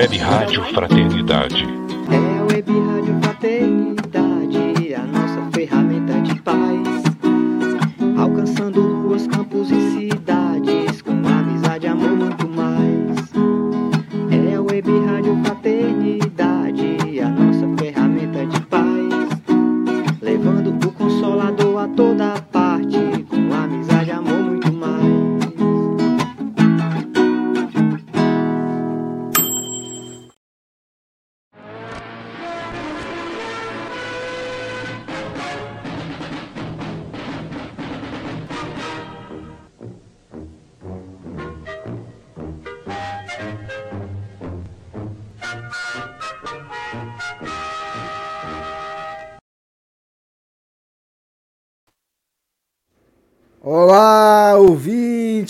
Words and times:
Web 0.00 0.16
Rádio 0.16 0.64
Fraternidade. 0.72 1.62
É 2.10 2.42
Web 2.50 2.72
Rádio 2.72 3.20
Fraternidade, 3.20 3.29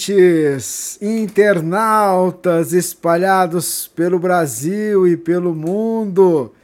ouvintes, 0.00 0.98
internautas 1.02 2.72
espalhados 2.72 3.88
pelo 3.88 4.18
Brasil 4.18 5.06
e 5.06 5.16
pelo 5.16 5.54
mundo. 5.54 6.54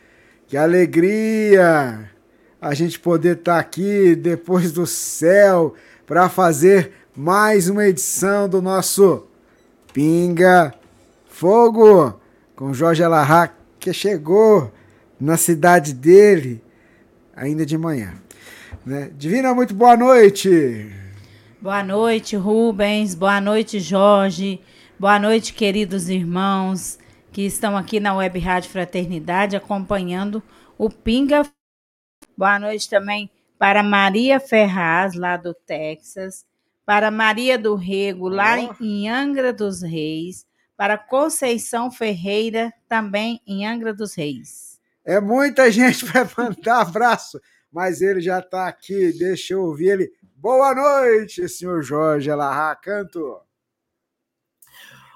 Que 0.47 0.57
alegria 0.57 2.11
a 2.61 2.75
gente 2.75 2.99
poder 2.99 3.37
estar 3.37 3.59
aqui 3.59 4.15
depois 4.15 4.73
do 4.73 4.87
céu 4.87 5.75
para 6.07 6.29
fazer 6.29 6.93
mais 7.15 7.69
uma 7.69 7.87
edição 7.87 8.49
do 8.49 8.63
nosso 8.63 9.27
Pinga 9.93 10.73
Fogo 11.29 12.19
com 12.55 12.73
Jorge 12.73 13.03
Alarra, 13.03 13.55
que 13.79 13.93
chegou 13.93 14.73
na 15.21 15.37
cidade 15.37 15.93
dele 15.93 16.63
ainda 17.35 17.67
de 17.67 17.77
manhã. 17.77 18.15
Né? 18.85 19.11
Divina, 19.17 19.53
muito 19.53 19.75
boa 19.75 19.97
noite. 19.97 21.06
Boa 21.67 21.83
noite, 21.83 22.37
Rubens. 22.37 23.13
Boa 23.17 23.41
noite, 23.41 23.81
Jorge. 23.81 24.61
Boa 25.01 25.19
noite, 25.19 25.53
queridos 25.53 26.09
irmãos 26.09 26.97
que 27.33 27.43
estão 27.43 27.77
aqui 27.77 27.99
na 27.99 28.15
Web 28.15 28.39
Rádio 28.39 28.71
Fraternidade 28.71 29.57
acompanhando 29.57 30.41
o 30.79 30.89
Pinga. 30.89 31.43
Boa 32.39 32.61
noite 32.61 32.89
também 32.89 33.29
para 33.59 33.83
Maria 33.83 34.39
Ferraz, 34.39 35.15
lá 35.17 35.37
do 35.37 35.53
Texas, 35.53 36.47
para 36.85 37.11
Maria 37.11 37.59
do 37.59 37.75
Rego, 37.75 38.29
lá 38.29 38.55
Oh. 38.61 38.85
em 38.85 39.09
Angra 39.09 39.53
dos 39.53 39.83
Reis, 39.83 40.47
para 40.77 40.97
Conceição 40.97 41.91
Ferreira, 41.91 42.73
também 42.89 43.41
em 43.45 43.67
Angra 43.67 43.93
dos 43.93 44.15
Reis. 44.15 44.79
É 45.05 45.21
muita 45.21 45.69
gente 45.73 46.07
para 46.13 46.31
mandar 46.39 46.83
abraço, 46.83 47.41
mas 47.73 48.01
ele 48.01 48.21
já 48.21 48.39
está 48.39 48.69
aqui. 48.69 49.13
Deixa 49.19 49.55
eu 49.55 49.65
ouvir 49.65 49.89
ele. 49.89 50.13
Boa 50.39 50.75
noite, 50.75 51.49
senhor 51.49 51.83
Jorge 51.83 52.31
Alarra 52.31 52.77
Canto. 52.77 53.41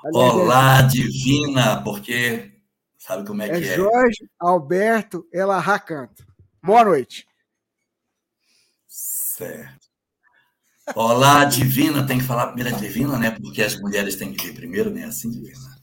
Aliás, 0.02 0.34
Olá, 0.34 0.80
divina, 0.80 1.84
porque 1.84 2.58
sabe 2.96 3.26
como 3.26 3.42
é, 3.42 3.48
É 3.48 3.60
que 3.60 3.68
é? 3.68 3.76
Jorge 3.76 4.30
Alberto 4.38 5.28
Elarra 5.30 5.78
Canto. 5.78 6.26
Boa 6.62 6.84
noite. 6.84 7.26
Certo. 8.88 9.88
Olá, 10.94 11.44
divina, 11.44 12.06
tem 12.06 12.18
que 12.18 12.24
falar 12.24 12.52
primeiro 12.52 12.76
divina, 12.78 13.18
né? 13.18 13.30
Porque 13.30 13.62
as 13.62 13.78
mulheres 13.78 14.16
têm 14.16 14.32
que 14.34 14.46
vir 14.46 14.54
primeiro, 14.54 14.90
né? 14.90 15.04
Assim, 15.04 15.30
divina. 15.30 15.78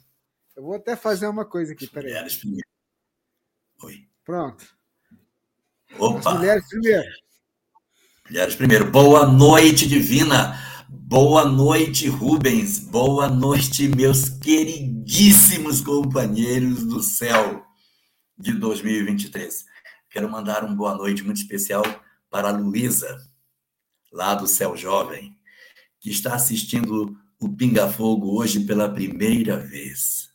Eu 0.56 0.64
vou 0.64 0.74
até 0.74 0.96
fazer 0.96 1.28
uma 1.28 1.46
coisa 1.46 1.74
aqui, 1.74 1.86
peraí. 1.88 2.10
Mulheres 2.10 2.38
primeiro. 2.38 2.68
Oi. 3.84 4.10
Pronto. 4.26 4.66
As 5.92 6.00
Opa, 6.00 6.34
mulheres 6.34 6.68
primeiro. 6.68 7.27
Mulheres 8.30 8.56
primeiro. 8.56 8.92
Boa 8.92 9.26
noite, 9.26 9.88
divina. 9.88 10.62
Boa 10.90 11.46
noite, 11.46 12.08
Rubens. 12.10 12.78
Boa 12.80 13.30
noite, 13.30 13.88
meus 13.88 14.28
queridíssimos 14.28 15.80
companheiros 15.80 16.84
do 16.84 17.02
céu 17.02 17.66
de 18.38 18.52
2023. 18.52 19.66
Quero 20.10 20.30
mandar 20.30 20.66
um 20.66 20.76
boa 20.76 20.96
noite 20.96 21.24
muito 21.24 21.38
especial 21.38 21.84
para 22.30 22.50
a 22.50 22.52
Luísa, 22.52 23.18
lá 24.12 24.36
do 24.36 24.48
Céu 24.48 24.76
Jovem, 24.76 25.38
que 26.00 26.10
está 26.10 26.36
assistindo 26.36 27.16
o 27.40 27.50
Pinga 27.50 27.88
Fogo 27.88 28.38
hoje 28.38 28.62
pela 28.62 28.90
primeira 28.90 29.58
vez. 29.58 30.30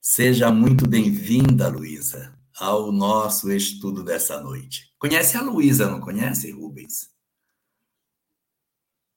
Seja 0.00 0.50
muito 0.50 0.88
bem-vinda, 0.88 1.68
Luísa, 1.68 2.34
ao 2.60 2.92
nosso 2.92 3.50
estudo 3.50 4.04
dessa 4.04 4.40
noite. 4.40 4.92
Conhece 4.98 5.36
a 5.36 5.40
Luísa, 5.42 5.88
não 5.90 6.00
conhece, 6.00 6.50
Rubens? 6.52 7.10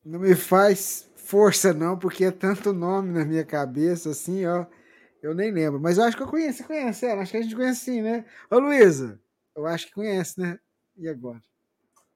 Não 0.04 0.20
me 0.20 0.34
faz 0.34 1.10
força, 1.16 1.74
não, 1.74 1.98
porque 1.98 2.26
é 2.26 2.32
tanto 2.32 2.74
nome 2.74 3.12
na 3.12 3.26
minha 3.26 3.46
cabeça, 3.46 4.10
assim, 4.12 4.46
ó. 4.46 4.66
Eu 5.22 5.34
nem 5.34 5.52
lembro. 5.52 5.80
Mas 5.80 5.98
eu 5.98 6.04
acho 6.04 6.18
que 6.18 6.24
eu 6.24 6.28
conheço. 6.28 6.60
Você 6.60 6.64
conhece 6.66 7.06
ela? 7.06 7.22
Acho 7.22 7.32
que 7.32 7.38
a 7.38 7.42
gente 7.42 7.56
conhece 7.56 7.82
sim, 7.82 8.02
né? 8.02 8.26
Ô, 8.50 8.60
Luísa, 8.60 9.20
eu 9.56 9.66
acho 9.66 9.88
que 9.88 9.94
conhece, 9.94 10.40
né? 10.40 10.60
E 10.98 11.08
agora? 11.08 11.42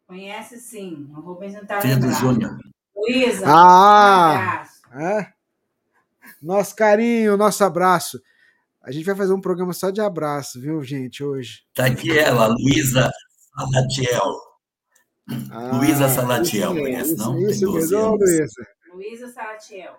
Conhece 0.06 0.58
sim, 0.58 1.10
o 1.14 1.20
Rubens 1.20 1.54
não 1.54 1.62
está 1.62 1.80
Pedro 1.82 2.12
Júnior. 2.14 2.58
Luísa, 2.96 3.44
Ah! 3.46 4.34
um 4.34 4.36
abraço. 4.40 4.82
É? 4.94 5.34
Nosso 6.42 6.76
carinho, 6.76 7.36
nosso 7.38 7.64
abraço. 7.64 8.22
A 8.88 8.92
gente 8.94 9.04
vai 9.04 9.16
fazer 9.16 9.34
um 9.34 9.42
programa 9.42 9.74
só 9.74 9.90
de 9.90 10.00
abraço, 10.00 10.62
viu, 10.62 10.82
gente, 10.82 11.22
hoje. 11.22 11.64
Está 11.68 11.88
aqui 11.88 12.18
ela, 12.18 12.48
Luísa 12.48 13.12
Salatiel. 13.54 14.40
Ah, 15.52 15.76
Luísa 15.76 16.08
Salatiel, 16.08 16.72
isso 16.72 16.82
conhece, 16.82 17.10
mesmo, 17.10 17.18
não? 17.18 17.38
Isso, 17.38 17.48
Tem 17.48 17.52
isso 17.52 17.66
12 17.66 17.80
mesmo, 17.80 17.98
anos. 17.98 18.20
Luísa. 18.22 18.68
Luísa 18.94 19.28
Salatiel. 19.28 19.98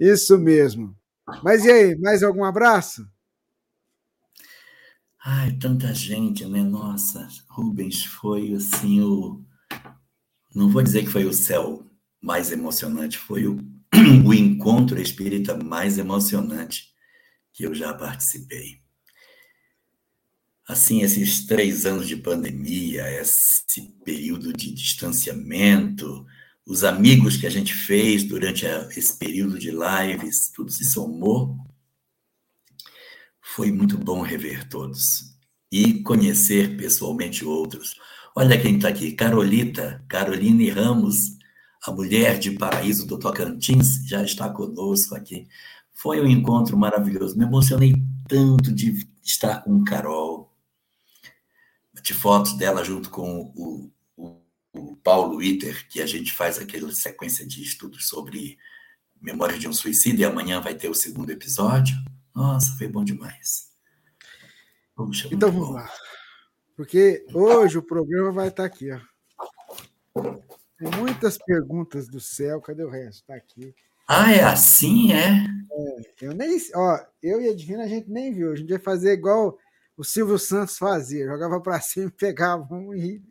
Isso 0.00 0.36
mesmo. 0.36 0.96
Mas 1.44 1.64
e 1.64 1.70
aí, 1.70 1.96
mais 2.00 2.24
algum 2.24 2.42
abraço? 2.42 3.08
Ai, 5.24 5.52
tanta 5.52 5.94
gente, 5.94 6.44
né? 6.44 6.64
Nossa, 6.64 7.28
Rubens 7.48 8.04
foi 8.04 8.52
assim 8.54 9.00
o. 9.00 9.44
Não 10.52 10.68
vou 10.68 10.82
dizer 10.82 11.04
que 11.04 11.10
foi 11.10 11.24
o 11.24 11.32
céu 11.32 11.86
mais 12.20 12.50
emocionante, 12.50 13.16
foi 13.16 13.46
o, 13.46 13.58
o 14.26 14.34
encontro 14.34 15.00
espírita 15.00 15.56
mais 15.56 15.98
emocionante 15.98 16.95
que 17.56 17.64
eu 17.64 17.74
já 17.74 17.94
participei. 17.94 18.82
Assim, 20.68 21.00
esses 21.00 21.46
três 21.46 21.86
anos 21.86 22.06
de 22.06 22.14
pandemia, 22.14 23.10
esse 23.18 23.82
período 24.04 24.52
de 24.52 24.74
distanciamento, 24.74 26.26
os 26.66 26.84
amigos 26.84 27.38
que 27.38 27.46
a 27.46 27.50
gente 27.50 27.72
fez 27.72 28.24
durante 28.24 28.66
esse 28.94 29.16
período 29.16 29.58
de 29.58 29.70
lives, 29.70 30.50
tudo 30.54 30.70
se 30.70 30.84
somou. 30.84 31.56
Foi 33.40 33.72
muito 33.72 33.96
bom 33.96 34.20
rever 34.20 34.68
todos 34.68 35.34
e 35.72 36.02
conhecer 36.02 36.76
pessoalmente 36.76 37.42
outros. 37.42 37.94
Olha 38.34 38.60
quem 38.60 38.76
está 38.76 38.88
aqui, 38.88 39.12
Carolita, 39.12 40.04
Caroline 40.10 40.68
Ramos, 40.68 41.38
a 41.86 41.90
mulher 41.90 42.38
de 42.38 42.50
Paraíso 42.50 43.06
do 43.06 43.18
Tocantins, 43.18 44.06
já 44.06 44.22
está 44.22 44.50
conosco 44.50 45.14
aqui. 45.14 45.48
Foi 45.96 46.20
um 46.20 46.26
encontro 46.26 46.76
maravilhoso. 46.76 47.38
Me 47.38 47.44
emocionei 47.44 47.94
tanto 48.28 48.70
de 48.70 49.08
estar 49.22 49.62
com 49.62 49.82
Carol. 49.82 50.54
Bati 51.94 52.12
fotos 52.12 52.52
dela 52.52 52.84
junto 52.84 53.08
com 53.08 53.50
o, 53.56 53.90
o, 54.14 54.42
o 54.74 54.96
Paulo 54.96 55.42
Itter, 55.42 55.88
que 55.88 56.02
a 56.02 56.06
gente 56.06 56.34
faz 56.34 56.58
aquela 56.58 56.92
sequência 56.92 57.46
de 57.46 57.62
estudos 57.62 58.08
sobre 58.08 58.58
memória 59.18 59.58
de 59.58 59.66
um 59.66 59.72
suicídio, 59.72 60.20
e 60.20 60.24
amanhã 60.26 60.60
vai 60.60 60.74
ter 60.74 60.90
o 60.90 60.94
segundo 60.94 61.30
episódio. 61.30 61.96
Nossa, 62.34 62.76
foi 62.76 62.86
bom 62.88 63.02
demais. 63.02 63.72
Puxa, 64.94 65.28
Então 65.32 65.50
vamos 65.50 65.68
bom. 65.68 65.74
lá. 65.74 65.90
Porque 66.76 67.24
hoje 67.32 67.78
o 67.78 67.82
programa 67.82 68.32
vai 68.32 68.48
estar 68.48 68.66
aqui, 68.66 68.90
ó. 68.92 69.00
Tem 70.78 70.90
muitas 70.98 71.38
perguntas 71.38 72.06
do 72.06 72.20
céu. 72.20 72.60
Cadê 72.60 72.84
o 72.84 72.90
resto? 72.90 73.24
Tá 73.26 73.34
aqui. 73.34 73.74
Ah, 74.06 74.32
é 74.32 74.42
assim, 74.42 75.12
é? 75.12 75.46
Eu 76.20 76.32
nem, 76.32 76.56
ó, 76.74 76.98
eu 77.22 77.40
e 77.40 77.48
a 77.48 77.54
Divina 77.54 77.84
a 77.84 77.88
gente 77.88 78.08
nem 78.10 78.32
viu. 78.32 78.52
A 78.52 78.56
gente 78.56 78.70
ia 78.70 78.80
fazer 78.80 79.12
igual 79.12 79.58
o 79.96 80.04
Silvio 80.04 80.38
Santos 80.38 80.78
fazia, 80.78 81.26
jogava 81.26 81.60
para 81.60 81.80
cima, 81.82 82.10
pegava 82.10 82.74
um 82.74 82.94
e, 82.94 83.22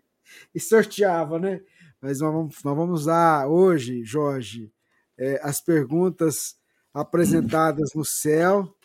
e 0.54 0.60
sorteava, 0.60 1.40
né? 1.40 1.62
Mas 2.02 2.20
nós 2.20 2.34
vamos, 2.34 2.64
nós 2.64 2.76
vamos 2.76 3.02
usar 3.02 3.48
hoje, 3.48 4.04
Jorge, 4.04 4.72
é, 5.18 5.40
as 5.42 5.62
perguntas 5.62 6.56
apresentadas 6.94 7.94
no 7.94 8.06
céu 8.06 8.76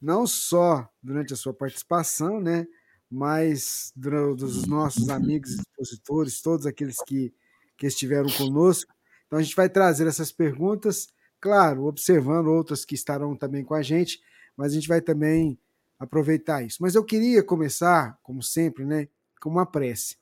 não 0.00 0.26
só 0.26 0.88
durante 1.02 1.34
a 1.34 1.36
sua 1.36 1.52
participação, 1.52 2.40
né, 2.40 2.66
mas 3.10 3.92
dos 3.94 4.66
nossos 4.66 5.08
amigos 5.10 5.50
expositores, 5.50 6.40
todos 6.40 6.64
aqueles 6.64 6.96
que, 7.04 7.34
que 7.76 7.86
estiveram 7.86 8.30
conosco. 8.30 8.92
Então 9.30 9.38
a 9.38 9.42
gente 9.42 9.54
vai 9.54 9.68
trazer 9.68 10.08
essas 10.08 10.32
perguntas, 10.32 11.14
claro, 11.40 11.84
observando 11.84 12.48
outras 12.48 12.84
que 12.84 12.96
estarão 12.96 13.36
também 13.36 13.62
com 13.62 13.74
a 13.74 13.80
gente, 13.80 14.20
mas 14.56 14.72
a 14.72 14.74
gente 14.74 14.88
vai 14.88 15.00
também 15.00 15.56
aproveitar 16.00 16.64
isso. 16.64 16.78
Mas 16.80 16.96
eu 16.96 17.04
queria 17.04 17.40
começar, 17.40 18.18
como 18.24 18.42
sempre, 18.42 18.84
né, 18.84 19.06
com 19.40 19.48
uma 19.48 19.64
prece. 19.64 20.16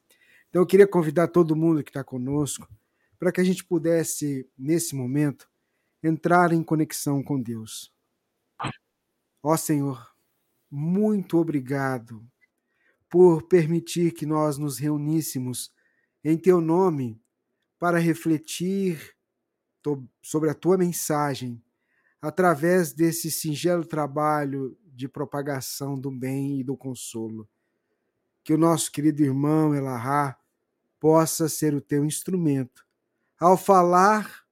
Então 0.51 0.61
eu 0.61 0.67
queria 0.67 0.87
convidar 0.87 1.29
todo 1.29 1.57
mundo 1.57 1.83
que 1.83 1.89
está 1.89 2.05
conosco 2.05 2.69
para 3.19 3.33
que 3.33 3.41
a 3.41 3.45
gente 3.45 3.65
pudesse, 3.65 4.47
nesse 4.59 4.95
momento, 4.95 5.49
entrar 6.03 6.53
em 6.53 6.63
conexão 6.63 7.23
com 7.23 7.41
Deus. 7.41 7.91
Ó 9.43 9.57
Senhor, 9.57 10.15
muito 10.71 11.39
obrigado 11.39 12.23
por 13.09 13.45
permitir 13.45 14.13
que 14.13 14.27
nós 14.27 14.59
nos 14.59 14.77
reuníssemos 14.77 15.73
em 16.23 16.37
Teu 16.37 16.61
nome 16.61 17.19
para 17.79 17.99
refletir 17.99 19.17
sobre 20.21 20.51
a 20.51 20.55
Tua 20.55 20.77
mensagem 20.77 21.63
através 22.21 22.93
desse 22.93 23.31
singelo 23.31 23.85
trabalho 23.85 24.77
de 24.85 25.09
propagação 25.09 25.99
do 25.99 26.11
bem 26.11 26.61
e 26.61 26.65
do 26.65 26.77
consolo. 26.77 27.49
Que 28.43 28.53
o 28.53 28.59
nosso 28.59 28.91
querido 28.91 29.23
irmão 29.23 29.75
Elahá 29.75 30.37
possa 30.99 31.49
ser 31.49 31.75
o 31.75 31.81
teu 31.81 32.05
instrumento 32.05 32.85
ao 33.39 33.57
falar 33.57 34.45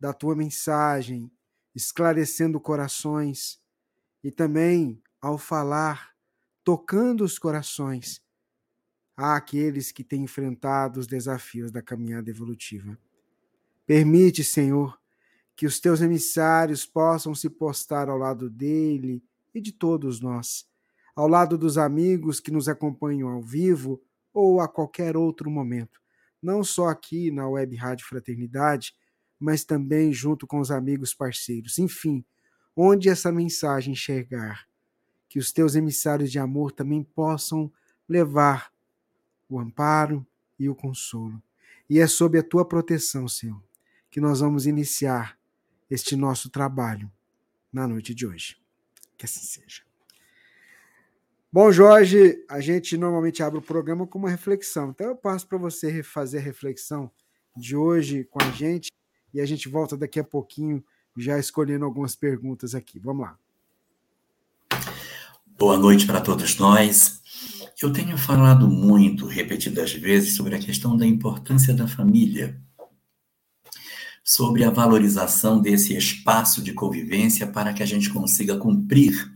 da 0.00 0.14
tua 0.14 0.34
mensagem, 0.34 1.30
esclarecendo 1.74 2.58
corações 2.58 3.60
e 4.24 4.30
também 4.30 5.02
ao 5.20 5.36
falar, 5.36 6.14
tocando 6.64 7.22
os 7.22 7.38
corações 7.38 8.21
àqueles 9.16 9.92
que 9.92 10.02
têm 10.02 10.24
enfrentado 10.24 11.00
os 11.00 11.06
desafios 11.06 11.70
da 11.70 11.82
caminhada 11.82 12.30
evolutiva. 12.30 12.98
Permite, 13.86 14.42
Senhor, 14.42 14.98
que 15.54 15.66
os 15.66 15.78
teus 15.78 16.00
emissários 16.00 16.86
possam 16.86 17.34
se 17.34 17.50
postar 17.50 18.08
ao 18.08 18.16
lado 18.16 18.48
dele 18.48 19.22
e 19.54 19.60
de 19.60 19.72
todos 19.72 20.20
nós, 20.20 20.66
ao 21.14 21.28
lado 21.28 21.58
dos 21.58 21.76
amigos 21.76 22.40
que 22.40 22.50
nos 22.50 22.68
acompanham 22.68 23.28
ao 23.28 23.42
vivo 23.42 24.02
ou 24.32 24.60
a 24.60 24.68
qualquer 24.68 25.16
outro 25.16 25.50
momento, 25.50 26.00
não 26.42 26.64
só 26.64 26.88
aqui 26.88 27.30
na 27.30 27.46
Web 27.48 27.76
Rádio 27.76 28.06
Fraternidade, 28.06 28.94
mas 29.38 29.64
também 29.64 30.12
junto 30.12 30.46
com 30.46 30.58
os 30.58 30.70
amigos 30.70 31.12
parceiros. 31.12 31.78
Enfim, 31.78 32.24
onde 32.74 33.08
essa 33.08 33.30
mensagem 33.30 33.94
chegar, 33.94 34.66
que 35.28 35.38
os 35.38 35.52
teus 35.52 35.74
emissários 35.74 36.30
de 36.30 36.38
amor 36.38 36.72
também 36.72 37.02
possam 37.02 37.70
levar 38.08 38.71
o 39.56 39.60
amparo 39.60 40.26
e 40.58 40.68
o 40.68 40.74
consolo. 40.74 41.42
E 41.88 42.00
é 42.00 42.06
sob 42.06 42.38
a 42.38 42.42
tua 42.42 42.64
proteção, 42.64 43.28
Senhor, 43.28 43.62
que 44.10 44.20
nós 44.20 44.40
vamos 44.40 44.66
iniciar 44.66 45.38
este 45.90 46.16
nosso 46.16 46.48
trabalho 46.48 47.10
na 47.72 47.86
noite 47.86 48.14
de 48.14 48.26
hoje. 48.26 48.56
Que 49.16 49.26
assim 49.26 49.44
seja. 49.44 49.82
Bom, 51.52 51.70
Jorge, 51.70 52.42
a 52.48 52.60
gente 52.60 52.96
normalmente 52.96 53.42
abre 53.42 53.58
o 53.58 53.62
programa 53.62 54.06
com 54.06 54.18
uma 54.18 54.30
reflexão. 54.30 54.90
Então 54.90 55.08
eu 55.08 55.16
passo 55.16 55.46
para 55.46 55.58
você 55.58 56.02
fazer 56.02 56.38
a 56.38 56.40
reflexão 56.40 57.10
de 57.54 57.76
hoje 57.76 58.24
com 58.24 58.42
a 58.42 58.50
gente 58.52 58.90
e 59.34 59.40
a 59.40 59.44
gente 59.44 59.68
volta 59.68 59.94
daqui 59.94 60.18
a 60.18 60.24
pouquinho 60.24 60.82
já 61.14 61.38
escolhendo 61.38 61.84
algumas 61.84 62.16
perguntas 62.16 62.74
aqui. 62.74 62.98
Vamos 62.98 63.26
lá. 63.26 63.38
Boa 65.58 65.76
noite 65.76 66.06
para 66.06 66.22
todos 66.22 66.56
nós. 66.58 67.22
Eu 67.82 67.92
tenho 67.92 68.16
falado 68.16 68.68
muito, 68.68 69.26
repetidas 69.26 69.92
vezes, 69.92 70.36
sobre 70.36 70.54
a 70.54 70.58
questão 70.60 70.96
da 70.96 71.04
importância 71.04 71.74
da 71.74 71.88
família, 71.88 72.62
sobre 74.22 74.62
a 74.62 74.70
valorização 74.70 75.60
desse 75.60 75.96
espaço 75.96 76.62
de 76.62 76.72
convivência 76.72 77.44
para 77.44 77.72
que 77.72 77.82
a 77.82 77.86
gente 77.86 78.08
consiga 78.08 78.56
cumprir 78.56 79.28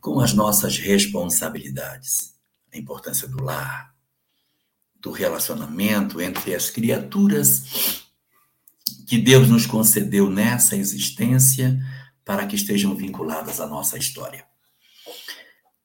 com 0.00 0.20
as 0.20 0.32
nossas 0.32 0.78
responsabilidades. 0.78 2.32
A 2.72 2.78
importância 2.78 3.26
do 3.26 3.42
lar, 3.42 3.92
do 5.00 5.10
relacionamento 5.10 6.20
entre 6.20 6.54
as 6.54 6.70
criaturas 6.70 8.04
que 9.08 9.18
Deus 9.18 9.48
nos 9.48 9.66
concedeu 9.66 10.30
nessa 10.30 10.76
existência 10.76 11.76
para 12.24 12.46
que 12.46 12.54
estejam 12.54 12.94
vinculadas 12.94 13.58
à 13.58 13.66
nossa 13.66 13.98
história. 13.98 14.46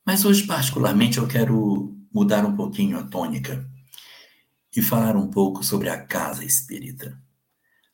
Mas 0.06 0.24
hoje, 0.24 0.44
particularmente, 0.44 1.18
eu 1.18 1.27
quero 1.27 1.95
mudar 2.15 2.45
um 2.45 2.55
pouquinho 2.55 2.98
a 2.98 3.03
tônica 3.03 3.69
e 4.74 4.81
falar 4.81 5.17
um 5.17 5.29
pouco 5.29 5.65
sobre 5.65 5.89
a 5.89 6.01
casa 6.01 6.45
espírita. 6.45 7.22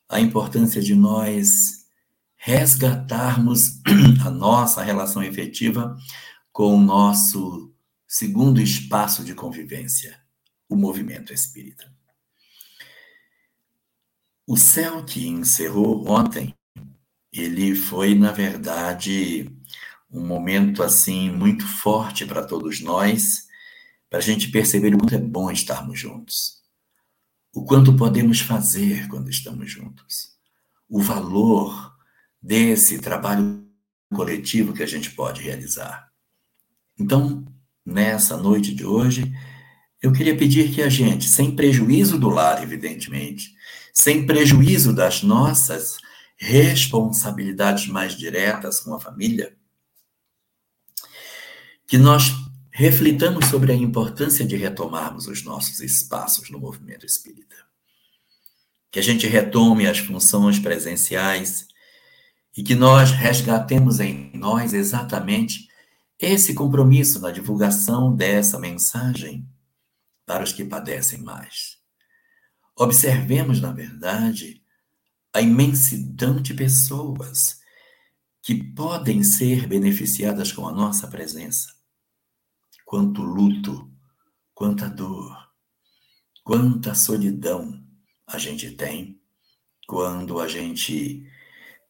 A 0.08 0.20
importância 0.20 0.80
de 0.80 0.94
nós 0.94 1.88
resgatarmos 2.36 3.82
a 4.24 4.30
nossa 4.30 4.84
relação 4.84 5.24
efetiva 5.24 5.98
com 6.52 6.76
o 6.76 6.80
nosso 6.80 7.74
segundo 8.08 8.62
espaço 8.62 9.24
de 9.24 9.34
convivência, 9.34 10.22
o 10.70 10.76
movimento 10.76 11.34
espírita. 11.34 11.92
O 14.46 14.56
céu 14.56 15.04
que 15.04 15.28
encerrou 15.28 16.08
ontem, 16.08 16.54
ele 17.34 17.74
foi, 17.74 18.14
na 18.14 18.32
verdade, 18.32 19.50
um 20.12 20.24
momento 20.24 20.84
assim 20.84 21.32
muito 21.32 21.66
forte 21.66 22.24
para 22.24 22.46
todos 22.46 22.82
nós, 22.82 23.50
para 24.12 24.20
a 24.20 24.22
gente 24.22 24.52
perceber 24.52 24.94
o 24.94 24.98
quanto 24.98 25.16
é 25.16 25.18
bom 25.18 25.50
estarmos 25.50 25.98
juntos, 25.98 26.62
o 27.56 27.64
quanto 27.64 27.96
podemos 27.96 28.42
fazer 28.42 29.08
quando 29.08 29.30
estamos 29.30 29.72
juntos, 29.72 30.34
o 30.90 31.00
valor 31.02 31.96
desse 32.42 33.00
trabalho 33.00 33.66
coletivo 34.14 34.74
que 34.74 34.84
a 34.84 34.86
gente 34.86 35.12
pode 35.12 35.42
realizar. 35.42 36.12
Então, 37.00 37.46
nessa 37.86 38.36
noite 38.36 38.76
de 38.76 38.86
hoje, 38.86 39.32
eu 40.02 40.12
queria 40.12 40.38
pedir 40.38 40.74
que 40.76 40.82
a 40.82 40.90
gente, 40.90 41.30
sem 41.30 41.56
prejuízo 41.56 42.20
do 42.20 42.28
lar, 42.28 42.62
evidentemente, 42.62 43.56
sem 43.94 44.26
prejuízo 44.26 44.94
das 44.94 45.24
nossas 45.24 45.96
responsabilidades 46.36 47.88
mais 47.88 48.14
diretas 48.14 48.82
com 48.82 48.94
a 48.94 49.00
família, 49.00 49.56
que 51.88 51.98
nós 51.98 52.41
reflitamos 52.72 53.46
sobre 53.48 53.72
a 53.72 53.76
importância 53.76 54.46
de 54.46 54.56
retomarmos 54.56 55.28
os 55.28 55.44
nossos 55.44 55.82
espaços 55.82 56.50
no 56.50 56.60
movimento 56.60 57.06
espírita. 57.06 57.56
Que 58.90 59.00
a 59.00 59.04
gente 59.04 59.28
retome 59.28 59.88
as 59.88 60.00
funções 60.00 60.58
presenciais 60.58 61.68
e 62.56 62.64
que 62.64 62.76
nós 62.76 63.12
resgatemos 63.12 64.00
em 64.00 64.32
nós 64.34 64.74
exatamente 64.74 65.70
esse 66.20 66.54
compromisso 66.54 67.20
na 67.20 67.32
divulgação 67.32 68.16
dessa 68.16 68.60
mensagem 68.60 69.48
para 70.26 70.44
os 70.44 70.54
que 70.54 70.64
padecem 70.64 71.20
mais. 71.20 71.78
Observemos, 72.76 73.60
na 73.60 73.72
verdade, 73.72 74.62
a 75.34 75.42
imensidão 75.42 76.42
de 76.42 76.54
pessoas 76.54 77.60
que 78.42 78.56
podem 78.56 79.24
ser 79.24 79.68
beneficiadas 79.68 80.52
com 80.52 80.68
a 80.68 80.72
nossa 80.72 81.08
presença. 81.08 81.81
Quanto 82.92 83.22
luto, 83.22 83.90
quanta 84.54 84.90
dor, 84.90 85.50
quanta 86.44 86.94
solidão 86.94 87.82
a 88.28 88.38
gente 88.38 88.70
tem 88.72 89.18
quando 89.88 90.42
a 90.42 90.48
gente 90.50 91.26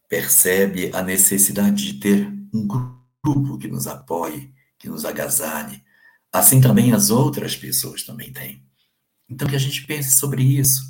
percebe 0.08 0.92
a 0.94 1.02
necessidade 1.02 1.92
de 1.92 2.00
ter 2.00 2.32
um 2.54 2.68
grupo 2.68 3.58
que 3.58 3.68
nos 3.68 3.88
apoie, 3.88 4.54
que 4.78 4.88
nos 4.88 5.04
agasalhe. 5.04 5.84
Assim 6.32 6.62
também 6.62 6.94
as 6.94 7.10
outras 7.10 7.56
pessoas 7.56 8.04
também 8.04 8.32
têm. 8.32 8.64
Então 9.28 9.48
que 9.48 9.56
a 9.56 9.60
gente 9.60 9.84
pense 9.88 10.20
sobre 10.20 10.44
isso 10.44 10.84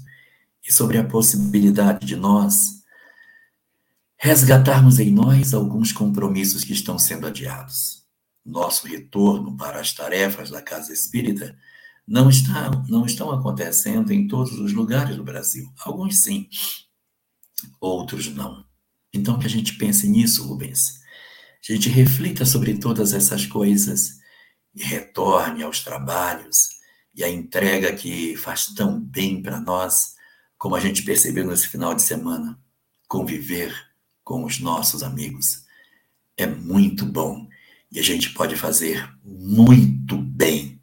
e 0.67 0.73
sobre 0.73 0.97
a 0.97 1.05
possibilidade 1.05 2.05
de 2.05 2.17
nós 2.17 2.83
resgatarmos 4.17 4.99
em 4.99 5.09
nós 5.09 5.53
alguns 5.53 5.93
compromissos 5.93 6.65
que 6.65 6.73
estão 6.73 6.99
sendo 6.99 7.27
adiados. 7.27 8.00
Nosso 8.45 8.87
retorno 8.87 9.55
para 9.55 9.79
as 9.79 9.93
tarefas 9.93 10.49
da 10.49 10.61
casa 10.61 10.91
espírita 10.91 11.57
não, 12.07 12.29
está, 12.29 12.71
não 12.87 13.05
estão 13.05 13.31
acontecendo 13.31 14.11
em 14.11 14.27
todos 14.27 14.59
os 14.59 14.73
lugares 14.73 15.15
do 15.15 15.23
Brasil. 15.23 15.71
Alguns 15.79 16.23
sim, 16.23 16.49
outros 17.79 18.27
não. 18.27 18.65
Então, 19.13 19.37
que 19.37 19.45
a 19.45 19.49
gente 19.49 19.77
pense 19.77 20.07
nisso, 20.07 20.47
Rubens. 20.47 21.01
A 21.69 21.73
gente 21.73 21.89
reflita 21.89 22.45
sobre 22.45 22.77
todas 22.77 23.13
essas 23.13 23.45
coisas 23.45 24.19
e 24.73 24.83
retorne 24.83 25.63
aos 25.63 25.83
trabalhos 25.83 26.81
e 27.13 27.23
à 27.23 27.29
entrega 27.29 27.93
que 27.93 28.35
faz 28.37 28.67
tão 28.67 28.99
bem 28.99 29.41
para 29.41 29.59
nós, 29.59 30.15
como 30.57 30.75
a 30.75 30.79
gente 30.79 31.03
percebeu 31.03 31.45
nesse 31.45 31.67
final 31.67 31.93
de 31.93 32.01
semana. 32.01 32.59
Conviver 33.07 33.75
com 34.23 34.45
os 34.45 34.59
nossos 34.59 35.03
amigos 35.03 35.65
é 36.37 36.47
muito 36.47 37.05
bom 37.05 37.47
E 37.91 37.99
a 37.99 38.03
gente 38.03 38.33
pode 38.33 38.55
fazer 38.55 39.09
muito 39.23 40.17
bem 40.17 40.81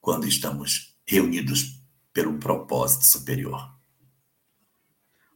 quando 0.00 0.26
estamos 0.26 0.96
reunidos 1.06 1.80
pelo 2.12 2.36
propósito 2.38 3.06
superior. 3.06 3.78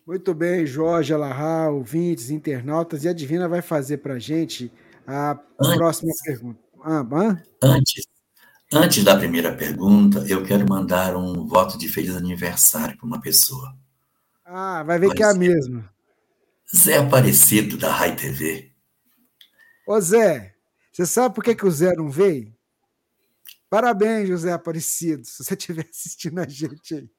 Muito 0.04 0.34
bem, 0.34 0.66
Jorge 0.66 1.14
Alahá, 1.14 1.70
ouvintes, 1.70 2.28
internautas, 2.28 3.04
e 3.04 3.08
a 3.08 3.12
Divina 3.12 3.48
vai 3.48 3.62
fazer 3.62 3.98
para 3.98 4.14
a 4.14 4.18
gente 4.18 4.72
a 5.06 5.38
antes, 5.60 5.76
próxima 5.76 6.12
pergunta. 6.24 6.58
Ah, 6.82 7.06
antes, 7.62 8.04
antes 8.72 9.04
da 9.04 9.16
primeira 9.16 9.54
pergunta, 9.54 10.24
eu 10.28 10.42
quero 10.42 10.68
mandar 10.68 11.16
um 11.16 11.46
voto 11.46 11.78
de 11.78 11.88
feliz 11.88 12.16
aniversário 12.16 12.96
para 12.96 13.06
uma 13.06 13.20
pessoa. 13.20 13.76
Ah, 14.44 14.82
vai 14.82 14.98
ver 14.98 15.06
Mas, 15.06 15.16
que 15.16 15.22
é 15.22 15.26
a 15.26 15.34
mesma. 15.34 15.88
Zé 16.74 16.98
Aparecido, 16.98 17.76
da 17.76 17.92
Rai 17.92 18.16
TV. 18.16 18.72
Ô 19.86 20.00
Zé, 20.00 20.51
você 20.92 21.06
sabe 21.06 21.34
por 21.34 21.42
que, 21.42 21.54
que 21.54 21.64
o 21.64 21.70
Zé 21.70 21.94
não 21.94 22.10
veio? 22.10 22.54
Parabéns, 23.70 24.28
José 24.28 24.52
Aparecido, 24.52 25.24
se 25.24 25.42
você 25.42 25.54
estiver 25.54 25.88
assistindo 25.88 26.38
a 26.38 26.46
gente 26.46 26.94
aí. 26.94 27.10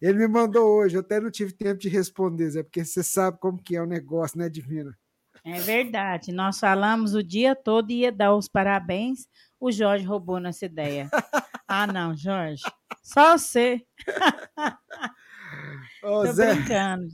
Ele 0.00 0.18
me 0.18 0.26
mandou 0.26 0.66
hoje, 0.66 0.96
eu 0.96 1.00
até 1.00 1.20
não 1.20 1.30
tive 1.30 1.52
tempo 1.52 1.78
de 1.78 1.88
responder, 1.88 2.50
Zé, 2.50 2.64
porque 2.64 2.84
você 2.84 3.04
sabe 3.04 3.38
como 3.38 3.62
que 3.62 3.76
é 3.76 3.82
o 3.82 3.86
negócio, 3.86 4.36
né, 4.36 4.48
Divina? 4.48 4.98
É 5.44 5.60
verdade, 5.60 6.32
nós 6.32 6.58
falamos 6.58 7.14
o 7.14 7.22
dia 7.22 7.54
todo 7.54 7.92
e 7.92 8.00
ia 8.00 8.10
dar 8.10 8.34
os 8.34 8.48
parabéns, 8.48 9.28
o 9.60 9.70
Jorge 9.70 10.04
roubou 10.04 10.40
nossa 10.40 10.66
ideia. 10.66 11.08
ah, 11.68 11.86
não, 11.86 12.16
Jorge, 12.16 12.64
só 13.00 13.38
você. 13.38 13.80
Ô, 16.02 16.24
Tô 16.24 16.32
Zé, 16.32 16.54
brincando. 16.54 17.06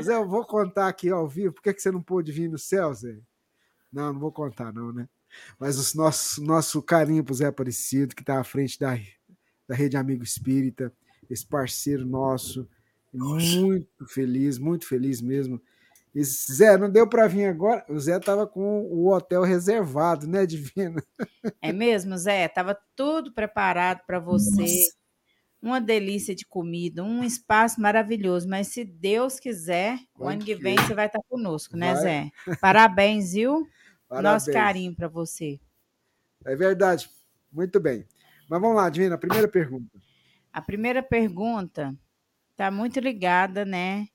Zé, 0.00 0.14
eu 0.14 0.26
vou 0.26 0.46
contar 0.46 0.88
aqui 0.88 1.10
ao 1.10 1.28
vivo, 1.28 1.52
por 1.52 1.62
que, 1.62 1.74
que 1.74 1.82
você 1.82 1.90
não 1.90 2.02
pôde 2.02 2.32
vir 2.32 2.48
no 2.48 2.58
céu, 2.58 2.94
Zé? 2.94 3.20
Não, 3.92 4.14
não 4.14 4.20
vou 4.20 4.32
contar 4.32 4.72
não, 4.72 4.90
né? 4.90 5.06
Mas 5.58 5.94
o 5.94 5.96
nosso, 5.96 6.42
nosso 6.42 6.82
carinho 6.82 7.24
para 7.24 7.32
o 7.32 7.36
Zé 7.36 7.46
Aparecido, 7.46 8.14
que 8.14 8.22
está 8.22 8.40
à 8.40 8.44
frente 8.44 8.78
da, 8.78 8.98
da 9.68 9.74
Rede 9.74 9.96
Amigo 9.96 10.22
Espírita, 10.22 10.92
esse 11.30 11.46
parceiro 11.46 12.04
nosso, 12.04 12.68
muito 13.12 14.06
feliz, 14.06 14.58
muito 14.58 14.86
feliz 14.86 15.20
mesmo. 15.20 15.60
E, 16.14 16.22
Zé, 16.24 16.76
não 16.76 16.90
deu 16.90 17.06
para 17.06 17.26
vir 17.26 17.46
agora? 17.46 17.84
O 17.88 17.98
Zé 17.98 18.18
estava 18.18 18.46
com 18.46 18.82
o 18.82 19.10
hotel 19.10 19.42
reservado, 19.42 20.26
né, 20.26 20.44
Divina? 20.44 21.02
É 21.60 21.72
mesmo, 21.72 22.16
Zé? 22.18 22.48
Tava 22.48 22.78
tudo 22.94 23.32
preparado 23.32 24.02
para 24.06 24.18
você. 24.18 24.60
Nossa. 24.60 25.02
Uma 25.62 25.80
delícia 25.80 26.34
de 26.34 26.44
comida, 26.44 27.04
um 27.04 27.22
espaço 27.22 27.80
maravilhoso. 27.80 28.48
Mas 28.48 28.66
se 28.66 28.84
Deus 28.84 29.38
quiser, 29.38 29.98
o 30.18 30.26
ano 30.26 30.44
que 30.44 30.54
vem 30.54 30.76
você 30.76 30.92
vai 30.92 31.06
estar 31.06 31.20
conosco, 31.28 31.76
né, 31.76 31.94
vai. 31.94 32.02
Zé? 32.02 32.30
Parabéns, 32.60 33.32
viu? 33.32 33.66
Parabéns. 34.12 34.32
Nosso 34.32 34.52
carinho 34.52 34.94
para 34.94 35.08
você. 35.08 35.58
É 36.44 36.54
verdade. 36.54 37.08
Muito 37.50 37.80
bem. 37.80 38.06
Mas 38.48 38.60
vamos 38.60 38.76
lá, 38.76 38.90
Divina, 38.90 39.14
a 39.14 39.18
primeira 39.18 39.48
pergunta. 39.48 39.98
A 40.52 40.60
primeira 40.60 41.02
pergunta 41.02 41.96
está 42.50 42.70
muito 42.70 43.00
ligada, 43.00 43.64
né, 43.64 44.06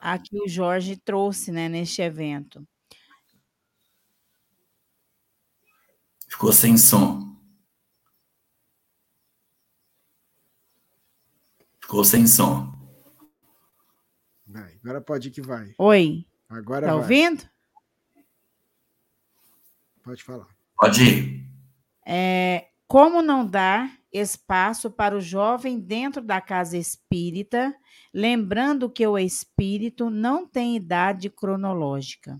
a 0.00 0.18
que 0.18 0.40
o 0.40 0.48
Jorge 0.48 0.96
trouxe, 0.96 1.52
né, 1.52 1.68
neste 1.68 2.00
evento. 2.00 2.66
Ficou 6.26 6.50
sem 6.50 6.78
som. 6.78 7.36
Ficou 11.82 12.02
sem 12.02 12.26
som. 12.26 12.72
Vai, 14.46 14.78
agora 14.82 15.02
pode 15.02 15.28
ir 15.28 15.30
que 15.30 15.42
vai. 15.42 15.74
Oi. 15.76 16.26
Agora 16.48 16.86
tá 16.86 16.94
vai. 16.94 17.02
ouvindo? 17.02 17.51
Pode 20.02 20.22
falar. 20.22 20.46
Pode 20.76 21.02
ir. 21.02 21.46
É, 22.06 22.66
como 22.88 23.22
não 23.22 23.46
dar 23.46 23.90
espaço 24.12 24.90
para 24.90 25.16
o 25.16 25.20
jovem 25.20 25.78
dentro 25.78 26.22
da 26.22 26.40
casa 26.40 26.76
espírita, 26.76 27.74
lembrando 28.12 28.90
que 28.90 29.06
o 29.06 29.18
espírito 29.18 30.10
não 30.10 30.46
tem 30.46 30.76
idade 30.76 31.30
cronológica? 31.30 32.38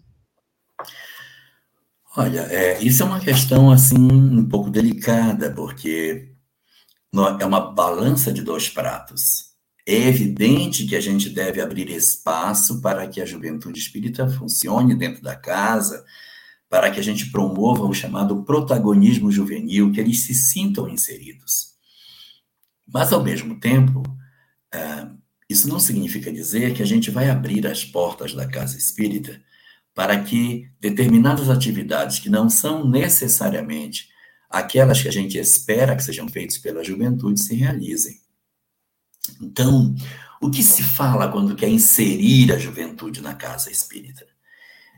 Olha, 2.15 2.41
é, 2.51 2.83
isso 2.83 3.03
é 3.03 3.07
uma 3.07 3.21
questão 3.21 3.71
assim 3.71 3.97
um 3.97 4.47
pouco 4.47 4.69
delicada, 4.69 5.51
porque 5.51 6.31
é 7.41 7.45
uma 7.47 7.73
balança 7.73 8.33
de 8.33 8.43
dois 8.43 8.69
pratos. 8.69 9.53
É 9.87 9.95
evidente 9.95 10.87
que 10.87 10.95
a 10.95 11.01
gente 11.01 11.31
deve 11.31 11.61
abrir 11.61 11.91
espaço 11.91 12.81
para 12.83 13.07
que 13.09 13.21
a 13.21 13.27
juventude 13.27 13.81
espírita 13.81 14.29
funcione 14.29 14.95
dentro 14.95 15.23
da 15.23 15.35
casa, 15.35 16.05
para 16.73 16.91
que 16.91 16.99
a 16.99 17.03
gente 17.03 17.31
promova 17.31 17.85
o 17.85 17.93
chamado 17.93 18.45
protagonismo 18.45 19.31
juvenil, 19.31 19.93
que 19.93 20.01
eles 20.01 20.23
se 20.23 20.35
sintam 20.35 20.89
inseridos. 20.89 21.73
Mas, 22.89 23.13
ao 23.13 23.23
mesmo 23.23 23.61
tempo, 23.61 24.03
é, 24.73 25.07
isso 25.51 25.69
não 25.69 25.79
significa 25.79 26.33
dizer 26.33 26.73
que 26.73 26.83
a 26.83 26.87
gente 26.87 27.11
vai 27.11 27.29
abrir 27.29 27.67
as 27.67 27.85
portas 27.85 28.33
da 28.33 28.49
casa 28.49 28.79
espírita 28.79 29.39
para 29.95 30.19
que 30.23 30.67
determinadas 30.81 31.51
atividades 31.51 32.21
que 32.21 32.31
não 32.31 32.49
são 32.49 32.89
necessariamente 32.89 34.09
aquelas 34.49 35.03
que 35.03 35.09
a 35.09 35.13
gente 35.13 35.37
espera 35.37 35.95
que 35.95 36.03
sejam 36.03 36.27
feitas 36.27 36.57
pela 36.57 36.83
juventude 36.83 37.39
se 37.39 37.55
realizem. 37.55 38.19
Então, 39.43 39.95
o 40.41 40.51
que 40.51 40.63
se 40.63 40.83
fala 40.83 41.31
quando 41.31 41.55
quer 41.55 41.69
inserir 41.69 42.51
a 42.51 42.57
juventude 42.57 43.21
na 43.21 43.35
casa 43.35 43.71
espírita? 43.71 44.27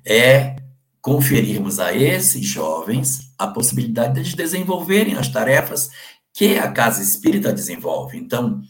É 0.07 0.54
conferirmos 1.04 1.78
a 1.80 1.94
esses 1.94 2.46
jovens 2.46 3.30
a 3.38 3.46
possibilidade 3.46 4.23
de 4.23 4.34
desenvolverem 4.34 5.16
as 5.16 5.28
tarefas 5.28 5.90
que 6.32 6.56
a 6.56 6.73
casa 6.73 7.02
espírita 7.02 7.52
desenvolve. 7.52 8.16
Então, 8.16 8.62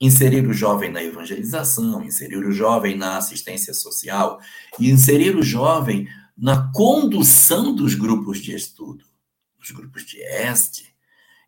inserir 0.00 0.46
o 0.46 0.52
jovem 0.54 0.90
na 0.90 1.04
evangelização, 1.04 2.02
inserir 2.02 2.38
o 2.38 2.52
jovem 2.52 2.96
na 2.96 3.18
assistência 3.18 3.74
social 3.74 4.40
e 4.80 4.90
inserir 4.90 5.36
o 5.36 5.42
jovem 5.42 6.08
na 6.34 6.72
condução 6.72 7.74
dos 7.74 7.94
grupos 7.94 8.38
de 8.38 8.54
estudo, 8.54 9.04
os 9.62 9.70
grupos 9.70 10.06
de 10.06 10.22
este, 10.22 10.86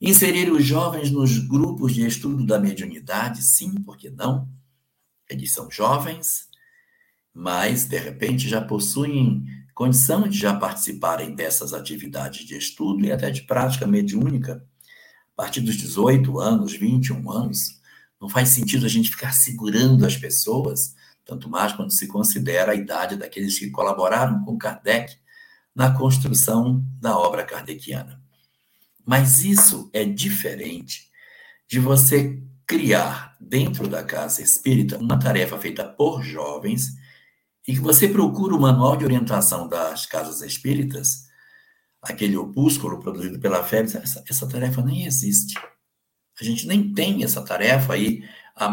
inserir 0.03 0.53
os 0.53 0.63
jovens 0.63 1.11
nos 1.11 1.39
grupos 1.39 1.95
de 1.95 2.07
estudo 2.07 2.45
da 2.45 2.59
mediunidade, 2.59 3.43
sim, 3.43 3.73
por 3.83 3.97
que 3.97 4.11
não? 4.11 4.47
Eles 5.31 5.55
são 5.55 5.71
jovens, 5.71 6.47
mas 7.33 7.87
de 7.87 7.97
repente 7.97 8.47
já 8.47 8.61
possuem 8.61 9.60
condição 9.81 10.29
de 10.29 10.37
já 10.37 10.55
participarem 10.55 11.35
dessas 11.35 11.73
atividades 11.73 12.45
de 12.45 12.55
estudo 12.55 13.03
e 13.03 13.11
até 13.11 13.31
de 13.31 13.45
prática 13.45 13.87
mediúnica, 13.87 14.63
a 15.33 15.43
partir 15.43 15.63
dos 15.63 15.75
18 15.75 16.39
anos, 16.39 16.75
21 16.75 17.31
anos, 17.31 17.81
não 18.21 18.29
faz 18.29 18.51
sentido 18.51 18.85
a 18.85 18.91
gente 18.91 19.09
ficar 19.09 19.33
segurando 19.33 20.05
as 20.05 20.19
pessoas, 20.19 20.95
tanto 21.25 21.49
mais 21.49 21.73
quando 21.73 21.95
se 21.95 22.07
considera 22.07 22.73
a 22.73 22.75
idade 22.75 23.17
daqueles 23.17 23.59
que 23.59 23.71
colaboraram 23.71 24.45
com 24.45 24.59
Kardec 24.59 25.17
na 25.75 25.97
construção 25.97 26.85
da 27.01 27.19
obra 27.19 27.43
kardeciana. 27.43 28.21
Mas 29.03 29.43
isso 29.43 29.89
é 29.95 30.05
diferente 30.05 31.11
de 31.67 31.81
você 31.81 32.39
criar 32.67 33.35
dentro 33.41 33.89
da 33.89 34.05
casa 34.05 34.43
espírita 34.43 34.99
uma 34.99 35.19
tarefa 35.19 35.57
feita 35.57 35.85
por 35.85 36.23
jovens 36.23 37.00
e 37.67 37.75
que 37.75 37.81
você 37.81 38.09
procura 38.09 38.55
o 38.55 38.61
manual 38.61 38.97
de 38.97 39.05
orientação 39.05 39.69
das 39.69 40.07
casas 40.07 40.41
espíritas, 40.41 41.29
aquele 42.03 42.37
opúsculo 42.37 43.01
produzido 43.01 43.39
pela 43.39 43.63
FEB, 43.63 43.97
essa, 43.97 44.25
essa 44.29 44.49
tarefa 44.49 44.83
nem 44.83 45.05
existe. 45.05 45.55
A 46.41 46.45
gente 46.45 46.67
nem 46.67 46.93
tem 46.93 47.23
essa 47.23 47.45
tarefa 47.45 47.93
aí, 47.93 48.25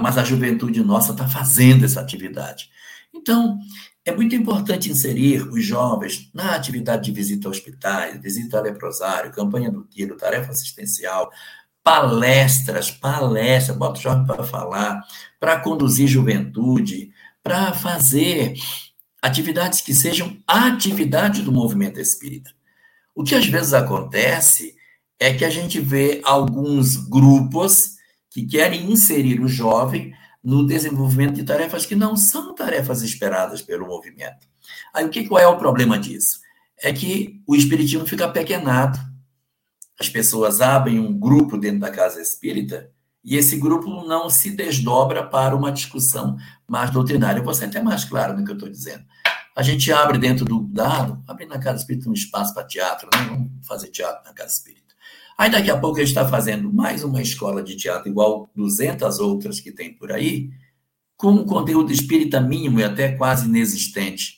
mas 0.02 0.18
a 0.18 0.24
juventude 0.24 0.82
nossa 0.84 1.12
está 1.12 1.28
fazendo 1.28 1.86
essa 1.86 2.00
atividade. 2.00 2.70
Então, 3.14 3.60
é 4.06 4.16
muito 4.16 4.36
importante 4.36 4.90
inserir 4.90 5.42
os 5.50 5.66
jovens 5.66 6.30
na 6.34 6.56
atividade 6.56 7.04
de 7.06 7.12
visita 7.12 7.48
a 7.48 7.52
hospitais, 7.52 8.22
visita 8.22 8.58
a 8.58 8.62
leprosário, 8.62 9.34
campanha 9.34 9.70
do 9.70 9.84
quilo, 9.84 10.16
tarefa 10.16 10.52
assistencial, 10.52 11.30
palestras, 11.84 12.90
palestras, 12.90 13.78
bota 13.78 14.00
o 14.00 14.02
jovem 14.02 14.26
para 14.26 14.44
falar, 14.44 15.02
para 15.40 15.60
conduzir 15.60 16.08
juventude, 16.08 17.12
para 17.48 17.74
fazer 17.74 18.56
atividades 19.22 19.80
que 19.80 19.94
sejam 19.94 20.38
atividades 20.46 21.46
do 21.46 21.52
movimento 21.52 21.98
espírita. 21.98 22.52
O 23.16 23.24
que 23.24 23.34
às 23.34 23.46
vezes 23.46 23.74
acontece 23.74 24.76
é 25.18 25.34
que 25.34 25.46
a 25.46 25.50
gente 25.50 25.80
vê 25.80 26.20
alguns 26.26 26.98
grupos 26.98 27.96
que 28.30 28.46
querem 28.46 28.92
inserir 28.92 29.40
o 29.40 29.48
jovem 29.48 30.14
no 30.44 30.68
desenvolvimento 30.68 31.36
de 31.36 31.46
tarefas 31.46 31.86
que 31.86 31.96
não 31.96 32.18
são 32.18 32.54
tarefas 32.54 33.02
esperadas 33.02 33.62
pelo 33.62 33.88
movimento. 33.88 34.46
Aí 34.94 35.06
o 35.06 35.10
que 35.10 35.26
qual 35.26 35.42
é 35.42 35.48
o 35.48 35.58
problema 35.58 35.98
disso? 35.98 36.42
É 36.78 36.92
que 36.92 37.42
o 37.48 37.56
espiritismo 37.56 38.06
fica 38.06 38.28
pequenado. 38.28 39.00
As 39.98 40.10
pessoas 40.10 40.60
abrem 40.60 41.00
um 41.00 41.18
grupo 41.18 41.58
dentro 41.58 41.80
da 41.80 41.92
casa 41.92 42.22
espírita 42.22 42.92
e 43.24 43.36
esse 43.36 43.58
grupo 43.58 44.04
não 44.06 44.30
se 44.30 44.52
desdobra 44.52 45.24
para 45.24 45.56
uma 45.56 45.72
discussão 45.72 46.38
mais 46.68 46.92
doutrinária. 46.92 47.40
Eu 47.40 47.44
vou 47.44 47.54
ser 47.54 47.66
até 47.66 47.82
mais 47.82 48.06
claro 48.06 48.38
no 48.38 48.44
que 48.46 48.52
eu 48.52 48.56
estou 48.56 48.70
dizendo. 48.70 49.04
A 49.56 49.64
gente 49.64 49.92
abre 49.92 50.18
dentro 50.18 50.46
do 50.46 50.64
dado, 50.64 51.24
abre 51.28 51.46
na 51.46 51.58
Casa 51.60 51.80
Espírita 51.80 52.10
um 52.10 52.14
espaço 52.14 52.54
para 52.54 52.64
teatro, 52.64 53.10
né? 53.14 53.26
vamos 53.28 53.68
fazer 53.68 53.88
teatro 53.88 54.24
na 54.24 54.34
Casa 54.34 54.54
Espírita. 54.54 54.94
Aí 55.38 55.52
daqui 55.52 55.70
a 55.70 55.78
pouco 55.78 55.98
a 55.98 56.00
gente 56.00 56.10
está 56.10 56.28
fazendo 56.28 56.72
mais 56.72 57.04
uma 57.04 57.22
escola 57.22 57.62
de 57.62 57.76
teatro, 57.76 58.10
igual 58.10 58.50
200 58.56 59.20
outras 59.20 59.60
que 59.60 59.72
tem 59.72 59.94
por 59.94 60.12
aí, 60.12 60.50
com 61.16 61.32
um 61.32 61.46
conteúdo 61.46 61.92
espírita 61.92 62.40
mínimo 62.40 62.80
e 62.80 62.84
até 62.84 63.12
quase 63.12 63.48
inexistente. 63.48 64.38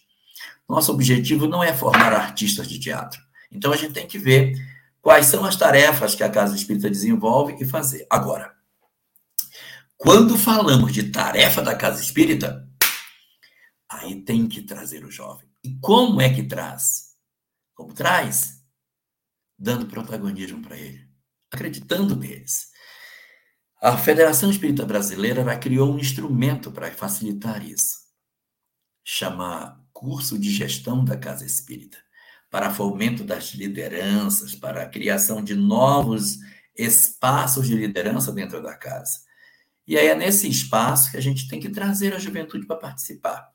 Nosso 0.67 0.91
objetivo 0.91 1.47
não 1.47 1.63
é 1.63 1.73
formar 1.73 2.13
artistas 2.13 2.67
de 2.67 2.79
teatro. 2.79 3.19
Então 3.51 3.71
a 3.71 3.75
gente 3.75 3.93
tem 3.93 4.07
que 4.07 4.17
ver 4.17 4.53
quais 5.01 5.25
são 5.25 5.43
as 5.45 5.55
tarefas 5.55 6.15
que 6.15 6.23
a 6.23 6.29
Casa 6.29 6.55
Espírita 6.55 6.89
desenvolve 6.89 7.55
e 7.59 7.65
fazer. 7.65 8.05
Agora, 8.09 8.53
quando 9.99 10.37
falamos 10.37 10.93
de 10.93 11.11
tarefa 11.11 11.61
da 11.61 11.75
Casa 11.75 12.01
Espírita, 12.01 12.65
aí 13.89 14.21
tem 14.21 14.47
que 14.47 14.61
trazer 14.61 15.03
o 15.03 15.11
jovem. 15.11 15.45
E 15.61 15.77
como 15.81 16.21
é 16.21 16.33
que 16.33 16.43
traz? 16.43 17.17
Como 17.75 17.93
traz? 17.93 18.63
Dando 19.57 19.87
protagonismo 19.87 20.61
para 20.61 20.77
ele, 20.77 21.05
acreditando 21.51 22.15
neles. 22.15 22.69
A 23.81 23.97
Federação 23.97 24.49
Espírita 24.49 24.85
Brasileira 24.85 25.57
criou 25.57 25.93
um 25.93 25.99
instrumento 25.99 26.71
para 26.71 26.89
facilitar 26.93 27.61
isso. 27.61 27.97
Chama 29.03 29.85
Curso 29.91 30.39
de 30.39 30.49
Gestão 30.49 31.03
da 31.03 31.17
Casa 31.17 31.45
Espírita, 31.45 31.97
para 32.49 32.73
fomento 32.73 33.21
das 33.25 33.49
lideranças, 33.53 34.55
para 34.55 34.83
a 34.83 34.89
criação 34.89 35.43
de 35.43 35.55
novos 35.55 36.37
espaços 36.73 37.67
de 37.67 37.75
liderança 37.75 38.31
dentro 38.31 38.63
da 38.63 38.77
casa. 38.77 39.27
E 39.89 39.97
aí 39.97 40.05
é 40.05 40.13
nesse 40.13 40.47
espaço 40.47 41.09
que 41.09 41.17
a 41.17 41.21
gente 41.21 41.47
tem 41.47 41.59
que 41.59 41.67
trazer 41.67 42.13
a 42.13 42.19
juventude 42.19 42.67
para 42.67 42.75
participar. 42.75 43.49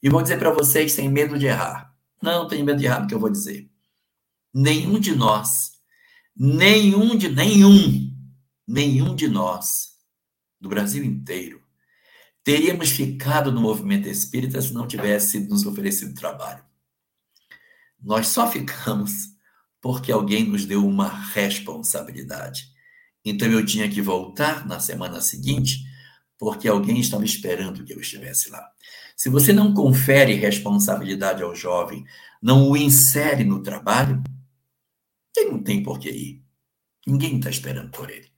E 0.00 0.08
vou 0.08 0.22
dizer 0.22 0.38
para 0.38 0.52
vocês, 0.52 0.92
sem 0.92 1.08
medo 1.08 1.36
de 1.36 1.46
errar. 1.46 1.92
Não 2.22 2.46
tenho 2.46 2.64
medo 2.64 2.78
de 2.78 2.86
errar 2.86 3.00
no 3.00 3.08
que 3.08 3.14
eu 3.14 3.18
vou 3.18 3.28
dizer. 3.28 3.68
Nenhum 4.54 5.00
de 5.00 5.12
nós, 5.12 5.72
nenhum 6.36 7.16
de 7.16 7.28
nenhum, 7.28 8.16
nenhum 8.64 9.12
de 9.16 9.26
nós, 9.26 9.88
do 10.60 10.68
Brasil 10.68 11.02
inteiro, 11.02 11.60
teríamos 12.44 12.90
ficado 12.90 13.50
no 13.50 13.60
movimento 13.60 14.08
espírita 14.08 14.62
se 14.62 14.72
não 14.72 14.86
tivesse 14.86 15.40
nos 15.40 15.66
oferecido 15.66 16.14
trabalho. 16.14 16.64
Nós 18.00 18.28
só 18.28 18.48
ficamos 18.48 19.30
porque 19.80 20.12
alguém 20.12 20.44
nos 20.44 20.64
deu 20.64 20.86
uma 20.86 21.08
responsabilidade. 21.08 22.71
Então 23.24 23.48
eu 23.48 23.64
tinha 23.64 23.88
que 23.88 24.02
voltar 24.02 24.66
na 24.66 24.80
semana 24.80 25.20
seguinte, 25.20 25.84
porque 26.38 26.66
alguém 26.66 26.98
estava 26.98 27.24
esperando 27.24 27.84
que 27.84 27.92
eu 27.92 28.00
estivesse 28.00 28.50
lá. 28.50 28.68
Se 29.16 29.28
você 29.28 29.52
não 29.52 29.72
confere 29.72 30.34
responsabilidade 30.34 31.42
ao 31.42 31.54
jovem, 31.54 32.04
não 32.42 32.68
o 32.68 32.76
insere 32.76 33.44
no 33.44 33.62
trabalho, 33.62 34.22
ele 35.36 35.50
não 35.50 35.62
tem 35.62 35.82
por 35.82 35.98
que 35.98 36.10
ir. 36.10 36.44
Ninguém 37.06 37.36
está 37.36 37.48
esperando 37.48 37.90
por 37.90 38.10
ele. 38.10 38.30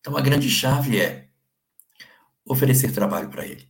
Então 0.00 0.16
a 0.16 0.20
grande 0.20 0.50
chave 0.50 1.00
é 1.00 1.28
oferecer 2.44 2.92
trabalho 2.92 3.28
para 3.28 3.46
ele, 3.46 3.68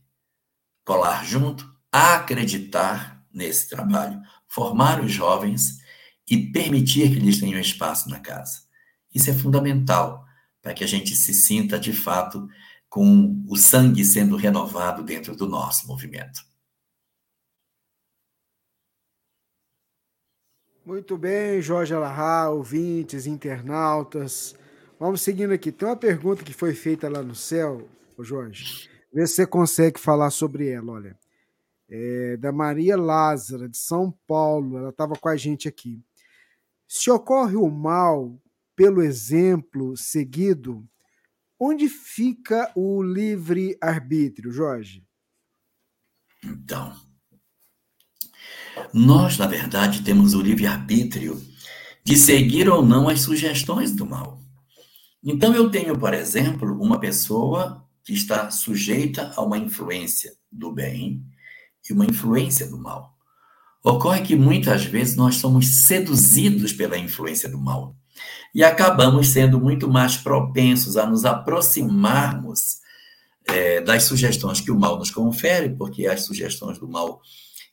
colar 0.83 1.23
junto, 1.23 1.71
acreditar 1.91 3.23
nesse 3.31 3.69
trabalho, 3.69 4.19
formar 4.47 5.03
os 5.03 5.11
jovens 5.11 5.79
e 6.27 6.51
permitir 6.51 7.09
que 7.09 7.17
eles 7.17 7.39
tenham 7.39 7.59
espaço 7.59 8.09
na 8.09 8.19
casa. 8.19 8.63
Isso 9.13 9.29
é 9.29 9.33
fundamental 9.33 10.25
para 10.63 10.73
que 10.73 10.83
a 10.83 10.87
gente 10.87 11.13
se 11.13 11.33
sinta, 11.33 11.77
de 11.77 11.91
fato, 11.91 12.49
com 12.87 13.43
o 13.49 13.57
sangue 13.57 14.05
sendo 14.05 14.37
renovado 14.37 15.03
dentro 15.03 15.35
do 15.35 15.45
nosso 15.45 15.85
movimento. 15.85 16.41
Muito 20.85 21.17
bem, 21.17 21.61
Jorge 21.61 21.93
Alahá, 21.93 22.49
ouvintes, 22.49 23.25
internautas. 23.25 24.55
Vamos 24.97 25.21
seguindo 25.21 25.51
aqui. 25.51 25.71
Tem 25.71 25.87
uma 25.87 25.97
pergunta 25.97 26.43
que 26.43 26.53
foi 26.53 26.73
feita 26.73 27.09
lá 27.09 27.21
no 27.21 27.35
céu, 27.35 27.89
Jorge. 28.19 28.89
Vê 29.13 29.27
se 29.27 29.35
você 29.35 29.47
consegue 29.47 29.99
falar 29.99 30.29
sobre 30.29 30.69
ela, 30.69 30.93
olha. 30.93 31.19
É 31.89 32.37
da 32.37 32.51
Maria 32.51 32.95
Lázara, 32.95 33.67
de 33.67 33.77
São 33.77 34.11
Paulo. 34.25 34.77
Ela 34.77 34.89
estava 34.89 35.15
com 35.15 35.27
a 35.27 35.35
gente 35.35 35.67
aqui. 35.67 36.01
Se 36.87 37.11
ocorre 37.11 37.55
o 37.55 37.69
mal 37.69 38.37
pelo 38.75 39.01
exemplo 39.01 39.95
seguido, 39.95 40.87
onde 41.59 41.87
fica 41.87 42.71
o 42.75 43.01
livre-arbítrio, 43.01 44.51
Jorge? 44.51 45.05
Então, 46.43 46.95
nós, 48.93 49.37
na 49.37 49.47
verdade, 49.47 50.03
temos 50.03 50.33
o 50.33 50.41
livre-arbítrio 50.41 51.41
de 52.03 52.17
seguir 52.17 52.67
ou 52.67 52.85
não 52.85 53.07
as 53.07 53.21
sugestões 53.21 53.95
do 53.95 54.05
mal. 54.05 54.41
Então, 55.23 55.55
eu 55.55 55.69
tenho, 55.69 55.97
por 55.97 56.13
exemplo, 56.13 56.77
uma 56.81 56.99
pessoa 56.99 57.87
que 58.03 58.13
está 58.13 58.51
sujeita 58.51 59.31
a 59.35 59.41
uma 59.41 59.57
influência 59.57 60.35
do 60.51 60.69
bem 60.71 61.25
e 61.89 61.93
uma 61.93 62.05
influência 62.05 62.67
do 62.67 62.77
mal. 62.77 63.17
Ocorre 63.81 64.21
que 64.21 64.35
muitas 64.35 64.83
vezes 64.83 65.15
nós 65.15 65.35
somos 65.35 65.67
seduzidos 65.67 66.73
pela 66.73 66.97
influência 66.97 67.47
do 67.47 67.57
mal 67.57 67.95
e 68.53 68.63
acabamos 68.63 69.29
sendo 69.29 69.59
muito 69.59 69.89
mais 69.89 70.17
propensos 70.17 70.97
a 70.97 71.05
nos 71.05 71.25
aproximarmos 71.25 72.77
é, 73.45 73.81
das 73.81 74.03
sugestões 74.03 74.61
que 74.61 74.71
o 74.71 74.79
mal 74.79 74.97
nos 74.97 75.11
confere, 75.11 75.69
porque 75.69 76.07
as 76.07 76.25
sugestões 76.25 76.77
do 76.77 76.87
mal 76.87 77.21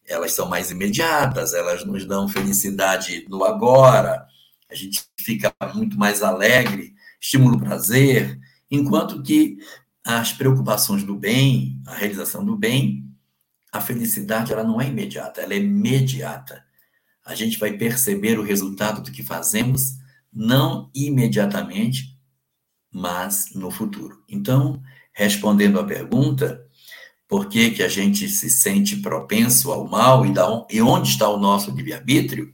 elas 0.07 0.33
são 0.33 0.48
mais 0.48 0.70
imediatas, 0.72 1.55
elas 1.55 1.85
nos 1.85 2.05
dão 2.05 2.26
felicidade 2.26 3.26
no 3.29 3.44
agora, 3.44 4.26
a 4.68 4.74
gente 4.74 5.03
fica 5.18 5.55
muito 5.74 5.96
mais 5.98 6.22
alegre, 6.22 6.94
estimula 7.20 7.57
o 7.57 7.61
prazer, 7.61 8.38
enquanto 8.70 9.22
que 9.22 9.59
as 10.05 10.33
preocupações 10.33 11.05
do 11.05 11.14
bem, 11.14 11.81
a 11.87 11.94
realização 11.94 12.44
do 12.44 12.57
bem, 12.57 13.05
a 13.72 13.81
felicidade 13.81 14.53
ela 14.53 14.64
não 14.64 14.81
é 14.81 14.88
imediata, 14.88 15.40
ela 15.40 15.55
é 15.55 15.59
imediata. 15.59 16.64
A 17.24 17.35
gente 17.35 17.59
vai 17.59 17.72
perceber 17.72 18.38
o 18.38 18.42
resultado 18.42 19.03
do 19.03 19.12
que 19.12 19.22
fazemos 19.22 20.00
não 20.33 20.90
imediatamente, 20.95 22.16
mas 22.93 23.55
no 23.55 23.71
futuro. 23.71 24.23
Então, 24.29 24.81
respondendo 25.12 25.79
à 25.79 25.85
pergunta, 25.85 26.64
por 27.29 27.49
que, 27.49 27.71
que 27.71 27.83
a 27.83 27.88
gente 27.88 28.29
se 28.29 28.51
sente 28.51 28.97
propenso 28.97 29.71
ao 29.71 29.88
mal 29.88 30.27
e, 30.27 30.33
da, 30.33 30.66
e 30.71 30.81
onde 30.83 31.09
está 31.09 31.29
o 31.29 31.38
nosso 31.38 31.71
livre-arbítrio? 31.71 32.53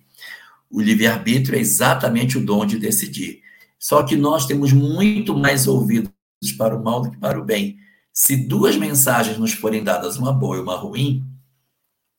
O 0.71 0.81
livre-arbítrio 0.81 1.57
é 1.57 1.61
exatamente 1.61 2.37
o 2.37 2.45
dom 2.45 2.67
de 2.67 2.79
decidir. 2.79 3.41
Só 3.79 4.03
que 4.03 4.17
nós 4.17 4.47
temos 4.47 4.73
muito 4.73 5.37
mais 5.37 5.67
ouvidos 5.67 6.11
para 6.59 6.77
o 6.77 6.83
mal 6.83 7.03
do 7.03 7.11
que 7.11 7.19
para 7.19 7.41
o 7.41 7.45
bem. 7.45 7.79
Se 8.13 8.37
duas 8.37 8.77
mensagens 8.77 9.39
nos 9.39 9.53
forem 9.53 9.85
dadas, 9.85 10.17
uma 10.17 10.33
boa 10.33 10.57
e 10.57 10.61
uma 10.61 10.77
ruim, 10.77 11.25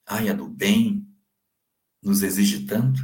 ai, 0.06 0.30
a 0.30 0.34
do 0.34 0.48
bem 0.48 1.06
nos 2.02 2.24
exige 2.24 2.66
tanto 2.66 3.02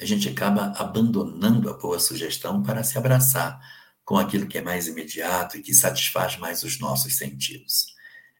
a 0.00 0.04
gente 0.04 0.28
acaba 0.28 0.72
abandonando 0.76 1.70
a 1.70 1.74
boa 1.74 1.98
sugestão 1.98 2.62
para 2.62 2.84
se 2.84 2.98
abraçar 2.98 3.58
com 4.04 4.16
aquilo 4.16 4.46
que 4.46 4.58
é 4.58 4.62
mais 4.62 4.86
imediato 4.86 5.56
e 5.56 5.62
que 5.62 5.74
satisfaz 5.74 6.36
mais 6.36 6.62
os 6.62 6.78
nossos 6.78 7.16
sentidos. 7.16 7.94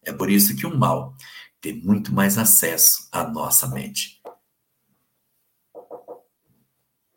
É 0.05 0.12
por 0.12 0.31
isso 0.31 0.55
que 0.57 0.66
o 0.66 0.77
mal 0.77 1.16
tem 1.61 1.83
muito 1.83 2.14
mais 2.14 2.38
acesso 2.38 3.09
à 3.11 3.27
nossa 3.27 3.66
mente. 3.69 4.21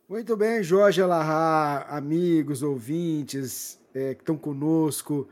Muito 0.07 0.35
bem, 0.35 0.63
Jorge 0.63 1.01
Alahá, 1.01 1.85
amigos, 1.89 2.63
ouvintes 2.63 3.79
é, 3.93 4.15
que 4.15 4.21
estão 4.21 4.35
conosco. 4.35 5.29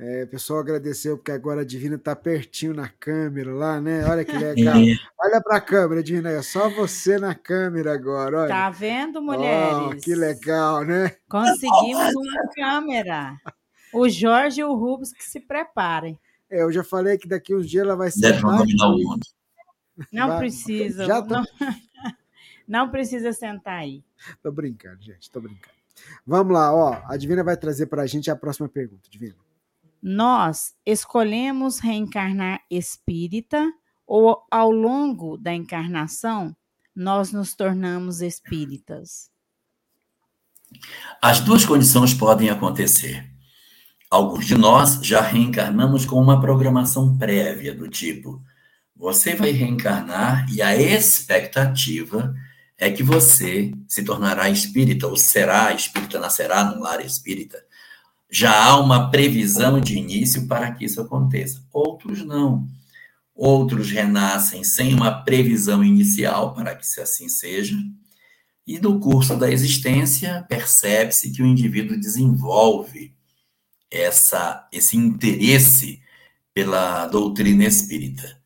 É, 0.00 0.22
o 0.22 0.28
pessoal 0.28 0.60
agradeceu 0.60 1.16
porque 1.16 1.32
agora 1.32 1.62
a 1.62 1.64
Divina 1.64 1.96
está 1.96 2.14
pertinho 2.14 2.72
na 2.72 2.88
câmera 2.88 3.52
lá, 3.52 3.80
né? 3.80 4.08
Olha 4.08 4.24
que 4.24 4.30
legal. 4.30 4.76
É. 4.76 4.96
Olha 5.18 5.42
para 5.42 5.56
a 5.56 5.60
câmera, 5.60 6.04
Divina, 6.04 6.30
é 6.30 6.40
só 6.40 6.70
você 6.70 7.18
na 7.18 7.34
câmera 7.34 7.94
agora. 7.94 8.42
Olha. 8.42 8.48
Tá 8.48 8.70
vendo, 8.70 9.20
mulheres? 9.20 9.76
Oh, 9.76 9.96
que 9.96 10.14
legal, 10.14 10.84
né? 10.84 11.16
Conseguimos 11.28 12.14
uma 12.14 12.48
câmera. 12.54 13.36
O 13.92 14.08
Jorge 14.08 14.60
e 14.60 14.64
o 14.64 14.72
Rubens 14.72 15.12
que 15.12 15.24
se 15.24 15.40
preparem. 15.40 16.16
É, 16.48 16.62
eu 16.62 16.70
já 16.70 16.84
falei 16.84 17.18
que 17.18 17.26
daqui 17.26 17.52
uns 17.52 17.68
dias 17.68 17.82
ela 17.82 17.96
vai 17.96 18.12
ser. 18.12 18.20
Deve 18.20 18.42
dominar 18.42 18.88
o 18.90 18.98
mundo. 18.98 19.26
Não 20.12 20.28
vai. 20.28 20.38
precisa. 20.38 21.06
Já 21.06 21.20
tô... 21.20 21.34
não, 21.34 21.44
não 22.68 22.88
precisa 22.88 23.32
sentar 23.32 23.80
aí. 23.80 24.04
Tô 24.40 24.52
brincando, 24.52 25.02
gente, 25.02 25.28
tô 25.28 25.40
brincando. 25.40 25.74
Vamos 26.24 26.52
lá, 26.52 26.72
ó. 26.72 27.02
A 27.06 27.16
Divina 27.16 27.42
vai 27.42 27.56
trazer 27.56 27.86
para 27.86 28.02
a 28.02 28.06
gente 28.06 28.30
a 28.30 28.36
próxima 28.36 28.68
pergunta, 28.68 29.10
Divina. 29.10 29.34
Nós 30.02 30.74
escolhemos 30.86 31.80
reencarnar 31.80 32.60
espírita 32.70 33.64
ou 34.06 34.46
ao 34.50 34.70
longo 34.70 35.36
da 35.36 35.52
encarnação 35.52 36.56
nós 36.94 37.30
nos 37.30 37.54
tornamos 37.54 38.20
espíritas? 38.20 39.30
As 41.22 41.40
duas 41.40 41.64
condições 41.64 42.12
podem 42.12 42.50
acontecer. 42.50 43.24
Alguns 44.10 44.46
de 44.46 44.56
nós 44.56 45.00
já 45.02 45.20
reencarnamos 45.20 46.04
com 46.04 46.20
uma 46.20 46.40
programação 46.40 47.16
prévia 47.16 47.74
do 47.74 47.88
tipo: 47.88 48.42
Você 48.96 49.34
vai 49.34 49.50
reencarnar 49.50 50.50
e 50.52 50.60
a 50.60 50.76
expectativa 50.76 52.34
é 52.76 52.90
que 52.90 53.02
você 53.02 53.72
se 53.86 54.04
tornará 54.04 54.48
espírita, 54.48 55.06
ou 55.06 55.16
será 55.16 55.72
espírita, 55.72 56.18
nascerá 56.18 56.64
no 56.64 56.80
lar 56.80 57.04
espírita. 57.04 57.62
Já 58.30 58.64
há 58.64 58.78
uma 58.78 59.10
previsão 59.10 59.80
de 59.80 59.96
início 59.96 60.46
para 60.46 60.72
que 60.72 60.84
isso 60.84 61.00
aconteça. 61.00 61.64
Outros 61.72 62.24
não. 62.24 62.68
Outros 63.34 63.90
renascem 63.90 64.64
sem 64.64 64.92
uma 64.92 65.22
previsão 65.22 65.82
inicial 65.82 66.54
para 66.54 66.74
que 66.74 66.84
assim 67.00 67.28
seja. 67.28 67.76
E 68.66 68.78
no 68.78 69.00
curso 69.00 69.36
da 69.36 69.50
existência, 69.50 70.44
percebe-se 70.48 71.30
que 71.30 71.42
o 71.42 71.46
indivíduo 71.46 71.98
desenvolve 71.98 73.14
essa, 73.90 74.68
esse 74.70 74.96
interesse 74.96 76.02
pela 76.52 77.06
doutrina 77.06 77.64
espírita. 77.64 78.38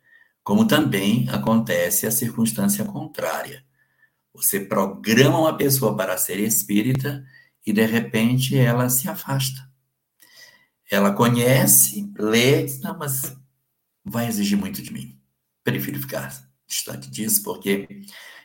Como 0.45 0.67
também 0.67 1.29
acontece 1.29 2.07
a 2.07 2.11
circunstância 2.11 2.85
contrária. 2.85 3.65
Você 4.35 4.61
programa 4.61 5.39
uma 5.39 5.57
pessoa 5.57 5.97
para 5.97 6.17
ser 6.17 6.39
espírita 6.39 7.25
e, 7.67 7.73
de 7.73 7.85
repente, 7.85 8.57
ela 8.57 8.89
se 8.89 9.09
afasta. 9.09 9.72
Ela 10.93 11.11
conhece, 11.11 12.13
lê, 12.19 12.65
diz, 12.65 12.79
não, 12.81 12.99
mas 12.99 13.35
vai 14.05 14.29
exigir 14.29 14.59
muito 14.59 14.83
de 14.83 14.93
mim. 14.93 15.19
Prefiro 15.65 15.99
ficar 15.99 16.31
distante 16.67 17.11
disso, 17.11 17.43
porque 17.43 17.89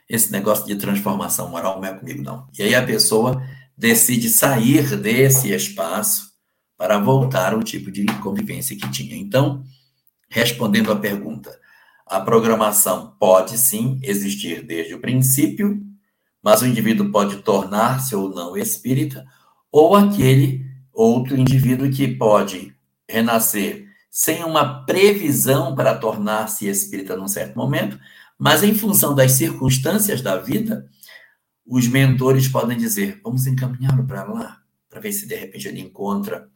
esse 0.08 0.32
negócio 0.32 0.66
de 0.66 0.78
transformação 0.78 1.50
moral 1.50 1.82
não 1.82 1.90
é 1.90 1.94
comigo, 1.94 2.24
não. 2.24 2.48
E 2.58 2.64
aí 2.64 2.74
a 2.74 2.86
pessoa 2.86 3.46
decide 3.78 4.30
sair 4.30 4.96
desse 4.96 5.52
espaço 5.52 6.32
para 6.78 6.98
voltar 6.98 7.52
ao 7.54 7.62
tipo 7.62 7.92
de 7.92 8.06
convivência 8.22 8.78
que 8.78 8.90
tinha. 8.92 9.18
Então, 9.18 9.62
respondendo 10.30 10.90
à 10.90 10.96
pergunta, 10.96 11.54
a 12.06 12.22
programação 12.22 13.14
pode 13.20 13.58
sim 13.58 14.00
existir 14.02 14.66
desde 14.66 14.94
o 14.94 15.02
princípio, 15.02 15.86
mas 16.42 16.62
o 16.62 16.66
indivíduo 16.66 17.12
pode 17.12 17.40
tornar-se 17.40 18.16
ou 18.16 18.30
não 18.30 18.56
espírita, 18.56 19.26
ou 19.70 19.98
aquele 19.98 20.66
outro 20.98 21.38
indivíduo 21.38 21.92
que 21.92 22.08
pode 22.08 22.76
renascer 23.08 23.88
sem 24.10 24.44
uma 24.44 24.84
previsão 24.84 25.76
para 25.76 25.96
tornar-se 25.96 26.68
espírita 26.68 27.16
num 27.16 27.28
certo 27.28 27.56
momento, 27.56 28.00
mas 28.38 28.64
em 28.64 28.74
função 28.74 29.14
das 29.14 29.34
circunstâncias 29.34 30.24
da 30.24 30.38
vida, 30.38 30.90
os 31.64 31.88
mentores 31.88 32.48
podem 32.48 32.78
dizer: 32.78 33.22
vamos 33.24 33.46
encaminhá-lo 33.46 34.08
para 34.08 34.24
lá, 34.24 34.62
para 34.90 35.00
ver 35.00 35.12
se 35.12 35.28
de 35.28 35.36
repente 35.36 35.68
ele 35.68 35.82
encontra 35.82 36.50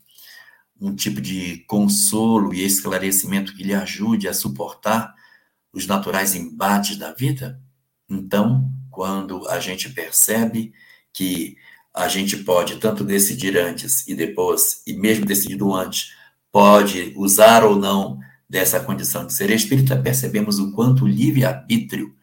um 0.79 0.95
tipo 0.95 1.21
de 1.21 1.59
consolo 1.67 2.51
e 2.51 2.65
esclarecimento 2.65 3.55
que 3.55 3.63
lhe 3.63 3.75
ajude 3.75 4.27
a 4.27 4.33
suportar 4.33 5.13
os 5.71 5.85
naturais 5.85 6.33
embates 6.33 6.97
da 6.97 7.13
vida? 7.13 7.61
Então, 8.09 8.71
quando 8.89 9.47
a 9.47 9.59
gente 9.59 9.89
percebe 9.89 10.73
que 11.13 11.57
a 11.93 12.07
gente 12.07 12.37
pode 12.37 12.77
tanto 12.77 13.03
decidir 13.03 13.57
antes 13.57 14.07
e 14.07 14.15
depois, 14.15 14.81
e 14.87 14.93
mesmo 14.93 15.25
decidido 15.25 15.73
antes, 15.73 16.13
pode 16.51 17.13
usar 17.15 17.63
ou 17.63 17.75
não 17.75 18.19
dessa 18.49 18.79
condição 18.79 19.25
de 19.25 19.33
ser 19.33 19.49
espírita, 19.49 19.95
percebemos 19.95 20.59
o 20.59 20.71
quanto 20.73 21.05
o 21.05 21.07
livre-arbítrio 21.07 22.13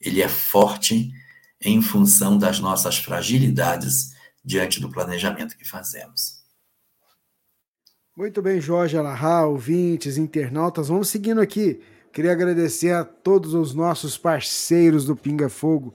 ele 0.00 0.20
é 0.20 0.28
forte 0.28 1.12
em 1.60 1.80
função 1.80 2.36
das 2.36 2.60
nossas 2.60 2.98
fragilidades 2.98 4.14
diante 4.44 4.80
do 4.80 4.90
planejamento 4.90 5.56
que 5.56 5.64
fazemos. 5.64 6.44
Muito 8.16 8.40
bem, 8.40 8.60
Jorge 8.60 8.96
Alahá, 8.96 9.44
ouvintes, 9.44 10.16
internautas, 10.16 10.88
vamos 10.88 11.08
seguindo 11.08 11.40
aqui. 11.40 11.80
Queria 12.12 12.32
agradecer 12.32 12.92
a 12.92 13.04
todos 13.04 13.52
os 13.52 13.74
nossos 13.74 14.16
parceiros 14.16 15.04
do 15.04 15.14
Pinga 15.14 15.48
Fogo. 15.48 15.94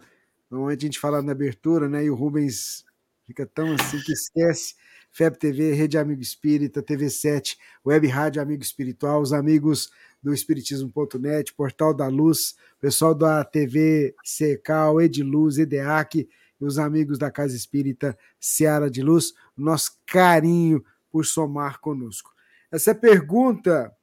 Normalmente 0.49 0.85
a 0.85 0.87
gente 0.87 0.99
fala 0.99 1.21
na 1.21 1.31
abertura, 1.31 1.89
né? 1.89 2.03
E 2.03 2.11
o 2.11 2.15
Rubens 2.15 2.83
fica 3.31 3.45
tão 3.45 3.73
assim 3.73 3.99
que 4.01 4.11
esquece. 4.11 4.75
FEB 5.09 5.37
TV, 5.37 5.73
Rede 5.73 5.97
Amigo 5.97 6.21
Espírita, 6.21 6.81
TV7, 6.81 7.57
Web 7.85 8.07
Rádio 8.07 8.41
Amigo 8.41 8.63
Espiritual, 8.63 9.21
os 9.21 9.33
amigos 9.33 9.89
do 10.23 10.33
Espiritismo.net, 10.33 11.53
Portal 11.53 11.93
da 11.93 12.07
Luz, 12.07 12.55
pessoal 12.79 13.13
da 13.13 13.43
TV 13.43 14.15
Secal, 14.23 15.01
Ediluz, 15.01 15.57
EDEAC 15.57 16.29
e 16.59 16.65
os 16.65 16.77
amigos 16.77 17.17
da 17.17 17.29
Casa 17.29 17.55
Espírita 17.55 18.17
Seara 18.39 18.89
de 18.89 19.01
Luz, 19.01 19.33
nosso 19.57 19.97
carinho 20.05 20.83
por 21.09 21.25
somar 21.25 21.79
conosco. 21.79 22.31
Essa 22.71 22.95
pergunta 22.95 23.93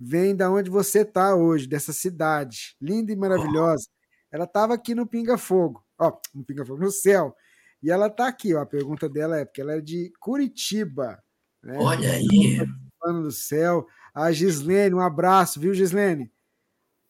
vem 0.00 0.34
da 0.34 0.50
onde 0.50 0.70
você 0.70 1.00
está 1.00 1.34
hoje, 1.34 1.66
dessa 1.66 1.92
cidade 1.92 2.74
linda 2.80 3.12
e 3.12 3.16
maravilhosa. 3.16 3.86
Ela 4.30 4.44
estava 4.44 4.74
aqui 4.74 4.94
no 4.94 5.06
Pinga 5.06 5.36
Fogo, 5.36 5.84
ó, 5.98 6.18
no 6.34 6.42
Pinga 6.42 6.64
Fogo, 6.64 6.80
no 6.80 6.90
céu. 6.90 7.36
E 7.82 7.90
ela 7.90 8.08
está 8.08 8.28
aqui, 8.28 8.54
ó, 8.54 8.60
a 8.60 8.66
pergunta 8.66 9.08
dela 9.08 9.38
é 9.38 9.44
porque 9.44 9.60
ela 9.60 9.74
é 9.74 9.80
de 9.80 10.12
Curitiba. 10.20 11.22
Né? 11.62 11.76
Olha 11.78 12.12
aí. 12.12 12.58
Plano 13.00 13.22
do 13.22 13.32
céu. 13.32 13.86
A 14.14 14.32
Gislene, 14.32 14.94
um 14.94 15.00
abraço, 15.00 15.60
viu, 15.60 15.72
Gislene? 15.72 16.32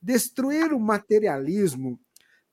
Destruir 0.01 0.73
o 0.73 0.79
materialismo 0.79 1.99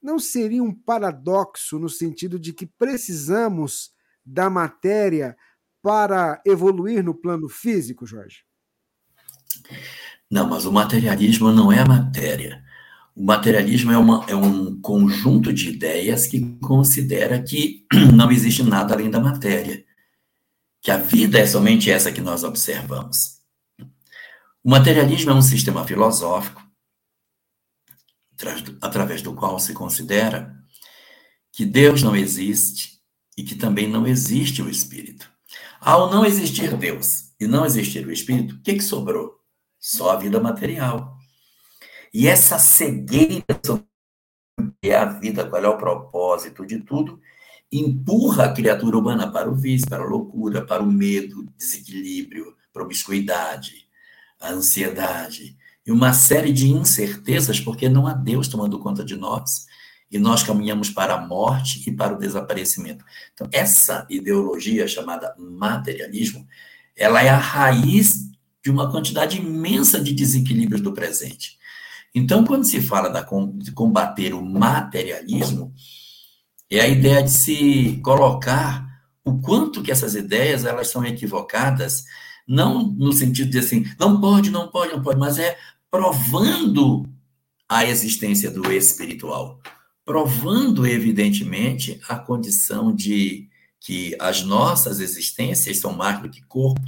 não 0.01 0.19
seria 0.19 0.63
um 0.63 0.73
paradoxo 0.73 1.77
no 1.79 1.89
sentido 1.89 2.39
de 2.39 2.53
que 2.53 2.65
precisamos 2.65 3.91
da 4.25 4.49
matéria 4.49 5.35
para 5.81 6.41
evoluir 6.45 7.03
no 7.03 7.13
plano 7.13 7.49
físico, 7.49 8.05
Jorge? 8.05 8.43
Não, 10.29 10.47
mas 10.49 10.65
o 10.65 10.71
materialismo 10.71 11.51
não 11.51 11.71
é 11.71 11.79
a 11.79 11.85
matéria. 11.85 12.63
O 13.15 13.23
materialismo 13.23 13.91
é, 13.91 13.97
uma, 13.97 14.25
é 14.27 14.35
um 14.35 14.79
conjunto 14.81 15.53
de 15.53 15.69
ideias 15.69 16.27
que 16.27 16.57
considera 16.59 17.41
que 17.41 17.85
não 18.13 18.29
existe 18.31 18.61
nada 18.61 18.93
além 18.93 19.09
da 19.09 19.19
matéria, 19.19 19.85
que 20.81 20.91
a 20.91 20.97
vida 20.97 21.39
é 21.39 21.45
somente 21.45 21.89
essa 21.89 22.11
que 22.11 22.21
nós 22.21 22.43
observamos. 22.43 23.39
O 24.63 24.69
materialismo 24.69 25.31
é 25.31 25.33
um 25.33 25.41
sistema 25.41 25.85
filosófico 25.85 26.63
através 28.81 29.21
do 29.21 29.33
qual 29.33 29.57
se 29.59 29.73
considera 29.73 30.53
que 31.53 31.65
Deus 31.65 32.03
não 32.03 32.15
existe 32.15 32.99
e 33.37 33.43
que 33.43 33.55
também 33.55 33.87
não 33.87 34.05
existe 34.05 34.61
o 34.61 34.69
Espírito. 34.69 35.31
Ao 35.79 36.11
não 36.11 36.25
existir 36.25 36.75
Deus 36.75 37.31
e 37.39 37.47
não 37.47 37.65
existir 37.65 38.05
o 38.05 38.11
Espírito, 38.11 38.55
o 38.55 38.61
que, 38.61 38.73
que 38.73 38.83
sobrou? 38.83 39.35
só 39.85 40.11
a 40.11 40.15
vida 40.15 40.39
material. 40.39 41.14
E 42.15 42.29
essa 42.29 42.57
cegueira 42.57 43.43
sobre 43.65 43.83
que 44.81 44.89
é 44.89 44.95
a 44.95 45.03
vida, 45.03 45.49
qual 45.49 45.61
é 45.61 45.67
o 45.67 45.77
propósito 45.77 46.65
de 46.65 46.79
tudo, 46.79 47.19
empurra 47.69 48.45
a 48.45 48.53
criatura 48.53 48.97
humana 48.97 49.29
para 49.29 49.51
o 49.51 49.53
vício, 49.53 49.89
para 49.89 50.01
a 50.01 50.07
loucura, 50.07 50.65
para 50.65 50.81
o 50.81 50.89
medo, 50.89 51.45
desequilíbrio, 51.57 52.55
promiscuidade, 52.71 53.89
a 54.39 54.51
ansiedade 54.51 55.57
e 55.85 55.91
uma 55.91 56.13
série 56.13 56.53
de 56.53 56.69
incertezas, 56.69 57.59
porque 57.59 57.89
não 57.89 58.07
há 58.07 58.13
Deus 58.13 58.47
tomando 58.47 58.79
conta 58.79 59.03
de 59.03 59.17
nós 59.17 59.67
e 60.09 60.17
nós 60.17 60.41
caminhamos 60.41 60.89
para 60.89 61.15
a 61.15 61.27
morte 61.27 61.83
e 61.85 61.91
para 61.91 62.15
o 62.15 62.17
desaparecimento. 62.17 63.03
Então, 63.33 63.49
essa 63.51 64.07
ideologia 64.09 64.87
chamada 64.87 65.35
materialismo, 65.37 66.47
ela 66.95 67.21
é 67.21 67.27
a 67.27 67.37
raiz 67.37 68.31
de 68.63 68.71
uma 68.71 68.89
quantidade 68.89 69.37
imensa 69.37 69.99
de 69.99 70.13
desequilíbrios 70.13 70.79
do 70.79 70.93
presente. 70.93 71.57
Então, 72.15 72.45
quando 72.45 72.63
se 72.63 72.81
fala 72.81 73.09
da, 73.09 73.27
de 73.55 73.73
combater 73.73 74.33
o 74.33 74.41
materialismo, 74.41 75.73
é 76.71 76.79
a 76.79 76.87
ideia 76.87 77.21
de 77.21 77.29
se 77.29 77.99
colocar 78.01 78.87
o 79.23 79.41
quanto 79.41 79.83
que 79.83 79.91
essas 79.91 80.15
ideias 80.15 80.63
elas 80.63 80.87
são 80.87 81.03
equivocadas, 81.03 82.05
não 82.47 82.87
no 82.87 83.11
sentido 83.11 83.51
de 83.51 83.59
assim, 83.59 83.85
não 83.99 84.21
pode, 84.21 84.49
não 84.49 84.69
pode, 84.69 84.93
não 84.93 85.01
pode, 85.01 85.19
mas 85.19 85.37
é 85.37 85.57
provando 85.91 87.03
a 87.67 87.85
existência 87.85 88.49
do 88.49 88.71
espiritual, 88.71 89.59
provando 90.05 90.87
evidentemente 90.87 91.99
a 92.07 92.15
condição 92.17 92.95
de 92.95 93.49
que 93.81 94.15
as 94.19 94.41
nossas 94.41 95.01
existências 95.01 95.79
são 95.79 95.91
mais 95.91 96.21
do 96.21 96.29
que 96.29 96.41
corpo, 96.43 96.81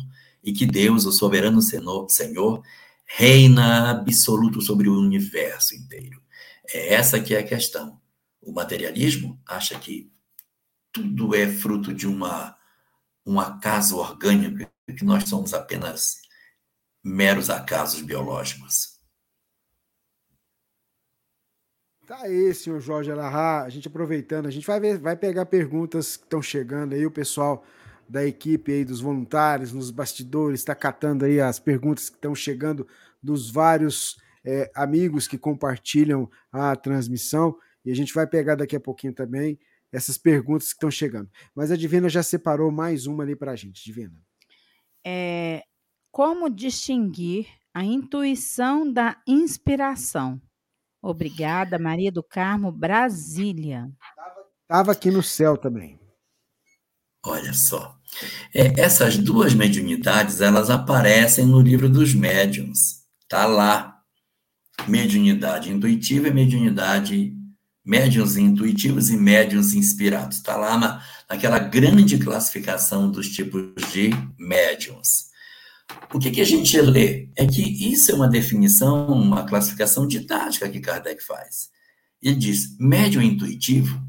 e 0.43 0.53
que 0.53 0.65
Deus, 0.65 1.05
o 1.05 1.11
soberano 1.11 1.61
Senhor, 1.61 2.61
reina 3.07 3.89
absoluto 3.91 4.61
sobre 4.61 4.89
o 4.89 4.99
universo 4.99 5.73
inteiro. 5.75 6.21
É 6.67 6.93
essa 6.93 7.19
que 7.19 7.33
é 7.33 7.39
a 7.39 7.47
questão. 7.47 7.99
O 8.41 8.51
materialismo 8.51 9.41
acha 9.45 9.79
que 9.79 10.11
tudo 10.91 11.33
é 11.33 11.47
fruto 11.47 11.93
de 11.93 12.07
uma 12.07 12.57
um 13.25 13.41
acaso 13.41 13.97
orgânico 13.97 14.71
que 14.87 15.03
nós 15.03 15.27
somos 15.27 15.53
apenas 15.53 16.21
meros 17.03 17.49
acasos 17.49 18.01
biológicos. 18.01 18.97
Tá 22.05 22.21
aí, 22.21 22.53
senhor 22.53 22.79
Jorge 22.79 23.11
Alahá. 23.11 23.63
A 23.63 23.69
gente 23.69 23.89
aproveitando, 23.89 24.45
a 24.45 24.49
gente 24.49 24.65
vai, 24.65 24.79
ver, 24.79 24.97
vai 24.97 25.17
pegar 25.17 25.45
perguntas 25.45 26.15
que 26.15 26.23
estão 26.23 26.41
chegando 26.41 26.95
aí, 26.95 27.05
o 27.05 27.11
pessoal 27.11 27.65
da 28.09 28.25
equipe 28.25 28.71
aí, 28.71 28.85
dos 28.85 29.01
voluntários, 29.01 29.73
nos 29.73 29.91
bastidores, 29.91 30.61
está 30.61 30.73
catando 30.73 31.25
aí 31.25 31.39
as 31.39 31.59
perguntas 31.59 32.09
que 32.09 32.15
estão 32.15 32.33
chegando 32.33 32.87
dos 33.21 33.49
vários 33.51 34.17
é, 34.45 34.71
amigos 34.73 35.27
que 35.27 35.37
compartilham 35.37 36.29
a 36.51 36.75
transmissão. 36.75 37.57
E 37.83 37.91
a 37.91 37.95
gente 37.95 38.13
vai 38.13 38.25
pegar 38.25 38.55
daqui 38.55 38.75
a 38.75 38.79
pouquinho 38.79 39.13
também 39.13 39.59
essas 39.91 40.17
perguntas 40.17 40.69
que 40.69 40.75
estão 40.75 40.91
chegando. 40.91 41.29
Mas 41.55 41.71
a 41.71 41.77
Divina 41.77 42.09
já 42.09 42.21
separou 42.21 42.71
mais 42.71 43.07
uma 43.07 43.23
ali 43.23 43.35
para 43.35 43.51
a 43.51 43.55
gente, 43.55 43.83
Divina. 43.83 44.21
É, 45.05 45.63
como 46.11 46.49
distinguir 46.49 47.47
a 47.73 47.83
intuição 47.83 48.91
da 48.91 49.21
inspiração? 49.27 50.41
Obrigada, 51.01 51.79
Maria 51.79 52.11
do 52.11 52.23
Carmo, 52.23 52.71
Brasília. 52.71 53.89
Estava 54.63 54.91
aqui 54.91 55.09
no 55.09 55.23
céu 55.23 55.55
também. 55.57 55.99
Olha 57.25 57.53
só. 57.53 57.96
É, 58.53 58.81
essas 58.81 59.17
duas 59.17 59.53
mediunidades, 59.53 60.41
elas 60.41 60.69
aparecem 60.69 61.45
no 61.45 61.61
livro 61.61 61.89
dos 61.89 62.13
médiuns. 62.13 63.03
Tá 63.27 63.45
lá. 63.45 63.95
Mediunidade 64.87 65.71
intuitiva 65.71 66.27
e 66.27 66.33
mediunidade 66.33 67.33
médiuns 67.87 68.35
intuitivos 68.35 69.09
e 69.09 69.17
médiuns 69.17 69.73
inspirados. 69.73 70.37
Está 70.37 70.57
lá 70.57 70.77
na, 70.77 71.03
naquela 71.29 71.57
grande 71.57 72.17
classificação 72.17 73.09
dos 73.09 73.29
tipos 73.29 73.71
de 73.91 74.09
médiuns. 74.37 75.27
O 76.13 76.19
que, 76.19 76.31
que 76.31 76.41
a 76.41 76.45
gente 76.45 76.79
lê? 76.81 77.29
É 77.35 77.45
que 77.45 77.61
isso 77.61 78.11
é 78.11 78.15
uma 78.15 78.27
definição, 78.27 79.07
uma 79.07 79.45
classificação 79.45 80.05
didática 80.05 80.67
que 80.69 80.81
Kardec 80.81 81.23
faz. 81.23 81.69
Ele 82.21 82.35
diz: 82.35 82.77
médium 82.77 83.21
intuitivo 83.21 84.06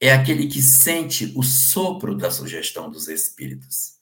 é 0.00 0.12
aquele 0.12 0.46
que 0.46 0.62
sente 0.62 1.32
o 1.36 1.42
sopro 1.42 2.16
da 2.16 2.30
sugestão 2.30 2.90
dos 2.90 3.06
espíritos, 3.06 3.98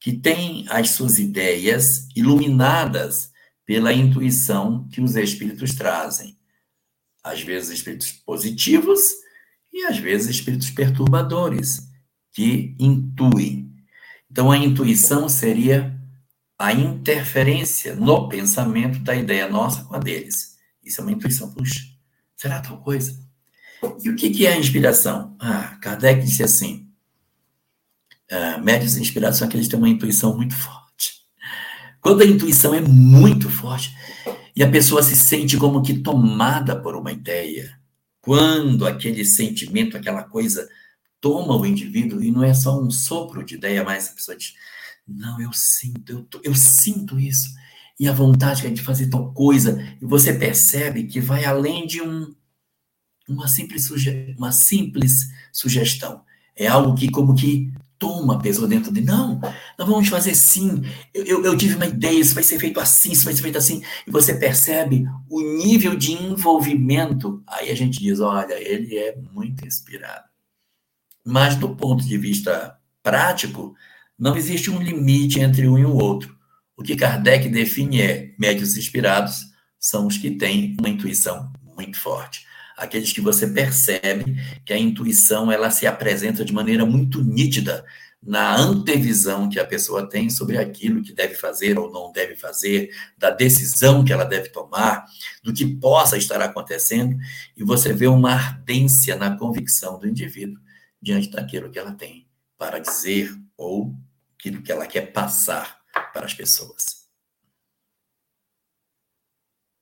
que 0.00 0.12
tem 0.12 0.64
as 0.70 0.90
suas 0.90 1.18
ideias 1.18 2.08
iluminadas 2.16 3.30
pela 3.66 3.92
intuição 3.92 4.88
que 4.88 5.00
os 5.00 5.14
espíritos 5.14 5.74
trazem 5.74 6.38
às 7.22 7.42
vezes 7.42 7.70
espíritos 7.70 8.12
positivos 8.12 9.00
e 9.72 9.84
às 9.84 9.98
vezes 9.98 10.36
espíritos 10.36 10.70
perturbadores 10.70 11.86
que 12.32 12.74
intuem. 12.78 13.70
Então 14.30 14.50
a 14.50 14.56
intuição 14.56 15.28
seria 15.28 15.94
a 16.58 16.72
interferência 16.72 17.94
no 17.94 18.28
pensamento 18.28 18.98
da 19.00 19.14
ideia 19.14 19.48
nossa 19.48 19.84
com 19.84 19.94
a 19.94 19.98
deles. 19.98 20.56
Isso 20.82 21.00
é 21.00 21.04
uma 21.04 21.12
intuição, 21.12 21.52
puxa, 21.52 21.80
será 22.36 22.60
tal 22.60 22.80
coisa? 22.82 23.27
E 24.02 24.10
o 24.10 24.16
que, 24.16 24.46
é 24.46 24.52
a 24.52 24.58
inspiração? 24.58 25.36
Ah, 25.38 25.76
Kardec 25.80 26.24
disse 26.24 26.42
assim: 26.42 26.88
ah, 28.30 28.58
médios 28.58 28.96
inspirados 28.96 29.38
são 29.38 29.48
aqueles 29.48 29.66
que 29.66 29.70
têm 29.70 29.78
uma 29.78 29.88
intuição 29.88 30.36
muito 30.36 30.54
forte. 30.54 31.22
Quando 32.00 32.22
a 32.22 32.26
intuição 32.26 32.74
é 32.74 32.80
muito 32.80 33.48
forte, 33.48 33.94
e 34.54 34.62
a 34.62 34.70
pessoa 34.70 35.02
se 35.02 35.16
sente 35.16 35.56
como 35.56 35.82
que 35.82 35.94
tomada 36.00 36.80
por 36.80 36.96
uma 36.96 37.12
ideia. 37.12 37.78
Quando 38.20 38.86
aquele 38.86 39.24
sentimento, 39.24 39.96
aquela 39.96 40.24
coisa 40.24 40.68
toma 41.20 41.56
o 41.56 41.64
indivíduo, 41.64 42.22
e 42.22 42.30
não 42.30 42.42
é 42.42 42.52
só 42.52 42.80
um 42.80 42.90
sopro 42.90 43.44
de 43.44 43.54
ideia, 43.54 43.84
mas 43.84 44.08
a 44.08 44.14
pessoa 44.14 44.36
diz: 44.36 44.54
Não, 45.06 45.40
eu 45.40 45.50
sinto, 45.52 46.12
eu, 46.12 46.28
eu 46.42 46.54
sinto 46.54 47.18
isso. 47.18 47.48
E 47.98 48.06
a 48.08 48.12
vontade 48.12 48.66
é 48.66 48.70
de 48.70 48.82
fazer 48.82 49.08
tal 49.08 49.32
coisa, 49.32 49.80
e 50.00 50.04
você 50.04 50.32
percebe 50.32 51.04
que 51.04 51.20
vai 51.20 51.44
além 51.44 51.86
de 51.86 52.00
um, 52.00 52.32
uma, 53.28 53.46
simples 53.46 53.86
suge, 53.86 54.34
uma 54.38 54.50
simples 54.50 55.30
sugestão. 55.52 56.22
É 56.56 56.66
algo 56.66 56.94
que, 56.94 57.10
como 57.10 57.34
que 57.34 57.70
toma 57.98 58.36
a 58.36 58.38
pessoa 58.38 58.68
dentro 58.68 58.92
de, 58.92 59.00
não, 59.00 59.40
nós 59.76 59.88
vamos 59.88 60.08
fazer 60.08 60.34
sim, 60.34 60.82
eu, 61.12 61.24
eu, 61.24 61.44
eu, 61.44 61.56
tive 61.56 61.74
uma 61.74 61.86
ideia, 61.86 62.18
isso 62.18 62.34
vai 62.34 62.44
ser 62.44 62.58
feito 62.58 62.78
assim, 62.78 63.10
isso 63.10 63.24
vai 63.24 63.34
ser 63.34 63.42
feito 63.42 63.58
assim, 63.58 63.82
e 64.06 64.10
você 64.10 64.34
percebe 64.34 65.04
o 65.28 65.40
nível 65.40 65.96
de 65.96 66.12
envolvimento, 66.12 67.42
aí 67.46 67.70
a 67.70 67.74
gente 67.74 67.98
diz, 67.98 68.20
olha, 68.20 68.54
ele 68.54 68.96
é 68.96 69.16
muito 69.32 69.66
inspirado. 69.66 70.24
Mas 71.26 71.56
do 71.56 71.74
ponto 71.74 72.04
de 72.04 72.16
vista 72.16 72.78
prático, 73.02 73.74
não 74.16 74.36
existe 74.36 74.70
um 74.70 74.80
limite 74.80 75.40
entre 75.40 75.68
um 75.68 75.76
e 75.76 75.84
o 75.84 75.94
outro. 75.94 76.36
O 76.76 76.82
que 76.82 76.96
Kardec 76.96 77.48
define 77.48 78.00
é, 78.00 78.34
médios 78.38 78.76
inspirados 78.76 79.46
são 79.78 80.06
os 80.06 80.16
que 80.16 80.30
têm 80.30 80.76
uma 80.78 80.88
intuição 80.88 81.52
muito 81.76 81.98
forte 81.98 82.46
aqueles 82.78 83.12
que 83.12 83.20
você 83.20 83.46
percebe 83.46 84.36
que 84.64 84.72
a 84.72 84.78
intuição 84.78 85.50
ela 85.50 85.70
se 85.70 85.86
apresenta 85.86 86.44
de 86.44 86.52
maneira 86.52 86.86
muito 86.86 87.22
nítida 87.22 87.84
na 88.22 88.56
antevisão 88.56 89.48
que 89.48 89.60
a 89.60 89.66
pessoa 89.66 90.08
tem 90.08 90.28
sobre 90.28 90.58
aquilo 90.58 91.02
que 91.02 91.12
deve 91.12 91.34
fazer 91.34 91.78
ou 91.78 91.90
não 91.90 92.10
deve 92.10 92.34
fazer, 92.34 92.90
da 93.16 93.30
decisão 93.30 94.04
que 94.04 94.12
ela 94.12 94.24
deve 94.24 94.48
tomar, 94.48 95.04
do 95.42 95.52
que 95.52 95.64
possa 95.64 96.16
estar 96.16 96.40
acontecendo, 96.40 97.16
e 97.56 97.62
você 97.62 97.92
vê 97.92 98.06
uma 98.06 98.32
ardência 98.32 99.14
na 99.14 99.36
convicção 99.36 99.98
do 99.98 100.08
indivíduo 100.08 100.60
diante 101.00 101.30
daquilo 101.30 101.70
que 101.70 101.78
ela 101.78 101.92
tem 101.92 102.26
para 102.56 102.80
dizer 102.80 103.32
ou 103.56 103.94
aquilo 104.36 104.62
que 104.62 104.72
ela 104.72 104.86
quer 104.86 105.12
passar 105.12 105.78
para 106.12 106.26
as 106.26 106.34
pessoas. 106.34 106.97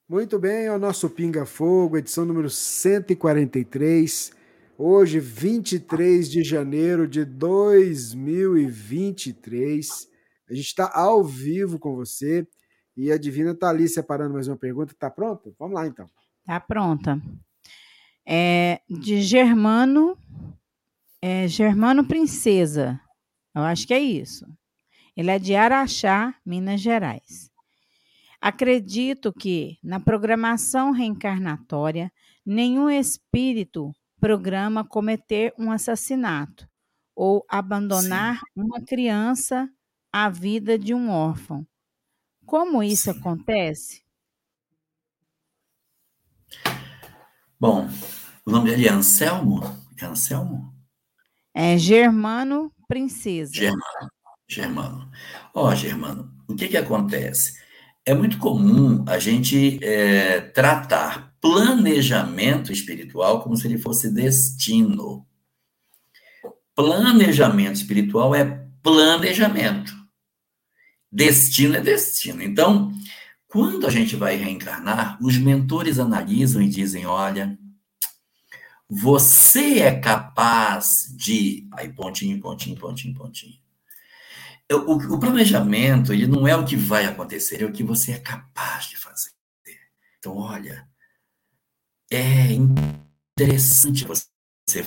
Muito 0.08 0.38
bem, 0.38 0.66
é 0.66 0.72
o 0.72 0.78
nosso 0.78 1.10
Pinga 1.10 1.44
Fogo, 1.44 1.96
edição 1.96 2.24
número 2.24 2.48
143. 2.48 4.30
Hoje, 4.78 5.18
23 5.18 6.30
de 6.30 6.44
janeiro 6.44 7.08
de 7.08 7.24
2023. 7.24 10.08
A 10.48 10.54
gente 10.54 10.66
está 10.66 10.88
ao 10.94 11.24
vivo 11.24 11.80
com 11.80 11.96
você. 11.96 12.46
E 12.96 13.10
a 13.10 13.18
Divina 13.18 13.50
está 13.50 13.68
ali 13.68 13.88
separando 13.88 14.34
mais 14.34 14.46
uma 14.46 14.56
pergunta. 14.56 14.92
Está 14.92 15.10
pronto? 15.10 15.52
Vamos 15.58 15.74
lá, 15.74 15.88
então. 15.88 16.08
Está 16.38 16.60
pronta. 16.60 17.20
É 18.24 18.80
de 18.88 19.20
Germano, 19.22 20.16
é 21.20 21.48
Germano 21.48 22.06
Princesa. 22.06 23.00
Eu 23.52 23.62
acho 23.62 23.84
que 23.84 23.92
é 23.92 23.98
isso. 23.98 24.46
Ele 25.16 25.32
é 25.32 25.38
de 25.40 25.56
Araxá, 25.56 26.32
Minas 26.46 26.80
Gerais. 26.80 27.55
Acredito 28.40 29.32
que, 29.32 29.78
na 29.82 29.98
programação 29.98 30.90
reencarnatória, 30.90 32.12
nenhum 32.44 32.88
espírito 32.88 33.94
programa 34.20 34.84
cometer 34.84 35.52
um 35.58 35.70
assassinato 35.70 36.68
ou 37.14 37.44
abandonar 37.48 38.36
Sim. 38.36 38.42
uma 38.56 38.80
criança 38.80 39.68
à 40.12 40.28
vida 40.28 40.78
de 40.78 40.94
um 40.94 41.10
órfão. 41.10 41.66
Como 42.44 42.82
isso 42.82 43.12
Sim. 43.12 43.18
acontece? 43.18 44.04
Bom, 47.58 47.88
o 48.44 48.50
nome 48.50 48.70
dele 48.70 48.86
é 48.86 48.92
Anselmo? 48.92 49.60
É 50.00 50.04
Anselmo? 50.04 50.74
É 51.54 51.78
Germano 51.78 52.70
Princesa. 52.86 53.52
Germano. 53.52 54.10
Germano. 54.48 55.10
Ó, 55.54 55.68
oh, 55.68 55.74
Germano, 55.74 56.30
o 56.46 56.54
que 56.54 56.68
que 56.68 56.76
acontece? 56.76 57.58
É 58.06 58.14
muito 58.14 58.38
comum 58.38 59.04
a 59.08 59.18
gente 59.18 59.82
é, 59.82 60.40
tratar 60.40 61.34
planejamento 61.40 62.72
espiritual 62.72 63.42
como 63.42 63.56
se 63.56 63.66
ele 63.66 63.78
fosse 63.78 64.14
destino. 64.14 65.26
Planejamento 66.72 67.74
espiritual 67.74 68.32
é 68.32 68.64
planejamento. 68.80 69.92
Destino 71.10 71.74
é 71.74 71.80
destino. 71.80 72.42
Então, 72.42 72.92
quando 73.48 73.86
a 73.86 73.90
gente 73.90 74.14
vai 74.14 74.36
reencarnar, 74.36 75.18
os 75.20 75.36
mentores 75.36 75.98
analisam 75.98 76.62
e 76.62 76.68
dizem: 76.68 77.06
olha, 77.06 77.58
você 78.88 79.80
é 79.80 79.98
capaz 79.98 81.12
de. 81.16 81.66
Aí, 81.72 81.92
pontinho, 81.92 82.38
pontinho, 82.40 82.76
pontinho, 82.76 83.14
pontinho. 83.14 83.65
O, 84.72 85.14
o, 85.14 85.20
planejamento, 85.20 86.12
ele 86.12 86.26
não 86.26 86.46
é 86.46 86.56
o 86.56 86.64
que 86.64 86.74
vai 86.74 87.04
acontecer, 87.04 87.62
é 87.62 87.64
o 87.64 87.72
que 87.72 87.84
você 87.84 88.12
é 88.12 88.18
capaz 88.18 88.86
de 88.86 88.96
fazer. 88.96 89.30
Então, 90.18 90.36
olha, 90.38 90.88
é 92.10 92.52
interessante 92.52 94.04
você 94.04 94.26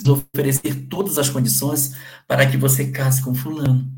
oferecer 0.10 0.88
todas 0.90 1.18
as 1.18 1.30
condições 1.30 1.96
para 2.28 2.50
que 2.50 2.58
você 2.58 2.92
case 2.92 3.24
com 3.24 3.34
fulano. 3.34 3.90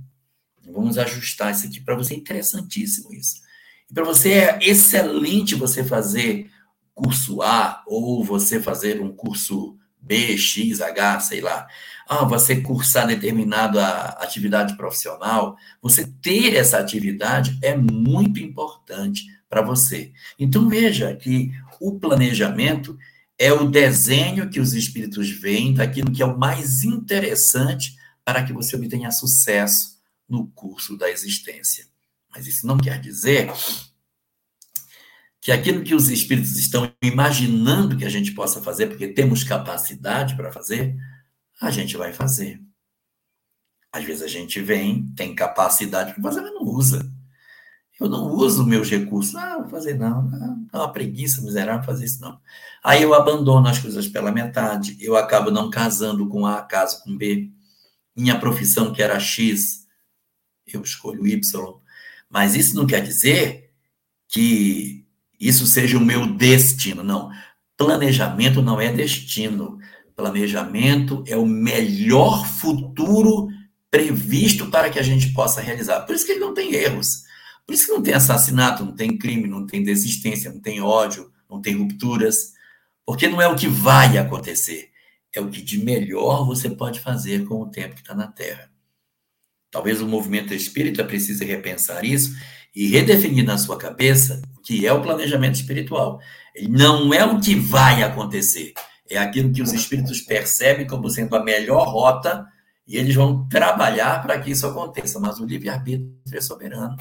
Vamos 0.63 1.00
ajustar 1.00 1.52
isso 1.52 1.65
aqui 1.65 1.82
para 1.82 1.96
você, 1.96 2.13
é 2.13 2.17
interessantíssimo 2.17 3.12
isso. 3.12 3.41
E 3.89 3.94
para 3.94 4.04
você 4.04 4.34
é 4.34 4.60
excelente 4.62 5.56
você 5.56 5.84
fazer 5.84 6.52
curso 6.94 7.41
A 7.41 7.84
ou 7.88 8.24
você 8.24 8.62
fazer 8.62 9.02
um 9.02 9.12
curso 9.12 9.78
B, 10.00 10.38
X, 10.38 10.80
H, 10.80 11.22
sei 11.22 11.41
lá 11.41 11.67
ah, 12.13 12.26
você 12.26 12.60
cursar 12.60 13.08
determinada 13.08 13.88
atividade 14.19 14.76
profissional, 14.76 15.56
você 15.82 16.06
ter 16.06 16.58
essa 16.58 16.78
atividade 16.78 17.58
é 17.62 17.74
muito 17.74 18.38
importante 18.41 19.28
para 19.50 19.62
você. 19.62 20.12
Então 20.38 20.67
veja 20.67 21.15
que 21.15 21.54
o 21.80 21.97
planejamento 21.97 23.00
é 23.39 23.54
o 23.54 23.69
desenho 23.69 24.50
que 24.50 24.60
os 24.60 24.74
espíritos 24.74 25.30
veem 25.30 25.74
daquilo 25.74 26.12
que 26.12 26.21
é 26.21 26.26
o 26.26 26.38
mais 26.38 26.84
interessante 26.84 27.95
para 28.26 28.43
que 28.43 28.52
você 28.52 28.76
obtenha 28.76 29.10
sucesso 29.10 29.97
no 30.28 30.47
curso 30.47 30.97
da 30.97 31.10
existência. 31.10 31.86
Mas 32.30 32.45
isso 32.45 32.67
não 32.67 32.78
quer 32.78 33.00
dizer 33.00 33.50
que 35.39 35.54
aquilo 35.54 35.82
que 35.82 35.95
os 35.95 36.10
espíritos 36.10 36.58
estão 36.58 36.91
imaginando 37.02 37.95
que 37.95 38.04
a 38.04 38.10
gente 38.10 38.34
possa 38.34 38.62
fazer, 38.62 38.88
porque 38.88 39.08
temos 39.08 39.45
capacidade 39.45 40.36
para 40.36 40.52
fazer, 40.52 40.93
a 41.62 41.69
gente 41.69 41.95
vai 41.95 42.12
fazer. 42.12 42.60
Às 43.91 44.04
vezes 44.04 44.24
a 44.24 44.28
gente 44.28 44.60
vem, 44.60 45.06
tem 45.15 45.36
capacidade 45.36 46.13
para 46.13 46.24
fazer, 46.24 46.41
mas 46.41 46.54
não 46.54 46.63
usa. 46.63 47.08
Eu 48.00 48.10
não 48.10 48.32
uso 48.32 48.65
meus 48.65 48.89
recursos. 48.89 49.36
Ah, 49.36 49.60
vou 49.60 49.69
fazer 49.69 49.93
não. 49.93 50.67
É 50.74 50.78
uma 50.78 50.91
preguiça 50.91 51.41
miserável 51.41 51.86
fazer 51.86 52.06
isso, 52.06 52.19
não. 52.19 52.39
Aí 52.84 53.04
eu 53.04 53.13
abandono 53.13 53.67
as 53.67 53.78
coisas 53.78 54.08
pela 54.08 54.32
metade, 54.32 54.97
eu 55.00 55.15
acabo 55.15 55.52
não 55.52 55.69
casando 55.69 56.28
com 56.28 56.47
A, 56.47 56.63
caso 56.63 57.04
com 57.04 57.15
B. 57.15 57.52
Minha 58.15 58.39
profissão, 58.39 58.91
que 58.91 59.04
era 59.04 59.19
X, 59.19 59.86
eu 60.65 60.82
escolho 60.82 61.28
Y. 61.28 61.80
Mas 62.28 62.56
isso 62.56 62.76
não 62.76 62.88
quer 62.88 63.04
dizer 63.04 63.71
que 64.28 65.06
isso 65.39 65.67
seja 65.67 65.97
o 65.97 66.02
meu 66.02 66.26
destino, 66.36 67.04
não. 67.04 67.30
Planejamento 67.78 68.62
não 68.62 68.82
é 68.82 68.91
destino. 68.91 69.80
Planejamento 70.15 71.24
é 71.28 71.36
o 71.36 71.45
melhor 71.45 72.45
futuro 72.45 73.47
previsto 73.89 74.67
para 74.67 74.89
que 74.89 75.00
a 75.00 75.04
gente 75.04 75.34
possa 75.34 75.62
realizar. 75.62 76.02
Por 76.02 76.15
isso 76.15 76.26
que 76.26 76.32
ele 76.32 76.39
não 76.39 76.54
tem 76.54 76.74
erros. 76.74 77.24
Por 77.65 77.74
isso 77.74 77.86
que 77.86 77.91
não 77.91 78.02
tem 78.02 78.13
assassinato, 78.13 78.86
não 78.86 78.95
tem 78.95 79.17
crime, 79.17 79.47
não 79.47 79.65
tem 79.65 79.84
desistência, 79.84 80.52
não 80.52 80.62
tem 80.62 80.82
ódio, 80.82 81.32
não 81.50 81.62
tem 81.62 81.76
rupturas. 81.76 82.54
Porque 83.06 83.28
não 83.28 83.41
é 83.41 83.47
o 83.47 83.56
que 83.56 83.67
vai 83.67 84.17
acontecer, 84.17 84.89
é 85.34 85.41
o 85.41 85.50
que 85.50 85.62
de 85.62 85.84
melhor 85.84 86.45
você 86.45 86.69
pode 86.69 87.00
fazer 87.00 87.45
com 87.45 87.62
o 87.62 87.69
tempo 87.69 87.95
que 87.95 88.02
está 88.02 88.15
na 88.15 88.28
Terra. 88.28 88.71
Talvez 89.69 90.02
o 90.02 90.08
movimento 90.08 90.54
espírita 90.54 91.04
precise 91.04 91.45
repensar 91.45 92.04
isso 92.04 92.36
e 92.76 92.88
redefinir 92.88 93.45
na 93.45 93.58
sua 93.58 93.78
cabeça 93.78 94.41
o 94.58 94.62
que 94.62 94.86
é 94.86 94.93
o 94.93 95.02
planejamento 95.02 95.56
espiritual. 95.56 96.19
Não 96.69 97.13
é 97.13 97.26
o 97.26 97.39
que 97.39 97.56
vai 97.56 98.04
acontecer, 98.04 98.74
é 99.12 99.17
aquilo 99.17 99.52
que 99.52 99.62
os 99.62 99.74
espíritos 99.74 100.21
percebem 100.21 100.88
como 100.88 101.10
sendo 101.10 101.36
a 101.36 101.43
melhor 101.43 101.88
rota 101.88 102.47
e 102.88 102.97
eles 102.97 103.13
vão 103.15 103.47
trabalhar 103.47 104.21
para 104.21 104.39
que 104.39 104.52
isso 104.52 104.65
aconteça. 104.65 105.19
Mas 105.19 105.39
o 105.39 105.45
livre-arbítrio 105.45 106.15
é 106.34 106.41
soberano. 106.41 106.97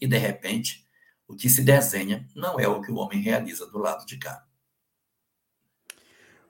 E, 0.00 0.06
de 0.06 0.18
repente, 0.18 0.86
o 1.26 1.34
que 1.34 1.48
se 1.48 1.62
desenha 1.62 2.26
não 2.34 2.58
é 2.58 2.68
o 2.68 2.80
que 2.80 2.90
o 2.90 2.96
homem 2.96 3.20
realiza 3.20 3.66
do 3.66 3.78
lado 3.78 4.04
de 4.06 4.18
cá. 4.18 4.44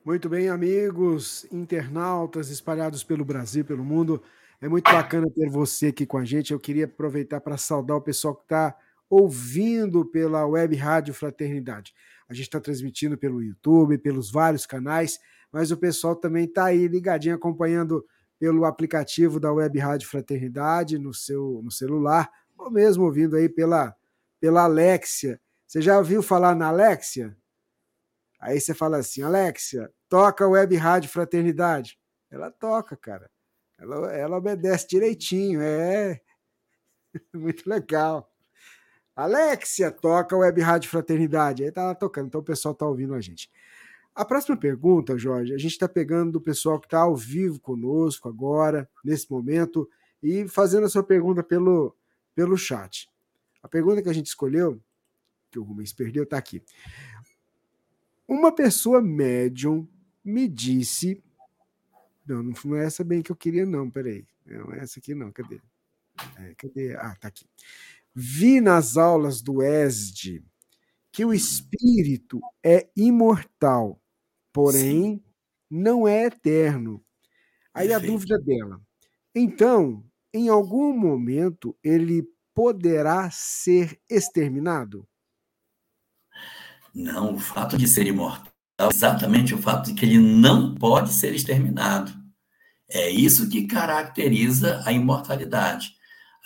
Muito 0.03 0.29
bem, 0.29 0.47
amigos, 0.47 1.45
internautas 1.51 2.49
espalhados 2.49 3.03
pelo 3.03 3.25
Brasil, 3.25 3.65
pelo 3.65 3.83
mundo. 3.83 4.23
É 4.61 4.67
muito 4.67 4.91
bacana 4.91 5.27
ter 5.29 5.49
você 5.49 5.87
aqui 5.87 6.05
com 6.05 6.17
a 6.17 6.25
gente. 6.25 6.53
Eu 6.53 6.59
queria 6.59 6.85
aproveitar 6.85 7.41
para 7.41 7.57
saudar 7.57 7.97
o 7.97 8.01
pessoal 8.01 8.33
que 8.33 8.43
está 8.43 8.75
ouvindo 9.09 10.05
pela 10.05 10.45
web 10.45 10.75
Rádio 10.75 11.13
Fraternidade. 11.13 11.93
A 12.29 12.33
gente 12.33 12.45
está 12.45 12.59
transmitindo 12.59 13.17
pelo 13.17 13.41
YouTube, 13.41 13.97
pelos 13.97 14.31
vários 14.31 14.65
canais, 14.65 15.19
mas 15.51 15.71
o 15.71 15.77
pessoal 15.77 16.15
também 16.15 16.45
está 16.45 16.65
aí 16.65 16.87
ligadinho, 16.87 17.35
acompanhando 17.35 18.05
pelo 18.39 18.65
aplicativo 18.65 19.39
da 19.39 19.51
Web 19.51 19.79
Rádio 19.79 20.09
Fraternidade 20.09 20.99
no 20.99 21.13
seu 21.13 21.61
no 21.63 21.71
celular, 21.71 22.29
ou 22.57 22.69
mesmo 22.69 23.05
ouvindo 23.05 23.35
aí 23.35 23.49
pela, 23.49 23.95
pela 24.39 24.63
Alexia. 24.63 25.39
Você 25.65 25.81
já 25.81 25.97
ouviu 25.97 26.21
falar 26.21 26.55
na 26.55 26.67
Alexia? 26.67 27.35
Aí 28.39 28.59
você 28.59 28.73
fala 28.73 28.97
assim, 28.97 29.21
Alexia, 29.21 29.91
toca 30.07 30.45
a 30.45 30.47
Web 30.47 30.75
Rádio 30.75 31.09
Fraternidade. 31.09 31.97
Ela 32.29 32.51
toca, 32.51 32.95
cara. 32.95 33.29
Ela, 33.77 34.13
ela 34.13 34.37
obedece 34.37 34.87
direitinho, 34.87 35.61
é 35.61 36.19
muito 37.33 37.67
legal. 37.69 38.31
Alexia, 39.17 39.91
toca 39.91 40.37
Web 40.37 40.61
Rádio 40.61 40.89
Fraternidade. 40.89 41.63
Aí 41.63 41.71
tá 41.71 41.85
lá 41.85 41.95
tocando, 41.95 42.27
então 42.27 42.41
o 42.41 42.43
pessoal 42.43 42.75
tá 42.75 42.85
ouvindo 42.85 43.13
a 43.13 43.19
gente. 43.19 43.49
A 44.13 44.23
próxima 44.23 44.55
pergunta, 44.55 45.17
Jorge, 45.17 45.53
a 45.53 45.57
gente 45.57 45.71
está 45.71 45.87
pegando 45.87 46.33
do 46.33 46.41
pessoal 46.41 46.79
que 46.79 46.87
está 46.87 46.99
ao 46.99 47.15
vivo 47.15 47.59
conosco 47.59 48.29
agora, 48.29 48.89
nesse 49.03 49.29
momento, 49.29 49.89
e 50.21 50.47
fazendo 50.47 50.85
a 50.85 50.89
sua 50.89 51.03
pergunta 51.03 51.43
pelo, 51.43 51.95
pelo 52.33 52.57
chat. 52.57 53.09
A 53.61 53.67
pergunta 53.67 54.01
que 54.01 54.09
a 54.09 54.13
gente 54.13 54.27
escolheu, 54.27 54.81
que 55.51 55.59
o 55.59 55.63
Rubens 55.63 55.93
perdeu, 55.93 56.23
está 56.23 56.37
aqui. 56.37 56.63
Uma 58.27 58.51
pessoa 58.51 59.01
médium 59.01 59.87
me 60.23 60.47
disse 60.47 61.23
não, 62.27 62.43
não 62.43 62.75
é 62.75 62.85
essa 62.85 63.03
bem 63.05 63.21
que 63.21 63.31
eu 63.31 63.35
queria, 63.35 63.65
não. 63.65 63.89
Peraí. 63.89 64.27
Não 64.45 64.73
é 64.73 64.79
essa 64.79 64.99
aqui, 64.99 65.15
não. 65.15 65.31
Cadê? 65.31 65.61
É, 66.37 66.53
cadê? 66.55 66.95
Ah, 66.95 67.15
tá 67.15 67.29
aqui. 67.29 67.45
Vi 68.19 68.59
nas 68.59 68.97
aulas 68.97 69.43
do 69.43 69.61
ESD 69.61 70.43
que 71.11 71.23
o 71.23 71.31
espírito 71.31 72.39
é 72.65 72.89
imortal, 72.97 74.01
porém 74.51 75.17
Sim. 75.17 75.23
não 75.69 76.07
é 76.07 76.25
eterno. 76.25 77.03
Aí 77.71 77.89
Perfeito. 77.89 78.09
a 78.09 78.11
dúvida 78.11 78.39
dela. 78.39 78.81
Então, 79.35 80.03
em 80.33 80.49
algum 80.49 80.97
momento, 80.97 81.77
ele 81.83 82.27
poderá 82.55 83.29
ser 83.29 84.01
exterminado? 84.09 85.07
Não, 86.95 87.35
o 87.35 87.39
fato 87.39 87.77
de 87.77 87.87
ser 87.87 88.07
imortal 88.07 88.51
exatamente 88.91 89.53
o 89.53 89.57
fato 89.57 89.87
de 89.87 89.93
que 89.93 90.05
ele 90.05 90.17
não 90.17 90.73
pode 90.73 91.13
ser 91.13 91.35
exterminado. 91.35 92.11
É 92.89 93.09
isso 93.11 93.47
que 93.47 93.67
caracteriza 93.67 94.81
a 94.85 94.91
imortalidade. 94.91 95.96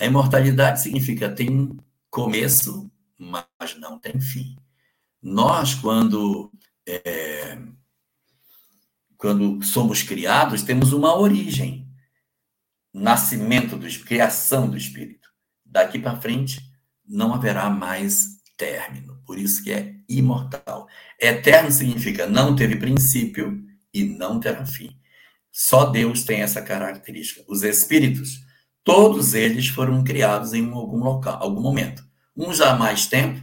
A 0.01 0.05
imortalidade 0.07 0.81
significa 0.81 1.29
tem 1.29 1.77
começo, 2.09 2.91
mas 3.19 3.77
não 3.77 3.99
tem 3.99 4.19
fim. 4.19 4.57
Nós, 5.21 5.75
quando, 5.75 6.51
é, 6.87 7.55
quando 9.15 9.63
somos 9.63 10.01
criados, 10.01 10.63
temos 10.63 10.91
uma 10.91 11.15
origem, 11.15 11.87
nascimento 12.91 13.77
do 13.77 13.87
criação 14.03 14.67
do 14.67 14.75
espírito. 14.75 15.29
Daqui 15.63 15.99
para 15.99 16.19
frente, 16.19 16.59
não 17.07 17.31
haverá 17.31 17.69
mais 17.69 18.41
término. 18.57 19.21
Por 19.23 19.37
isso 19.37 19.63
que 19.63 19.71
é 19.71 19.97
imortal. 20.09 20.87
Eterno 21.19 21.71
significa 21.71 22.25
não 22.25 22.55
teve 22.55 22.77
princípio 22.77 23.63
e 23.93 24.03
não 24.03 24.39
terá 24.39 24.65
fim. 24.65 24.99
Só 25.51 25.85
Deus 25.85 26.23
tem 26.23 26.41
essa 26.41 26.59
característica. 26.59 27.45
Os 27.47 27.61
espíritos, 27.61 28.49
todos 28.83 29.33
eles 29.33 29.67
foram 29.67 30.03
criados 30.03 30.53
em 30.53 30.69
algum 30.71 30.97
local, 30.97 31.37
algum 31.41 31.61
momento. 31.61 32.03
Uns 32.35 32.61
há 32.61 32.75
mais 32.75 33.07
tempo, 33.07 33.41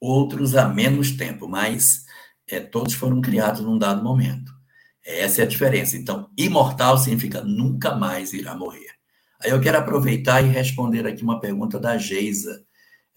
outros 0.00 0.54
há 0.54 0.68
menos 0.68 1.12
tempo, 1.12 1.48
mas 1.48 2.04
é, 2.48 2.60
todos 2.60 2.94
foram 2.94 3.20
criados 3.20 3.60
num 3.60 3.78
dado 3.78 4.02
momento. 4.02 4.52
Essa 5.04 5.42
é 5.42 5.44
a 5.44 5.48
diferença. 5.48 5.96
Então, 5.96 6.30
imortal 6.36 6.98
significa 6.98 7.42
nunca 7.42 7.94
mais 7.94 8.32
irá 8.32 8.54
morrer. 8.54 8.98
Aí 9.42 9.50
eu 9.50 9.60
quero 9.60 9.78
aproveitar 9.78 10.42
e 10.42 10.48
responder 10.48 11.06
aqui 11.06 11.22
uma 11.22 11.40
pergunta 11.40 11.78
da 11.78 11.96
Geisa. 11.96 12.64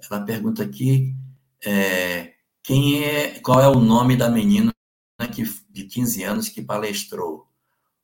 Ela 0.10 0.22
pergunta 0.22 0.64
aqui 0.64 1.16
é, 1.66 2.34
quem 2.64 3.04
é, 3.04 3.40
qual 3.40 3.60
é 3.60 3.68
o 3.68 3.80
nome 3.80 4.16
da 4.16 4.30
menina 4.30 4.72
que, 5.34 5.44
de 5.70 5.86
15 5.86 6.24
anos 6.24 6.50
que 6.50 6.62
palestrou. 6.62 7.48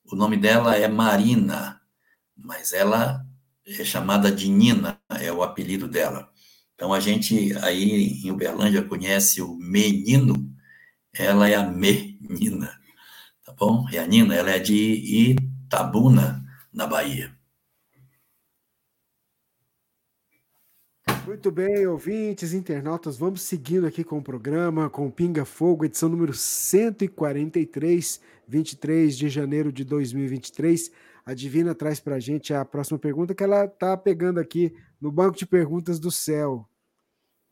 O 0.06 0.16
nome 0.16 0.38
dela 0.38 0.76
é 0.76 0.88
Marina, 0.88 1.82
mas 2.38 2.74
ela 2.74 3.26
é 3.66 3.84
chamada 3.84 4.32
de 4.32 4.50
Nina, 4.50 5.02
é 5.20 5.32
o 5.32 5.44
apelido 5.44 5.88
dela. 5.88 6.30
Então 6.76 6.94
a 6.94 7.00
gente 7.00 7.58
aí 7.64 8.22
em 8.24 8.32
Uberlândia 8.32 8.84
conhece 8.84 9.42
o 9.42 9.56
menino, 9.56 10.54
ela 11.14 11.50
é 11.50 11.56
a 11.56 11.68
menina, 11.68 12.80
tá 13.44 13.52
bom? 13.54 13.86
E 13.92 13.98
a 13.98 14.06
Nina, 14.06 14.36
ela 14.36 14.52
é 14.52 14.60
de 14.60 15.32
Itabuna, 15.32 16.46
na 16.72 16.86
Bahia. 16.86 17.36
Muito 21.26 21.52
bem, 21.52 21.86
ouvintes, 21.88 22.54
internautas, 22.54 23.18
vamos 23.18 23.42
seguindo 23.42 23.86
aqui 23.86 24.02
com 24.02 24.20
o 24.20 24.24
programa, 24.24 24.90
com 24.90 25.08
o 25.08 25.12
Pinga 25.12 25.44
Fogo, 25.44 25.84
edição 25.84 26.08
número 26.08 26.34
143, 26.34 28.22
23 28.48 29.18
de 29.18 29.28
janeiro 29.28 29.74
de 29.74 29.84
2023. 29.84 30.90
A 31.28 31.34
Divina 31.34 31.76
traz 31.76 32.00
para 32.00 32.16
a 32.16 32.20
gente 32.22 32.54
a 32.54 32.64
próxima 32.64 32.98
pergunta 32.98 33.36
que 33.36 33.44
ela 33.44 33.66
está 33.66 33.98
pegando 33.98 34.40
aqui 34.40 34.74
no 35.00 35.12
banco 35.12 35.38
de 35.38 35.46
perguntas 35.46 36.00
do 36.00 36.10
céu. 36.10 36.66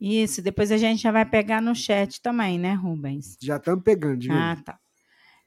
Isso, 0.00 0.40
depois 0.40 0.72
a 0.72 0.78
gente 0.78 1.02
já 1.02 1.12
vai 1.12 1.26
pegar 1.26 1.60
no 1.60 1.74
chat 1.74 2.22
também, 2.22 2.58
né, 2.58 2.72
Rubens? 2.72 3.36
Já 3.38 3.58
estamos 3.58 3.84
pegando, 3.84 4.16
Divina. 4.16 4.52
Ah, 4.52 4.56
tá. 4.56 4.80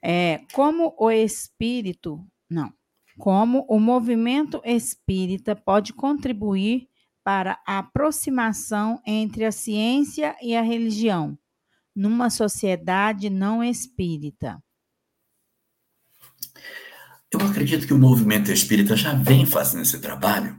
É, 0.00 0.42
como 0.52 0.94
o 0.96 1.10
espírito, 1.10 2.24
não, 2.48 2.72
como 3.18 3.66
o 3.68 3.80
movimento 3.80 4.62
espírita 4.64 5.56
pode 5.56 5.92
contribuir 5.92 6.88
para 7.24 7.60
a 7.66 7.80
aproximação 7.80 9.02
entre 9.04 9.44
a 9.44 9.50
ciência 9.50 10.36
e 10.40 10.54
a 10.54 10.62
religião, 10.62 11.36
numa 11.96 12.30
sociedade 12.30 13.28
não 13.28 13.62
espírita? 13.62 14.62
Eu 17.32 17.40
acredito 17.46 17.86
que 17.86 17.94
o 17.94 17.98
movimento 17.98 18.50
espírita 18.50 18.96
já 18.96 19.14
vem 19.14 19.46
fazendo 19.46 19.82
esse 19.82 20.00
trabalho, 20.00 20.56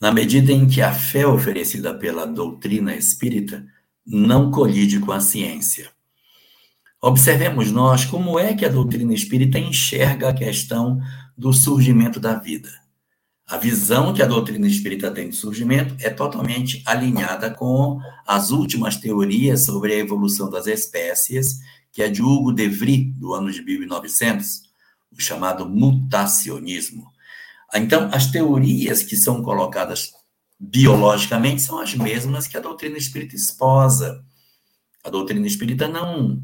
na 0.00 0.10
medida 0.10 0.50
em 0.50 0.66
que 0.66 0.82
a 0.82 0.92
fé 0.92 1.24
oferecida 1.24 1.94
pela 1.94 2.26
doutrina 2.26 2.94
espírita 2.96 3.64
não 4.04 4.50
colide 4.50 4.98
com 4.98 5.12
a 5.12 5.20
ciência. 5.20 5.90
Observemos 7.00 7.70
nós 7.70 8.04
como 8.04 8.36
é 8.36 8.52
que 8.52 8.64
a 8.64 8.68
doutrina 8.68 9.14
espírita 9.14 9.60
enxerga 9.60 10.28
a 10.28 10.34
questão 10.34 11.00
do 11.38 11.52
surgimento 11.52 12.18
da 12.18 12.34
vida. 12.34 12.68
A 13.46 13.56
visão 13.56 14.12
que 14.12 14.22
a 14.22 14.26
doutrina 14.26 14.66
espírita 14.66 15.10
tem 15.10 15.28
de 15.28 15.36
surgimento 15.36 15.94
é 16.00 16.10
totalmente 16.10 16.82
alinhada 16.84 17.50
com 17.50 18.00
as 18.26 18.50
últimas 18.50 18.96
teorias 18.96 19.62
sobre 19.62 19.92
a 19.92 19.98
evolução 19.98 20.50
das 20.50 20.66
espécies, 20.66 21.60
que 21.92 22.02
é 22.02 22.08
de 22.08 22.22
Hugo 22.22 22.52
de 22.52 22.68
Vries, 22.68 23.14
do 23.16 23.34
ano 23.34 23.52
de 23.52 23.62
1900, 23.62 24.71
o 25.16 25.20
chamado 25.20 25.68
mutacionismo. 25.68 27.06
Então, 27.74 28.10
as 28.12 28.30
teorias 28.30 29.02
que 29.02 29.16
são 29.16 29.42
colocadas 29.42 30.12
biologicamente 30.58 31.62
são 31.62 31.78
as 31.78 31.94
mesmas 31.94 32.46
que 32.46 32.56
a 32.56 32.60
doutrina 32.60 32.96
espírita 32.96 33.34
esposa. 33.34 34.24
A 35.04 35.10
doutrina 35.10 35.46
espírita 35.46 35.88
não 35.88 36.42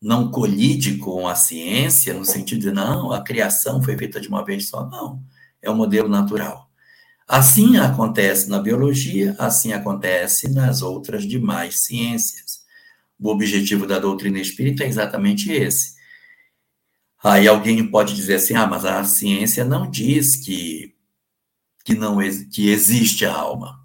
não 0.00 0.32
colide 0.32 0.96
com 0.96 1.28
a 1.28 1.36
ciência 1.36 2.12
no 2.12 2.24
sentido 2.24 2.60
de 2.60 2.72
não, 2.72 3.12
a 3.12 3.22
criação 3.22 3.80
foi 3.80 3.96
feita 3.96 4.20
de 4.20 4.26
uma 4.26 4.44
vez 4.44 4.68
só, 4.68 4.84
não. 4.84 5.22
É 5.62 5.70
um 5.70 5.76
modelo 5.76 6.08
natural. 6.08 6.68
Assim 7.28 7.76
acontece 7.76 8.50
na 8.50 8.58
biologia, 8.58 9.36
assim 9.38 9.72
acontece 9.72 10.50
nas 10.50 10.82
outras 10.82 11.24
demais 11.24 11.84
ciências. 11.84 12.62
O 13.18 13.28
objetivo 13.30 13.86
da 13.86 14.00
doutrina 14.00 14.40
espírita 14.40 14.82
é 14.82 14.88
exatamente 14.88 15.52
esse. 15.52 15.94
Aí 17.24 17.46
alguém 17.48 17.86
pode 17.90 18.14
dizer 18.14 18.34
assim: 18.36 18.54
"Ah, 18.54 18.66
mas 18.66 18.84
a 18.84 19.04
ciência 19.04 19.64
não 19.64 19.90
diz 19.90 20.36
que 20.36 20.92
que 21.84 21.94
não 21.94 22.18
que 22.50 22.70
existe 22.70 23.24
a 23.24 23.34
alma. 23.34 23.80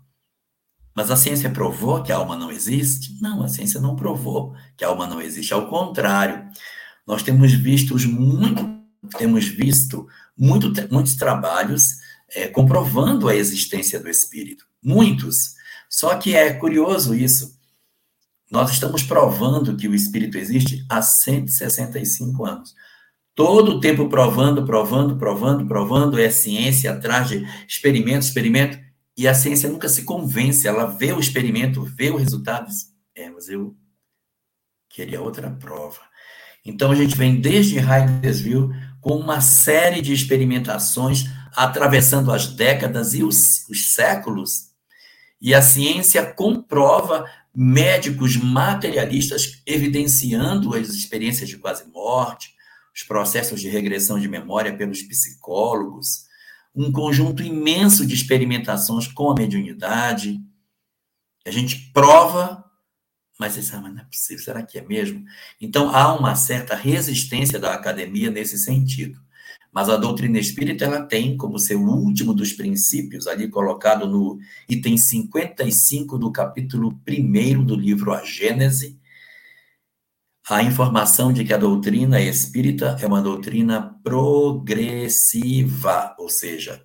Mas 0.96 1.12
a 1.12 1.16
ciência 1.16 1.50
provou 1.50 2.02
que 2.02 2.12
a 2.12 2.18
alma 2.18 2.36
não 2.36 2.52
existe? 2.52 3.22
Não, 3.22 3.44
a 3.44 3.48
ciência 3.48 3.80
não 3.80 3.96
provou 3.96 4.56
que 4.76 4.84
a 4.84 4.88
alma 4.88 5.06
não 5.06 5.22
existe. 5.22 5.54
Ao 5.54 5.68
contrário, 5.68 6.48
nós 7.06 7.22
temos 7.22 7.54
visto 7.54 7.96
muito, 8.10 8.82
temos 9.18 9.48
visto 9.48 10.08
muito, 10.38 10.72
muitos 10.92 11.16
trabalhos 11.16 11.88
é, 12.30 12.48
comprovando 12.48 13.30
a 13.30 13.36
existência 13.36 14.00
do 14.00 14.10
espírito. 14.10 14.66
Muitos. 14.84 15.56
Só 15.90 16.16
que 16.18 16.36
é 16.36 16.54
curioso 16.54 17.14
isso. 17.14 17.56
Nós 18.50 18.72
estamos 18.72 19.04
provando 19.04 19.76
que 19.76 19.88
o 19.88 19.94
espírito 19.94 20.38
existe 20.38 20.86
há 20.90 21.02
165 21.02 22.46
anos. 22.46 22.74
Todo 23.38 23.74
o 23.74 23.80
tempo 23.80 24.10
provando, 24.10 24.66
provando, 24.66 25.16
provando, 25.16 25.68
provando, 25.68 26.20
é 26.20 26.28
ciência 26.28 26.92
atrás 26.92 27.30
de 27.30 27.48
experimento, 27.68 28.26
experimento, 28.26 28.80
e 29.16 29.28
a 29.28 29.36
ciência 29.36 29.70
nunca 29.70 29.88
se 29.88 30.06
convence, 30.06 30.68
ela 30.68 30.88
vê 30.88 31.14
o 31.14 31.20
experimento, 31.20 31.84
vê 31.84 32.10
os 32.10 32.20
resultados. 32.20 32.88
É, 33.16 33.30
mas 33.30 33.48
eu 33.48 33.76
queria 34.90 35.22
outra 35.22 35.52
prova. 35.52 36.00
Então 36.66 36.92
a 36.92 36.96
gente 36.96 37.16
vem 37.16 37.40
desde 37.40 37.78
Hydesville 37.78 38.70
com 39.00 39.16
uma 39.16 39.40
série 39.40 40.02
de 40.02 40.14
experimentações 40.14 41.26
atravessando 41.56 42.32
as 42.32 42.48
décadas 42.48 43.14
e 43.14 43.22
os, 43.22 43.70
os 43.70 43.94
séculos, 43.94 44.72
e 45.40 45.54
a 45.54 45.62
ciência 45.62 46.26
comprova 46.26 47.30
médicos 47.56 48.36
materialistas 48.36 49.62
evidenciando 49.64 50.74
as 50.74 50.90
experiências 50.90 51.48
de 51.48 51.58
quase 51.58 51.88
morte, 51.92 52.57
os 52.98 53.04
processos 53.04 53.62
de 53.62 53.70
regressão 53.70 54.20
de 54.20 54.28
memória 54.28 54.76
pelos 54.76 55.04
psicólogos, 55.04 56.26
um 56.76 56.92
conjunto 56.92 57.44
imenso 57.44 58.08
de 58.08 58.16
experimentações 58.16 59.08
com 59.08 59.30
a 59.30 59.36
mediunidade. 59.36 60.40
A 61.46 61.52
gente 61.52 61.92
prova, 61.94 62.66
mas 63.40 63.54
você 63.54 63.62
sabe, 63.62 63.90
não 63.90 64.02
é 64.02 64.06
possível, 64.06 64.44
será 64.44 64.64
que 64.64 64.80
é 64.80 64.82
mesmo? 64.82 65.24
Então, 65.62 65.96
há 65.96 66.12
uma 66.18 66.36
certa 66.36 66.76
resistência 66.76 67.60
da 67.60 67.72
academia 67.72 68.32
nesse 68.32 68.58
sentido. 68.58 69.22
Mas 69.72 69.90
a 69.90 69.98
doutrina 69.98 70.40
espírita 70.40 70.86
ela 70.86 71.06
tem 71.06 71.38
como 71.38 71.60
seu 71.60 71.80
último 71.80 72.34
dos 72.34 72.52
princípios, 72.52 73.28
ali 73.28 73.48
colocado 73.48 74.08
no 74.08 74.40
item 74.68 74.98
55 74.98 76.18
do 76.18 76.32
capítulo 76.32 77.00
1 77.08 77.64
do 77.64 77.76
livro 77.76 78.12
A 78.12 78.24
Gênese, 78.24 79.00
a 80.50 80.64
informação 80.64 81.34
de 81.34 81.44
que 81.44 81.54
a 81.54 81.58
doutrina 81.58 82.22
espírita 82.22 82.96
é 83.02 83.06
uma 83.06 83.22
doutrina 83.22 84.00
progressiva, 84.02 86.16
ou 86.18 86.30
seja, 86.30 86.82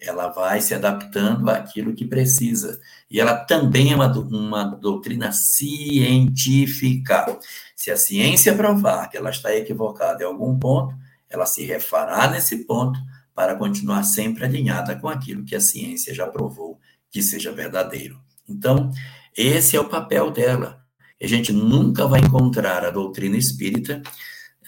ela 0.00 0.26
vai 0.28 0.60
se 0.60 0.74
adaptando 0.74 1.48
àquilo 1.48 1.94
que 1.94 2.04
precisa. 2.04 2.80
E 3.08 3.20
ela 3.20 3.36
também 3.36 3.92
é 3.92 3.94
uma, 3.94 4.12
uma 4.12 4.64
doutrina 4.64 5.30
científica. 5.30 7.38
Se 7.76 7.92
a 7.92 7.96
ciência 7.96 8.52
provar 8.54 9.08
que 9.08 9.16
ela 9.16 9.30
está 9.30 9.54
equivocada 9.54 10.24
em 10.24 10.26
algum 10.26 10.58
ponto, 10.58 10.92
ela 11.30 11.46
se 11.46 11.64
refará 11.64 12.28
nesse 12.28 12.64
ponto 12.64 12.98
para 13.32 13.54
continuar 13.54 14.02
sempre 14.02 14.44
alinhada 14.44 14.96
com 14.96 15.08
aquilo 15.08 15.44
que 15.44 15.54
a 15.54 15.60
ciência 15.60 16.12
já 16.12 16.26
provou 16.26 16.80
que 17.10 17.22
seja 17.22 17.52
verdadeiro. 17.52 18.20
Então, 18.48 18.90
esse 19.36 19.76
é 19.76 19.80
o 19.80 19.88
papel 19.88 20.32
dela 20.32 20.83
a 21.22 21.26
gente 21.26 21.52
nunca 21.52 22.06
vai 22.06 22.20
encontrar 22.20 22.84
a 22.84 22.90
doutrina 22.90 23.36
espírita 23.36 24.02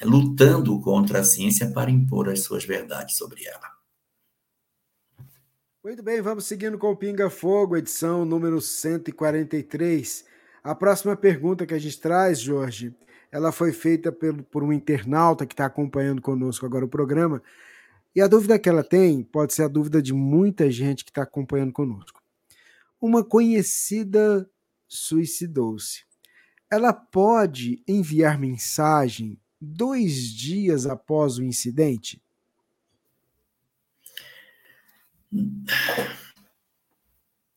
eh, 0.01 0.05
lutando 0.05 0.81
contra 0.81 1.21
a 1.21 1.25
ciência 1.25 1.71
para 1.71 1.91
impor 1.91 2.29
as 2.29 2.41
suas 2.41 2.65
verdades 2.65 3.17
sobre 3.17 3.45
ela. 3.47 3.77
Muito 5.83 6.03
bem, 6.03 6.21
vamos 6.21 6.47
seguindo 6.47 6.79
com 6.79 6.91
o 6.91 6.97
Pinga 6.97 7.31
Fogo, 7.31 7.77
edição 7.77 8.25
número 8.25 8.61
143. 8.61 10.25
A 10.63 10.75
próxima 10.75 11.17
pergunta 11.17 11.67
que 11.67 11.75
a 11.75 11.79
gente 11.79 12.01
traz, 12.01 12.41
Jorge, 12.41 12.93
ela 13.31 13.53
foi 13.53 13.73
feita 13.73 14.11
por, 14.11 14.63
um 14.63 14.73
internauta 14.73 15.47
que 15.47 15.53
está 15.53 15.67
acompanhando 15.67 16.23
conosco 16.23 16.67
agora 16.67 16.85
o 16.85 16.89
programa. 16.89 17.43
E 18.15 18.21
a 18.21 18.27
dúvida 18.27 18.59
que 18.59 18.69
ela 18.69 18.83
tem 18.83 19.23
pode 19.23 19.53
ser 19.53 19.65
a 19.65 19.69
dúvida 19.69 20.01
de 20.01 20.13
muita 20.13 20.71
gente 20.71 21.05
que 21.05 21.11
está 21.11 21.23
acompanhando 21.23 21.73
conosco. 21.73 22.23
Uma 23.01 23.23
conhecida 23.23 24.49
suicidou-se 24.89 26.06
ela 26.77 26.93
pode 26.93 27.83
enviar 27.89 28.39
mensagem 28.39 29.41
dois 29.61 30.33
dias 30.33 30.87
após 30.87 31.39
o 31.39 31.43
incidente? 31.43 32.23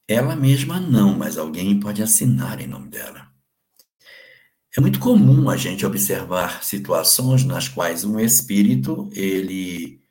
Ela 0.07 0.35
mesma 0.35 0.79
não, 0.79 1.17
mas 1.17 1.37
alguém 1.37 1.79
pode 1.79 2.01
assinar 2.01 2.59
em 2.59 2.67
nome 2.67 2.89
dela. 2.89 3.27
É 4.75 4.81
muito 4.81 4.99
comum 4.99 5.49
a 5.49 5.57
gente 5.57 5.85
observar 5.85 6.63
situações 6.63 7.43
nas 7.43 7.67
quais 7.67 8.03
um 8.03 8.19
espírito 8.19 9.09
ele 9.13 10.01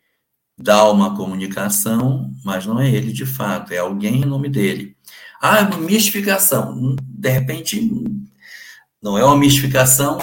dá 0.56 0.90
uma 0.90 1.16
comunicação, 1.16 2.32
mas 2.44 2.66
não 2.66 2.80
é 2.80 2.90
ele 2.90 3.12
de 3.12 3.24
fato, 3.24 3.72
é 3.72 3.78
alguém 3.78 4.22
em 4.22 4.26
nome 4.26 4.48
dele. 4.48 4.96
Ah, 5.40 5.64
mistificação. 5.78 6.96
De 7.00 7.30
repente, 7.30 7.80
não 9.02 9.16
é 9.16 9.24
uma 9.24 9.36
mistificação 9.36 10.18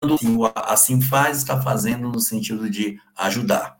quando 0.00 0.18
assim 0.54 1.00
faz, 1.00 1.38
está 1.38 1.60
fazendo 1.60 2.08
no 2.08 2.20
sentido 2.20 2.70
de 2.70 3.00
ajudar. 3.16 3.78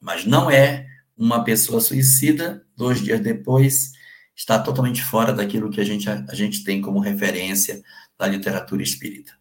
Mas 0.00 0.24
não 0.24 0.50
é 0.50 0.86
uma 1.16 1.44
pessoa 1.44 1.80
suicida, 1.80 2.64
dois 2.76 3.00
dias 3.00 3.20
depois, 3.20 3.92
está 4.34 4.58
totalmente 4.58 5.02
fora 5.02 5.32
daquilo 5.32 5.70
que 5.70 5.80
a 5.80 5.84
gente, 5.84 6.08
a 6.08 6.34
gente 6.34 6.64
tem 6.64 6.80
como 6.80 7.00
referência 7.00 7.82
da 8.18 8.26
literatura 8.26 8.82
espírita. 8.82 9.32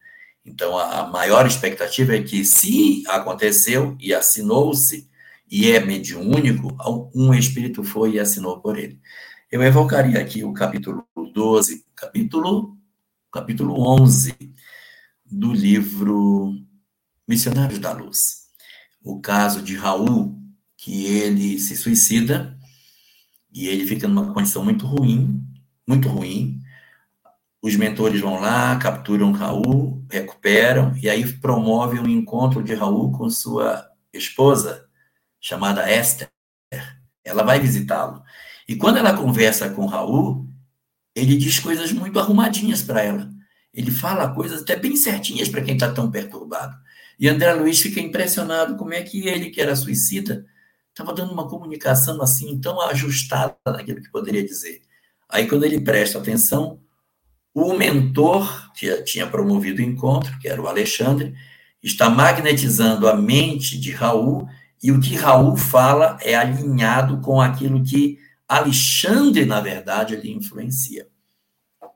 Então, 0.44 0.78
a 0.78 1.08
maior 1.08 1.46
expectativa 1.46 2.16
é 2.16 2.24
que, 2.24 2.44
se 2.44 3.04
aconteceu 3.08 3.96
e 4.00 4.14
assinou-se, 4.14 5.08
e 5.50 5.72
é 5.72 5.80
mediúnico, 5.80 6.76
um 7.14 7.34
espírito 7.34 7.84
foi 7.84 8.14
e 8.14 8.20
assinou 8.20 8.60
por 8.60 8.78
ele. 8.78 9.00
Eu 9.52 9.64
evocaria 9.64 10.20
aqui 10.20 10.44
o 10.44 10.54
capítulo 10.54 11.08
12, 11.34 11.86
capítulo 11.96 12.79
capítulo 13.32 13.80
11 13.80 14.36
do 15.24 15.54
livro 15.54 16.56
Missionários 17.28 17.78
da 17.78 17.92
Luz. 17.92 18.48
O 19.04 19.22
caso 19.22 19.62
de 19.62 19.76
Raul, 19.76 20.36
que 20.76 21.06
ele 21.06 21.60
se 21.60 21.78
suicida 21.78 22.58
e 23.54 23.68
ele 23.68 23.86
fica 23.86 24.08
numa 24.08 24.34
condição 24.34 24.64
muito 24.64 24.88
ruim, 24.88 25.46
muito 25.88 26.10
ruim. 26.10 26.60
Os 27.62 27.76
mentores 27.76 28.20
vão 28.20 28.40
lá, 28.40 28.76
capturam 28.78 29.32
Raul, 29.32 30.04
recuperam 30.10 30.98
e 30.98 31.08
aí 31.08 31.32
promovem 31.34 32.00
um 32.00 32.10
encontro 32.10 32.64
de 32.64 32.74
Raul 32.74 33.12
com 33.12 33.30
sua 33.30 33.88
esposa, 34.12 34.88
chamada 35.40 35.92
Esther. 35.92 36.32
Ela 37.24 37.44
vai 37.44 37.60
visitá-lo. 37.60 38.24
E 38.68 38.76
quando 38.76 38.98
ela 38.98 39.16
conversa 39.16 39.70
com 39.70 39.86
Raul, 39.86 40.49
ele 41.16 41.36
diz 41.36 41.60
coisas 41.60 41.92
muito 41.92 42.20
arrumadinhas 42.20 42.82
para 42.82 43.02
ela. 43.02 43.30
Ele 43.74 43.92
fala 43.92 44.34
coisas 44.34 44.62
até 44.62 44.76
bem 44.76 44.96
certinhas 44.96 45.48
para 45.48 45.62
quem 45.62 45.74
está 45.74 45.92
tão 45.92 46.10
perturbado. 46.10 46.76
E 47.20 47.28
André 47.28 47.54
Luiz 47.54 47.80
fica 47.82 48.00
impressionado 48.00 48.78
como 48.78 48.94
é 48.94 49.02
que 49.02 49.28
ele, 49.28 49.50
que 49.50 49.62
era 49.62 49.76
suicida, 49.76 50.46
estava 50.90 51.14
dando 51.14 51.34
uma 51.34 51.48
comunicação 51.48 52.22
assim, 52.22 52.60
tão 52.60 52.80
ajustada 52.82 53.56
naquilo 53.66 54.02
que 54.02 54.10
poderia 54.10 54.44
dizer. 54.44 54.82
Aí, 55.30 55.48
quando 55.48 55.66
ele 55.66 55.82
presta 55.82 56.18
atenção, 56.18 56.80
o 57.54 57.74
mentor 57.74 58.72
que 58.74 58.90
tinha 59.04 59.28
promovido 59.28 59.82
o 59.82 59.86
encontro, 59.86 60.38
que 60.40 60.48
era 60.48 60.62
o 60.62 60.68
Alexandre, 60.68 61.34
está 61.84 62.10
magnetizando 62.10 63.08
a 63.08 63.16
mente 63.16 63.80
de 63.80 63.92
Raul 63.92 64.48
e 64.82 64.92
o 64.92 65.00
que 65.00 65.16
Raul 65.16 65.56
fala 65.58 66.18
é 66.22 66.36
alinhado 66.36 67.20
com 67.20 67.42
aquilo 67.42 67.84
que 67.84 68.18
Alexandre, 68.50 69.46
na 69.46 69.62
verdade, 69.62 70.16
lhe 70.16 70.32
influencia. 70.32 71.08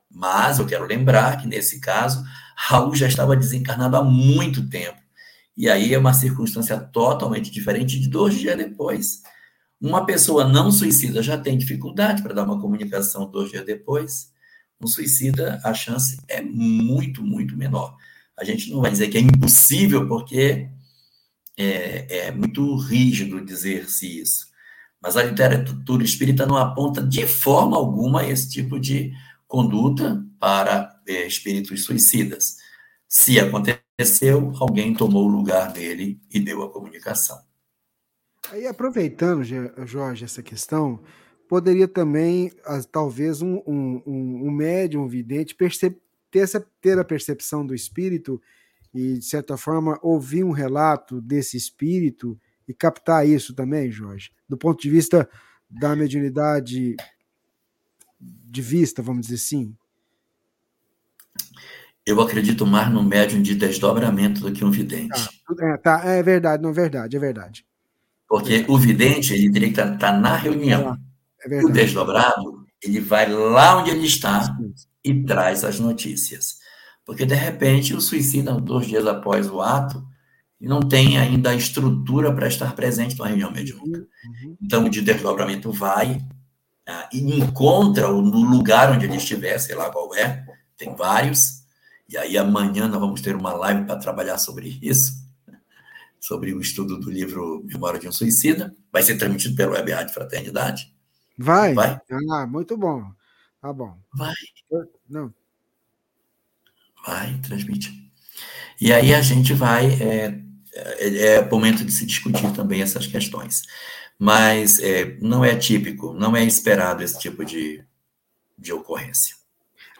Mas 0.08 0.60
eu 0.60 0.66
quero 0.66 0.86
lembrar 0.86 1.40
que, 1.40 1.48
nesse 1.48 1.80
caso, 1.80 2.24
Raul 2.56 2.94
já 2.94 3.08
estava 3.08 3.36
desencarnado 3.36 3.96
há 3.96 4.04
muito 4.04 4.68
tempo. 4.68 5.02
E 5.56 5.68
aí 5.68 5.92
é 5.92 5.98
uma 5.98 6.14
circunstância 6.14 6.78
totalmente 6.78 7.50
diferente 7.50 7.98
de 7.98 8.08
dois 8.08 8.34
dias 8.34 8.56
depois. 8.56 9.22
Uma 9.80 10.06
pessoa 10.06 10.46
não 10.46 10.70
suicida 10.70 11.22
já 11.22 11.36
tem 11.36 11.58
dificuldade 11.58 12.22
para 12.22 12.32
dar 12.32 12.44
uma 12.44 12.60
comunicação 12.60 13.28
dois 13.28 13.50
dias 13.50 13.66
depois. 13.66 14.32
Um 14.80 14.86
suicida, 14.86 15.60
a 15.64 15.74
chance 15.74 16.20
é 16.28 16.40
muito, 16.40 17.22
muito 17.22 17.56
menor. 17.56 17.96
A 18.36 18.44
gente 18.44 18.70
não 18.70 18.80
vai 18.80 18.92
dizer 18.92 19.08
que 19.08 19.18
é 19.18 19.20
impossível, 19.20 20.06
porque 20.06 20.68
é, 21.56 22.26
é 22.26 22.30
muito 22.30 22.76
rígido 22.76 23.44
dizer-se 23.44 24.20
isso. 24.20 24.53
Mas 25.04 25.18
a 25.18 25.22
literatura 25.22 26.02
espírita 26.02 26.46
não 26.46 26.56
aponta 26.56 27.02
de 27.02 27.26
forma 27.26 27.76
alguma 27.76 28.26
esse 28.26 28.48
tipo 28.48 28.80
de 28.80 29.12
conduta 29.46 30.24
para 30.40 30.98
é, 31.06 31.26
espíritos 31.26 31.84
suicidas. 31.84 32.56
Se 33.06 33.38
aconteceu, 33.38 34.54
alguém 34.58 34.94
tomou 34.94 35.26
o 35.26 35.30
lugar 35.30 35.70
dele 35.70 36.18
e 36.32 36.40
deu 36.40 36.62
a 36.62 36.72
comunicação. 36.72 37.38
Aí, 38.50 38.66
aproveitando, 38.66 39.44
Jorge, 39.84 40.24
essa 40.24 40.42
questão, 40.42 40.98
poderia 41.50 41.86
também, 41.86 42.50
talvez, 42.90 43.42
um, 43.42 43.56
um, 43.66 44.02
um 44.06 44.50
médium, 44.50 45.02
um 45.02 45.08
vidente, 45.08 45.54
ter, 45.54 46.38
essa, 46.38 46.66
ter 46.80 46.98
a 46.98 47.04
percepção 47.04 47.66
do 47.66 47.74
espírito 47.74 48.40
e, 48.94 49.18
de 49.18 49.24
certa 49.26 49.58
forma, 49.58 49.98
ouvir 50.02 50.44
um 50.44 50.50
relato 50.50 51.20
desse 51.20 51.58
espírito 51.58 52.40
e 52.66 52.74
captar 52.74 53.26
isso 53.26 53.54
também, 53.54 53.90
Jorge, 53.90 54.30
do 54.48 54.56
ponto 54.56 54.80
de 54.80 54.90
vista 54.90 55.28
da 55.68 55.94
mediunidade 55.94 56.96
de 58.20 58.62
vista, 58.62 59.02
vamos 59.02 59.26
dizer 59.26 59.36
assim? 59.36 59.76
Eu 62.06 62.20
acredito 62.20 62.66
mais 62.66 62.92
no 62.92 63.02
médium 63.02 63.42
de 63.42 63.54
desdobramento 63.54 64.40
do 64.40 64.52
que 64.52 64.64
um 64.64 64.70
vidente. 64.70 65.08
Tá, 65.56 65.66
é, 65.66 65.76
tá, 65.78 66.02
é 66.04 66.22
verdade, 66.22 66.62
não 66.62 66.70
é 66.70 66.72
verdade, 66.72 67.16
é 67.16 67.20
verdade. 67.20 67.66
Porque 68.28 68.64
o 68.68 68.78
vidente, 68.78 69.32
ele 69.32 69.50
teria 69.50 69.72
que 69.72 69.80
estar 69.80 70.20
na 70.20 70.36
reunião. 70.36 70.98
É 71.40 71.64
o 71.64 71.68
desdobrado, 71.68 72.66
ele 72.82 73.00
vai 73.00 73.30
lá 73.30 73.78
onde 73.78 73.90
ele 73.90 74.06
está 74.06 74.56
e 75.02 75.22
traz 75.24 75.64
as 75.64 75.78
notícias. 75.78 76.58
Porque, 77.04 77.26
de 77.26 77.34
repente, 77.34 77.94
o 77.94 78.00
suicida, 78.00 78.52
dois 78.60 78.86
dias 78.86 79.06
após 79.06 79.48
o 79.50 79.60
ato, 79.60 80.02
não 80.64 80.80
tem 80.80 81.18
ainda 81.18 81.50
a 81.50 81.54
estrutura 81.54 82.32
para 82.32 82.48
estar 82.48 82.74
presente 82.74 83.18
na 83.18 83.26
reunião 83.26 83.50
mediúnica. 83.50 84.00
Uhum. 84.00 84.56
Então, 84.60 84.84
o 84.84 84.90
de 84.90 85.00
desdobramento 85.02 85.70
vai 85.70 86.20
ah, 86.86 87.08
e 87.12 87.38
encontra-o 87.38 88.22
no 88.22 88.40
lugar 88.40 88.92
onde 88.92 89.06
ele 89.06 89.16
estiver, 89.16 89.58
sei 89.58 89.74
lá 89.74 89.90
qual 89.90 90.14
é, 90.14 90.44
tem 90.76 90.94
vários. 90.94 91.64
E 92.08 92.16
aí, 92.16 92.36
amanhã, 92.36 92.88
nós 92.88 93.00
vamos 93.00 93.20
ter 93.20 93.34
uma 93.36 93.52
live 93.52 93.84
para 93.84 93.96
trabalhar 93.96 94.38
sobre 94.38 94.78
isso 94.82 95.24
sobre 96.24 96.54
o 96.54 96.60
estudo 96.60 96.98
do 96.98 97.10
livro 97.10 97.62
Memória 97.66 98.00
de 98.00 98.08
um 98.08 98.12
Suicida. 98.12 98.74
Vai 98.90 99.02
ser 99.02 99.18
transmitido 99.18 99.54
pelo 99.54 99.72
Web 99.72 99.92
Rádio 99.92 100.14
Fraternidade. 100.14 100.90
Vai? 101.36 101.74
Vai. 101.74 102.00
Ah, 102.32 102.46
muito 102.46 102.78
bom. 102.78 103.12
Tá 103.60 103.70
bom. 103.70 103.98
Vai. 104.14 104.32
Não. 105.06 105.34
Vai, 107.06 107.38
transmite. 107.42 108.10
E 108.80 108.90
aí 108.90 109.12
a 109.14 109.20
gente 109.20 109.52
vai. 109.52 110.00
É, 110.00 110.40
é, 110.74 111.36
é 111.36 111.48
momento 111.48 111.84
de 111.84 111.92
se 111.92 112.04
discutir 112.04 112.52
também 112.52 112.82
essas 112.82 113.06
questões. 113.06 113.62
Mas 114.18 114.78
é, 114.78 115.16
não 115.20 115.44
é 115.44 115.56
típico, 115.56 116.12
não 116.12 116.36
é 116.36 116.44
esperado 116.44 117.02
esse 117.02 117.18
tipo 117.18 117.44
de, 117.44 117.84
de 118.56 118.72
ocorrência. 118.72 119.36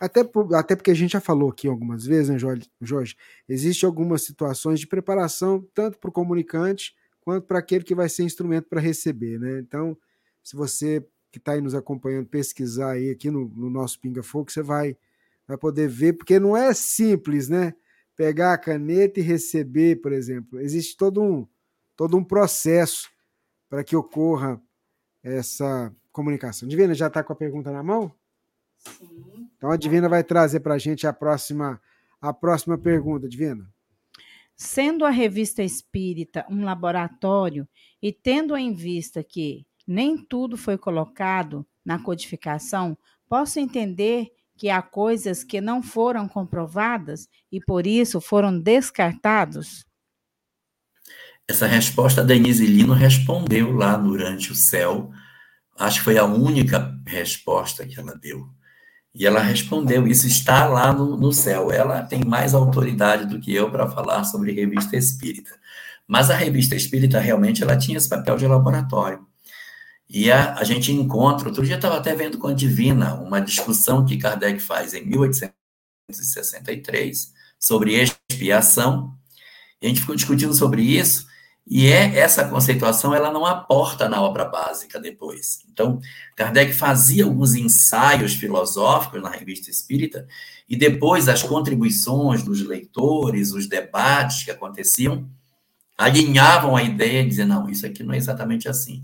Até, 0.01 0.23
por, 0.25 0.55
até 0.55 0.77
porque 0.77 0.91
a 0.91 0.95
gente 0.95 1.13
já 1.13 1.21
falou 1.21 1.51
aqui 1.51 1.69
algumas 1.69 2.05
vezes, 2.05 2.29
né, 2.29 2.39
Jorge? 2.39 2.71
Jorge 2.81 3.17
Existem 3.49 3.87
algumas 3.87 4.23
situações 4.25 4.81
de 4.81 4.87
preparação, 4.87 5.67
tanto 5.73 5.99
para 5.99 6.11
o 6.11 6.13
comunicante 6.13 6.95
quanto 7.21 7.47
para 7.47 7.59
aquele 7.59 7.85
que 7.85 7.95
vai 7.95 8.09
ser 8.09 8.23
instrumento 8.23 8.69
para 8.69 8.81
receber, 8.81 9.39
né? 9.39 9.59
Então, 9.61 9.97
se 10.43 10.55
você 10.55 11.05
que 11.33 11.39
está 11.39 11.53
aí 11.53 11.61
nos 11.61 11.75
acompanhando 11.75 12.29
pesquisar 12.29 12.93
aí 12.93 13.11
aqui 13.11 13.29
no, 13.29 13.49
no 13.57 13.69
nosso 13.69 13.99
Pinga 13.99 14.23
Fogo, 14.23 14.53
você 14.53 14.63
vai, 14.63 14.97
vai 15.49 15.57
poder 15.57 15.89
ver, 15.89 16.13
porque 16.13 16.39
não 16.39 16.57
é 16.57 16.73
simples, 16.73 17.49
né? 17.49 17.75
Pegar 18.17 18.55
a 18.55 18.59
caneta 18.59 19.21
e 19.21 19.23
receber, 19.23 19.97
por 19.97 20.13
exemplo. 20.13 20.61
Existe 20.61 20.97
todo 20.97 21.23
um, 21.23 21.47
todo 21.97 22.17
um 22.17 22.25
processo 22.25 23.09
para 23.69 23.83
que 23.83 23.97
ocorra 23.97 24.61
essa 25.23 25.95
comunicação. 26.13 26.69
Divina, 26.69 26.95
já 26.95 27.09
está 27.09 27.25
com 27.25 27.33
a 27.33 27.37
pergunta 27.37 27.73
na 27.73 27.83
mão? 27.83 28.13
Sim. 28.77 29.49
Então 29.57 29.71
a 29.71 29.77
Divina 29.77 30.09
vai 30.09 30.23
trazer 30.23 30.61
para 30.61 30.75
a 30.75 30.79
gente 30.79 31.07
a 31.07 31.13
próxima, 31.13 31.81
a 32.21 32.33
próxima 32.33 32.77
pergunta, 32.79 33.29
Divina. 33.29 33.69
Sendo 34.57 35.05
a 35.05 35.11
revista 35.11 35.63
espírita 35.63 36.47
um 36.49 36.65
laboratório 36.65 37.67
e 38.01 38.13
tendo 38.13 38.57
em 38.57 38.73
vista 38.73 39.25
que 39.25 39.67
nem 39.87 40.17
tudo 40.17 40.57
foi 40.57 40.79
colocado 40.79 41.67
na 41.85 41.99
codificação, 41.99 42.97
posso 43.29 43.59
entender 43.59 44.31
que 44.57 44.71
há 44.71 44.81
coisas 44.81 45.43
que 45.43 45.61
não 45.61 45.83
foram 45.83 46.29
comprovadas 46.29 47.29
e 47.51 47.61
por 47.61 47.87
isso 47.87 48.21
foram 48.21 48.59
descartados? 48.59 49.85
Essa 51.47 51.67
resposta 51.67 52.23
a 52.23 52.25
Denise 52.25 52.67
Lino 52.67 52.95
respondeu 52.95 53.73
lá 53.73 53.97
durante 53.97 54.51
o 54.51 54.55
céu. 54.55 55.11
Acho 55.79 55.99
que 55.99 56.05
foi 56.05 56.17
a 56.17 56.25
única 56.25 56.97
resposta 57.07 57.87
que 57.87 57.99
ela 57.99 58.15
deu. 58.15 58.49
E 59.15 59.27
ela 59.27 59.41
respondeu: 59.41 60.07
Isso 60.09 60.27
está 60.27 60.67
lá 60.67 60.93
no, 60.93 61.17
no 61.17 61.33
céu. 61.33 61.71
Ela 61.71 62.03
tem 62.03 62.25
mais 62.25 62.55
autoridade 62.55 63.27
do 63.27 63.41
que 63.41 63.55
eu 63.55 63.71
para 63.71 63.89
falar 63.89 64.25
sobre 64.25 64.53
revista 64.53 64.97
espírita. 64.97 65.51
Mas 66.07 66.31
a 66.31 66.37
revista 66.37 66.75
espírita 66.75 67.19
realmente 67.19 67.63
ela 67.63 67.77
tinha 67.77 67.99
esse 67.99 68.09
papel 68.09 68.37
de 68.37 68.47
laboratório. 68.47 69.27
E 70.09 70.31
a, 70.31 70.55
a 70.55 70.63
gente 70.65 70.93
encontra, 70.93 71.49
outro 71.49 71.65
dia 71.65 71.75
estava 71.77 71.97
até 71.97 72.15
vendo 72.15 72.37
com 72.39 72.49
a 72.49 72.53
Divina, 72.53 73.15
uma 73.15 73.41
discussão 73.41 74.05
que 74.05 74.19
Kardec 74.19 74.61
faz 74.61 74.93
em 74.95 75.07
1863 75.07 77.33
sobre 77.59 77.95
expiação. 77.95 79.17
E 79.81 79.87
a 79.87 79.89
gente 79.89 80.01
ficou 80.01 80.15
discutindo 80.15 80.53
sobre 80.55 80.83
isso. 80.83 81.27
E 81.67 81.87
é 81.87 82.19
essa 82.19 82.47
conceituação, 82.47 83.15
ela 83.15 83.33
não 83.33 83.47
aporta 83.47 84.07
na 84.07 84.21
obra 84.21 84.45
básica 84.45 85.01
depois. 85.01 85.61
Então, 85.73 85.99
Kardec 86.37 86.75
fazia 86.75 87.25
alguns 87.25 87.55
ensaios 87.55 88.35
filosóficos 88.35 89.23
na 89.23 89.31
Revista 89.31 89.71
Espírita, 89.71 90.29
e 90.69 90.77
depois 90.77 91.27
as 91.27 91.43
contribuições 91.43 92.43
dos 92.43 92.61
leitores, 92.61 93.53
os 93.53 93.67
debates 93.67 94.45
que 94.45 94.51
aconteciam, 94.51 95.27
alinhavam 95.97 96.77
a 96.77 96.83
ideia 96.83 97.23
e 97.23 97.29
dizer, 97.29 97.47
não, 97.47 97.67
isso 97.69 97.87
aqui 97.87 98.03
não 98.03 98.13
é 98.13 98.19
exatamente 98.19 98.69
assim. 98.69 99.03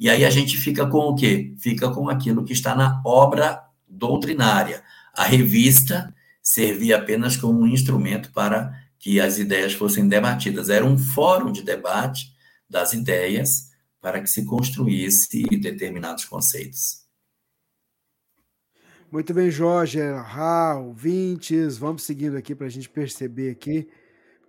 E 0.00 0.08
aí 0.08 0.24
a 0.24 0.30
gente 0.30 0.56
fica 0.56 0.86
com 0.86 1.00
o 1.00 1.14
quê? 1.14 1.52
Fica 1.58 1.90
com 1.90 2.08
aquilo 2.08 2.42
que 2.42 2.54
está 2.54 2.74
na 2.74 3.02
obra 3.04 3.62
doutrinária. 3.86 4.82
A 5.14 5.24
revista 5.24 6.14
servia 6.42 6.96
apenas 6.96 7.36
como 7.36 7.60
um 7.60 7.66
instrumento 7.66 8.32
para 8.32 8.72
que 8.98 9.20
as 9.20 9.38
ideias 9.38 9.74
fossem 9.74 10.08
debatidas. 10.08 10.70
Era 10.70 10.86
um 10.86 10.96
fórum 10.96 11.52
de 11.52 11.62
debate 11.62 12.32
das 12.66 12.94
ideias 12.94 13.72
para 14.00 14.22
que 14.22 14.26
se 14.26 14.46
construísse 14.46 15.42
determinados 15.58 16.24
conceitos. 16.24 17.04
Muito 19.12 19.34
bem, 19.34 19.50
Jorge, 19.50 20.00
Raul, 20.00 20.94
Vintes, 20.94 21.76
vamos 21.76 22.04
seguindo 22.04 22.38
aqui 22.38 22.54
para 22.54 22.68
a 22.68 22.70
gente 22.70 22.88
perceber 22.88 23.50
aqui 23.50 23.86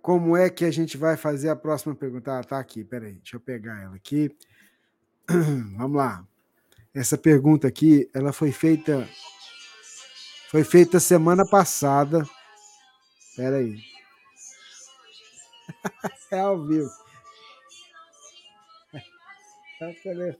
como 0.00 0.34
é 0.34 0.48
que 0.48 0.64
a 0.64 0.70
gente 0.70 0.96
vai 0.96 1.16
fazer 1.16 1.50
a 1.50 1.56
próxima 1.56 1.94
pergunta. 1.94 2.38
Ah, 2.38 2.42
tá 2.42 2.58
aqui, 2.58 2.82
peraí, 2.82 3.14
deixa 3.14 3.36
eu 3.36 3.40
pegar 3.40 3.82
ela 3.82 3.96
aqui. 3.96 4.34
Vamos 5.76 5.96
lá. 5.96 6.24
Essa 6.94 7.16
pergunta 7.16 7.66
aqui, 7.66 8.08
ela 8.12 8.32
foi 8.32 8.52
feita 8.52 9.08
foi 10.50 10.64
feita 10.64 11.00
semana 11.00 11.46
passada. 11.46 12.28
Peraí. 13.34 13.78
é 16.30 16.38
ao 16.38 16.66
vivo. 16.66 16.90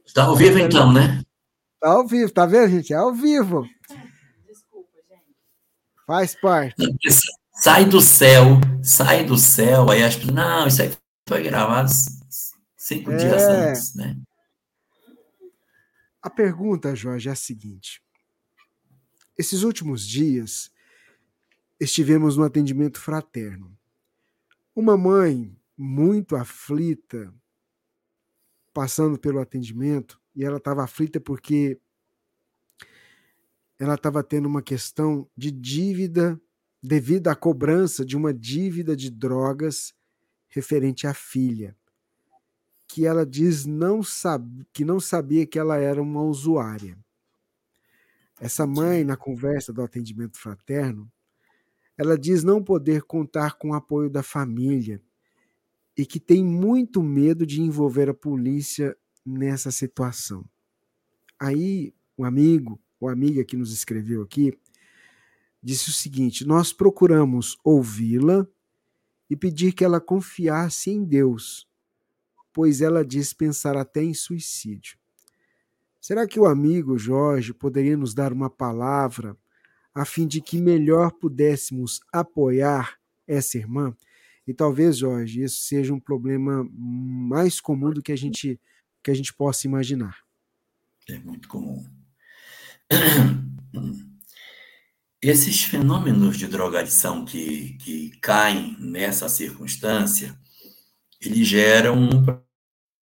Está 0.07 0.25
ao 0.25 0.37
vivo 0.37 0.59
então, 0.59 0.93
né? 0.93 1.23
Está 1.75 1.95
ao 1.95 2.07
vivo, 2.07 2.31
tá 2.31 2.45
vendo, 2.45 2.71
gente? 2.71 2.93
É 2.93 2.97
ao 2.97 3.15
vivo. 3.15 3.67
Desculpa, 4.47 4.99
gente. 5.09 5.25
Faz 6.07 6.35
parte. 6.35 6.77
Sai 7.55 7.87
do 7.87 8.01
céu, 8.01 8.61
sai 8.83 9.25
do 9.25 9.39
céu, 9.39 9.91
aí 9.91 10.03
as 10.03 10.17
pessoas, 10.17 10.35
não, 10.35 10.67
isso 10.67 10.83
aí 10.83 10.93
foi 11.29 11.43
gravado 11.43 11.91
cinco 12.77 13.13
é... 13.13 13.17
dias 13.17 13.43
antes, 13.43 13.95
né? 13.95 14.17
A 16.23 16.31
pergunta, 16.31 16.95
Jorge, 16.95 17.29
é 17.29 17.33
a 17.33 17.37
seguinte. 17.37 18.01
Esses 19.37 19.63
últimos 19.65 20.07
dias, 20.07 20.71
estivemos 21.81 22.37
no 22.37 22.45
atendimento 22.45 23.01
fraterno. 23.01 23.77
Uma 24.75 24.97
mãe 24.97 25.59
muito 25.77 26.37
aflita, 26.37 27.35
passando 28.73 29.19
pelo 29.19 29.41
atendimento, 29.41 30.21
e 30.35 30.45
ela 30.45 30.59
estava 30.59 30.85
aflita 30.85 31.21
porque 31.21 31.81
ela 33.79 33.95
estava 33.95 34.23
tendo 34.23 34.47
uma 34.47 34.63
questão 34.63 35.29
de 35.37 35.51
dívida 35.51 36.41
devido 36.81 37.27
à 37.29 37.35
cobrança 37.35 38.05
de 38.05 38.17
uma 38.17 38.33
dívida 38.33 38.95
de 38.95 39.11
drogas 39.11 39.93
referente 40.49 41.07
à 41.07 41.13
filha, 41.13 41.77
que 42.93 43.07
ela 43.07 43.25
diz 43.25 43.65
não 43.65 44.03
sabe, 44.03 44.67
que 44.71 44.85
não 44.85 45.01
sabia 45.01 45.47
que 45.47 45.59
ela 45.59 45.79
era 45.79 46.03
uma 46.03 46.21
usuária. 46.21 46.95
Essa 48.39 48.67
mãe, 48.67 49.03
na 49.03 49.17
conversa 49.17 49.73
do 49.73 49.81
atendimento 49.81 50.37
fraterno, 50.39 51.11
ela 51.97 52.19
diz 52.19 52.45
não 52.45 52.63
poder 52.63 53.05
contar 53.05 53.55
com 53.55 53.71
o 53.71 53.75
apoio 53.75 54.11
da 54.11 54.23
família 54.23 55.01
e 55.97 56.05
que 56.05 56.21
tem 56.21 56.45
muito 56.45 57.03
medo 57.03 57.47
de 57.47 57.63
envolver 57.63 58.11
a 58.11 58.15
polícia 58.15 58.95
nessa 59.25 59.71
situação. 59.71 60.45
Aí, 61.41 61.95
um 62.19 62.25
amigo 62.25 62.79
ou 63.01 63.09
amiga 63.09 63.43
que 63.43 63.57
nos 63.57 63.73
escreveu 63.73 64.21
aqui 64.21 64.53
disse 65.63 65.89
o 65.89 65.95
seguinte: 65.95 66.45
Nós 66.47 66.75
procuramos 66.75 67.57
ouvi-la 67.65 68.47
e 69.31 69.37
pedir 69.37 69.73
que 69.73 69.83
ela 69.83 69.99
confiasse 69.99 70.91
em 70.91 71.03
Deus, 71.03 71.67
pois 72.53 72.81
ela 72.81 73.05
diz 73.05 73.33
pensar 73.33 73.77
até 73.77 74.03
em 74.03 74.15
suicídio. 74.15 74.97
Será 76.01 76.27
que 76.27 76.41
o 76.41 76.47
amigo 76.47 76.99
Jorge 76.99 77.55
poderia 77.55 77.97
nos 77.97 78.13
dar 78.13 78.33
uma 78.33 78.51
palavra 78.51 79.37
a 79.95 80.05
fim 80.05 80.27
de 80.27 80.41
que 80.41 80.61
melhor 80.61 81.13
pudéssemos 81.13 82.01
apoiar 82.13 82.99
essa 83.27 83.57
irmã? 83.57 83.97
E 84.47 84.53
talvez, 84.53 84.99
Jorge, 84.99 85.43
isso 85.43 85.63
seja 85.63 85.95
um 85.95 86.01
problema 86.01 86.69
mais 86.73 87.61
comum 87.61 87.93
do 87.93 88.03
que 88.03 88.11
a 88.11 88.17
gente, 88.17 88.61
que 89.03 89.11
a 89.11 89.15
gente 89.15 89.33
possa 89.33 89.67
imaginar. 89.67 90.19
É 91.09 91.19
muito 91.19 91.49
comum. 91.49 91.85
Esses 95.23 95.63
fenômenos 95.63 96.37
de 96.37 96.49
drogadição 96.49 97.25
que, 97.25 97.75
que 97.75 98.11
caem 98.21 98.77
nessa 98.81 99.29
circunstância, 99.29 100.37
eles 101.25 101.47
geram 101.47 101.97
um 101.97 102.43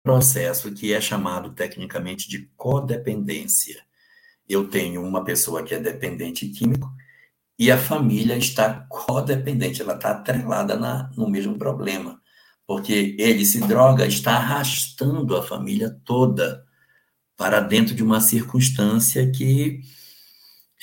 processo 0.04 0.72
que 0.72 0.94
é 0.94 1.02
chamado 1.02 1.52
tecnicamente 1.52 2.30
de 2.30 2.50
codependência. 2.56 3.84
Eu 4.48 4.68
tenho 4.68 5.04
uma 5.04 5.24
pessoa 5.24 5.64
que 5.64 5.76
é 5.76 5.80
dependente 5.80 6.48
químico 6.50 6.92
e 7.58 7.70
a 7.70 7.78
família 7.78 8.38
está 8.38 8.86
codependente, 8.90 9.82
ela 9.82 9.96
está 9.96 10.12
atrelada 10.12 10.78
na, 10.78 11.12
no 11.16 11.30
mesmo 11.30 11.58
problema, 11.58 12.20
porque 12.66 13.16
ele 13.20 13.46
se 13.46 13.60
droga, 13.60 14.08
está 14.08 14.38
arrastando 14.38 15.36
a 15.36 15.44
família 15.44 15.96
toda 16.06 16.66
para 17.36 17.60
dentro 17.60 17.94
de 17.94 18.04
uma 18.04 18.22
circunstância 18.22 19.30
que, 19.32 19.82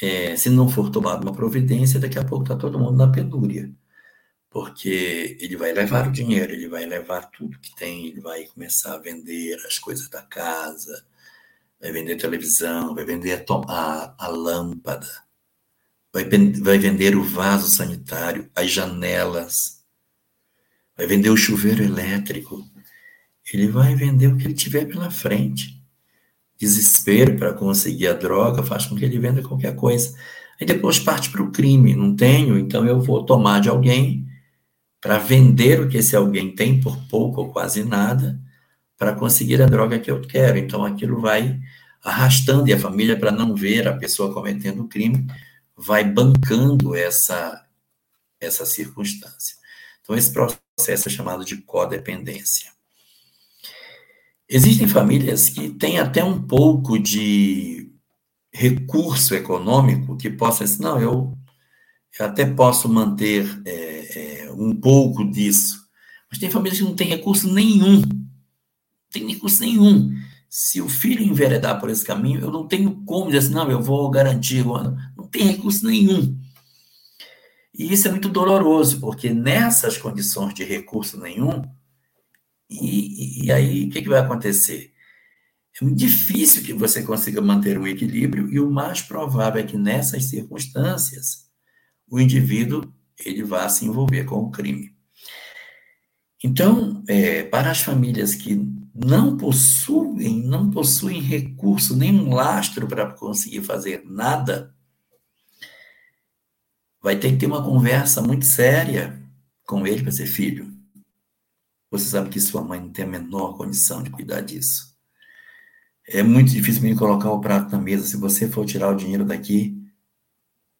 é, 0.00 0.36
se 0.36 0.50
não 0.50 0.68
for 0.68 0.90
tomada 0.90 1.22
uma 1.22 1.34
providência, 1.34 1.98
daqui 1.98 2.18
a 2.18 2.24
pouco 2.24 2.44
está 2.44 2.56
todo 2.56 2.78
mundo 2.78 2.96
na 2.96 3.10
penúria, 3.10 3.72
porque 4.56 5.36
ele 5.38 5.54
vai 5.54 5.70
levar 5.70 6.08
o 6.08 6.10
dinheiro, 6.10 6.50
ele 6.50 6.66
vai 6.66 6.86
levar 6.86 7.26
tudo 7.26 7.58
que 7.58 7.76
tem, 7.76 8.06
ele 8.06 8.22
vai 8.22 8.44
começar 8.46 8.94
a 8.94 8.98
vender 8.98 9.54
as 9.66 9.78
coisas 9.78 10.08
da 10.08 10.22
casa, 10.22 11.04
vai 11.78 11.92
vender 11.92 12.16
televisão, 12.16 12.94
vai 12.94 13.04
vender 13.04 13.34
a, 13.34 13.54
a, 13.68 14.14
a 14.18 14.28
lâmpada, 14.28 15.06
vai, 16.10 16.24
vai 16.24 16.78
vender 16.78 17.14
o 17.14 17.22
vaso 17.22 17.68
sanitário, 17.68 18.50
as 18.56 18.70
janelas, 18.70 19.84
vai 20.96 21.06
vender 21.06 21.28
o 21.28 21.36
chuveiro 21.36 21.84
elétrico, 21.84 22.66
ele 23.52 23.68
vai 23.68 23.94
vender 23.94 24.28
o 24.28 24.38
que 24.38 24.46
ele 24.46 24.54
tiver 24.54 24.86
pela 24.86 25.10
frente. 25.10 25.84
Desespero 26.58 27.36
para 27.36 27.52
conseguir 27.52 28.06
a 28.06 28.14
droga 28.14 28.62
faz 28.62 28.86
com 28.86 28.96
que 28.96 29.04
ele 29.04 29.18
venda 29.18 29.42
qualquer 29.42 29.76
coisa. 29.76 30.16
Aí 30.58 30.66
depois 30.66 30.98
parte 30.98 31.28
para 31.28 31.42
o 31.42 31.52
crime. 31.52 31.94
Não 31.94 32.16
tenho, 32.16 32.58
então 32.58 32.86
eu 32.86 33.02
vou 33.02 33.22
tomar 33.22 33.60
de 33.60 33.68
alguém 33.68 34.25
para 35.06 35.18
vender 35.18 35.80
o 35.80 35.88
que 35.88 35.98
esse 35.98 36.16
alguém 36.16 36.52
tem 36.52 36.80
por 36.80 36.96
pouco 37.06 37.42
ou 37.42 37.52
quase 37.52 37.84
nada 37.84 38.36
para 38.98 39.14
conseguir 39.14 39.62
a 39.62 39.66
droga 39.66 40.00
que 40.00 40.10
eu 40.10 40.20
quero. 40.20 40.58
Então 40.58 40.84
aquilo 40.84 41.20
vai 41.20 41.60
arrastando 42.02 42.68
e 42.68 42.72
a 42.72 42.78
família 42.78 43.16
para 43.16 43.30
não 43.30 43.54
ver 43.54 43.86
a 43.86 43.96
pessoa 43.96 44.34
cometendo 44.34 44.82
o 44.82 44.88
crime 44.88 45.24
vai 45.76 46.02
bancando 46.02 46.96
essa, 46.96 47.64
essa 48.40 48.66
circunstância. 48.66 49.54
Então, 50.02 50.16
esse 50.16 50.32
processo 50.32 51.08
é 51.08 51.10
chamado 51.10 51.44
de 51.44 51.58
codependência. 51.58 52.72
Existem 54.48 54.88
famílias 54.88 55.48
que 55.48 55.70
têm 55.70 56.00
até 56.00 56.24
um 56.24 56.42
pouco 56.42 56.98
de 56.98 57.92
recurso 58.52 59.36
econômico 59.36 60.16
que 60.16 60.30
possa 60.30 60.64
dizer, 60.64 60.82
não, 60.82 61.00
eu, 61.00 61.35
eu 62.18 62.26
até 62.26 62.46
posso 62.46 62.88
manter 62.88 63.46
é, 63.64 64.44
é, 64.44 64.52
um 64.52 64.74
pouco 64.74 65.24
disso. 65.30 65.86
Mas 66.30 66.38
tem 66.38 66.50
famílias 66.50 66.78
que 66.78 66.84
não 66.84 66.94
têm 66.94 67.08
recurso 67.08 67.52
nenhum. 67.52 68.00
Não 68.00 69.10
tem 69.12 69.26
recurso 69.28 69.60
nenhum 69.60 70.16
se 70.48 70.80
o 70.80 70.88
filho 70.88 71.22
enveredar 71.22 71.78
por 71.78 71.90
esse 71.90 72.04
caminho, 72.04 72.40
eu 72.40 72.50
não 72.50 72.66
tenho 72.66 73.02
como 73.04 73.26
dizer 73.26 73.38
assim, 73.38 73.52
não, 73.52 73.70
eu 73.70 73.82
vou 73.82 74.10
garantir, 74.10 74.64
não 74.64 75.28
tem 75.30 75.48
recurso 75.48 75.86
nenhum. 75.86 76.38
E 77.74 77.92
isso 77.92 78.08
é 78.08 78.10
muito 78.10 78.28
doloroso, 78.28 79.00
porque 79.00 79.30
nessas 79.30 79.98
condições 79.98 80.54
de 80.54 80.64
recurso 80.64 81.20
nenhum, 81.20 81.62
e, 82.70 83.44
e 83.44 83.52
aí 83.52 83.84
o 83.84 83.90
que, 83.90 84.02
que 84.02 84.08
vai 84.08 84.20
acontecer? 84.20 84.92
É 85.78 85.84
muito 85.84 85.98
difícil 85.98 86.62
que 86.62 86.72
você 86.72 87.02
consiga 87.02 87.42
manter 87.42 87.78
um 87.78 87.86
equilíbrio, 87.86 88.50
e 88.50 88.58
o 88.58 88.70
mais 88.70 89.02
provável 89.02 89.60
é 89.60 89.66
que 89.66 89.76
nessas 89.76 90.24
circunstâncias, 90.24 91.45
o 92.08 92.20
indivíduo 92.20 92.92
ele 93.18 93.42
vá 93.42 93.68
se 93.68 93.84
envolver 93.84 94.24
com 94.24 94.36
o 94.36 94.50
crime. 94.50 94.94
Então, 96.42 97.02
é, 97.08 97.42
para 97.44 97.70
as 97.70 97.80
famílias 97.80 98.34
que 98.34 98.54
não 98.94 99.36
possuem, 99.36 100.42
não 100.42 100.70
possuem 100.70 101.20
recurso, 101.20 101.96
nenhum 101.96 102.32
lastro 102.32 102.86
para 102.86 103.10
conseguir 103.12 103.62
fazer 103.62 104.02
nada, 104.04 104.74
vai 107.02 107.18
ter 107.18 107.32
que 107.32 107.38
ter 107.38 107.46
uma 107.46 107.62
conversa 107.62 108.22
muito 108.22 108.44
séria 108.44 109.22
com 109.66 109.86
ele 109.86 110.02
para 110.02 110.12
ser 110.12 110.26
filho. 110.26 110.72
Você 111.90 112.06
sabe 112.06 112.30
que 112.30 112.40
sua 112.40 112.62
mãe 112.62 112.80
não 112.80 112.90
tem 112.90 113.04
a 113.04 113.08
menor 113.08 113.56
condição 113.56 114.02
de 114.02 114.10
cuidar 114.10 114.40
disso. 114.40 114.96
É 116.08 116.22
muito 116.22 116.50
difícil 116.50 116.82
me 116.82 116.96
colocar 116.96 117.30
o 117.30 117.40
prato 117.40 117.70
na 117.72 117.78
mesa. 117.78 118.06
Se 118.06 118.16
você 118.16 118.48
for 118.48 118.64
tirar 118.64 118.90
o 118.90 118.96
dinheiro 118.96 119.24
daqui, 119.24 119.76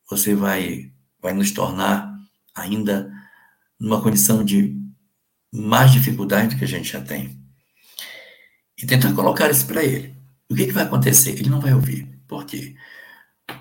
você 0.09 0.35
vai, 0.35 0.93
vai 1.27 1.35
nos 1.35 1.51
tornar 1.51 2.17
ainda 2.55 3.13
numa 3.81 4.01
condição 4.01 4.45
de 4.45 4.81
mais 5.53 5.91
dificuldade 5.91 6.55
do 6.55 6.59
que 6.59 6.65
a 6.65 6.69
gente 6.69 6.93
já 6.93 7.01
tem 7.01 7.37
e 8.81 8.87
tentar 8.87 9.13
colocar 9.13 9.51
isso 9.51 9.67
para 9.67 9.83
ele. 9.83 10.17
O 10.49 10.55
que, 10.55 10.67
que 10.67 10.73
vai 10.73 10.85
acontecer? 10.85 11.31
Ele 11.31 11.51
não 11.51 11.61
vai 11.61 11.75
ouvir. 11.75 12.07
Por 12.29 12.47
quê? 12.47 12.77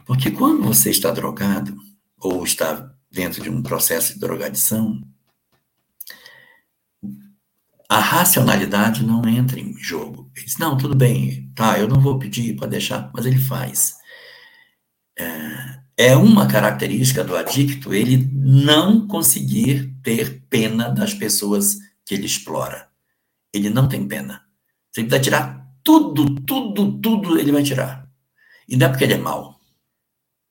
Porque 0.05 0.30
quando 0.30 0.61
você 0.61 0.91
está 0.91 1.09
drogado 1.09 1.76
ou 2.20 2.43
está 2.43 2.93
dentro 3.09 3.41
de 3.41 3.49
um 3.49 3.63
processo 3.63 4.13
de 4.13 4.20
drogadição, 4.20 5.01
a 7.89 7.97
racionalidade 7.99 9.03
não 9.03 9.28
entra 9.28 9.59
em 9.59 9.76
jogo. 9.76 10.32
Ele 10.36 10.45
diz, 10.45 10.59
não, 10.59 10.78
tudo 10.78 10.95
bem, 10.95 11.51
tá, 11.55 11.80
eu 11.80 11.88
não 11.88 11.99
vou 11.99 12.20
pedir 12.20 12.55
para 12.55 12.68
deixar, 12.68 13.09
mas 13.11 13.26
ele 13.26 13.39
faz. 13.39 13.95
É, 15.18 15.55
é 15.98 16.16
uma 16.16 16.48
característica 16.48 17.24
do 17.24 17.36
adicto 17.36 17.93
ele 17.93 18.30
não 18.34 19.08
conseguir 19.08 19.93
ter 20.04 20.41
pena 20.50 20.89
das 20.89 21.14
pessoas 21.14 21.78
que 22.06 22.14
ele 22.14 22.26
explora. 22.26 22.89
Ele 23.54 23.70
não 23.70 23.88
tem 23.88 24.06
pena. 24.08 24.43
Se 24.93 25.02
ele 25.02 25.08
precisar 25.08 25.24
tirar 25.24 25.72
tudo, 25.84 26.36
tudo, 26.41 27.00
tudo, 27.00 27.39
ele 27.39 27.52
vai 27.52 27.64
tirar. 27.64 28.10
E 28.68 28.76
não 28.76 28.88
é 28.88 28.89
porque 28.89 29.06
ele 29.06 29.14
é 29.14 29.18
mau. 29.18 29.60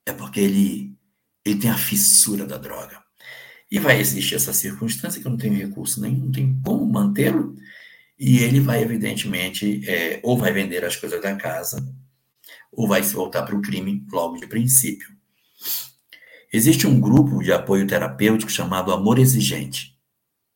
É 0.05 0.13
porque 0.13 0.39
ele, 0.39 0.95
ele 1.43 1.59
tem 1.59 1.69
a 1.69 1.77
fissura 1.77 2.45
da 2.45 2.57
droga. 2.57 3.03
E 3.69 3.79
vai 3.79 3.99
existir 3.99 4.35
essa 4.35 4.53
circunstância 4.53 5.21
que 5.21 5.27
não 5.27 5.37
tenho 5.37 5.55
recurso 5.55 6.01
nenhum, 6.01 6.25
não 6.25 6.31
tem 6.31 6.59
como 6.63 6.85
mantê-lo. 6.85 7.55
E 8.17 8.37
ele 8.39 8.59
vai, 8.59 8.81
evidentemente, 8.81 9.87
é, 9.87 10.19
ou 10.23 10.37
vai 10.37 10.51
vender 10.51 10.85
as 10.85 10.95
coisas 10.95 11.21
da 11.21 11.35
casa, 11.35 11.85
ou 12.71 12.87
vai 12.87 13.03
se 13.03 13.13
voltar 13.13 13.43
para 13.43 13.55
o 13.55 13.61
crime 13.61 14.05
logo 14.11 14.37
de 14.37 14.47
princípio. 14.47 15.14
Existe 16.55 16.87
um 16.87 17.01
grupo 17.01 17.43
de 17.43 17.51
apoio 17.51 17.85
terapêutico 17.85 18.49
chamado 18.49 18.93
Amor 18.93 19.19
Exigente. 19.19 19.93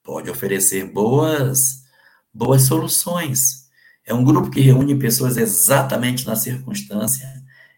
Pode 0.01 0.29
oferecer 0.29 0.85
boas, 0.93 1.83
boas 2.33 2.61
soluções 2.61 3.67
é 4.05 4.13
um 4.13 4.23
grupo 4.23 4.49
que 4.49 4.61
reúne 4.61 4.97
pessoas 4.97 5.35
exatamente 5.35 6.25
na 6.25 6.37
circunstância 6.37 7.27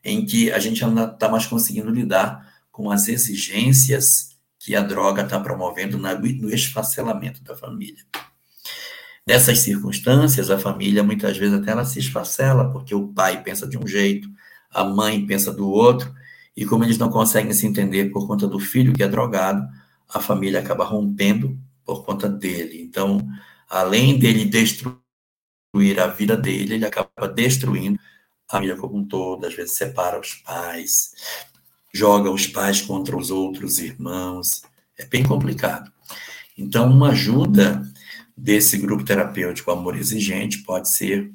em 0.04 0.24
que 0.24 0.52
a 0.52 0.60
gente 0.60 0.86
não 0.86 1.04
está 1.04 1.28
mais 1.28 1.48
conseguindo 1.48 1.90
lidar 1.90 2.48
com 2.72 2.92
as 2.92 3.08
exigências 3.08 4.38
que 4.60 4.76
a 4.76 4.84
droga 4.84 5.24
está 5.24 5.40
promovendo 5.40 5.98
no 5.98 6.54
esfacelamento 6.54 7.44
da 7.44 7.56
família. 7.56 8.06
Nessas 9.26 9.62
circunstâncias, 9.62 10.52
a 10.52 10.60
família 10.60 11.02
muitas 11.02 11.36
vezes 11.40 11.56
até 11.56 11.72
ela 11.72 11.86
se 11.86 11.98
esfacela, 11.98 12.72
porque 12.72 12.94
o 12.94 13.08
pai 13.08 13.42
pensa 13.42 13.68
de 13.68 13.80
um 13.80 13.88
jeito, 13.88 14.30
a 14.70 14.84
mãe 14.84 15.26
pensa 15.26 15.52
do 15.52 15.68
outro, 15.68 16.21
e 16.56 16.66
como 16.66 16.84
eles 16.84 16.98
não 16.98 17.10
conseguem 17.10 17.54
se 17.54 17.66
entender 17.66 18.12
por 18.12 18.28
conta 18.28 18.48
do 18.48 18.60
filho 18.60 18.94
que 18.94 19.04
é 19.04 19.08
drogado, 19.08 19.66
a 20.10 20.20
família 20.20 20.60
acaba 20.60 20.84
rompendo 20.84 21.58
por 21.86 22.04
conta 22.04 22.28
dele. 22.28 22.82
Então, 22.82 23.26
além 23.70 24.20
dele 24.20 24.46
destruir 24.46 25.00
a 26.00 26.08
vida 26.08 26.36
dele, 26.36 26.76
ele 26.76 26.86
acaba 26.86 27.28
destruindo 27.28 28.00
a 28.48 28.54
família 28.54 28.76
como 28.76 28.98
um 28.98 29.06
todo, 29.06 29.46
às 29.46 29.54
vezes 29.54 29.76
separa 29.76 30.20
os 30.20 30.34
pais, 30.36 31.12
joga 31.94 32.30
os 32.30 32.48
pais 32.48 32.82
contra 32.82 33.18
os 33.18 33.32
outros 33.32 33.80
irmãos. 33.80 34.64
É 34.98 35.06
bem 35.06 35.24
complicado. 35.24 35.92
Então, 36.58 36.90
uma 36.90 37.10
ajuda 37.10 37.82
desse 38.36 38.78
grupo 38.78 39.04
terapêutico 39.04 39.72
Amor 39.72 39.96
Exigente 39.96 40.60
pode 40.60 40.90
ser 40.90 41.32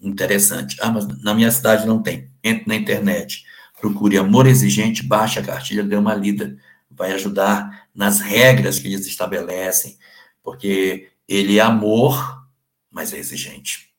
interessante. 0.00 0.76
Ah, 0.80 0.90
mas 0.90 1.06
na 1.22 1.34
minha 1.34 1.50
cidade 1.50 1.86
não 1.86 2.02
tem. 2.02 2.30
Entre 2.42 2.66
na 2.66 2.76
internet, 2.76 3.44
procure 3.82 4.16
Amor 4.16 4.46
Exigente, 4.46 5.02
baixe 5.02 5.40
a 5.40 5.42
cartilha, 5.42 5.82
dê 5.82 5.96
uma 5.96 6.14
lida. 6.14 6.56
Vai 6.88 7.12
ajudar 7.12 7.88
nas 7.92 8.20
regras 8.20 8.78
que 8.78 8.86
eles 8.86 9.04
estabelecem, 9.06 9.98
porque 10.40 11.10
ele 11.26 11.58
é 11.58 11.60
amor, 11.60 12.46
mas 12.88 13.12
é 13.12 13.18
exigente. 13.18 13.92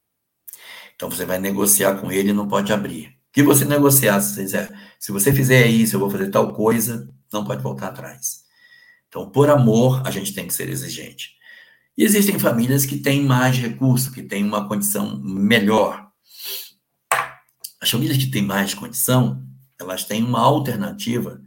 Então 0.96 1.10
você 1.10 1.26
vai 1.26 1.38
negociar 1.38 1.96
com 1.96 2.10
ele 2.10 2.30
e 2.30 2.34
não 2.34 2.48
pode 2.48 2.72
abrir. 2.72 3.08
O 3.08 3.34
que 3.34 3.44
você 3.44 3.66
negociar, 3.66 4.22
se 4.22 4.36
você, 4.36 4.42
fizer, 4.44 4.94
se 5.00 5.12
você 5.12 5.34
fizer 5.34 5.68
isso, 5.68 5.96
eu 5.96 6.00
vou 6.00 6.10
fazer 6.10 6.30
tal 6.30 6.54
coisa, 6.54 7.10
não 7.32 7.44
pode 7.44 7.62
voltar 7.62 7.88
atrás. 7.88 8.44
Então, 9.10 9.30
por 9.30 9.50
amor, 9.50 10.02
a 10.06 10.12
gente 10.12 10.34
tem 10.34 10.48
que 10.48 10.54
ser 10.54 10.70
exigente. 10.70 11.34
E 11.98 12.04
existem 12.04 12.40
famílias 12.40 12.86
que 12.86 13.00
têm 13.00 13.24
mais 13.24 13.58
recurso, 13.58 14.12
que 14.12 14.24
têm 14.24 14.46
uma 14.46 14.68
condição 14.68 15.20
melhor. 15.20 16.08
As 17.82 17.90
famílias 17.90 18.18
que 18.18 18.28
têm 18.28 18.44
mais 18.44 18.74
condição, 18.74 19.44
elas 19.84 20.04
têm 20.06 20.24
uma 20.24 20.40
alternativa 20.40 21.42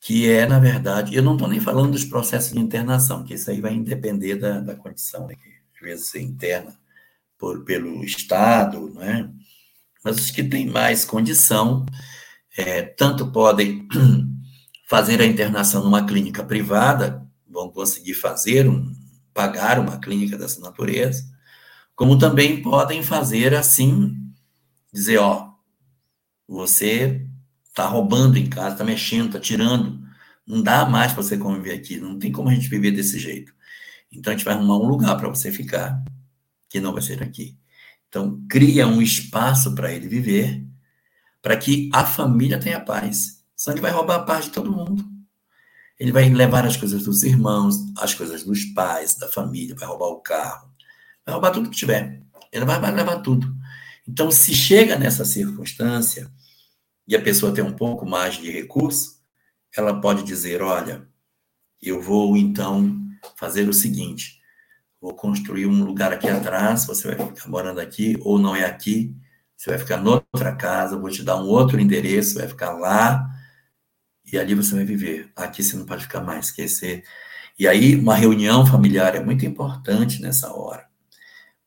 que 0.00 0.28
é, 0.30 0.46
na 0.46 0.58
verdade, 0.58 1.14
eu 1.14 1.22
não 1.22 1.34
estou 1.34 1.46
nem 1.46 1.60
falando 1.60 1.92
dos 1.92 2.04
processos 2.04 2.52
de 2.52 2.58
internação, 2.58 3.22
que 3.22 3.34
isso 3.34 3.50
aí 3.50 3.60
vai 3.60 3.78
depender 3.78 4.36
da, 4.36 4.58
da 4.58 4.74
condição, 4.74 5.26
né, 5.26 5.34
que 5.34 5.50
às 5.74 5.80
vezes 5.80 6.14
é 6.14 6.20
interna 6.20 6.74
por, 7.38 7.64
pelo 7.64 8.02
Estado, 8.02 8.90
não 8.94 9.02
é? 9.02 9.30
mas 10.02 10.16
os 10.16 10.30
que 10.30 10.42
têm 10.42 10.66
mais 10.66 11.04
condição, 11.04 11.84
é, 12.56 12.82
tanto 12.82 13.30
podem 13.30 13.86
fazer 14.88 15.20
a 15.20 15.26
internação 15.26 15.84
numa 15.84 16.06
clínica 16.06 16.42
privada, 16.42 17.26
vão 17.46 17.68
conseguir 17.68 18.14
fazer 18.14 18.68
um, 18.68 18.94
pagar 19.34 19.78
uma 19.78 19.98
clínica 19.98 20.38
dessa 20.38 20.60
natureza, 20.60 21.24
como 21.94 22.18
também 22.18 22.62
podem 22.62 23.02
fazer 23.02 23.54
assim, 23.54 24.16
dizer, 24.92 25.18
ó, 25.18 25.49
você 26.50 27.24
está 27.68 27.86
roubando 27.86 28.36
em 28.36 28.48
casa, 28.48 28.72
está 28.72 28.84
mexendo, 28.84 29.26
está 29.26 29.38
tirando, 29.38 30.04
não 30.44 30.60
dá 30.60 30.84
mais 30.84 31.12
para 31.12 31.22
você 31.22 31.38
conviver 31.38 31.72
aqui, 31.72 31.96
não 31.96 32.18
tem 32.18 32.32
como 32.32 32.48
a 32.48 32.54
gente 32.54 32.68
viver 32.68 32.90
desse 32.90 33.20
jeito. 33.20 33.54
Então 34.10 34.32
a 34.32 34.36
gente 34.36 34.44
vai 34.44 34.54
arrumar 34.54 34.76
um 34.78 34.88
lugar 34.88 35.16
para 35.16 35.28
você 35.28 35.52
ficar, 35.52 36.02
que 36.68 36.80
não 36.80 36.92
vai 36.92 37.02
ser 37.02 37.22
aqui. 37.22 37.56
Então 38.08 38.44
cria 38.48 38.88
um 38.88 39.00
espaço 39.00 39.76
para 39.76 39.92
ele 39.92 40.08
viver, 40.08 40.66
para 41.40 41.56
que 41.56 41.88
a 41.92 42.04
família 42.04 42.58
tenha 42.58 42.80
paz. 42.80 43.44
Senão 43.54 43.76
ele 43.76 43.82
vai 43.82 43.92
roubar 43.92 44.16
a 44.16 44.24
paz 44.24 44.46
de 44.46 44.50
todo 44.50 44.72
mundo. 44.72 45.08
Ele 46.00 46.10
vai 46.10 46.28
levar 46.28 46.66
as 46.66 46.76
coisas 46.76 47.04
dos 47.04 47.22
irmãos, 47.22 47.76
as 47.96 48.12
coisas 48.12 48.42
dos 48.42 48.64
pais, 48.64 49.14
da 49.14 49.28
família, 49.28 49.76
vai 49.78 49.86
roubar 49.86 50.08
o 50.08 50.20
carro, 50.20 50.68
vai 51.24 51.32
roubar 51.32 51.52
tudo 51.52 51.70
que 51.70 51.76
tiver. 51.76 52.20
Ele 52.50 52.64
vai, 52.64 52.80
vai 52.80 52.90
levar 52.90 53.20
tudo. 53.20 53.54
Então, 54.08 54.30
se 54.32 54.52
chega 54.52 54.98
nessa 54.98 55.24
circunstância 55.24 56.32
e 57.10 57.16
a 57.16 57.20
pessoa 57.20 57.52
tem 57.52 57.64
um 57.64 57.72
pouco 57.72 58.06
mais 58.06 58.34
de 58.34 58.52
recurso, 58.52 59.20
ela 59.76 60.00
pode 60.00 60.22
dizer: 60.22 60.62
olha, 60.62 61.08
eu 61.82 62.00
vou 62.00 62.36
então 62.36 63.00
fazer 63.36 63.68
o 63.68 63.72
seguinte: 63.72 64.40
vou 65.00 65.12
construir 65.12 65.66
um 65.66 65.82
lugar 65.82 66.12
aqui 66.12 66.28
atrás, 66.28 66.86
você 66.86 67.12
vai 67.12 67.26
ficar 67.26 67.48
morando 67.48 67.80
aqui, 67.80 68.16
ou 68.20 68.38
não 68.38 68.54
é 68.54 68.64
aqui, 68.64 69.12
você 69.56 69.70
vai 69.70 69.78
ficar 69.80 69.96
noutra 69.96 70.54
casa, 70.54 70.96
vou 70.96 71.10
te 71.10 71.24
dar 71.24 71.36
um 71.42 71.48
outro 71.48 71.80
endereço, 71.80 72.38
vai 72.38 72.46
ficar 72.46 72.70
lá 72.74 73.28
e 74.32 74.38
ali 74.38 74.54
você 74.54 74.76
vai 74.76 74.84
viver. 74.84 75.32
Aqui 75.34 75.64
você 75.64 75.76
não 75.76 75.84
pode 75.84 76.04
ficar 76.04 76.20
mais, 76.20 76.46
esquecer. 76.46 77.02
E 77.58 77.66
aí, 77.66 77.96
uma 77.96 78.14
reunião 78.14 78.64
familiar 78.64 79.16
é 79.16 79.20
muito 79.20 79.44
importante 79.44 80.22
nessa 80.22 80.52
hora, 80.52 80.86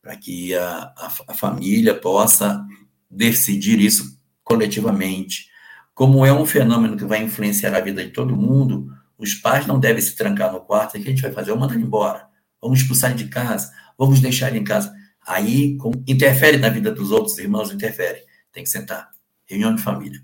para 0.00 0.16
que 0.16 0.54
a, 0.54 0.94
a, 0.96 1.12
a 1.28 1.34
família 1.34 1.94
possa 1.94 2.66
decidir 3.10 3.78
isso 3.78 4.13
coletivamente. 4.44 5.48
Como 5.94 6.24
é 6.24 6.32
um 6.32 6.46
fenômeno 6.46 6.96
que 6.96 7.04
vai 7.04 7.22
influenciar 7.22 7.74
a 7.74 7.80
vida 7.80 8.04
de 8.04 8.10
todo 8.10 8.36
mundo, 8.36 8.88
os 9.18 9.34
pais 9.34 9.66
não 9.66 9.80
devem 9.80 10.02
se 10.02 10.14
trancar 10.14 10.52
no 10.52 10.60
quarto. 10.60 10.90
O 10.90 11.02
que 11.02 11.08
a 11.08 11.10
gente 11.10 11.22
vai 11.22 11.32
fazer? 11.32 11.50
Vamos 11.50 11.62
mandar 11.62 11.74
ele 11.74 11.84
embora. 11.84 12.26
Vamos 12.60 12.80
expulsar 12.80 13.10
ele 13.10 13.24
de 13.24 13.30
casa. 13.30 13.72
Vamos 13.98 14.20
deixar 14.20 14.50
ele 14.50 14.58
em 14.58 14.64
casa. 14.64 14.94
Aí 15.26 15.76
com, 15.78 15.90
interfere 16.06 16.58
na 16.58 16.68
vida 16.68 16.92
dos 16.92 17.10
outros 17.10 17.38
irmãos, 17.38 17.72
interfere. 17.72 18.20
Tem 18.52 18.62
que 18.62 18.70
sentar. 18.70 19.10
Reunião 19.46 19.74
de 19.74 19.82
família 19.82 20.20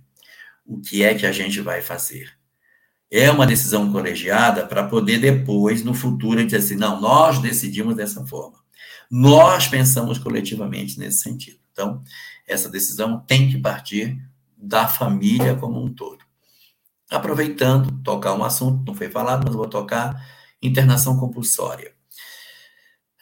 o 0.71 0.81
que 0.81 1.03
é 1.03 1.15
que 1.15 1.27
a 1.27 1.33
gente 1.33 1.61
vai 1.61 1.83
fazer. 1.83 2.31
É 3.11 3.29
uma 3.29 3.45
decisão 3.45 3.91
colegiada 3.91 4.65
para 4.65 4.87
poder 4.87 5.19
depois, 5.19 5.83
no 5.83 5.93
futuro, 5.93 6.45
dizer 6.45 6.59
assim, 6.59 6.77
não, 6.77 7.01
nós 7.01 7.41
decidimos 7.41 7.97
dessa 7.97 8.25
forma. 8.25 8.59
Nós 9.11 9.67
pensamos 9.67 10.17
coletivamente 10.17 10.97
nesse 10.97 11.23
sentido. 11.23 11.59
Então, 11.73 12.05
essa 12.51 12.69
decisão 12.69 13.21
tem 13.21 13.49
que 13.49 13.59
partir 13.59 14.21
da 14.57 14.89
família 14.89 15.55
como 15.55 15.83
um 15.83 15.93
todo. 15.93 16.25
Aproveitando, 17.09 18.03
tocar 18.03 18.35
um 18.35 18.45
assunto, 18.45 18.85
não 18.87 18.95
foi 18.95 19.09
falado, 19.09 19.45
mas 19.45 19.55
vou 19.55 19.69
tocar 19.69 20.23
internação 20.61 21.17
compulsória. 21.19 21.93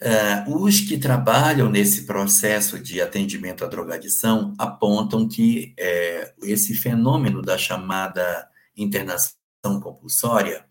Uh, 0.01 0.65
os 0.65 0.81
que 0.81 0.97
trabalham 0.97 1.69
nesse 1.69 2.07
processo 2.07 2.79
de 2.79 3.01
atendimento 3.01 3.65
à 3.65 3.69
drogadição 3.69 4.55
apontam 4.57 5.29
que 5.29 5.75
é, 5.77 6.33
esse 6.43 6.73
fenômeno 6.75 7.43
da 7.43 7.59
chamada 7.59 8.49
internação 8.77 9.35
compulsória, 9.83 10.65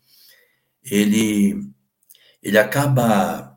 ele, 0.82 1.62
ele 2.42 2.56
acaba 2.56 3.54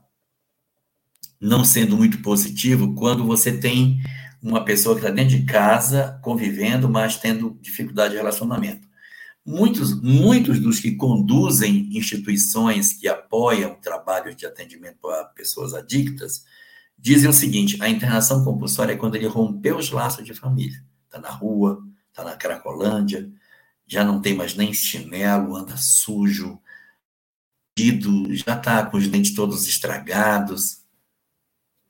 não 1.40 1.64
sendo 1.64 1.98
muito 1.98 2.22
positivo 2.22 2.94
quando 2.94 3.26
você 3.26 3.58
tem 3.58 4.02
uma 4.42 4.66
pessoa 4.66 4.96
que 4.96 5.02
está 5.02 5.14
dentro 5.14 5.38
de 5.38 5.44
casa, 5.46 6.20
convivendo, 6.24 6.90
mas 6.90 7.18
tendo 7.18 7.58
dificuldade 7.62 8.12
de 8.12 8.18
relacionamento. 8.18 8.88
Muitos, 9.46 10.00
muitos 10.02 10.60
dos 10.60 10.80
que 10.80 10.96
conduzem 10.96 11.90
instituições 11.96 12.94
que 12.94 13.08
apoiam 13.08 13.76
trabalhos 13.76 14.36
de 14.36 14.46
atendimento 14.46 15.08
a 15.10 15.26
pessoas 15.26 15.74
adictas 15.74 16.46
dizem 16.98 17.30
o 17.30 17.34
seguinte: 17.34 17.78
a 17.82 17.90
internação 17.90 18.44
compulsória 18.44 18.94
é 18.94 18.98
quando 18.98 19.16
ele 19.16 19.28
rompeu 19.28 19.78
os 19.78 19.92
laços 19.92 20.24
de 20.24 20.34
família. 20.34 20.84
Está 21.06 21.20
na 21.20 21.30
rua, 21.30 21.84
está 22.10 22.24
na 22.24 22.36
Cracolândia, 22.36 23.32
já 23.88 24.04
não 24.04 24.22
tem 24.22 24.36
mais 24.36 24.56
nem 24.56 24.74
chinelo, 24.74 25.56
anda 25.56 25.76
sujo, 25.76 26.62
já 28.30 28.56
está 28.56 28.86
com 28.86 28.98
os 28.98 29.08
dentes 29.08 29.34
todos 29.34 29.68
estragados. 29.68 30.81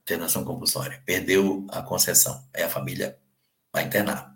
Internação 0.01 0.43
compulsória. 0.43 1.01
Perdeu 1.05 1.65
a 1.69 1.81
concessão. 1.81 2.43
Aí 2.53 2.63
a 2.63 2.69
família 2.69 3.17
vai 3.71 3.85
internar. 3.85 4.35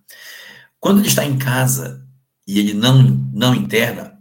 Quando 0.80 1.00
ele 1.00 1.08
está 1.08 1.26
em 1.26 1.38
casa, 1.38 2.06
e 2.48 2.60
ele 2.60 2.74
não, 2.74 3.02
não 3.34 3.56
interna, 3.56 4.20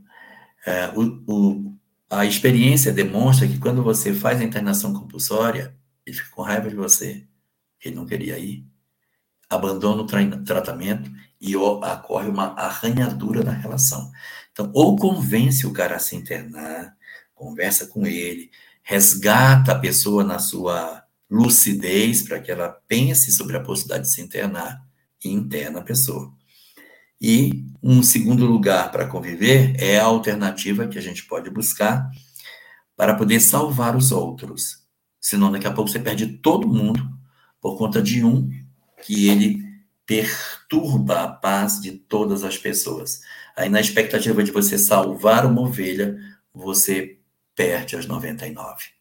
é, 0.67 0.89
o, 0.97 1.23
o, 1.27 1.77
a 2.09 2.25
experiência 2.25 2.93
demonstra 2.93 3.47
que 3.47 3.59
quando 3.59 3.83
você 3.83 4.15
faz 4.15 4.41
a 4.41 4.45
internação 4.45 4.93
compulsória, 4.93 5.77
ele 6.07 6.17
fica 6.17 6.31
com 6.31 6.43
raiva 6.43 6.69
de 6.69 6.75
você, 6.75 7.27
ele 7.85 7.95
não 7.95 8.07
queria 8.07 8.39
ir, 8.39 8.67
abandona 9.49 10.03
o 10.03 10.07
tra 10.07 10.21
tratamento 10.39 11.11
e 11.41 11.55
ocorre 11.55 12.29
uma 12.29 12.55
arranhadura 12.55 13.43
na 13.43 13.53
relação. 13.53 14.11
Então, 14.53 14.71
ou 14.73 14.97
convence 14.97 15.67
o 15.67 15.73
cara 15.73 15.97
a 15.97 15.99
se 15.99 16.17
internar, 16.17 16.97
conversa 17.35 17.87
com 17.87 18.07
ele, 18.07 18.51
resgata 18.83 19.73
a 19.73 19.79
pessoa 19.79 20.25
na 20.25 20.39
sua 20.39 21.04
lucidez 21.35 22.23
para 22.23 22.39
que 22.39 22.51
ela 22.51 22.69
pense 22.87 23.33
sobre 23.33 23.57
a 23.57 23.61
possibilidade 23.61 24.05
de 24.05 24.15
se 24.15 24.23
internar 24.23 24.81
e 25.25 25.29
interna 25.29 25.81
a 25.81 25.83
pessoa. 25.83 26.33
E 27.21 27.67
um 27.83 28.03
segundo 28.03 28.47
lugar 28.47 28.93
para 28.93 29.07
conviver 29.07 29.75
é 29.79 29.99
a 29.99 30.05
alternativa 30.05 30.87
que 30.87 30.99
a 30.99 31.03
gente 31.03 31.25
pode 31.27 31.51
buscar 31.51 32.09
para 32.97 33.15
poder 33.15 33.41
salvar 33.41 33.97
os 33.97 34.13
outros. 34.13 34.85
Senão, 35.21 35.51
daqui 35.51 35.67
a 35.67 35.73
pouco 35.73 35.91
você 35.91 35.99
perde 35.99 36.27
todo 36.39 36.69
mundo 36.69 37.03
por 37.61 37.77
conta 37.77 38.01
de 38.01 38.25
um 38.25 38.49
que 39.03 39.29
ele 39.29 39.65
perturba 40.07 41.23
a 41.23 41.29
paz 41.29 41.81
de 41.81 41.93
todas 41.93 42.45
as 42.45 42.59
pessoas. 42.59 43.23
Aí, 43.57 43.69
na 43.69 43.81
expectativa 43.81 44.45
de 44.45 44.53
você 44.53 44.79
salvar 44.79 45.47
uma 45.47 45.63
ovelha, 45.63 46.17
você 46.53 47.19
perde 47.57 47.97
as 47.97 48.07
99. 48.07 48.94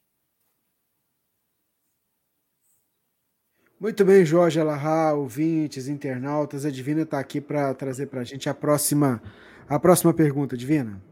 Muito 3.84 4.06
bem, 4.06 4.26
Jorge 4.26 4.62
Alahá, 4.62 5.14
ouvintes, 5.14 5.90
internautas. 5.90 6.64
A 6.66 6.72
Divina 6.72 7.02
está 7.02 7.20
aqui 7.20 7.42
para 7.42 7.74
trazer 7.74 8.06
para 8.08 8.22
a 8.22 8.24
gente 8.24 8.48
a 8.48 8.54
próxima, 8.54 9.22
a 9.68 9.78
próxima 9.78 10.14
pergunta, 10.14 10.56
Divina. 10.56 11.04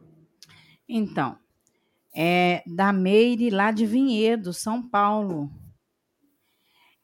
Então, 0.87 1.37
é 2.15 2.63
da 2.65 2.93
Meire, 2.93 3.49
lá 3.49 3.71
de 3.71 3.85
Vinhedo, 3.85 4.53
São 4.53 4.81
Paulo. 4.81 5.51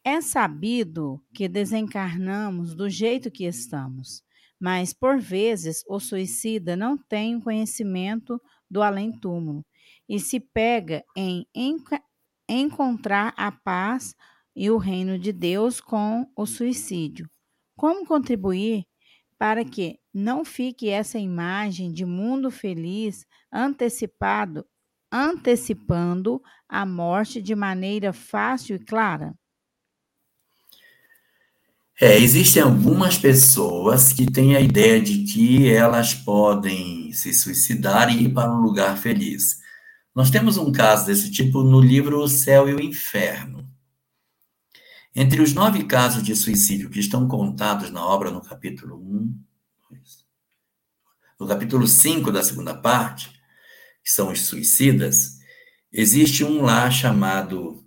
É 0.05 0.21
sabido 0.21 1.21
que 1.33 1.49
desencarnamos 1.49 2.73
do 2.73 2.89
jeito 2.89 3.29
que 3.29 3.43
estamos, 3.43 4.23
mas 4.57 4.93
por 4.93 5.19
vezes 5.19 5.83
o 5.85 5.99
suicida 5.99 6.77
não 6.77 6.97
tem 6.97 7.35
o 7.35 7.41
conhecimento 7.41 8.41
do 8.71 8.81
além-túmulo 8.81 9.65
e 10.07 10.17
se 10.17 10.39
pega 10.39 11.03
em 11.13 11.45
encontrar 12.47 13.33
a 13.35 13.51
paz 13.51 14.15
e 14.57 14.71
o 14.71 14.77
reino 14.77 15.19
de 15.19 15.31
Deus 15.31 15.79
com 15.79 16.25
o 16.35 16.47
suicídio. 16.47 17.29
Como 17.77 18.07
contribuir 18.07 18.85
para 19.37 19.63
que 19.63 19.99
não 20.11 20.43
fique 20.43 20.89
essa 20.89 21.19
imagem 21.19 21.91
de 21.91 22.03
mundo 22.03 22.49
feliz 22.49 23.23
antecipado, 23.53 24.65
antecipando 25.11 26.41
a 26.67 26.87
morte 26.87 27.39
de 27.39 27.53
maneira 27.53 28.11
fácil 28.11 28.77
e 28.77 28.79
clara? 28.79 29.35
É, 32.01 32.17
existem 32.17 32.63
algumas 32.63 33.15
pessoas 33.15 34.11
que 34.11 34.25
têm 34.25 34.55
a 34.55 34.61
ideia 34.61 34.99
de 34.99 35.23
que 35.23 35.71
elas 35.71 36.15
podem 36.15 37.11
se 37.11 37.31
suicidar 37.31 38.09
e 38.09 38.23
ir 38.23 38.33
para 38.33 38.51
um 38.51 38.61
lugar 38.61 38.97
feliz. 38.97 39.59
Nós 40.15 40.31
temos 40.31 40.57
um 40.57 40.71
caso 40.71 41.05
desse 41.05 41.29
tipo 41.29 41.61
no 41.61 41.79
livro 41.79 42.19
O 42.19 42.27
Céu 42.27 42.67
e 42.67 42.73
o 42.73 42.81
Inferno. 42.81 43.66
Entre 45.19 45.41
os 45.41 45.51
nove 45.51 45.83
casos 45.83 46.21
de 46.21 46.35
suicídio 46.35 46.91
que 46.91 46.99
estão 46.99 47.27
contados 47.27 47.89
na 47.89 48.05
obra 48.05 48.29
no 48.29 48.39
capítulo 48.39 48.97
1, 48.97 49.43
no 51.39 51.47
capítulo 51.47 51.87
5 51.87 52.31
da 52.31 52.43
segunda 52.43 52.75
parte, 52.75 53.31
que 54.03 54.11
são 54.11 54.31
os 54.31 54.41
suicidas, 54.41 55.39
existe 55.91 56.43
um 56.43 56.61
lá 56.61 56.91
chamado 56.91 57.83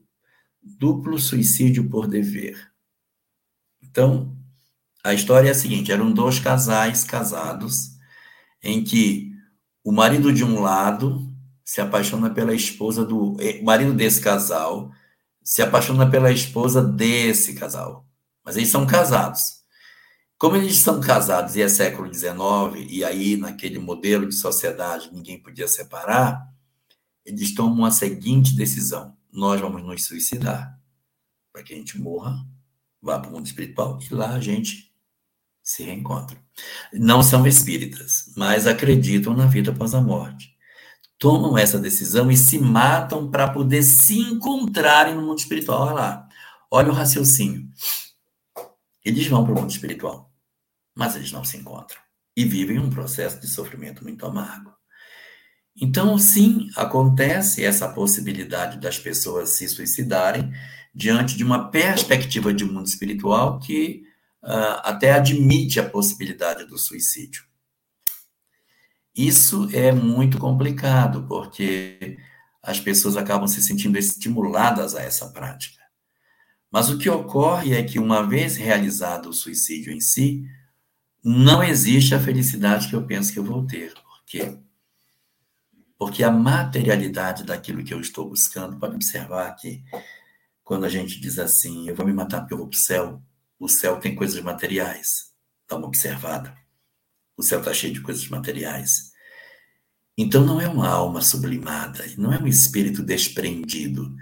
duplo 0.60 1.20
suicídio 1.20 1.88
por 1.88 2.08
dever. 2.08 2.72
Então, 3.80 4.36
a 5.04 5.14
história 5.14 5.46
é 5.46 5.52
a 5.52 5.54
seguinte: 5.54 5.92
eram 5.92 6.12
dois 6.12 6.40
casais 6.40 7.04
casados, 7.04 7.90
em 8.60 8.82
que 8.82 9.30
o 9.84 9.92
marido 9.92 10.32
de 10.32 10.42
um 10.42 10.58
lado 10.60 11.32
se 11.64 11.80
apaixona 11.80 12.28
pela 12.28 12.52
esposa 12.52 13.04
do. 13.04 13.36
O 13.36 13.64
marido 13.64 13.94
desse 13.94 14.20
casal 14.20 14.90
se 15.43 15.62
apaixona 15.62 16.11
pela 16.11 16.30
esposa 16.30 16.82
desse 16.82 17.55
casal. 17.55 18.07
Mas 18.45 18.57
eles 18.57 18.68
são 18.68 18.86
casados. 18.86 19.61
Como 20.38 20.57
eles 20.57 20.78
são 20.78 21.01
casados 21.01 21.57
e 21.57 21.62
é 21.62 21.68
século 21.68 22.12
XIX, 22.12 22.86
e 22.88 23.05
aí, 23.05 23.36
naquele 23.36 23.78
modelo 23.78 24.26
de 24.26 24.34
sociedade, 24.34 25.11
ninguém 25.12 25.43
podia 25.43 25.68
separar, 25.68 26.49
eles 27.24 27.55
tomam 27.55 27.84
a 27.84 27.91
seguinte 27.91 28.57
decisão: 28.57 29.16
nós 29.30 29.61
vamos 29.61 29.82
nos 29.82 30.05
suicidar 30.07 30.78
para 31.53 31.62
que 31.62 31.74
a 31.74 31.76
gente 31.76 31.99
morra 32.01 32.47
vá 33.03 33.18
para 33.18 33.30
o 33.30 33.32
mundo 33.32 33.47
espiritual 33.47 33.99
e 34.03 34.14
lá 34.14 34.34
a 34.34 34.41
gente 34.41 34.93
se 35.62 35.82
reencontra. 35.82 36.38
Não 36.93 37.22
são 37.22 37.47
espíritas, 37.47 38.32
mas 38.36 38.66
acreditam 38.66 39.34
na 39.34 39.47
vida 39.47 39.70
após 39.70 39.95
a 39.95 40.01
morte. 40.01 40.49
Tomam 41.20 41.58
essa 41.58 41.78
decisão 41.78 42.30
e 42.30 42.36
se 42.36 42.58
matam 42.58 43.30
para 43.30 43.46
poder 43.46 43.82
se 43.82 44.18
encontrarem 44.18 45.14
no 45.14 45.20
mundo 45.20 45.38
espiritual. 45.38 45.82
Olha 45.82 45.92
lá, 45.92 46.28
olha 46.70 46.88
o 46.88 46.94
raciocínio. 46.94 47.68
Eles 49.04 49.26
vão 49.26 49.44
para 49.44 49.52
o 49.52 49.60
mundo 49.60 49.70
espiritual, 49.70 50.32
mas 50.96 51.16
eles 51.16 51.30
não 51.30 51.44
se 51.44 51.58
encontram 51.58 52.00
e 52.34 52.42
vivem 52.42 52.78
um 52.78 52.88
processo 52.88 53.38
de 53.38 53.46
sofrimento 53.48 54.02
muito 54.02 54.24
amargo. 54.24 54.72
Então, 55.76 56.16
sim, 56.16 56.70
acontece 56.74 57.62
essa 57.62 57.86
possibilidade 57.88 58.80
das 58.80 58.98
pessoas 58.98 59.50
se 59.50 59.68
suicidarem 59.68 60.50
diante 60.94 61.36
de 61.36 61.44
uma 61.44 61.70
perspectiva 61.70 62.50
de 62.52 62.64
mundo 62.64 62.86
espiritual 62.86 63.58
que 63.58 64.04
uh, 64.42 64.80
até 64.84 65.12
admite 65.12 65.78
a 65.78 65.88
possibilidade 65.88 66.64
do 66.64 66.78
suicídio. 66.78 67.49
Isso 69.20 69.68
é 69.74 69.92
muito 69.92 70.38
complicado, 70.38 71.26
porque 71.28 72.16
as 72.62 72.80
pessoas 72.80 73.18
acabam 73.18 73.46
se 73.46 73.60
sentindo 73.60 73.98
estimuladas 73.98 74.94
a 74.94 75.02
essa 75.02 75.28
prática. 75.28 75.78
Mas 76.70 76.88
o 76.88 76.96
que 76.96 77.10
ocorre 77.10 77.74
é 77.74 77.82
que, 77.82 77.98
uma 77.98 78.26
vez 78.26 78.56
realizado 78.56 79.28
o 79.28 79.34
suicídio 79.34 79.92
em 79.92 80.00
si, 80.00 80.42
não 81.22 81.62
existe 81.62 82.14
a 82.14 82.18
felicidade 82.18 82.88
que 82.88 82.96
eu 82.96 83.04
penso 83.04 83.30
que 83.30 83.38
eu 83.38 83.44
vou 83.44 83.66
ter. 83.66 83.92
Por 83.92 84.24
quê? 84.24 84.58
Porque 85.98 86.24
a 86.24 86.30
materialidade 86.30 87.44
daquilo 87.44 87.84
que 87.84 87.92
eu 87.92 88.00
estou 88.00 88.26
buscando, 88.26 88.78
pode 88.78 88.94
observar 88.94 89.54
que 89.54 89.84
quando 90.64 90.86
a 90.86 90.88
gente 90.88 91.20
diz 91.20 91.38
assim, 91.38 91.86
eu 91.86 91.94
vou 91.94 92.06
me 92.06 92.12
matar 92.14 92.40
porque 92.40 92.54
eu 92.54 92.58
vou 92.58 92.68
para 92.68 92.76
o 92.76 92.80
céu, 92.80 93.22
o 93.58 93.68
céu 93.68 94.00
tem 94.00 94.14
coisas 94.14 94.40
materiais. 94.40 95.30
Dá 95.68 95.76
uma 95.76 95.88
observada. 95.88 96.56
O 97.36 97.42
céu 97.42 97.58
está 97.58 97.74
cheio 97.74 97.92
de 97.92 98.00
coisas 98.00 98.26
materiais. 98.26 99.09
Então 100.22 100.44
não 100.44 100.60
é 100.60 100.68
uma 100.68 100.86
alma 100.86 101.22
sublimada, 101.22 102.04
não 102.18 102.30
é 102.30 102.38
um 102.38 102.46
espírito 102.46 103.02
desprendido. 103.02 104.14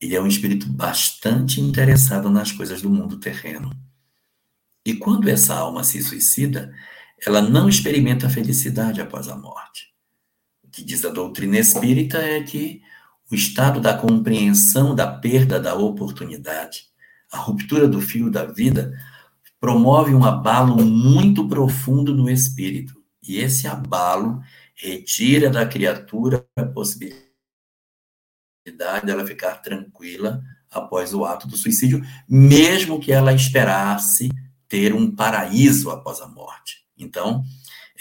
Ele 0.00 0.16
é 0.16 0.20
um 0.20 0.26
espírito 0.26 0.66
bastante 0.66 1.60
interessado 1.60 2.30
nas 2.30 2.50
coisas 2.50 2.80
do 2.80 2.88
mundo 2.88 3.18
terreno. 3.18 3.70
E 4.82 4.94
quando 4.94 5.28
essa 5.28 5.54
alma 5.54 5.84
se 5.84 6.02
suicida, 6.02 6.72
ela 7.20 7.42
não 7.42 7.68
experimenta 7.68 8.28
a 8.28 8.30
felicidade 8.30 8.98
após 8.98 9.28
a 9.28 9.36
morte. 9.36 9.92
O 10.64 10.70
que 10.70 10.82
diz 10.82 11.04
a 11.04 11.10
doutrina 11.10 11.58
espírita 11.58 12.16
é 12.16 12.42
que 12.42 12.80
o 13.30 13.34
estado 13.34 13.78
da 13.78 13.92
compreensão 13.92 14.94
da 14.94 15.06
perda 15.06 15.60
da 15.60 15.74
oportunidade, 15.74 16.84
a 17.30 17.36
ruptura 17.36 17.86
do 17.86 18.00
fio 18.00 18.30
da 18.30 18.46
vida, 18.46 18.98
promove 19.60 20.14
um 20.14 20.24
abalo 20.24 20.82
muito 20.82 21.46
profundo 21.46 22.14
no 22.14 22.30
espírito. 22.30 22.94
E 23.22 23.36
esse 23.36 23.68
abalo 23.68 24.40
retira 24.76 25.50
da 25.50 25.66
criatura 25.66 26.46
a 26.56 26.64
possibilidade 26.64 27.26
dela 29.04 29.26
ficar 29.26 29.56
tranquila 29.56 30.42
após 30.70 31.14
o 31.14 31.24
ato 31.24 31.48
do 31.48 31.56
suicídio, 31.56 32.04
mesmo 32.28 33.00
que 33.00 33.12
ela 33.12 33.32
esperasse 33.32 34.28
ter 34.68 34.94
um 34.94 35.10
paraíso 35.10 35.90
após 35.90 36.20
a 36.20 36.26
morte. 36.26 36.84
Então, 36.98 37.42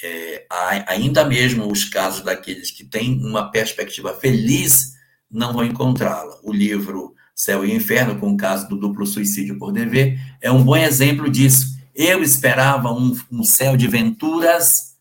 é, 0.03 0.45
ainda 0.87 1.23
mesmo 1.23 1.71
os 1.71 1.85
casos 1.85 2.23
daqueles 2.23 2.71
que 2.71 2.83
têm 2.83 3.19
uma 3.23 3.49
perspectiva 3.49 4.13
feliz 4.13 4.93
não 5.29 5.53
vão 5.53 5.63
encontrá-la. 5.63 6.37
O 6.43 6.51
livro 6.51 7.15
Céu 7.33 7.65
e 7.65 7.73
Inferno, 7.73 8.19
com 8.19 8.31
o 8.31 8.37
caso 8.37 8.67
do 8.67 8.77
duplo 8.77 9.05
suicídio 9.05 9.57
por 9.57 9.71
dever, 9.71 10.19
é 10.41 10.51
um 10.51 10.63
bom 10.63 10.75
exemplo 10.75 11.29
disso. 11.29 11.75
Eu 11.93 12.21
esperava 12.21 12.91
um, 12.91 13.17
um 13.31 13.43
céu 13.43 13.77
de 13.77 13.87
venturas, 13.87 14.94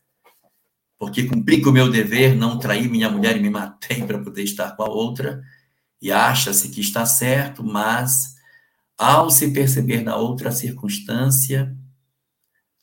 porque 1.05 1.25
cumpri 1.25 1.61
com 1.61 1.69
o 1.69 1.73
meu 1.73 1.87
dever, 1.91 2.35
não 2.35 2.57
traí 2.57 2.89
minha 2.89 3.07
mulher 3.07 3.37
e 3.37 3.39
me 3.39 3.51
matei 3.51 4.03
para 4.03 4.17
poder 4.17 4.41
estar 4.41 4.75
com 4.75 4.81
a 4.81 4.89
outra, 4.89 5.39
e 6.01 6.11
acha-se 6.11 6.69
que 6.69 6.81
está 6.81 7.05
certo, 7.05 7.63
mas 7.63 8.33
ao 8.97 9.29
se 9.29 9.51
perceber 9.51 10.01
na 10.01 10.15
outra 10.15 10.49
circunstância, 10.49 11.77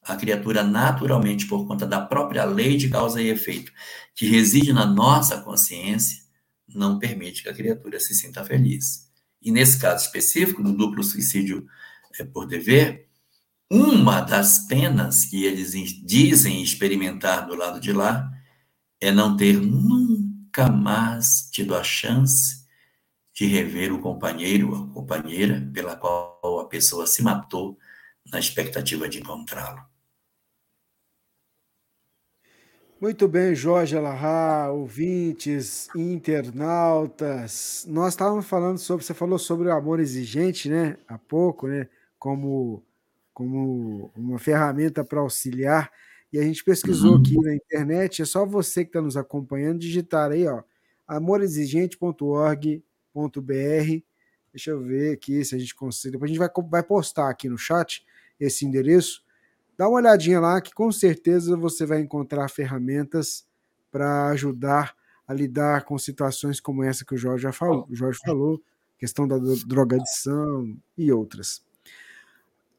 a 0.04 0.14
criatura 0.14 0.62
naturalmente, 0.62 1.46
por 1.46 1.66
conta 1.66 1.84
da 1.84 2.00
própria 2.00 2.44
lei 2.44 2.76
de 2.76 2.88
causa 2.88 3.20
e 3.20 3.28
efeito, 3.28 3.72
que 4.14 4.28
reside 4.28 4.72
na 4.72 4.86
nossa 4.86 5.40
consciência, 5.40 6.22
não 6.72 7.00
permite 7.00 7.42
que 7.42 7.48
a 7.48 7.54
criatura 7.54 7.98
se 7.98 8.14
sinta 8.14 8.44
feliz. 8.44 9.10
E 9.42 9.50
nesse 9.50 9.80
caso 9.80 10.06
específico, 10.06 10.62
do 10.62 10.72
duplo 10.72 11.02
suicídio 11.02 11.66
é, 12.20 12.24
por 12.24 12.46
dever, 12.46 13.08
uma 13.74 14.20
das 14.20 14.58
penas 14.66 15.24
que 15.24 15.46
eles 15.46 15.72
dizem 16.04 16.62
experimentar 16.62 17.46
do 17.46 17.54
lado 17.54 17.80
de 17.80 17.90
lá 17.90 18.30
é 19.00 19.10
não 19.10 19.34
ter 19.34 19.54
nunca 19.54 20.68
mais 20.68 21.48
tido 21.50 21.74
a 21.74 21.82
chance 21.82 22.66
de 23.32 23.46
rever 23.46 23.90
o 23.90 23.98
companheiro 23.98 24.68
ou 24.68 24.84
a 24.84 24.88
companheira 24.92 25.66
pela 25.72 25.96
qual 25.96 26.60
a 26.60 26.68
pessoa 26.68 27.06
se 27.06 27.22
matou 27.22 27.78
na 28.30 28.38
expectativa 28.38 29.08
de 29.08 29.20
encontrá-lo. 29.20 29.82
Muito 33.00 33.26
bem, 33.26 33.54
Jorge 33.54 33.96
Alahá, 33.96 34.70
ouvintes, 34.70 35.88
internautas. 35.96 37.86
Nós 37.88 38.12
estávamos 38.12 38.44
falando 38.44 38.76
sobre, 38.76 39.02
você 39.02 39.14
falou 39.14 39.38
sobre 39.38 39.68
o 39.68 39.72
amor 39.72 39.98
exigente, 39.98 40.68
né? 40.68 40.98
Há 41.08 41.16
pouco, 41.16 41.66
né? 41.66 41.88
Como 42.18 42.84
como 43.34 44.10
uma 44.16 44.38
ferramenta 44.38 45.04
para 45.04 45.20
auxiliar. 45.20 45.90
E 46.32 46.38
a 46.38 46.42
gente 46.42 46.64
pesquisou 46.64 47.14
Uhum. 47.14 47.20
aqui 47.20 47.38
na 47.40 47.54
internet, 47.54 48.22
é 48.22 48.24
só 48.24 48.46
você 48.46 48.84
que 48.84 48.90
está 48.90 49.02
nos 49.02 49.16
acompanhando 49.16 49.78
digitar 49.80 50.30
aí, 50.32 50.46
ó, 50.46 50.62
amorexigente.org.br. 51.06 54.02
Deixa 54.52 54.70
eu 54.70 54.82
ver 54.82 55.14
aqui 55.14 55.44
se 55.44 55.54
a 55.54 55.58
gente 55.58 55.74
consegue. 55.74 56.12
Depois 56.12 56.30
a 56.30 56.34
gente 56.34 56.38
vai, 56.38 56.50
vai 56.70 56.82
postar 56.82 57.30
aqui 57.30 57.48
no 57.48 57.56
chat 57.58 58.04
esse 58.38 58.66
endereço. 58.66 59.22
Dá 59.76 59.88
uma 59.88 59.98
olhadinha 59.98 60.40
lá 60.40 60.60
que 60.60 60.72
com 60.74 60.90
certeza 60.92 61.56
você 61.56 61.86
vai 61.86 62.00
encontrar 62.00 62.48
ferramentas 62.48 63.46
para 63.90 64.28
ajudar 64.28 64.94
a 65.26 65.32
lidar 65.32 65.84
com 65.84 65.98
situações 65.98 66.60
como 66.60 66.82
essa 66.82 67.04
que 67.04 67.14
o 67.14 67.18
Jorge 67.18 67.42
já 67.44 67.52
falou, 67.52 67.86
o 67.88 67.94
Jorge 67.94 68.18
falou, 68.24 68.60
questão 68.98 69.26
da 69.26 69.38
dro- 69.38 69.66
drogadição 69.66 70.76
e 70.98 71.10
outras. 71.12 71.62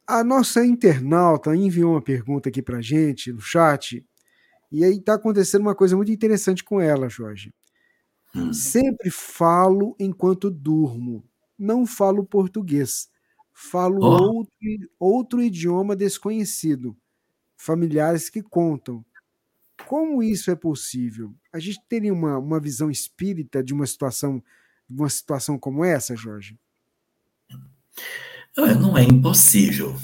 A 0.06 0.24
nossa 0.24 0.66
internauta 0.66 1.56
enviou 1.56 1.93
uma 1.93 2.01
pergunta 2.01 2.49
aqui 2.49 2.62
para 2.62 2.82
gente 2.82 3.32
no 3.32 3.39
chat 3.39 4.06
e 4.72 4.84
aí 4.84 4.97
está 4.97 5.14
acontecendo 5.14 5.62
uma 5.62 5.76
coisa 5.76 5.95
muito 5.95 6.12
interessante 6.12 6.64
com 6.64 6.82
ela, 6.82 7.08
Jorge. 7.08 7.54
Hum. 8.36 8.51
Sempre 8.51 9.12
falo 9.12 9.95
enquanto 9.99 10.49
durmo. 10.49 11.24
Não 11.58 11.86
falo 11.86 12.26
português. 12.26 13.08
Falo 13.54 14.04
Ó. 14.04 14.34
outro, 14.34 14.58
outro 14.99 15.41
idioma 15.41 15.95
desconhecido. 15.95 16.97
Familiares 17.56 18.30
que 18.30 18.41
contam. 18.41 19.06
Como 19.86 20.24
isso 20.24 20.49
é 20.49 20.56
possível? 20.56 21.34
A 21.51 21.60
gente 21.60 21.80
teria 21.88 22.12
uma, 22.14 22.38
uma 22.39 22.60
visão 22.60 22.89
espírita 22.89 23.64
de 23.64 23.74
uma 23.74 23.86
situação, 23.86 24.43
de 24.89 24.99
uma 24.99 25.10
situação 25.10 25.58
como 25.60 25.86
essa, 25.86 26.16
Jorge? 26.16 26.58
Não 28.56 28.97
é 28.97 29.04
impossível. 29.04 29.95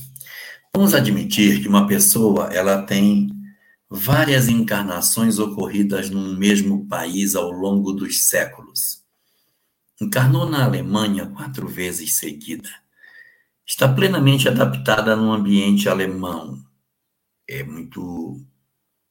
Vamos 0.73 0.95
admitir 0.95 1.61
que 1.61 1.67
uma 1.67 1.85
pessoa 1.85 2.45
ela 2.53 2.81
tem 2.81 3.29
várias 3.89 4.47
encarnações 4.47 5.37
ocorridas 5.37 6.09
num 6.09 6.35
mesmo 6.35 6.87
país 6.87 7.35
ao 7.35 7.51
longo 7.51 7.93
dos 7.93 8.27
séculos. 8.27 9.03
Encarnou 10.01 10.49
na 10.49 10.63
Alemanha 10.63 11.27
quatro 11.27 11.67
vezes 11.67 12.17
seguida. 12.17 12.69
Está 13.65 13.87
plenamente 13.87 14.47
adaptada 14.47 15.15
num 15.15 15.31
ambiente 15.31 15.87
alemão. 15.87 16.63
É 17.47 17.63
muito 17.63 18.41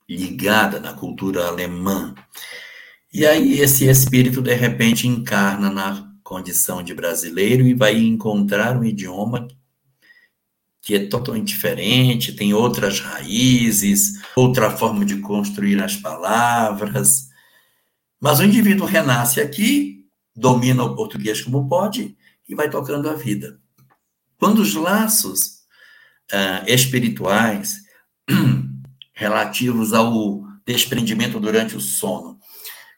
ligada 0.09 0.81
na 0.81 0.95
cultura 0.95 1.47
alemã. 1.47 2.15
E 3.13 3.27
aí 3.27 3.61
esse 3.61 3.89
espírito 3.89 4.43
de 4.43 4.55
repente 4.55 5.07
encarna 5.07 5.71
na 5.71 6.08
condição 6.29 6.83
de 6.83 6.93
brasileiro 6.93 7.67
e 7.67 7.73
vai 7.73 7.97
encontrar 7.97 8.77
um 8.77 8.85
idioma 8.85 9.49
que 10.83 10.95
é 10.95 11.07
totalmente 11.07 11.49
diferente, 11.49 12.35
tem 12.35 12.53
outras 12.53 13.01
raízes, 13.01 14.21
outra 14.37 14.71
forma 14.71 15.07
de 15.07 15.21
construir 15.21 15.83
as 15.83 15.97
palavras. 15.97 17.29
Mas 18.21 18.41
o 18.41 18.45
indivíduo 18.45 18.87
renasce 18.87 19.41
aqui, 19.41 20.07
domina 20.37 20.85
o 20.85 20.95
português 20.95 21.41
como 21.41 21.67
pode 21.67 22.15
e 22.47 22.55
vai 22.55 22.69
tocando 22.69 23.09
a 23.09 23.15
vida. 23.15 23.59
Quando 24.39 24.59
os 24.59 24.75
laços 24.75 25.63
ah, 26.31 26.63
espirituais 26.67 27.81
relativos 29.15 29.95
ao 29.95 30.43
desprendimento 30.67 31.41
durante 31.41 31.75
o 31.75 31.81
sono, 31.81 32.39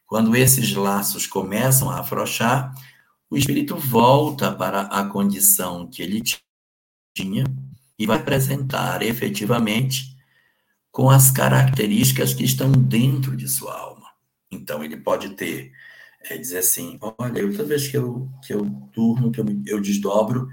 quando 0.05 0.35
esses 0.35 0.75
laços 0.75 1.29
começam 1.29 1.89
a 1.89 2.01
afrouxar, 2.01 2.75
o 3.31 3.37
espírito 3.37 3.77
volta 3.77 4.53
para 4.53 4.83
a 4.83 5.05
condição 5.07 5.87
que 5.87 6.03
ele 6.03 6.21
tinha 7.15 7.45
e 7.97 8.05
vai 8.05 8.19
apresentar 8.19 9.03
efetivamente 9.03 10.17
com 10.91 11.09
as 11.09 11.31
características 11.31 12.35
que 12.35 12.43
estão 12.43 12.73
dentro 12.73 13.37
de 13.37 13.49
sua 13.49 13.79
alma. 13.79 14.07
Então, 14.51 14.83
ele 14.83 14.97
pode 14.97 15.31
ter, 15.37 15.71
é, 16.29 16.37
dizer 16.37 16.59
assim, 16.59 16.99
olha, 17.01 17.49
toda 17.53 17.65
vez 17.65 17.87
que 17.87 17.97
eu, 17.97 18.29
que 18.45 18.53
eu 18.53 18.65
durmo, 18.93 19.31
que 19.31 19.41
eu, 19.41 19.47
eu 19.65 19.81
desdobro, 19.81 20.49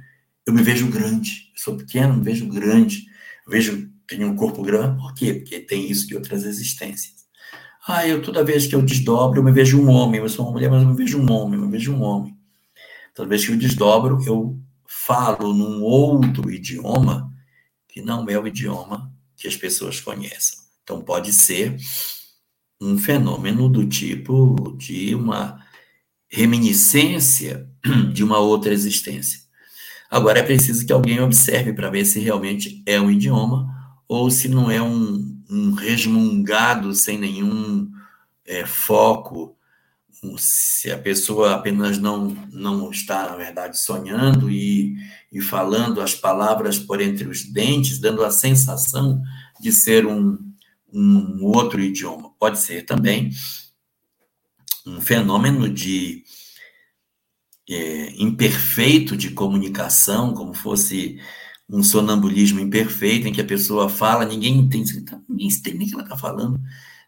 eu 0.45 0.53
me 0.53 0.61
vejo 0.61 0.87
grande. 0.87 1.49
Eu 1.55 1.61
sou 1.61 1.77
pequeno, 1.77 2.15
me 2.15 2.23
vejo 2.23 2.47
grande. 2.47 3.05
Eu 3.45 3.51
vejo, 3.51 3.89
tenho 4.07 4.27
um 4.27 4.35
corpo 4.35 4.61
grande. 4.61 5.01
Por 5.01 5.15
quê? 5.15 5.33
Porque 5.33 5.59
tem 5.61 5.89
isso 5.89 6.07
de 6.07 6.15
outras 6.15 6.43
existências. 6.43 7.25
Ah, 7.87 8.05
eu 8.05 8.21
toda 8.21 8.43
vez 8.43 8.67
que 8.67 8.75
eu 8.75 8.81
desdobro, 8.83 9.39
eu 9.39 9.43
me 9.43 9.51
vejo 9.51 9.81
um 9.81 9.89
homem. 9.89 10.21
Eu 10.21 10.29
sou 10.29 10.45
uma 10.45 10.51
mulher, 10.51 10.69
mas 10.69 10.83
eu 10.83 10.89
me 10.89 10.95
vejo 10.95 11.19
um 11.19 11.31
homem, 11.31 11.59
eu 11.59 11.65
me 11.65 11.71
vejo 11.71 11.91
um 11.91 12.03
homem. 12.03 12.36
Toda 13.17 13.29
vez 13.29 13.43
que 13.43 13.51
eu 13.51 13.57
desdobro, 13.57 14.23
eu 14.27 14.61
falo 14.85 15.51
num 15.51 15.81
outro 15.81 16.51
idioma 16.51 17.33
que 17.87 17.99
não 17.99 18.29
é 18.29 18.37
o 18.37 18.45
idioma 18.45 19.11
que 19.35 19.47
as 19.47 19.55
pessoas 19.55 19.99
conhecem. 19.99 20.59
Então, 20.83 21.01
pode 21.01 21.33
ser 21.33 21.75
um 22.79 22.95
fenômeno 22.95 23.67
do 23.69 23.87
tipo 23.87 24.75
de 24.77 25.15
uma 25.15 25.59
reminiscência 26.29 27.67
de 28.13 28.23
uma 28.23 28.37
outra 28.37 28.71
existência. 28.71 29.39
Agora, 30.11 30.37
é 30.37 30.43
preciso 30.43 30.85
que 30.85 30.93
alguém 30.93 31.19
observe 31.19 31.73
para 31.73 31.89
ver 31.89 32.05
se 32.05 32.19
realmente 32.19 32.83
é 32.85 33.01
um 33.01 33.09
idioma 33.09 33.67
ou 34.07 34.29
se 34.29 34.47
não 34.47 34.69
é 34.69 34.79
um, 34.79 35.41
um 35.49 35.71
resmungado 35.71 36.93
sem 36.93 37.17
nenhum 37.17 37.89
é, 38.45 38.63
foco, 38.63 39.56
se 40.37 40.91
a 40.91 40.97
pessoa 40.97 41.53
apenas 41.53 41.97
não, 41.97 42.29
não 42.51 42.89
está, 42.89 43.29
na 43.29 43.35
verdade, 43.35 43.79
sonhando 43.79 44.49
e, 44.49 44.95
e 45.31 45.41
falando 45.41 46.01
as 46.01 46.15
palavras 46.15 46.79
por 46.79 47.01
entre 47.01 47.27
os 47.27 47.43
dentes, 47.43 47.99
dando 47.99 48.23
a 48.23 48.31
sensação 48.31 49.21
de 49.59 49.71
ser 49.71 50.05
um, 50.05 50.37
um 50.91 51.43
outro 51.43 51.79
idioma. 51.79 52.31
Pode 52.39 52.59
ser 52.59 52.83
também 52.83 53.31
um 54.85 55.01
fenômeno 55.01 55.69
de 55.69 56.23
é, 57.69 58.13
imperfeito 58.17 59.15
de 59.15 59.31
comunicação, 59.31 60.33
como 60.33 60.53
fosse 60.53 61.19
um 61.69 61.83
sonambulismo 61.83 62.59
imperfeito, 62.59 63.27
em 63.27 63.33
que 63.33 63.41
a 63.41 63.45
pessoa 63.45 63.89
fala, 63.89 64.25
ninguém 64.25 64.57
entende, 64.57 65.03
ninguém 65.27 65.47
entende 65.47 65.83
o 65.83 65.87
que 65.87 65.93
ela 65.93 66.03
está 66.03 66.17
falando. 66.17 66.59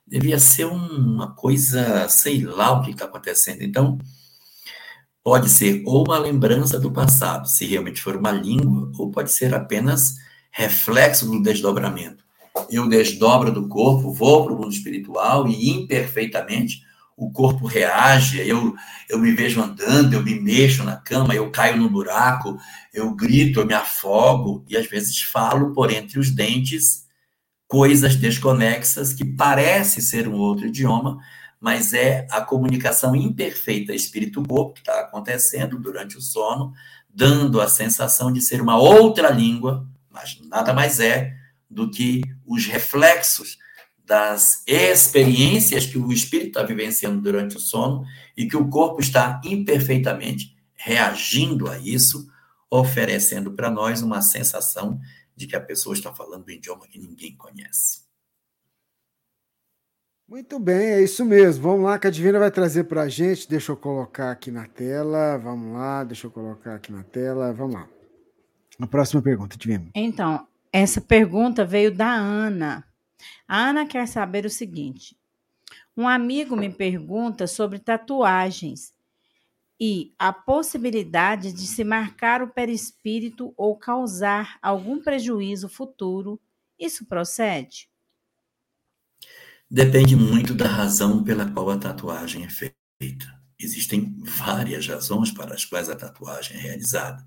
Devia 0.09 0.39
ser 0.39 0.65
uma 0.65 1.35
coisa, 1.35 2.09
sei 2.09 2.43
lá 2.43 2.71
o 2.71 2.81
que 2.81 2.91
está 2.91 3.05
acontecendo. 3.05 3.61
Então, 3.61 3.97
pode 5.23 5.49
ser 5.49 5.83
ou 5.85 6.03
uma 6.05 6.17
lembrança 6.17 6.79
do 6.79 6.91
passado, 6.91 7.47
se 7.47 7.65
realmente 7.65 8.01
for 8.01 8.15
uma 8.15 8.31
língua, 8.31 8.91
ou 8.97 9.11
pode 9.11 9.31
ser 9.31 9.53
apenas 9.53 10.15
reflexo 10.51 11.27
do 11.27 11.41
desdobramento. 11.41 12.23
Eu 12.71 12.89
desdobro 12.89 13.51
do 13.51 13.67
corpo, 13.67 14.11
vou 14.11 14.43
para 14.43 14.53
o 14.53 14.57
mundo 14.57 14.73
espiritual 14.73 15.47
e 15.47 15.69
imperfeitamente 15.69 16.83
o 17.19 17.29
corpo 17.31 17.67
reage, 17.67 18.39
eu, 18.47 18.73
eu 19.09 19.19
me 19.19 19.33
vejo 19.33 19.61
andando, 19.61 20.13
eu 20.13 20.23
me 20.23 20.39
mexo 20.39 20.85
na 20.85 20.95
cama, 20.95 21.35
eu 21.35 21.51
caio 21.51 21.75
no 21.75 21.89
buraco, 21.89 22.57
eu 22.93 23.13
grito, 23.13 23.59
eu 23.59 23.65
me 23.65 23.73
afogo 23.73 24.63
e 24.69 24.77
às 24.77 24.87
vezes 24.87 25.21
falo 25.21 25.73
por 25.73 25.91
entre 25.91 26.17
os 26.17 26.31
dentes 26.31 27.08
coisas 27.69 28.15
desconexas 28.15 29.13
que 29.13 29.23
parece 29.23 30.01
ser 30.01 30.27
um 30.27 30.33
outro 30.33 30.65
idioma, 30.65 31.19
mas 31.61 31.93
é 31.93 32.25
a 32.31 32.41
comunicação 32.41 33.15
imperfeita 33.15 33.93
espírito-corpo 33.93 34.73
que 34.73 34.79
está 34.79 35.01
acontecendo 35.01 35.77
durante 35.77 36.17
o 36.17 36.21
sono, 36.21 36.73
dando 37.07 37.61
a 37.61 37.67
sensação 37.67 38.33
de 38.33 38.41
ser 38.41 38.59
uma 38.59 38.75
outra 38.75 39.29
língua, 39.29 39.87
mas 40.09 40.39
nada 40.49 40.73
mais 40.73 40.99
é 40.99 41.31
do 41.69 41.91
que 41.91 42.21
os 42.43 42.65
reflexos 42.65 43.59
das 44.03 44.63
experiências 44.65 45.85
que 45.85 45.99
o 45.99 46.11
espírito 46.11 46.47
está 46.47 46.63
vivenciando 46.63 47.21
durante 47.21 47.55
o 47.55 47.59
sono 47.59 48.03
e 48.35 48.47
que 48.47 48.57
o 48.57 48.67
corpo 48.67 48.99
está 48.99 49.39
imperfeitamente 49.45 50.57
reagindo 50.73 51.69
a 51.69 51.77
isso, 51.77 52.27
oferecendo 52.67 53.51
para 53.51 53.69
nós 53.69 54.01
uma 54.01 54.23
sensação 54.23 54.99
de 55.39 55.47
que 55.47 55.55
a 55.55 55.61
pessoa 55.61 55.95
está 55.95 56.13
falando 56.13 56.45
um 56.45 56.51
idioma 56.51 56.85
que 56.85 56.99
ninguém 56.99 57.33
conhece. 57.37 58.03
Muito 60.27 60.59
bem, 60.59 60.91
é 60.91 61.01
isso 61.01 61.23
mesmo. 61.23 61.63
Vamos 61.63 61.85
lá, 61.85 61.97
que 61.97 62.07
a 62.07 62.11
Divina 62.11 62.37
vai 62.37 62.51
trazer 62.51 62.83
para 62.83 63.03
a 63.03 63.07
gente. 63.07 63.49
Deixa 63.49 63.71
eu 63.71 63.77
colocar 63.77 64.31
aqui 64.31 64.51
na 64.51 64.67
tela. 64.67 65.37
Vamos 65.37 65.73
lá, 65.73 66.03
deixa 66.03 66.27
eu 66.27 66.31
colocar 66.31 66.75
aqui 66.75 66.91
na 66.91 67.03
tela. 67.03 67.53
Vamos 67.53 67.75
lá. 67.75 67.87
A 68.81 68.85
próxima 68.85 69.21
pergunta, 69.21 69.57
Divina. 69.57 69.89
Então, 69.95 70.45
essa 70.73 70.99
pergunta 70.99 71.63
veio 71.63 71.89
da 71.89 72.11
Ana. 72.11 72.85
A 73.47 73.69
Ana 73.69 73.87
quer 73.87 74.09
saber 74.09 74.45
o 74.45 74.49
seguinte: 74.49 75.17
um 75.95 76.05
amigo 76.05 76.53
me 76.53 76.69
pergunta 76.69 77.47
sobre 77.47 77.79
tatuagens 77.79 78.93
e 79.79 80.13
a 80.19 80.33
possibilidade 80.33 81.53
de 81.53 81.65
se 81.65 81.83
marcar 81.83 82.41
o 82.41 82.49
perispírito 82.49 83.53
ou 83.55 83.77
causar 83.77 84.57
algum 84.61 85.01
prejuízo 85.01 85.69
futuro. 85.69 86.39
Isso 86.77 87.05
procede? 87.05 87.89
Depende 89.71 90.15
muito 90.15 90.53
da 90.53 90.67
razão 90.67 91.23
pela 91.23 91.49
qual 91.49 91.69
a 91.69 91.77
tatuagem 91.77 92.43
é 92.43 92.49
feita. 92.49 93.39
Existem 93.57 94.17
várias 94.23 94.87
razões 94.87 95.31
para 95.31 95.53
as 95.53 95.63
quais 95.63 95.89
a 95.89 95.95
tatuagem 95.95 96.57
é 96.57 96.59
realizada. 96.59 97.25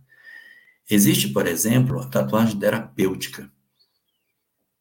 Existe, 0.90 1.28
por 1.28 1.46
exemplo, 1.46 2.00
a 2.00 2.08
tatuagem 2.08 2.58
terapêutica. 2.58 3.50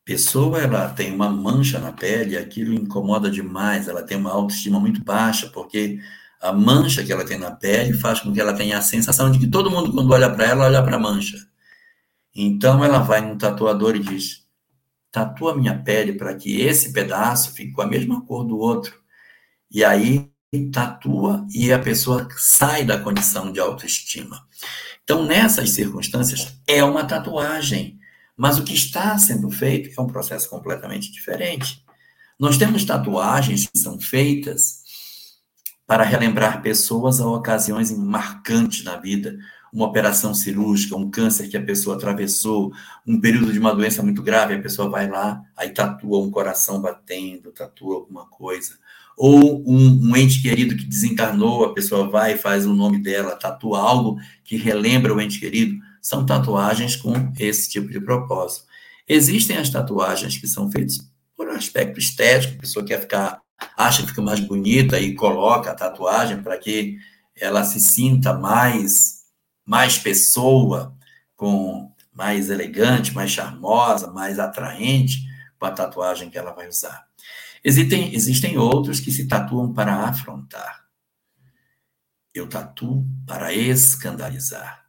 Pessoa, 0.04 0.60
ela 0.60 0.90
tem 0.90 1.14
uma 1.14 1.30
mancha 1.30 1.80
na 1.80 1.92
pele, 1.92 2.36
aquilo 2.36 2.74
incomoda 2.74 3.30
demais, 3.30 3.88
ela 3.88 4.02
tem 4.02 4.18
uma 4.18 4.32
autoestima 4.32 4.80
muito 4.80 5.04
baixa, 5.04 5.48
porque 5.50 6.02
a 6.42 6.52
mancha 6.52 7.04
que 7.04 7.14
ela 7.14 7.24
tem 7.24 7.38
na 7.38 7.52
pele 7.52 7.94
faz 7.94 8.20
com 8.20 8.34
que 8.34 8.42
ela 8.42 8.54
tenha 8.54 8.78
a 8.78 8.82
sensação 8.82 9.32
de 9.32 9.38
que 9.38 9.48
todo 9.48 9.70
mundo, 9.70 9.92
quando 9.94 10.12
olha 10.12 10.30
para 10.30 10.46
ela, 10.46 10.66
olha 10.66 10.82
para 10.82 10.96
a 10.96 11.00
mancha. 11.00 11.38
Então, 12.36 12.84
ela 12.84 13.00
vai 13.00 13.22
num 13.22 13.38
tatuador 13.38 13.96
e 13.96 14.00
diz: 14.00 14.48
tatua 15.12 15.56
minha 15.56 15.78
pele 15.78 16.14
para 16.14 16.34
que 16.36 16.62
esse 16.62 16.92
pedaço 16.92 17.52
fique 17.54 17.74
com 17.74 17.82
a 17.82 17.88
mesma 17.88 18.26
cor 18.26 18.44
do 18.44 18.58
outro. 18.58 19.00
E 19.70 19.84
aí, 19.84 20.32
tatua 20.72 21.46
e 21.54 21.72
a 21.72 21.80
pessoa 21.80 22.28
sai 22.38 22.84
da 22.84 23.00
condição 23.00 23.52
de 23.52 23.60
autoestima. 23.60 24.42
Então, 25.04 25.26
nessas 25.26 25.72
circunstâncias, 25.72 26.58
é 26.68 26.84
uma 26.84 27.06
tatuagem. 27.06 28.00
Mas 28.36 28.58
o 28.58 28.64
que 28.64 28.74
está 28.74 29.18
sendo 29.20 29.52
feito 29.52 29.92
é 29.96 30.02
um 30.02 30.08
processo 30.08 30.50
completamente 30.50 31.12
diferente. 31.12 31.86
Nós 32.40 32.58
temos 32.58 32.84
tatuagens 32.84 33.68
que 33.68 33.78
são 33.78 34.00
feitas 34.00 34.81
para 35.92 36.06
relembrar 36.06 36.62
pessoas 36.62 37.20
a 37.20 37.28
ocasiões 37.28 37.92
marcantes 37.92 38.82
na 38.86 38.96
vida, 38.96 39.38
uma 39.74 39.88
operação 39.88 40.34
cirúrgica, 40.34 40.96
um 40.96 41.12
câncer 41.12 41.50
que 41.50 41.58
a 41.58 41.62
pessoa 41.62 41.98
atravessou, 41.98 42.72
um 43.06 43.20
período 43.20 43.52
de 43.52 43.60
uma 43.60 43.76
doença 43.76 44.02
muito 44.02 44.24
grave, 44.24 44.54
a 44.54 44.62
pessoa 44.62 44.90
vai 44.90 45.10
lá, 45.10 45.42
aí 45.54 45.70
tatua 45.72 46.20
um 46.20 46.32
coração 46.32 46.82
batendo, 46.82 47.52
tatua 47.52 47.96
alguma 47.96 48.26
coisa. 48.26 48.76
Ou 49.18 49.62
um, 49.70 50.12
um 50.12 50.16
ente 50.16 50.42
querido 50.42 50.78
que 50.78 50.86
desencarnou, 50.86 51.66
a 51.66 51.74
pessoa 51.74 52.10
vai 52.10 52.36
e 52.36 52.38
faz 52.38 52.66
o 52.66 52.74
nome 52.74 52.98
dela, 52.98 53.36
tatua 53.36 53.82
algo 53.82 54.18
que 54.46 54.56
relembra 54.56 55.14
o 55.14 55.20
ente 55.20 55.42
querido. 55.42 55.76
São 56.02 56.26
tatuagens 56.26 56.96
com 56.96 57.34
esse 57.38 57.70
tipo 57.70 57.90
de 57.90 58.00
propósito. 58.00 58.66
Existem 59.06 59.58
as 59.58 59.70
tatuagens 59.70 60.38
que 60.38 60.48
são 60.48 60.72
feitas 60.72 61.00
por 61.36 61.50
um 61.50 61.52
aspecto 61.52 62.00
estético, 62.00 62.54
a 62.56 62.62
pessoa 62.62 62.86
quer 62.86 63.02
ficar, 63.02 63.42
acha 63.78 64.02
que 64.02 64.10
fica 64.10 64.22
mais 64.22 64.40
bonita 64.40 65.00
e 65.00 65.16
coloca 65.16 65.72
a 65.72 65.76
tatuagem 65.76 66.42
para 66.42 66.58
que 66.58 66.98
ela 67.36 67.64
se 67.64 67.80
sinta 67.80 68.34
mais 68.34 69.22
mais 69.66 69.98
pessoa, 69.98 70.98
com 71.36 71.94
mais 72.12 72.50
elegante, 72.50 73.14
mais 73.14 73.32
charmosa, 73.32 74.12
mais 74.12 74.38
atraente 74.38 75.24
com 75.58 75.66
a 75.66 75.72
tatuagem 75.72 76.30
que 76.30 76.38
ela 76.38 76.52
vai 76.52 76.68
usar. 76.68 77.08
Existem, 77.64 78.14
existem 78.14 78.58
outros 78.58 79.00
que 79.00 79.12
se 79.12 79.28
tatuam 79.28 79.72
para 79.72 79.96
afrontar. 79.96 80.88
Eu 82.34 82.50
tatuo 82.50 83.06
para 83.26 83.54
escandalizar. 83.54 84.86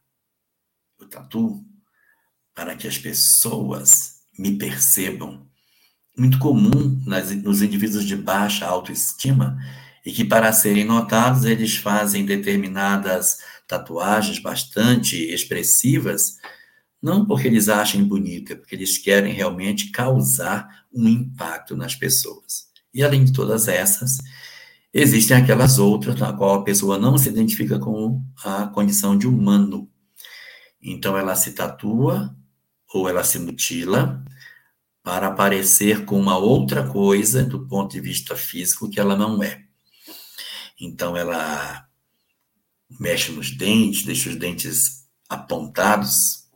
Eu 0.99 1.07
tatuo 1.07 1.63
para 2.53 2.75
que 2.75 2.87
as 2.87 2.97
pessoas 2.97 4.23
me 4.37 4.57
percebam. 4.57 5.47
Muito 6.15 6.37
comum 6.39 7.01
nas, 7.05 7.31
nos 7.31 7.61
indivíduos 7.61 8.05
de 8.05 8.15
baixa 8.15 8.65
autoestima 8.65 9.57
e 10.05 10.11
que, 10.11 10.25
para 10.25 10.51
serem 10.51 10.85
notados, 10.85 11.45
eles 11.45 11.75
fazem 11.75 12.25
determinadas 12.25 13.37
tatuagens 13.67 14.39
bastante 14.39 15.15
expressivas, 15.15 16.37
não 17.01 17.25
porque 17.25 17.47
eles 17.47 17.69
achem 17.69 18.03
bonita, 18.03 18.55
porque 18.55 18.75
eles 18.75 18.97
querem 18.97 19.33
realmente 19.33 19.91
causar 19.91 20.85
um 20.93 21.07
impacto 21.07 21.75
nas 21.75 21.95
pessoas. 21.95 22.67
E 22.93 23.03
além 23.03 23.25
de 23.25 23.33
todas 23.33 23.67
essas, 23.67 24.17
existem 24.93 25.35
aquelas 25.35 25.79
outras 25.79 26.19
na 26.19 26.31
qual 26.31 26.55
a 26.55 26.63
pessoa 26.63 26.99
não 26.99 27.17
se 27.17 27.29
identifica 27.29 27.79
com 27.79 28.23
a 28.43 28.67
condição 28.67 29.17
de 29.17 29.27
humano. 29.27 29.89
Então 30.81 31.17
ela 31.17 31.35
se 31.35 31.53
tatua 31.53 32.35
ou 32.93 33.09
ela 33.09 33.23
se 33.23 33.39
mutila 33.39 34.22
para 35.03 35.27
aparecer 35.27 36.05
com 36.05 36.17
uma 36.17 36.37
outra 36.37 36.87
coisa 36.87 37.43
do 37.43 37.67
ponto 37.67 37.91
de 37.91 37.99
vista 37.99 38.37
físico 38.37 38.89
que 38.89 38.99
ela 38.99 39.17
não 39.17 39.43
é. 39.43 39.61
Então 40.79 41.17
ela 41.17 41.85
mexe 42.99 43.31
nos 43.31 43.51
dentes, 43.51 44.05
deixa 44.05 44.29
os 44.29 44.37
dentes 44.37 45.05
apontados, 45.27 46.47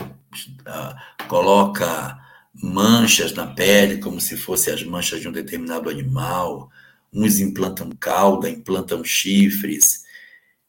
uh, 0.00 1.26
coloca 1.28 2.18
manchas 2.52 3.32
na 3.32 3.46
pele, 3.46 3.98
como 3.98 4.20
se 4.20 4.36
fossem 4.36 4.72
as 4.72 4.82
manchas 4.82 5.20
de 5.20 5.28
um 5.28 5.32
determinado 5.32 5.88
animal, 5.88 6.70
uns 7.12 7.38
implantam 7.38 7.90
cauda, 7.98 8.50
implantam 8.50 9.04
chifres. 9.04 10.02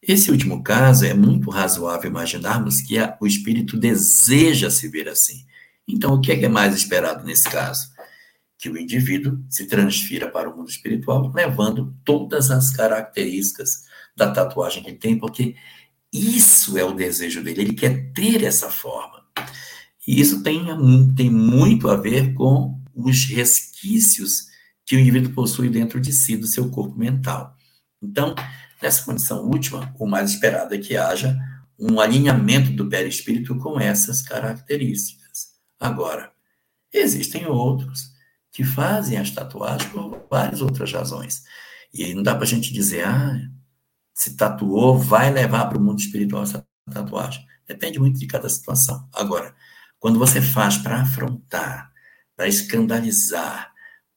Esse 0.01 0.29
último 0.29 0.63
caso 0.63 1.05
é 1.05 1.13
muito 1.13 1.49
razoável 1.49 2.09
imaginarmos 2.09 2.81
que 2.81 2.95
o 3.19 3.25
espírito 3.25 3.77
deseja 3.77 4.69
se 4.69 4.87
ver 4.87 5.09
assim. 5.09 5.45
Então, 5.87 6.13
o 6.13 6.21
que 6.21 6.31
é, 6.31 6.37
que 6.37 6.45
é 6.45 6.49
mais 6.49 6.75
esperado 6.75 7.23
nesse 7.23 7.49
caso? 7.49 7.89
Que 8.57 8.69
o 8.69 8.77
indivíduo 8.77 9.43
se 9.49 9.67
transfira 9.67 10.29
para 10.29 10.49
o 10.49 10.57
mundo 10.57 10.69
espiritual, 10.69 11.31
levando 11.33 11.95
todas 12.03 12.49
as 12.49 12.71
características 12.71 13.83
da 14.15 14.31
tatuagem 14.31 14.83
que 14.83 14.93
tem, 14.93 15.17
porque 15.17 15.55
isso 16.11 16.77
é 16.77 16.83
o 16.83 16.93
desejo 16.93 17.43
dele, 17.43 17.61
ele 17.61 17.73
quer 17.73 18.11
ter 18.13 18.43
essa 18.43 18.69
forma. 18.69 19.23
E 20.07 20.19
isso 20.19 20.41
tem, 20.41 20.65
tem 21.15 21.29
muito 21.29 21.89
a 21.89 21.95
ver 21.95 22.33
com 22.33 22.79
os 22.93 23.25
resquícios 23.25 24.47
que 24.85 24.95
o 24.95 24.99
indivíduo 24.99 25.33
possui 25.33 25.69
dentro 25.69 25.99
de 25.99 26.13
si, 26.13 26.37
do 26.37 26.47
seu 26.47 26.69
corpo 26.69 26.97
mental. 26.97 27.55
Então, 28.01 28.35
nessa 28.81 29.03
condição 29.03 29.43
última, 29.45 29.93
o 29.99 30.05
mais 30.05 30.31
esperado 30.31 30.73
é 30.75 30.77
que 30.77 30.95
haja 30.95 31.37
um 31.77 31.99
alinhamento 31.99 32.71
do 32.71 32.87
perispírito 32.87 33.57
com 33.57 33.79
essas 33.79 34.21
características. 34.21 35.24
Agora, 35.79 36.31
existem 36.93 37.45
outros 37.45 38.13
que 38.51 38.63
fazem 38.63 39.17
as 39.17 39.31
tatuagens 39.31 39.91
por 39.91 40.25
várias 40.29 40.61
outras 40.61 40.91
razões. 40.91 41.43
E 41.93 42.03
aí 42.03 42.13
não 42.13 42.23
dá 42.23 42.33
para 42.33 42.45
a 42.45 42.47
gente 42.47 42.73
dizer, 42.73 43.05
ah, 43.05 43.37
se 44.13 44.35
tatuou, 44.35 44.97
vai 44.97 45.31
levar 45.31 45.67
para 45.67 45.77
o 45.77 45.81
mundo 45.81 45.99
espiritual 45.99 46.43
essa 46.43 46.65
tatuagem. 46.89 47.45
Depende 47.67 47.99
muito 47.99 48.17
de 48.17 48.27
cada 48.27 48.47
situação. 48.47 49.09
Agora, 49.13 49.53
quando 49.99 50.19
você 50.19 50.41
faz 50.41 50.77
para 50.77 51.01
afrontar, 51.01 51.91
para 52.35 52.47
escandalizar, 52.47 53.73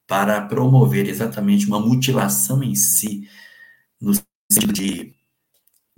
para 0.07 0.41
promover 0.41 1.07
exatamente 1.07 1.65
uma 1.65 1.79
mutilação 1.79 2.63
em 2.63 2.75
si, 2.75 3.29
no 3.99 4.13
sentido 4.13 4.73
de, 4.73 5.15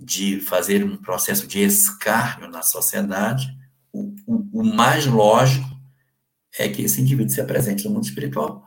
de 0.00 0.40
fazer 0.40 0.84
um 0.84 0.96
processo 0.96 1.46
de 1.46 1.60
escárnio 1.60 2.48
na 2.48 2.62
sociedade, 2.62 3.56
o, 3.92 4.14
o, 4.26 4.60
o 4.60 4.64
mais 4.64 5.06
lógico 5.06 5.66
é 6.58 6.68
que 6.68 6.82
esse 6.82 7.00
indivíduo 7.00 7.32
se 7.32 7.40
apresente 7.40 7.84
no 7.84 7.94
mundo 7.94 8.04
espiritual 8.04 8.66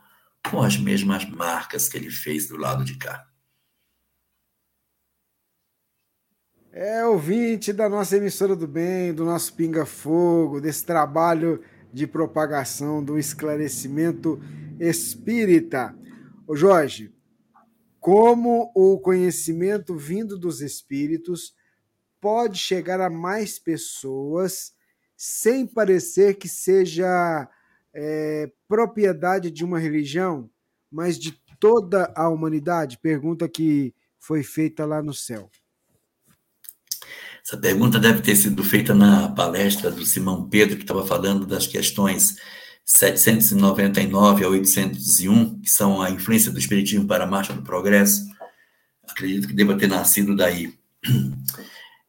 com 0.50 0.62
as 0.62 0.76
mesmas 0.76 1.28
marcas 1.28 1.88
que 1.88 1.96
ele 1.96 2.10
fez 2.10 2.48
do 2.48 2.56
lado 2.56 2.84
de 2.84 2.96
cá. 2.96 3.26
É 6.72 7.04
ouvinte 7.06 7.72
da 7.72 7.88
nossa 7.88 8.16
emissora 8.16 8.54
do 8.54 8.68
bem, 8.68 9.14
do 9.14 9.24
nosso 9.24 9.54
Pinga 9.54 9.86
Fogo, 9.86 10.60
desse 10.60 10.84
trabalho 10.84 11.64
de 11.92 12.06
propagação 12.06 13.02
do 13.02 13.18
esclarecimento 13.18 14.38
espírita. 14.78 15.96
Ô 16.46 16.54
Jorge, 16.54 17.14
como 17.98 18.70
o 18.74 18.98
conhecimento 19.00 19.96
vindo 19.96 20.38
dos 20.38 20.60
espíritos 20.60 21.54
pode 22.20 22.58
chegar 22.58 23.00
a 23.00 23.08
mais 23.08 23.58
pessoas 23.58 24.75
sem 25.16 25.66
parecer 25.66 26.34
que 26.34 26.48
seja 26.48 27.48
é, 27.94 28.50
propriedade 28.68 29.50
de 29.50 29.64
uma 29.64 29.78
religião, 29.78 30.50
mas 30.90 31.18
de 31.18 31.32
toda 31.58 32.12
a 32.14 32.28
humanidade? 32.28 32.98
Pergunta 32.98 33.48
que 33.48 33.94
foi 34.18 34.42
feita 34.42 34.84
lá 34.84 35.02
no 35.02 35.14
céu. 35.14 35.50
Essa 37.44 37.56
pergunta 37.56 37.98
deve 38.00 38.22
ter 38.22 38.34
sido 38.34 38.62
feita 38.64 38.92
na 38.92 39.28
palestra 39.28 39.90
do 39.90 40.04
Simão 40.04 40.48
Pedro, 40.48 40.76
que 40.76 40.82
estava 40.82 41.06
falando 41.06 41.46
das 41.46 41.66
questões 41.66 42.36
799 42.84 44.44
a 44.44 44.48
801, 44.48 45.60
que 45.60 45.70
são 45.70 46.02
a 46.02 46.10
influência 46.10 46.50
do 46.50 46.58
Espiritismo 46.58 47.06
para 47.06 47.24
a 47.24 47.26
marcha 47.26 47.52
do 47.52 47.62
progresso. 47.62 48.26
Acredito 49.08 49.46
que 49.46 49.54
deva 49.54 49.78
ter 49.78 49.86
nascido 49.86 50.34
daí. 50.34 50.74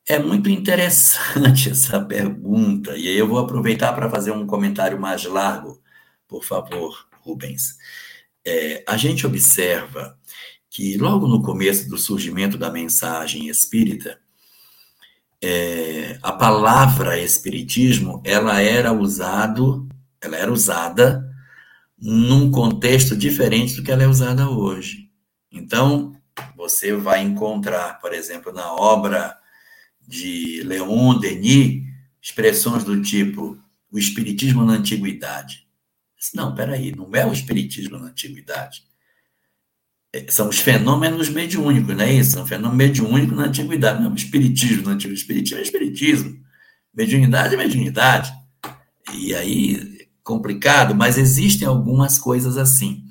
É 0.10 0.18
muito 0.18 0.50
interessante 0.50 1.70
essa 1.72 2.00
pergunta, 2.00 2.96
e 2.96 3.10
aí 3.10 3.18
eu 3.18 3.28
vou 3.28 3.40
aproveitar 3.40 3.92
para 3.92 4.10
fazer 4.10 4.32
um 4.32 4.48
comentário 4.48 4.98
mais 4.98 5.26
largo, 5.26 5.82
por 6.26 6.46
favor, 6.46 7.08
Rubens. 7.20 7.78
É, 8.46 8.86
a 8.88 8.96
gente 8.96 9.28
observa 9.28 10.18
que 10.70 10.98
logo 10.98 11.28
no 11.28 11.42
começo 11.44 11.90
do 11.90 11.98
surgimento 11.98 12.58
da 12.58 12.72
mensagem 12.72 13.50
espírita, 13.50 14.18
é, 15.42 16.18
a 16.24 16.32
palavra 16.32 17.20
espiritismo 17.20 18.22
ela 18.26 18.62
era 18.62 18.94
usado, 18.94 19.90
ela 20.22 20.38
era 20.38 20.52
usada 20.52 21.30
num 21.98 22.50
contexto 22.50 23.16
diferente 23.16 23.76
do 23.76 23.84
que 23.84 23.92
ela 23.92 24.04
é 24.04 24.08
usada 24.08 24.50
hoje. 24.50 25.12
Então, 25.52 26.14
você 26.56 26.94
vai 26.94 27.22
encontrar, 27.24 28.00
por 28.00 28.14
exemplo, 28.14 28.54
na 28.54 28.72
obra 28.74 29.38
de 30.08 30.64
Leon 30.64 31.20
Denis, 31.20 31.84
expressões 32.22 32.84
do 32.84 33.02
tipo 33.02 33.58
o 33.92 34.00
espiritismo 34.00 34.66
na 34.66 34.74
antiguidade. 34.74 35.68
Não, 36.34 36.54
peraí, 36.54 36.96
não 36.96 37.10
é 37.14 37.26
o 37.26 37.34
espiritismo 37.34 37.98
na 37.98 38.08
antiguidade. 38.08 38.84
É, 40.14 40.26
são 40.30 40.50
os 40.50 40.60
fenômenos 40.60 41.30
mediúnicos, 41.30 41.96
não 41.96 42.04
é 42.04 42.14
isso? 42.14 42.32
São 42.32 42.46
fenômenos 42.46 42.78
mediúnicos 42.78 43.38
na 43.38 43.46
antiguidade. 43.46 44.02
Não, 44.02 44.12
o 44.12 44.16
espiritismo 44.16 44.84
na 44.84 44.92
antiguidade. 44.92 45.22
Espiritismo 45.22 45.60
é 45.60 45.62
espiritismo. 45.62 46.38
Mediunidade 46.94 47.54
é 47.54 47.58
mediunidade. 47.58 48.34
E 49.14 49.34
aí, 49.36 50.08
complicado, 50.24 50.96
mas 50.96 51.18
existem 51.18 51.68
algumas 51.68 52.18
coisas 52.18 52.58
assim. 52.58 53.06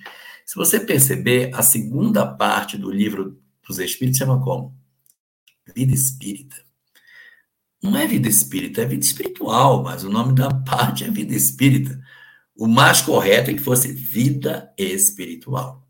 Se 0.45 0.57
você 0.57 0.79
perceber, 0.79 1.51
a 1.55 1.63
segunda 1.63 2.27
parte 2.27 2.77
do 2.77 2.91
livro 2.91 3.41
dos 3.67 3.79
Espíritos 3.79 4.19
chama 4.19 4.41
como? 4.43 4.77
Vida 5.75 5.93
espírita. 5.93 6.66
Não 7.87 7.97
é 7.97 8.05
vida 8.05 8.29
espírita, 8.29 8.83
é 8.83 8.85
vida 8.85 9.05
espiritual, 9.05 9.85
mas 9.85 10.03
o 10.03 10.11
nome 10.11 10.35
da 10.35 10.53
parte 10.53 11.05
é 11.05 11.11
vida 11.11 11.35
espírita. 11.35 12.03
O 12.57 12.67
mais 12.67 13.01
correto 13.01 13.51
é 13.51 13.55
que 13.55 13.61
fosse 13.61 13.93
vida 13.93 14.75
espiritual. 14.77 15.87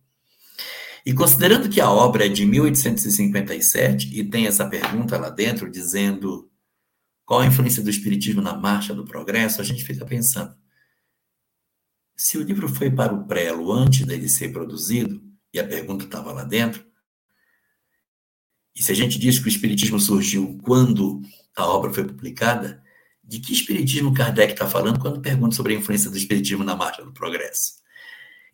E 1.07 1.15
considerando 1.15 1.71
que 1.71 1.81
a 1.81 1.91
obra 1.91 2.27
é 2.27 2.29
de 2.29 2.45
1857 2.45 4.11
e 4.13 4.23
tem 4.23 4.47
essa 4.47 4.69
pergunta 4.69 5.17
lá 5.17 5.31
dentro 5.31 5.71
dizendo 5.71 6.51
qual 7.25 7.41
a 7.41 7.47
influência 7.47 7.83
do 7.83 7.89
espiritismo 7.89 8.43
na 8.43 8.55
marcha 8.55 8.95
do 8.95 9.05
progresso, 9.05 9.63
a 9.63 9.65
gente 9.65 9.83
fica 9.83 10.05
pensando: 10.05 10.55
se 12.15 12.37
o 12.37 12.43
livro 12.43 12.69
foi 12.69 12.91
para 12.91 13.15
o 13.15 13.27
prelo 13.27 13.73
antes 13.73 14.05
dele 14.05 14.29
ser 14.29 14.53
produzido, 14.53 15.23
e 15.51 15.59
a 15.59 15.67
pergunta 15.67 16.05
estava 16.05 16.31
lá 16.31 16.45
dentro, 16.45 16.85
e 18.75 18.83
se 18.83 18.93
a 18.93 18.95
gente 18.95 19.19
diz 19.19 19.39
que 19.39 19.47
o 19.47 19.49
espiritismo 19.49 19.99
surgiu 19.99 20.59
quando 20.63 21.23
a 21.57 21.67
obra 21.67 21.93
foi 21.93 22.05
publicada, 22.05 22.83
de 23.25 23.41
que 23.41 23.53
espiritismo 23.53 24.15
Kardec 24.15 24.53
está 24.53 24.69
falando 24.69 25.01
quando 25.01 25.21
pergunta 25.21 25.57
sobre 25.57 25.75
a 25.75 25.79
influência 25.79 26.11
do 26.11 26.17
espiritismo 26.17 26.63
na 26.63 26.77
marcha 26.77 27.03
do 27.03 27.13
progresso? 27.13 27.85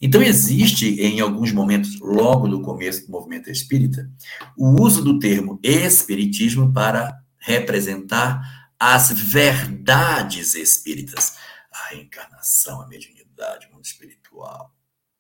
Então, 0.01 0.21
existe, 0.21 1.01
em 1.01 1.21
alguns 1.21 1.53
momentos, 1.53 2.01
logo 2.01 2.49
no 2.49 2.63
começo 2.63 3.07
do 3.07 3.13
movimento 3.13 3.51
espírita, 3.51 4.11
o 4.57 4.83
uso 4.83 5.03
do 5.05 5.19
termo 5.19 5.61
espiritismo 5.63 6.73
para 6.73 7.23
representar 7.39 8.71
as 8.79 9.13
verdades 9.13 10.57
espíritas. 10.57 11.37
A 11.71 11.95
reencarnação, 11.95 12.83
a 12.83 12.89
mediunidade, 12.89 13.69
o 13.69 13.75
mundo 13.75 13.85
espiritual, 13.85 14.75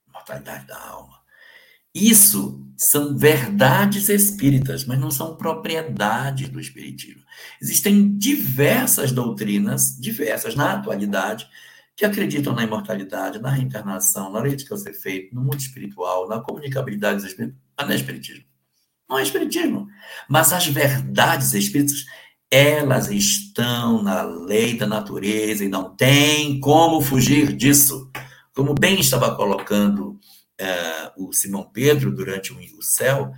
a 0.08 0.12
mortalidade 0.12 0.66
da 0.66 0.78
alma. 0.78 1.20
Isso 1.94 2.66
são 2.76 3.16
verdades 3.16 4.08
espíritas, 4.08 4.84
mas 4.84 4.98
não 4.98 5.10
são 5.10 5.36
propriedades 5.36 6.48
do 6.48 6.58
espiritismo. 6.58 7.21
Existem 7.60 8.16
diversas 8.16 9.12
doutrinas, 9.12 9.96
diversas 9.98 10.54
na 10.54 10.72
atualidade, 10.72 11.46
que 11.96 12.04
acreditam 12.04 12.54
na 12.54 12.64
imortalidade, 12.64 13.38
na 13.38 13.50
reencarnação, 13.50 14.32
na 14.32 14.40
lei 14.40 14.56
de 14.56 14.64
causa 14.64 14.88
e 14.88 14.92
efeito, 14.92 15.34
no 15.34 15.42
mundo 15.42 15.60
espiritual, 15.60 16.28
na 16.28 16.40
comunicabilidade 16.40 17.16
dos 17.16 17.26
espíritos, 17.26 17.58
mas 17.76 17.86
não 17.86 17.92
é 17.92 17.96
espiritismo. 17.96 18.44
Não 19.08 19.18
é 19.18 19.22
espiritismo. 19.22 19.88
Mas 20.28 20.52
as 20.52 20.66
verdades 20.66 21.52
espíritas, 21.52 22.06
elas 22.50 23.10
estão 23.10 24.02
na 24.02 24.22
lei 24.22 24.76
da 24.76 24.86
natureza 24.86 25.64
e 25.64 25.68
não 25.68 25.94
tem 25.94 26.60
como 26.60 27.00
fugir 27.00 27.54
disso. 27.54 28.10
Como 28.54 28.74
bem 28.74 29.00
estava 29.00 29.34
colocando 29.34 30.18
uh, 30.60 31.28
o 31.28 31.32
Simão 31.32 31.68
Pedro 31.72 32.14
durante 32.14 32.52
o, 32.52 32.82
céu, 32.82 33.32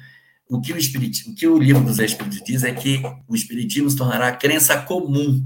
o 0.56 0.60
que 0.60 0.72
o, 0.72 0.76
o 0.76 1.35
que 1.35 1.47
o 1.47 1.59
livro 1.59 1.85
dos 1.85 1.98
Espíritos 1.98 2.43
diz 2.44 2.62
é 2.62 2.72
que 2.72 3.02
o 3.28 3.35
Espiritismo 3.35 3.90
se 3.90 3.97
tornará 3.97 4.32
crença 4.32 4.81
comum. 4.82 5.44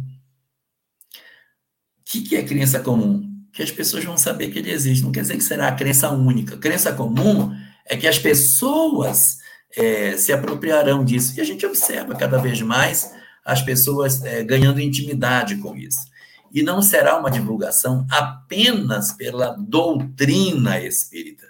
O 1.98 2.04
que, 2.04 2.22
que 2.22 2.36
é 2.36 2.42
crença 2.42 2.80
comum? 2.80 3.28
Que 3.52 3.62
as 3.62 3.70
pessoas 3.70 4.04
vão 4.04 4.16
saber 4.16 4.50
que 4.50 4.58
ele 4.58 4.70
existe. 4.70 5.02
Não 5.02 5.12
quer 5.12 5.22
dizer 5.22 5.36
que 5.36 5.44
será 5.44 5.68
a 5.68 5.74
crença 5.74 6.10
única. 6.10 6.56
Crença 6.56 6.92
comum 6.92 7.54
é 7.86 7.96
que 7.96 8.06
as 8.06 8.18
pessoas 8.18 9.38
é, 9.76 10.16
se 10.16 10.32
apropriarão 10.32 11.04
disso. 11.04 11.34
E 11.36 11.40
a 11.40 11.44
gente 11.44 11.64
observa 11.66 12.14
cada 12.14 12.38
vez 12.38 12.60
mais 12.62 13.12
as 13.44 13.62
pessoas 13.62 14.22
é, 14.24 14.42
ganhando 14.44 14.80
intimidade 14.80 15.56
com 15.56 15.76
isso. 15.76 16.06
E 16.52 16.62
não 16.62 16.80
será 16.80 17.18
uma 17.18 17.30
divulgação 17.30 18.06
apenas 18.10 19.12
pela 19.12 19.56
doutrina 19.58 20.80
espírita, 20.80 21.46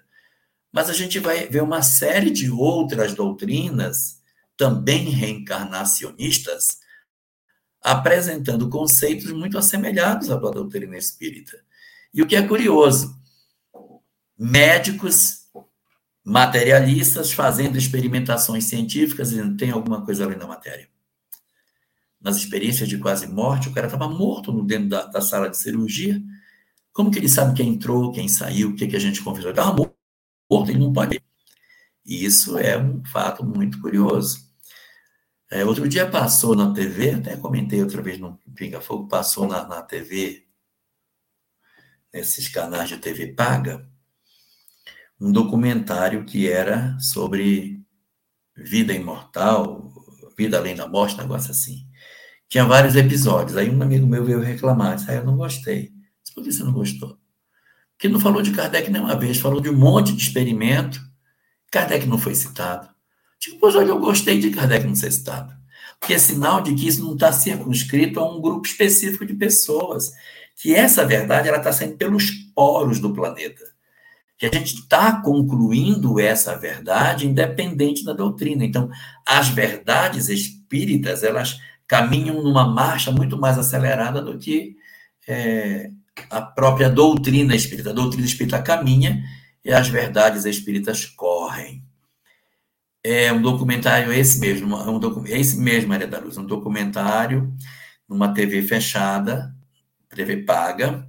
mas 0.78 0.88
a 0.88 0.92
gente 0.92 1.18
vai 1.18 1.48
ver 1.48 1.60
uma 1.60 1.82
série 1.82 2.30
de 2.30 2.48
outras 2.48 3.12
doutrinas, 3.12 4.22
também 4.56 5.10
reencarnacionistas, 5.10 6.78
apresentando 7.82 8.70
conceitos 8.70 9.32
muito 9.32 9.58
assemelhados 9.58 10.30
à 10.30 10.36
doutrina 10.36 10.96
espírita. 10.96 11.58
E 12.14 12.22
o 12.22 12.28
que 12.28 12.36
é 12.36 12.46
curioso, 12.46 13.12
médicos 14.38 15.48
materialistas 16.24 17.32
fazendo 17.32 17.76
experimentações 17.76 18.66
científicas 18.66 19.32
e 19.32 19.56
tem 19.56 19.72
alguma 19.72 20.04
coisa 20.04 20.26
além 20.26 20.38
da 20.38 20.46
matéria. 20.46 20.88
Nas 22.20 22.36
experiências 22.36 22.88
de 22.88 22.98
quase 22.98 23.26
morte, 23.26 23.68
o 23.68 23.72
cara 23.72 23.88
estava 23.88 24.08
morto 24.08 24.52
no 24.52 24.62
dentro 24.64 24.90
da, 24.90 25.06
da, 25.06 25.20
sala 25.20 25.50
de 25.50 25.56
cirurgia. 25.56 26.22
Como 26.92 27.10
que 27.10 27.18
ele 27.18 27.28
sabe 27.28 27.56
quem 27.56 27.70
entrou, 27.70 28.12
quem 28.12 28.28
saiu, 28.28 28.68
o 28.68 28.76
que, 28.76 28.86
que 28.86 28.94
a 28.94 29.00
gente 29.00 29.20
confessou? 29.24 29.50
Estava 29.50 29.72
morto 29.72 29.97
morto, 30.50 30.70
ele 30.70 30.78
não 30.78 30.92
pode. 30.92 31.22
E 32.04 32.24
isso 32.24 32.58
é 32.58 32.78
um 32.78 33.04
fato 33.04 33.44
muito 33.44 33.80
curioso. 33.80 34.48
É, 35.50 35.64
outro 35.64 35.88
dia 35.88 36.08
passou 36.08 36.54
na 36.54 36.72
TV, 36.74 37.12
até 37.12 37.36
comentei 37.36 37.82
outra 37.82 38.02
vez 38.02 38.18
no 38.18 38.38
Pinga 38.54 38.80
Fogo, 38.80 39.08
passou 39.08 39.46
na, 39.46 39.66
na 39.66 39.82
TV, 39.82 40.46
nesses 42.12 42.48
canais 42.48 42.88
de 42.88 42.98
TV 42.98 43.28
paga, 43.34 43.88
um 45.20 45.32
documentário 45.32 46.24
que 46.24 46.48
era 46.48 46.98
sobre 47.00 47.82
vida 48.56 48.92
imortal, 48.92 49.92
vida 50.36 50.58
além 50.58 50.76
da 50.76 50.86
morte, 50.86 51.14
um 51.14 51.18
negócio 51.18 51.50
assim. 51.50 51.86
Tinha 52.48 52.64
vários 52.64 52.96
episódios. 52.96 53.56
Aí 53.56 53.68
um 53.70 53.82
amigo 53.82 54.06
meu 54.06 54.24
veio 54.24 54.40
reclamar, 54.40 54.96
disse, 54.96 55.10
ah, 55.10 55.14
eu 55.14 55.24
não 55.24 55.36
gostei. 55.36 55.92
Disse, 56.22 56.34
por 56.34 56.44
que 56.44 56.52
você 56.52 56.64
não 56.64 56.72
gostou? 56.72 57.18
Que 57.98 58.08
não 58.08 58.20
falou 58.20 58.40
de 58.40 58.52
Kardec 58.52 58.90
nenhuma 58.90 59.16
vez, 59.16 59.38
falou 59.38 59.60
de 59.60 59.68
um 59.68 59.76
monte 59.76 60.12
de 60.12 60.22
experimento. 60.22 61.00
Kardec 61.70 62.06
não 62.06 62.16
foi 62.16 62.34
citado. 62.34 62.88
Tipo, 63.40 63.58
pois 63.58 63.74
olha, 63.74 63.88
eu 63.88 63.98
gostei 63.98 64.38
de 64.38 64.50
Kardec 64.50 64.86
não 64.86 64.94
ser 64.94 65.10
citado. 65.10 65.52
Porque 65.98 66.14
é 66.14 66.18
sinal 66.18 66.60
de 66.60 66.74
que 66.74 66.86
isso 66.86 67.04
não 67.04 67.14
está 67.14 67.32
circunscrito 67.32 68.20
a 68.20 68.30
um 68.30 68.40
grupo 68.40 68.66
específico 68.66 69.26
de 69.26 69.34
pessoas. 69.34 70.12
Que 70.56 70.74
essa 70.74 71.04
verdade 71.04 71.48
ela 71.48 71.58
está 71.58 71.72
saindo 71.72 71.96
pelos 71.96 72.30
poros 72.54 73.00
do 73.00 73.12
planeta. 73.12 73.64
Que 74.36 74.46
a 74.46 74.52
gente 74.52 74.74
está 74.74 75.20
concluindo 75.20 76.20
essa 76.20 76.56
verdade 76.56 77.26
independente 77.26 78.04
da 78.04 78.12
doutrina. 78.12 78.64
Então, 78.64 78.88
as 79.26 79.48
verdades 79.48 80.28
espíritas, 80.28 81.24
elas 81.24 81.58
caminham 81.86 82.42
numa 82.42 82.68
marcha 82.68 83.10
muito 83.10 83.36
mais 83.36 83.58
acelerada 83.58 84.22
do 84.22 84.38
que 84.38 84.76
é, 85.26 85.90
a 86.30 86.40
própria 86.40 86.88
doutrina 86.88 87.54
espírita. 87.54 87.90
A 87.90 87.94
doutrina 87.94 88.26
espírita 88.26 88.62
caminha 88.62 89.22
e 89.64 89.72
as 89.72 89.88
verdades 89.88 90.44
espíritas 90.44 91.04
correm. 91.04 91.84
É 93.02 93.32
um 93.32 93.40
documentário 93.40 94.12
esse 94.12 94.40
mesmo, 94.40 94.76
é 94.76 94.90
um 94.90 94.98
docu, 94.98 95.24
é 95.26 95.38
esse 95.38 95.58
mesmo, 95.58 95.88
Maria 95.88 96.06
da 96.06 96.18
Luz, 96.18 96.36
um 96.36 96.44
documentário 96.44 97.54
numa 98.08 98.34
TV 98.34 98.62
fechada, 98.62 99.54
TV 100.08 100.38
paga, 100.38 101.06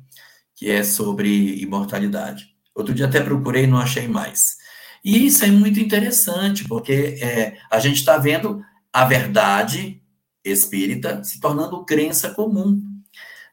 que 0.56 0.69
é 0.69 0.84
sobre 0.84 1.61
imortalidade. 1.61 2.56
Outro 2.76 2.94
dia 2.94 3.06
até 3.07 3.22
procurei 3.22 3.64
e 3.64 3.68
não 3.68 3.77
achei 3.77 4.07
mais. 4.07 4.57
E 5.03 5.26
isso 5.26 5.44
é 5.45 5.48
muito 5.48 5.80
interessante, 5.80 6.65
porque 6.65 7.18
é, 7.22 7.57
a 7.72 7.80
gente 7.80 7.95
está 7.95 8.18
vendo 8.18 8.61
a 8.91 9.06
verdade 9.06 10.02
espírita 10.44 11.23
se 11.23 11.40
tornando 11.40 11.86
crença 11.86 12.31
comum 12.31 12.81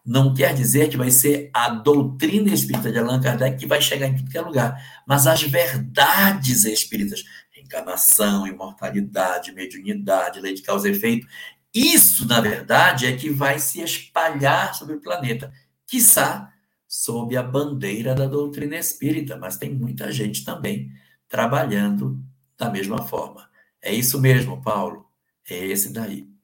não 0.07 0.33
quer 0.33 0.55
dizer 0.55 0.89
que 0.89 0.97
vai 0.97 1.11
ser 1.11 1.51
a 1.53 1.69
doutrina 1.69 2.53
espírita 2.53 2.93
de 2.93 2.99
Allan 2.99 3.20
Kardec 3.20 3.59
que 3.59 3.66
vai 3.66 3.83
chegar 3.83 4.07
em 4.07 4.15
tudo 4.15 4.31
que 4.31 4.39
é 4.39 4.41
lugar, 4.41 5.03
mas 5.07 5.27
as 5.27 5.43
verdades 5.43 6.65
espíritas, 6.65 7.24
reencarnação, 7.51 8.47
imortalidade, 8.47 9.53
mediunidade, 9.53 10.41
lei 10.41 10.55
de 10.55 10.62
causa 10.62 10.89
e 10.89 10.93
efeito, 10.93 11.27
isso, 11.74 12.27
na 12.27 12.41
verdade, 12.41 13.05
é 13.07 13.16
que 13.16 13.28
vai 13.28 13.59
se 13.59 13.83
espalhar 13.83 14.74
sobre 14.74 14.95
o 14.95 15.01
planeta, 15.01 15.53
quiçá 15.87 16.53
sob 16.89 17.37
a 17.37 17.43
bandeira 17.43 18.15
da 18.15 18.27
doutrina 18.27 18.77
espírita, 18.77 19.37
mas 19.37 19.57
tem 19.57 19.74
muita 19.74 20.11
gente 20.11 20.45
também 20.45 20.91
trabalhando 21.28 22.24
da 22.57 22.70
mesma 22.70 23.03
forma. 23.03 23.51
É 23.83 23.93
isso 23.93 24.20
mesmo, 24.20 24.62
Paulo. 24.62 25.07
É 25.49 25.66
esse 25.66 25.93
daí. 25.93 26.36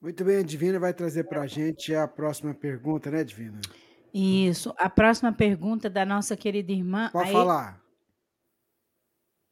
Muito 0.00 0.24
bem, 0.24 0.38
a 0.38 0.42
Divina 0.42 0.78
vai 0.78 0.94
trazer 0.94 1.24
para 1.24 1.42
a 1.42 1.46
gente 1.46 1.94
a 1.94 2.06
próxima 2.06 2.54
pergunta, 2.54 3.10
né, 3.10 3.24
Divina? 3.24 3.60
Isso. 4.14 4.72
A 4.78 4.88
próxima 4.88 5.32
pergunta 5.32 5.90
da 5.90 6.04
nossa 6.04 6.36
querida 6.36 6.72
irmã. 6.72 7.10
Pode 7.12 7.32
falar. 7.32 7.80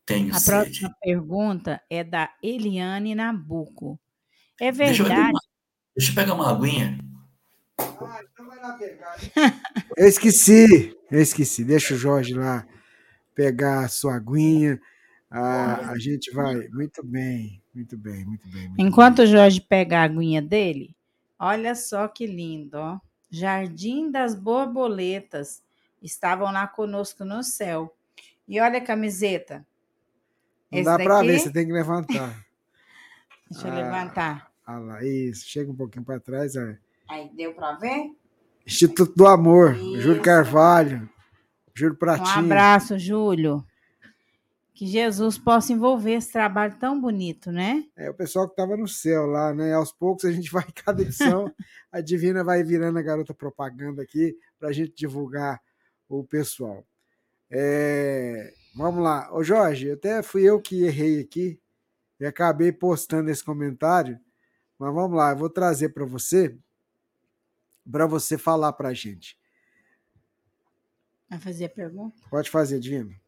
Tenho 0.07 0.33
a 0.33 0.39
sede. 0.39 0.51
próxima 0.51 0.97
pergunta 1.03 1.83
é 1.91 2.05
da 2.05 2.33
Eliane 2.41 3.15
Nabuco. 3.15 3.99
É 4.61 4.71
verdade. 4.71 5.33
Deixa 5.97 6.13
eu 6.13 6.15
pegar 6.15 6.35
uma 6.35 6.51
aguinha. 6.51 6.99
Ah, 7.79 8.21
então 8.33 8.47
vai 8.47 8.59
lá 8.61 8.73
pegar. 8.75 9.17
Eu 9.97 10.07
esqueci, 10.07 10.95
eu 11.11 11.21
esqueci. 11.21 11.65
Deixa 11.65 11.95
o 11.95 11.97
Jorge 11.97 12.35
lá 12.35 12.67
pegar 13.35 13.85
a 13.85 13.89
sua 13.89 14.17
aguinha. 14.17 14.79
Ah, 15.31 15.91
a 15.91 15.99
gente 15.99 16.31
vai. 16.33 16.69
Muito 16.69 17.03
bem, 17.05 17.63
muito 17.77 17.97
bem, 17.97 18.25
muito 18.25 18.49
bem. 18.49 18.69
muito 18.69 18.81
Enquanto 18.83 19.19
bem. 19.19 19.27
o 19.27 19.29
Jorge 19.29 19.61
pega 19.61 19.99
a 20.01 20.03
aguinha 20.05 20.43
dele, 20.43 20.95
olha 21.39 21.75
só 21.75 22.09
que 22.09 22.27
lindo, 22.27 22.77
ó. 22.79 22.99
Jardim 23.31 24.11
das 24.11 24.35
Borboletas 24.35 25.63
estavam 26.03 26.51
lá 26.53 26.67
conosco 26.67 27.25
no 27.25 27.43
céu. 27.43 27.95
E 28.49 28.61
olha 28.61 28.79
a 28.79 28.85
camiseta. 28.85 29.67
Não 30.71 30.79
Esse 30.79 30.85
dá 30.85 30.97
para 30.97 31.23
ver, 31.23 31.39
você 31.41 31.51
tem 31.53 31.67
que 31.67 31.73
levantar. 31.73 32.45
Deixa 33.51 33.67
eu 33.69 33.73
Ah. 33.73 33.77
levantar. 33.77 34.51
Ah 34.65 34.79
lá, 34.79 35.05
isso. 35.05 35.45
Chega 35.47 35.71
um 35.71 35.75
pouquinho 35.77 36.05
para 36.05 36.19
trás. 36.21 36.57
ó. 36.57 36.61
Aí, 37.09 37.29
deu 37.35 37.55
para 37.55 37.73
ver? 37.77 38.11
Instituto 38.67 39.13
do 39.15 39.27
Amor, 39.27 39.75
Júlio 39.75 40.13
Isso. 40.15 40.23
Carvalho, 40.23 41.09
Júlio 41.75 41.95
Um 41.95 41.99
Pratinho. 41.99 42.39
abraço, 42.47 42.99
Júlio. 42.99 43.65
Que 44.77 44.87
Jesus 44.87 45.39
possa 45.39 45.73
envolver 45.73 46.13
esse 46.13 46.31
trabalho 46.31 46.79
tão 46.79 47.01
bonito, 47.01 47.51
né? 47.51 47.83
É 47.97 48.11
o 48.11 48.15
pessoal 48.15 48.47
que 48.47 48.53
estava 48.53 48.77
no 48.77 48.87
céu 48.87 49.25
lá, 49.25 49.55
né? 49.55 49.73
Aos 49.73 49.91
poucos 49.91 50.27
a 50.27 50.31
gente 50.31 50.51
vai, 50.53 50.67
cada 50.71 51.01
edição, 51.01 51.51
a 51.91 52.03
Divina 52.03 52.45
vai 52.45 52.63
virando 52.63 52.99
a 52.99 53.03
garota 53.03 53.33
propaganda 53.33 54.03
aqui 54.03 54.37
para 54.59 54.69
a 54.69 54.73
gente 54.73 54.93
divulgar 54.95 55.63
o 56.07 56.23
pessoal. 56.23 56.87
É, 57.51 58.53
vamos 58.75 59.03
lá. 59.03 59.35
Ô 59.35 59.43
Jorge, 59.43 59.91
até 59.93 60.23
fui 60.23 60.43
eu 60.43 60.61
que 60.61 60.85
errei 60.85 61.21
aqui 61.21 61.59
e 62.21 62.27
acabei 62.27 62.71
postando 62.71 63.31
esse 63.31 63.43
comentário, 63.43 64.21
mas 64.79 64.93
vamos 64.93 65.17
lá, 65.17 65.31
eu 65.31 65.39
vou 65.39 65.49
trazer 65.49 65.89
para 65.89 66.05
você, 66.05 66.55
para 67.91 68.07
você 68.07 68.37
falar 68.37 68.75
para 68.75 68.91
a 68.91 68.95
gente. 68.95 69.39
Vai 71.31 71.39
fazer 71.39 71.65
a 71.65 71.71
pergunta? 71.71 72.21
Pode 72.29 72.51
fazer, 72.51 72.79
Divina. 72.79 73.19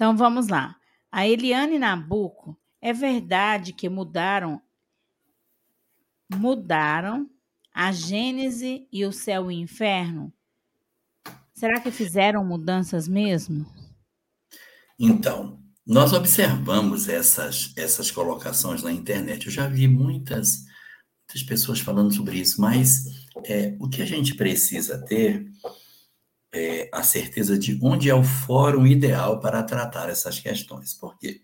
Então 0.00 0.16
vamos 0.16 0.48
lá. 0.48 0.76
A 1.12 1.28
Eliane 1.28 1.78
Nabuco, 1.78 2.58
é 2.80 2.90
verdade 2.90 3.74
que 3.74 3.86
mudaram 3.86 4.58
mudaram 6.34 7.28
a 7.70 7.92
Gênese 7.92 8.88
e 8.90 9.04
o 9.04 9.12
céu 9.12 9.52
e 9.52 9.56
o 9.56 9.58
inferno? 9.60 10.32
Será 11.52 11.78
que 11.80 11.90
fizeram 11.90 12.42
mudanças 12.42 13.06
mesmo? 13.06 13.66
Então, 14.98 15.62
nós 15.86 16.14
observamos 16.14 17.06
essas, 17.06 17.74
essas 17.76 18.10
colocações 18.10 18.82
na 18.82 18.90
internet. 18.90 19.44
Eu 19.44 19.52
já 19.52 19.68
vi 19.68 19.86
muitas, 19.86 20.64
muitas 21.28 21.42
pessoas 21.46 21.78
falando 21.78 22.14
sobre 22.14 22.38
isso, 22.38 22.58
mas 22.58 23.04
é, 23.44 23.76
o 23.78 23.86
que 23.86 24.00
a 24.00 24.06
gente 24.06 24.34
precisa 24.34 25.04
ter 25.04 25.46
é 26.52 26.88
a 26.92 27.02
certeza 27.02 27.58
de 27.58 27.78
onde 27.82 28.10
é 28.10 28.14
o 28.14 28.24
fórum 28.24 28.86
ideal 28.86 29.40
para 29.40 29.62
tratar 29.62 30.08
essas 30.08 30.38
questões. 30.40 30.94
Por 30.94 31.16
quê? 31.18 31.42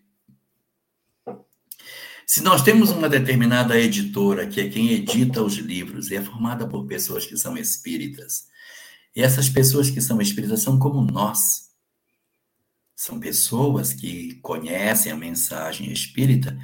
Se 2.25 2.41
nós 2.41 2.61
temos 2.61 2.89
uma 2.89 3.07
determinada 3.07 3.79
editora, 3.79 4.45
que 4.47 4.59
é 4.59 4.69
quem 4.69 4.91
edita 4.91 5.41
os 5.41 5.55
livros, 5.55 6.11
e 6.11 6.15
é 6.15 6.21
formada 6.21 6.67
por 6.67 6.85
pessoas 6.85 7.25
que 7.25 7.37
são 7.37 7.57
espíritas, 7.57 8.47
e 9.15 9.21
essas 9.21 9.47
pessoas 9.47 9.89
que 9.89 10.01
são 10.01 10.21
espíritas 10.21 10.61
são 10.61 10.77
como 10.77 11.01
nós. 11.01 11.69
São 12.93 13.19
pessoas 13.19 13.93
que 13.93 14.35
conhecem 14.41 15.11
a 15.11 15.15
mensagem 15.15 15.91
espírita 15.91 16.59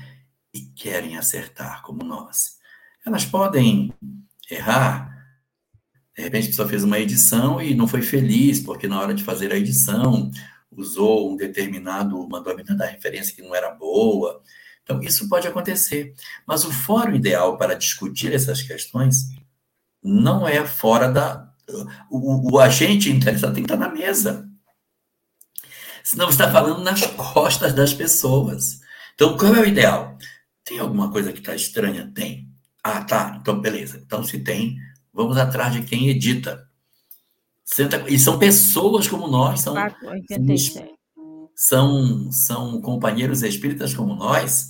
e 0.53 0.61
querem 0.61 1.18
acertar 1.18 1.82
como 1.84 2.03
nós. 2.03 2.57
Elas 3.06 3.24
podem 3.24 3.94
errar. 4.52 5.12
De 6.15 6.22
repente, 6.22 6.45
a 6.45 6.49
pessoa 6.49 6.68
fez 6.68 6.84
uma 6.84 6.99
edição 6.99 7.61
e 7.61 7.73
não 7.73 7.88
foi 7.88 8.02
feliz, 8.02 8.60
porque 8.60 8.88
na 8.88 8.99
hora 8.99 9.14
de 9.14 9.23
fazer 9.23 9.52
a 9.52 9.57
edição 9.57 10.31
usou 10.72 11.31
um 11.31 11.35
determinado, 11.35 12.27
mandou 12.27 12.53
a 12.53 12.56
menina 12.56 12.76
dar 12.76 12.88
referência 12.88 13.35
que 13.35 13.41
não 13.41 13.56
era 13.56 13.72
boa. 13.72 14.41
Então, 14.84 15.02
isso 15.02 15.30
pode 15.30 15.48
acontecer. 15.48 16.14
Mas 16.45 16.65
o 16.65 16.72
fórum 16.72 17.15
ideal 17.15 17.57
para 17.57 17.76
discutir 17.76 18.34
essas 18.34 18.61
questões 18.61 19.30
não 20.03 20.48
é 20.48 20.65
fora 20.65 21.10
da. 21.10 21.49
O, 22.10 22.56
o 22.56 22.60
agente 22.60 23.10
interessado 23.10 23.53
tem 23.53 23.64
que 23.64 23.72
estar 23.72 23.84
na 23.84 23.94
mesa. 23.94 24.49
Senão 26.03 26.26
você 26.26 26.34
está 26.34 26.52
falando 26.52 26.84
nas 26.84 27.06
costas 27.07 27.73
das 27.73 27.94
pessoas. 27.94 28.81
Então, 29.15 29.38
qual 29.38 29.56
é 29.56 29.61
o 29.61 29.65
ideal? 29.65 30.18
Tem 30.65 30.80
alguma 30.80 31.10
coisa 31.10 31.31
que 31.31 31.40
está 31.40 31.56
estranha? 31.56 32.11
Tem. 32.14 32.49
Ah, 32.84 33.03
tá. 33.03 33.38
Então, 33.40 33.61
beleza. 33.61 34.02
Então, 34.06 34.23
se 34.23 34.40
tem, 34.40 34.77
vamos 35.14 35.38
atrás 35.38 35.73
de 35.73 35.84
quem 35.84 36.10
edita. 36.10 36.68
Senta, 37.64 38.03
e 38.10 38.19
são 38.19 38.38
pessoas 38.38 39.07
como 39.07 39.27
nós, 39.27 39.61
são, 39.61 39.73
487. 39.73 40.94
são, 41.56 42.31
são 42.31 42.81
companheiros 42.81 43.41
espíritas 43.41 43.94
como 43.94 44.15
nós. 44.15 44.69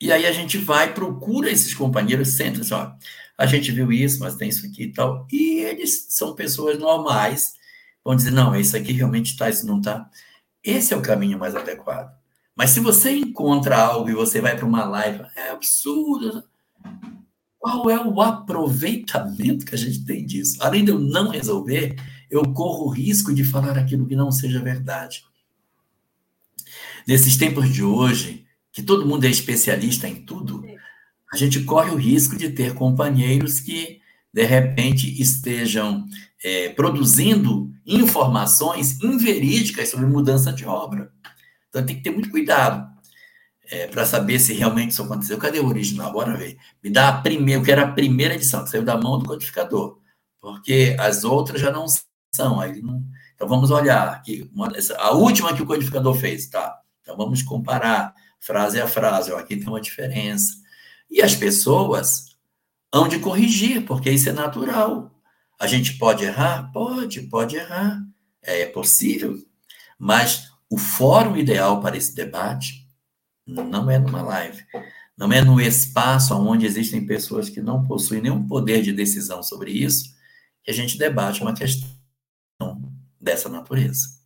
E 0.00 0.12
aí 0.12 0.26
a 0.26 0.32
gente 0.32 0.58
vai, 0.58 0.92
procura 0.92 1.50
esses 1.50 1.74
companheiros, 1.74 2.30
senta 2.30 2.60
assim, 2.60 2.74
ó, 2.74 2.92
a 3.36 3.46
gente 3.46 3.72
viu 3.72 3.92
isso, 3.92 4.20
mas 4.20 4.36
tem 4.36 4.48
isso 4.48 4.66
aqui 4.66 4.84
e 4.84 4.92
tal. 4.92 5.26
E 5.32 5.60
eles 5.60 6.06
são 6.10 6.34
pessoas 6.34 6.78
normais, 6.78 7.52
vão 8.04 8.14
dizer, 8.14 8.30
não, 8.30 8.54
isso 8.54 8.76
aqui 8.76 8.92
realmente 8.92 9.32
está, 9.32 9.48
isso 9.48 9.66
não 9.66 9.78
está. 9.78 10.08
Esse 10.62 10.94
é 10.94 10.96
o 10.96 11.02
caminho 11.02 11.38
mais 11.38 11.56
adequado. 11.56 12.12
Mas 12.54 12.70
se 12.70 12.80
você 12.80 13.10
encontra 13.16 13.76
algo 13.76 14.10
e 14.10 14.14
você 14.14 14.40
vai 14.40 14.56
para 14.56 14.66
uma 14.66 14.84
live, 14.84 15.24
é 15.34 15.50
absurdo. 15.50 16.44
Qual 17.62 17.88
é 17.88 18.04
o 18.04 18.20
aproveitamento 18.20 19.64
que 19.64 19.76
a 19.76 19.78
gente 19.78 20.04
tem 20.04 20.26
disso? 20.26 20.58
Além 20.60 20.84
de 20.84 20.90
eu 20.90 20.98
não 20.98 21.30
resolver, 21.30 21.94
eu 22.28 22.42
corro 22.52 22.86
o 22.86 22.90
risco 22.90 23.32
de 23.32 23.44
falar 23.44 23.78
aquilo 23.78 24.04
que 24.04 24.16
não 24.16 24.32
seja 24.32 24.60
verdade. 24.60 25.24
Nesses 27.06 27.36
tempos 27.36 27.72
de 27.72 27.84
hoje, 27.84 28.44
que 28.72 28.82
todo 28.82 29.06
mundo 29.06 29.26
é 29.26 29.30
especialista 29.30 30.08
em 30.08 30.24
tudo, 30.26 30.64
a 31.32 31.36
gente 31.36 31.62
corre 31.62 31.92
o 31.92 31.96
risco 31.96 32.36
de 32.36 32.50
ter 32.50 32.74
companheiros 32.74 33.60
que, 33.60 34.00
de 34.34 34.42
repente, 34.42 35.22
estejam 35.22 36.04
é, 36.42 36.70
produzindo 36.70 37.72
informações 37.86 39.00
inverídicas 39.00 39.88
sobre 39.88 40.06
mudança 40.06 40.52
de 40.52 40.64
obra. 40.64 41.12
Então, 41.68 41.86
tem 41.86 41.94
que 41.94 42.02
ter 42.02 42.10
muito 42.10 42.28
cuidado 42.28 42.91
é, 43.70 43.86
para 43.86 44.04
saber 44.04 44.38
se 44.38 44.52
realmente 44.52 44.90
isso 44.90 45.02
aconteceu. 45.02 45.38
Cadê 45.38 45.60
o 45.60 45.68
original? 45.68 46.12
Bora 46.12 46.36
ver. 46.36 46.58
Me 46.82 46.90
dá 46.90 47.08
a 47.08 47.20
primeira, 47.20 47.60
eu 47.60 47.64
quero 47.64 47.82
a 47.82 47.88
primeira 47.88 48.34
edição, 48.34 48.64
que 48.64 48.70
saiu 48.70 48.84
da 48.84 48.96
mão 48.96 49.18
do 49.18 49.24
codificador, 49.24 49.98
porque 50.40 50.96
as 50.98 51.24
outras 51.24 51.60
já 51.60 51.70
não 51.70 51.86
são. 52.34 52.60
Aí 52.60 52.80
não... 52.82 53.02
Então, 53.34 53.48
vamos 53.48 53.70
olhar 53.70 54.08
aqui. 54.08 54.50
A 54.98 55.12
última 55.12 55.54
que 55.54 55.62
o 55.62 55.66
codificador 55.66 56.14
fez, 56.14 56.48
tá? 56.48 56.78
Então, 57.00 57.16
vamos 57.16 57.42
comparar 57.42 58.14
frase 58.38 58.80
a 58.80 58.86
frase. 58.86 59.32
Ó, 59.32 59.38
aqui 59.38 59.56
tem 59.56 59.68
uma 59.68 59.80
diferença. 59.80 60.54
E 61.10 61.20
as 61.22 61.34
pessoas 61.34 62.36
hão 62.92 63.08
de 63.08 63.18
corrigir, 63.18 63.84
porque 63.84 64.10
isso 64.10 64.28
é 64.28 64.32
natural. 64.32 65.10
A 65.58 65.66
gente 65.66 65.96
pode 65.98 66.24
errar? 66.24 66.70
Pode, 66.72 67.22
pode 67.22 67.56
errar. 67.56 68.02
É 68.42 68.66
possível. 68.66 69.38
Mas 69.98 70.50
o 70.68 70.76
fórum 70.76 71.36
ideal 71.36 71.80
para 71.80 71.96
esse 71.96 72.14
debate 72.14 72.81
não 73.46 73.90
é 73.90 73.98
numa 73.98 74.22
live. 74.22 74.64
Não 75.16 75.32
é 75.32 75.42
no 75.42 75.60
espaço 75.60 76.34
onde 76.34 76.66
existem 76.66 77.06
pessoas 77.06 77.48
que 77.48 77.60
não 77.60 77.84
possuem 77.84 78.22
nenhum 78.22 78.46
poder 78.46 78.82
de 78.82 78.92
decisão 78.92 79.42
sobre 79.42 79.70
isso, 79.70 80.14
que 80.64 80.70
a 80.70 80.74
gente 80.74 80.98
debate 80.98 81.42
uma 81.42 81.54
questão 81.54 81.88
dessa 83.20 83.48
natureza. 83.48 84.22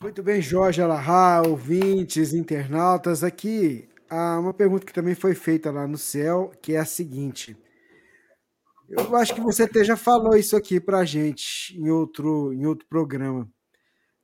Muito 0.00 0.22
bem, 0.22 0.40
Jorge 0.40 0.80
Alahá, 0.80 1.42
ouvintes, 1.42 2.32
internautas. 2.32 3.24
Aqui 3.24 3.88
há 4.08 4.38
uma 4.38 4.52
pergunta 4.52 4.86
que 4.86 4.92
também 4.92 5.14
foi 5.14 5.34
feita 5.34 5.70
lá 5.70 5.86
no 5.86 5.98
céu, 5.98 6.52
que 6.62 6.74
é 6.74 6.78
a 6.78 6.84
seguinte. 6.84 7.56
Eu 8.88 9.16
acho 9.16 9.34
que 9.34 9.40
você 9.40 9.64
até 9.64 9.82
já 9.82 9.96
falou 9.96 10.36
isso 10.36 10.54
aqui 10.54 10.78
para 10.78 10.98
a 10.98 11.04
gente 11.04 11.76
em 11.76 11.90
outro, 11.90 12.52
em 12.52 12.66
outro 12.66 12.86
programa. 12.88 13.50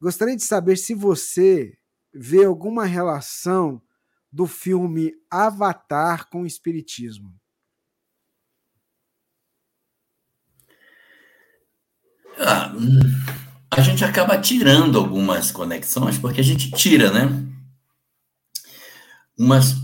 Gostaria 0.00 0.36
de 0.36 0.44
saber 0.44 0.76
se 0.76 0.94
você 0.94 1.72
vê 2.14 2.44
alguma 2.44 2.84
relação 2.84 3.80
do 4.30 4.46
filme 4.46 5.12
Avatar 5.30 6.28
com 6.28 6.42
o 6.42 6.46
Espiritismo. 6.46 7.34
Ah, 12.38 12.72
a 13.70 13.80
gente 13.80 14.04
acaba 14.04 14.38
tirando 14.40 14.98
algumas 14.98 15.50
conexões, 15.50 16.18
porque 16.18 16.40
a 16.40 16.44
gente 16.44 16.70
tira, 16.70 17.10
né? 17.10 17.28
Umas, 19.38 19.80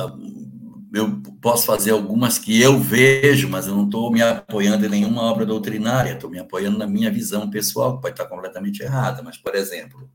eu 0.92 1.20
posso 1.40 1.66
fazer 1.66 1.90
algumas 1.90 2.38
que 2.38 2.60
eu 2.60 2.78
vejo, 2.78 3.48
mas 3.48 3.66
eu 3.66 3.76
não 3.76 3.84
estou 3.84 4.10
me 4.10 4.22
apoiando 4.22 4.86
em 4.86 4.88
nenhuma 4.88 5.22
obra 5.22 5.44
doutrinária, 5.44 6.12
estou 6.12 6.30
me 6.30 6.38
apoiando 6.38 6.78
na 6.78 6.86
minha 6.86 7.10
visão 7.10 7.50
pessoal, 7.50 7.96
que 7.96 8.02
pode 8.02 8.14
estar 8.14 8.26
completamente 8.26 8.82
errada. 8.82 9.22
Mas, 9.22 9.36
por 9.36 9.54
exemplo, 9.54 10.10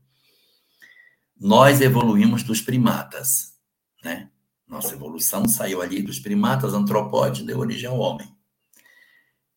nós 1.38 1.80
evoluímos 1.80 2.42
dos 2.42 2.60
primatas, 2.60 3.54
né? 4.02 4.30
Nossa 4.66 4.94
evolução 4.94 5.46
saiu 5.46 5.82
ali 5.82 6.02
dos 6.02 6.18
primatas 6.18 6.72
antropóides, 6.74 7.44
deu 7.44 7.58
origem 7.58 7.88
ao 7.88 7.98
homem. 7.98 8.28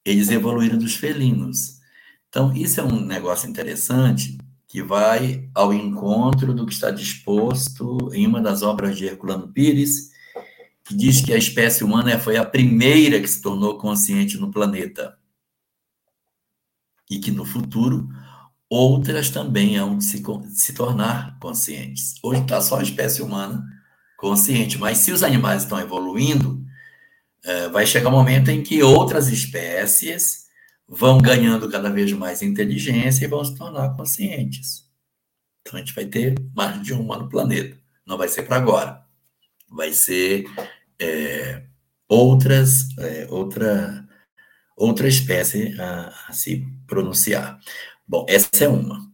Eles 0.03 0.29
evoluíram 0.29 0.77
dos 0.77 0.95
felinos. 0.95 1.79
Então, 2.29 2.53
isso 2.55 2.79
é 2.79 2.83
um 2.83 2.99
negócio 2.99 3.49
interessante 3.49 4.37
que 4.67 4.83
vai 4.83 5.49
ao 5.55 5.73
encontro 5.73 6.53
do 6.53 6.65
que 6.65 6.73
está 6.73 6.91
disposto 6.91 7.97
em 8.13 8.27
uma 8.27 8.41
das 8.41 8.61
obras 8.61 8.97
de 8.97 9.05
Herculano 9.05 9.47
Pires, 9.47 10.11
que 10.83 10.95
diz 10.95 11.21
que 11.21 11.33
a 11.33 11.37
espécie 11.37 11.83
humana 11.83 12.19
foi 12.19 12.37
a 12.37 12.45
primeira 12.45 13.19
que 13.19 13.27
se 13.27 13.41
tornou 13.41 13.77
consciente 13.77 14.37
no 14.37 14.51
planeta. 14.51 15.17
E 17.09 17.19
que 17.19 17.31
no 17.31 17.45
futuro 17.45 18.09
outras 18.69 19.29
também 19.29 19.77
hão 19.77 19.97
de 19.97 20.03
se, 20.03 20.23
se 20.49 20.73
tornar 20.73 21.37
conscientes. 21.39 22.15
Hoje 22.23 22.41
está 22.41 22.61
só 22.61 22.79
a 22.79 22.83
espécie 22.83 23.21
humana 23.21 23.65
consciente, 24.17 24.77
mas 24.77 24.97
se 24.99 25.11
os 25.11 25.23
animais 25.23 25.63
estão 25.63 25.79
evoluindo, 25.79 26.65
é, 27.43 27.69
vai 27.69 27.85
chegar 27.85 28.09
um 28.09 28.13
momento 28.13 28.49
em 28.49 28.63
que 28.63 28.81
outras 28.83 29.29
espécies 29.29 30.47
vão 30.87 31.17
ganhando 31.17 31.69
cada 31.69 31.89
vez 31.89 32.11
mais 32.13 32.41
inteligência 32.41 33.25
e 33.25 33.27
vão 33.27 33.43
se 33.43 33.55
tornar 33.55 33.95
conscientes. 33.95 34.87
Então 35.61 35.75
a 35.75 35.79
gente 35.79 35.93
vai 35.93 36.05
ter 36.05 36.35
mais 36.55 36.81
de 36.81 36.93
uma 36.93 37.17
no 37.17 37.29
planeta. 37.29 37.77
Não 38.05 38.17
vai 38.17 38.29
ser 38.29 38.43
para 38.43 38.55
agora. 38.55 39.01
Vai 39.69 39.91
ser 39.91 40.45
é, 40.99 41.63
outras, 42.07 42.87
é, 42.97 43.27
outra, 43.29 44.07
outra 44.77 45.07
espécie 45.07 45.75
a, 45.79 46.13
a, 46.29 46.33
se 46.33 46.65
pronunciar. 46.87 47.59
Bom, 48.07 48.25
essa 48.29 48.63
é 48.63 48.67
uma. 48.67 49.05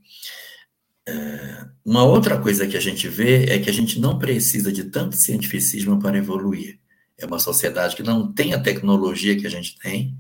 É, 1.08 1.66
uma 1.84 2.04
outra 2.04 2.40
coisa 2.40 2.68
que 2.68 2.78
a 2.78 2.82
gente 2.82 3.08
vê 3.10 3.46
é 3.46 3.60
que 3.60 3.70
a 3.70 3.74
gente 3.74 4.00
não 4.00 4.18
precisa 4.18 4.72
de 4.72 4.86
tanto 4.86 5.18
cientificismo 5.18 6.00
para 6.00 6.18
evoluir. 6.18 6.80
É 7.18 7.26
uma 7.26 7.40
sociedade 7.40 7.96
que 7.96 8.04
não 8.04 8.32
tem 8.32 8.54
a 8.54 8.62
tecnologia 8.62 9.38
que 9.38 9.48
a 9.48 9.50
gente 9.50 9.78
tem, 9.80 10.18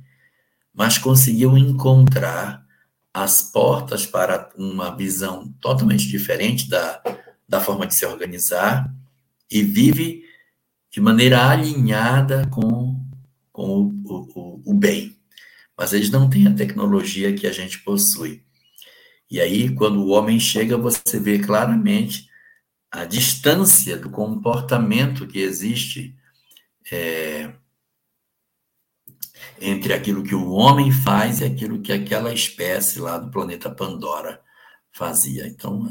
mas 0.73 0.97
conseguiu 0.97 1.57
encontrar 1.57 2.65
as 3.13 3.41
portas 3.43 4.05
para 4.05 4.49
uma 4.57 4.95
visão 4.95 5.53
totalmente 5.61 6.07
diferente 6.07 6.67
da, 6.67 7.01
da 7.47 7.61
forma 7.61 7.85
de 7.85 7.93
se 7.93 8.05
organizar 8.05 8.91
e 9.49 9.61
vive 9.61 10.23
de 10.89 10.99
maneira 10.99 11.47
alinhada 11.47 12.47
com, 12.47 12.99
com 13.51 13.93
o, 14.03 14.61
o, 14.65 14.71
o 14.71 14.73
bem. 14.73 15.15
Mas 15.77 15.93
eles 15.93 16.09
não 16.09 16.29
têm 16.29 16.47
a 16.47 16.53
tecnologia 16.53 17.33
que 17.33 17.47
a 17.47 17.51
gente 17.51 17.79
possui. 17.79 18.43
E 19.33 19.41
aí, 19.41 19.73
quando 19.73 19.99
o 19.99 20.09
homem 20.09 20.39
chega, 20.39 20.77
você 20.77 21.19
vê 21.19 21.39
claramente 21.39 22.29
a 22.91 23.03
distância 23.03 23.97
do 23.97 24.07
comportamento 24.11 25.25
que 25.25 25.39
existe 25.39 26.15
é, 26.91 27.51
entre 29.59 29.91
aquilo 29.91 30.21
que 30.21 30.35
o 30.35 30.51
homem 30.51 30.91
faz 30.91 31.39
e 31.39 31.45
aquilo 31.45 31.81
que 31.81 31.91
aquela 31.91 32.31
espécie 32.31 32.99
lá 32.99 33.17
do 33.17 33.31
planeta 33.31 33.71
Pandora 33.71 34.39
fazia. 34.91 35.47
Então, 35.47 35.89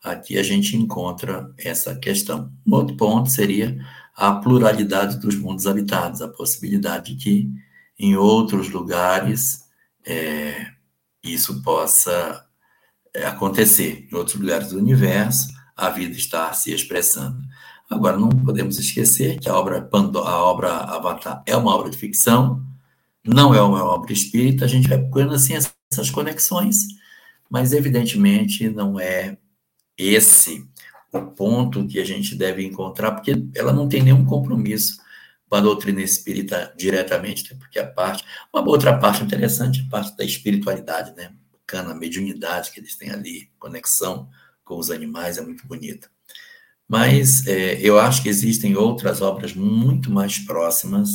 aqui 0.00 0.38
a 0.38 0.42
gente 0.44 0.76
encontra 0.76 1.52
essa 1.58 1.96
questão. 1.96 2.52
Um 2.64 2.76
outro 2.76 2.96
ponto 2.96 3.28
seria 3.28 3.76
a 4.14 4.36
pluralidade 4.36 5.18
dos 5.18 5.34
mundos 5.34 5.66
habitados, 5.66 6.22
a 6.22 6.28
possibilidade 6.28 7.16
de 7.16 7.24
que 7.24 7.50
em 7.98 8.14
outros 8.14 8.70
lugares 8.70 9.64
é, 10.06 10.68
isso 11.24 11.60
possa 11.60 12.43
acontecer 13.22 14.08
em 14.10 14.14
outros 14.14 14.40
lugares 14.40 14.70
do 14.70 14.78
universo, 14.78 15.48
a 15.76 15.90
vida 15.90 16.16
está 16.16 16.52
se 16.52 16.72
expressando. 16.72 17.40
Agora, 17.88 18.16
não 18.16 18.28
podemos 18.28 18.78
esquecer 18.78 19.38
que 19.38 19.48
a 19.48 19.54
obra, 19.54 19.88
a 19.92 20.42
obra 20.42 20.72
Avatar 20.72 21.42
é 21.46 21.56
uma 21.56 21.74
obra 21.74 21.90
de 21.90 21.98
ficção, 21.98 22.64
não 23.24 23.54
é 23.54 23.62
uma 23.62 23.84
obra 23.84 24.12
espírita, 24.12 24.64
a 24.64 24.68
gente 24.68 24.88
vai 24.88 24.98
procurando 24.98 25.34
assim 25.34 25.54
essas 25.54 26.10
conexões, 26.10 26.86
mas 27.48 27.72
evidentemente 27.72 28.68
não 28.68 28.98
é 28.98 29.36
esse 29.96 30.68
o 31.12 31.20
ponto 31.22 31.86
que 31.86 32.00
a 32.00 32.04
gente 32.04 32.34
deve 32.34 32.64
encontrar, 32.64 33.12
porque 33.12 33.46
ela 33.54 33.72
não 33.72 33.88
tem 33.88 34.02
nenhum 34.02 34.24
compromisso 34.24 34.98
com 35.48 35.56
a 35.56 35.60
doutrina 35.60 36.02
espírita 36.02 36.74
diretamente, 36.76 37.54
porque 37.54 37.78
a 37.78 37.86
parte, 37.86 38.24
uma 38.52 38.66
outra 38.68 38.98
parte 38.98 39.22
interessante, 39.22 39.84
a 39.86 39.90
parte 39.90 40.16
da 40.16 40.24
espiritualidade, 40.24 41.14
né? 41.14 41.32
Bacana, 41.64 41.92
a 41.92 41.94
mediunidade 41.94 42.70
que 42.70 42.78
eles 42.78 42.96
têm 42.96 43.10
ali, 43.10 43.50
conexão 43.58 44.28
com 44.62 44.78
os 44.78 44.90
animais 44.90 45.38
é 45.38 45.42
muito 45.42 45.66
bonita. 45.66 46.08
Mas 46.86 47.46
é, 47.46 47.80
eu 47.80 47.98
acho 47.98 48.22
que 48.22 48.28
existem 48.28 48.76
outras 48.76 49.22
obras 49.22 49.54
muito 49.54 50.10
mais 50.10 50.38
próximas 50.38 51.08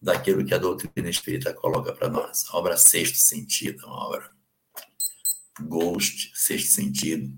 daquilo 0.00 0.44
que 0.44 0.54
a 0.54 0.58
doutrina 0.58 1.10
espírita 1.10 1.52
coloca 1.52 1.92
para 1.92 2.08
nós. 2.08 2.44
A 2.50 2.56
obra 2.56 2.76
Sexto 2.76 3.18
Sentido, 3.18 3.84
uma 3.86 4.06
obra 4.06 4.30
Ghost, 5.60 6.30
Sexto 6.34 6.70
Sentido, 6.70 7.32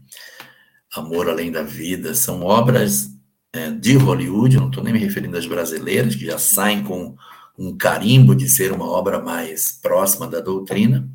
Amor 0.95 1.29
Além 1.29 1.51
da 1.51 1.63
Vida, 1.63 2.15
são 2.15 2.43
obras 2.43 3.11
é, 3.53 3.71
de 3.71 3.97
Hollywood, 3.97 4.57
não 4.57 4.69
estou 4.69 4.85
nem 4.85 4.93
me 4.93 4.99
referindo 4.99 5.37
às 5.39 5.47
brasileiras, 5.47 6.15
que 6.15 6.27
já 6.27 6.39
saem 6.39 6.85
com 6.85 7.17
um 7.57 7.77
carimbo 7.77 8.35
de 8.35 8.49
ser 8.49 8.73
uma 8.73 8.87
obra 8.87 9.21
mais 9.21 9.73
próxima 9.73 10.29
da 10.29 10.41
doutrina, 10.41 11.09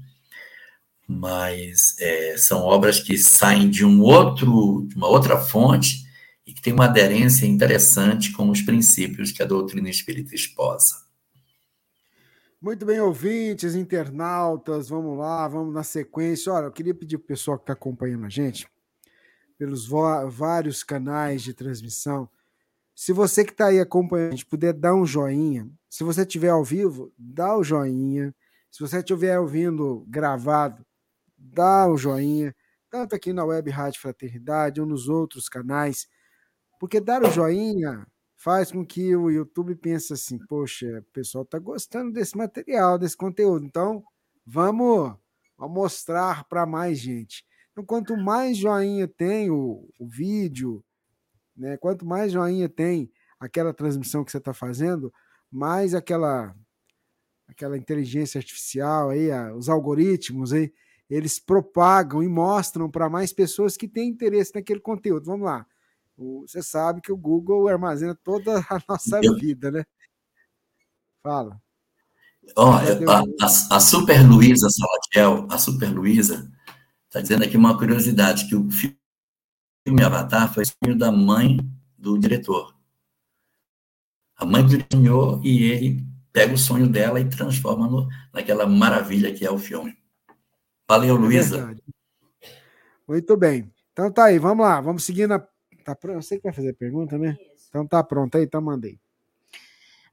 mas 1.13 1.95
é, 1.99 2.35
são 2.37 2.61
obras 2.61 2.99
que 2.99 3.17
saem 3.17 3.69
de 3.69 3.85
um 3.85 4.01
outro, 4.01 4.85
de 4.87 4.95
uma 4.95 5.07
outra 5.07 5.39
fonte 5.39 6.03
e 6.45 6.53
que 6.53 6.61
tem 6.61 6.73
uma 6.73 6.85
aderência 6.85 7.45
interessante 7.45 8.31
com 8.31 8.49
os 8.49 8.61
princípios 8.61 9.31
que 9.31 9.41
a 9.41 9.45
doutrina 9.45 9.89
espírita 9.89 10.35
esposa. 10.35 11.03
Muito 12.61 12.85
bem, 12.85 12.99
ouvintes, 12.99 13.75
internautas, 13.75 14.89
vamos 14.89 15.17
lá, 15.17 15.47
vamos 15.47 15.73
na 15.73 15.83
sequência. 15.83 16.51
Olha, 16.51 16.65
eu 16.65 16.71
queria 16.71 16.93
pedir 16.93 17.17
para 17.17 17.25
o 17.25 17.27
pessoal 17.27 17.57
que 17.57 17.63
está 17.63 17.73
acompanhando 17.73 18.25
a 18.25 18.29
gente, 18.29 18.67
pelos 19.57 19.87
vários 19.87 20.83
canais 20.83 21.41
de 21.43 21.53
transmissão, 21.53 22.29
se 22.95 23.11
você 23.11 23.43
que 23.43 23.51
está 23.51 23.67
aí 23.67 23.79
acompanhando, 23.79 24.29
a 24.29 24.31
gente 24.35 24.45
puder 24.45 24.73
dar 24.73 24.93
um 24.93 25.05
joinha. 25.05 25.67
Se 25.89 26.03
você 26.03 26.21
estiver 26.21 26.49
ao 26.49 26.63
vivo, 26.63 27.11
dá 27.17 27.57
o 27.57 27.63
joinha. 27.63 28.33
Se 28.69 28.79
você 28.79 28.97
estiver 28.99 29.39
ouvindo 29.39 30.05
gravado, 30.07 30.85
dá 31.53 31.87
o 31.87 31.97
joinha, 31.97 32.55
tanto 32.89 33.15
aqui 33.15 33.31
na 33.31 33.45
Web 33.45 33.69
Rádio 33.69 34.01
Fraternidade 34.01 34.81
ou 34.81 34.87
nos 34.87 35.07
outros 35.07 35.47
canais, 35.47 36.07
porque 36.79 36.99
dar 36.99 37.23
o 37.23 37.31
joinha 37.31 38.05
faz 38.35 38.71
com 38.71 38.85
que 38.85 39.15
o 39.15 39.29
YouTube 39.29 39.75
pense 39.75 40.11
assim, 40.11 40.37
poxa, 40.47 40.99
o 40.99 41.13
pessoal 41.13 41.43
está 41.43 41.57
gostando 41.59 42.11
desse 42.11 42.37
material, 42.37 42.97
desse 42.97 43.15
conteúdo, 43.15 43.65
então 43.65 44.03
vamos, 44.45 45.15
vamos 45.57 45.73
mostrar 45.73 46.43
para 46.45 46.65
mais 46.65 46.99
gente. 46.99 47.45
Então, 47.71 47.85
quanto 47.85 48.17
mais 48.17 48.57
joinha 48.57 49.07
tem 49.07 49.49
o, 49.49 49.89
o 49.99 50.07
vídeo, 50.07 50.83
né, 51.55 51.77
quanto 51.77 52.05
mais 52.05 52.31
joinha 52.31 52.67
tem 52.67 53.09
aquela 53.39 53.73
transmissão 53.73 54.23
que 54.23 54.31
você 54.31 54.37
está 54.37 54.53
fazendo, 54.53 55.13
mais 55.51 55.93
aquela 55.93 56.55
aquela 57.47 57.77
inteligência 57.77 58.39
artificial 58.39 59.09
aí, 59.09 59.29
os 59.55 59.69
algoritmos 59.69 60.53
aí, 60.53 60.73
eles 61.13 61.39
propagam 61.39 62.23
e 62.23 62.27
mostram 62.27 62.89
para 62.89 63.07
mais 63.07 63.31
pessoas 63.31 63.77
que 63.77 63.87
têm 63.87 64.09
interesse 64.09 64.53
naquele 64.55 64.79
conteúdo. 64.79 65.25
Vamos 65.25 65.45
lá. 65.45 65.65
Você 66.17 66.63
sabe 66.63 67.01
que 67.01 67.11
o 67.11 67.17
Google 67.17 67.67
armazena 67.67 68.17
toda 68.23 68.59
a 68.59 68.81
nossa 68.89 69.19
Eu... 69.23 69.35
vida, 69.35 69.69
né? 69.69 69.85
Fala. 71.21 71.61
Olha, 72.55 72.99
a, 73.09 73.19
a, 73.19 73.75
a, 73.77 73.79
Super 73.79 74.21
Luísa 74.27 74.67
Salatiel, 74.69 75.47
a 75.49 75.57
Super 75.57 75.89
Luísa, 75.93 76.51
está 77.07 77.21
dizendo 77.21 77.43
aqui 77.43 77.55
uma 77.55 77.77
curiosidade, 77.77 78.49
que 78.49 78.55
o 78.55 78.67
filme 78.69 80.03
Avatar 80.03 80.53
foi 80.53 80.65
filho 80.65 80.97
da 80.97 81.11
mãe 81.11 81.57
do 81.97 82.17
diretor. 82.17 82.75
A 84.35 84.45
mãe 84.45 84.61
do 84.61 84.69
diretor 84.69 85.39
e 85.45 85.63
ele 85.63 86.05
pega 86.33 86.53
o 86.53 86.57
sonho 86.57 86.89
dela 86.89 87.19
e 87.19 87.29
transforma 87.29 87.87
no, 87.87 88.09
naquela 88.33 88.65
maravilha 88.65 89.33
que 89.33 89.45
é 89.45 89.51
o 89.51 89.57
filme. 89.57 90.02
Valeu, 90.93 91.15
Luísa. 91.15 91.75
Muito 93.07 93.35
bem. 93.35 93.67
Então 93.91 94.11
tá 94.11 94.25
aí, 94.25 94.37
vamos 94.37 94.63
lá, 94.63 94.79
vamos 94.79 95.03
seguir 95.03 95.27
na. 95.27 95.39
Tá 95.83 95.95
pronto? 95.95 96.21
Você 96.21 96.37
que 96.37 96.43
vai 96.43 96.53
fazer 96.53 96.69
a 96.69 96.75
pergunta, 96.75 97.17
né? 97.17 97.35
Então 97.67 97.87
tá 97.87 98.03
pronto 98.03 98.37
aí, 98.37 98.43
então 98.43 98.61
mandei. 98.61 98.99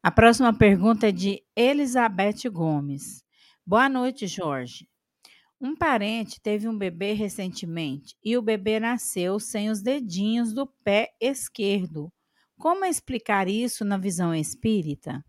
A 0.02 0.11
próxima 0.11 0.57
pergunta 0.57 1.09
é 1.09 1.12
de 1.12 1.43
Elizabeth 1.55 2.48
Gomes. 2.51 3.23
Boa 3.66 3.90
noite, 3.90 4.27
Jorge. 4.27 4.89
Um 5.61 5.77
parente 5.77 6.40
teve 6.40 6.66
um 6.66 6.78
bebê 6.78 7.12
recentemente 7.12 8.16
e 8.24 8.39
o 8.39 8.43
bebê 8.43 8.81
nasceu 8.81 9.39
sem 9.39 9.69
os 9.69 9.82
dedinhos 9.82 10.55
do 10.55 10.66
pé 10.82 11.11
esquerdo. 11.20 12.11
Como 12.59 12.86
explicar 12.86 13.48
isso 13.48 13.85
na 13.85 13.98
visão 13.98 14.35
espírita? 14.35 15.23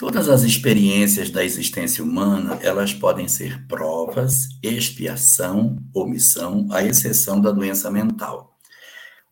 Todas 0.00 0.30
as 0.30 0.44
experiências 0.44 1.28
da 1.28 1.44
existência 1.44 2.02
humana, 2.02 2.58
elas 2.62 2.94
podem 2.94 3.28
ser 3.28 3.66
provas, 3.66 4.48
expiação, 4.62 5.76
omissão, 5.94 6.66
à 6.70 6.82
exceção 6.82 7.38
da 7.38 7.50
doença 7.50 7.90
mental. 7.90 8.56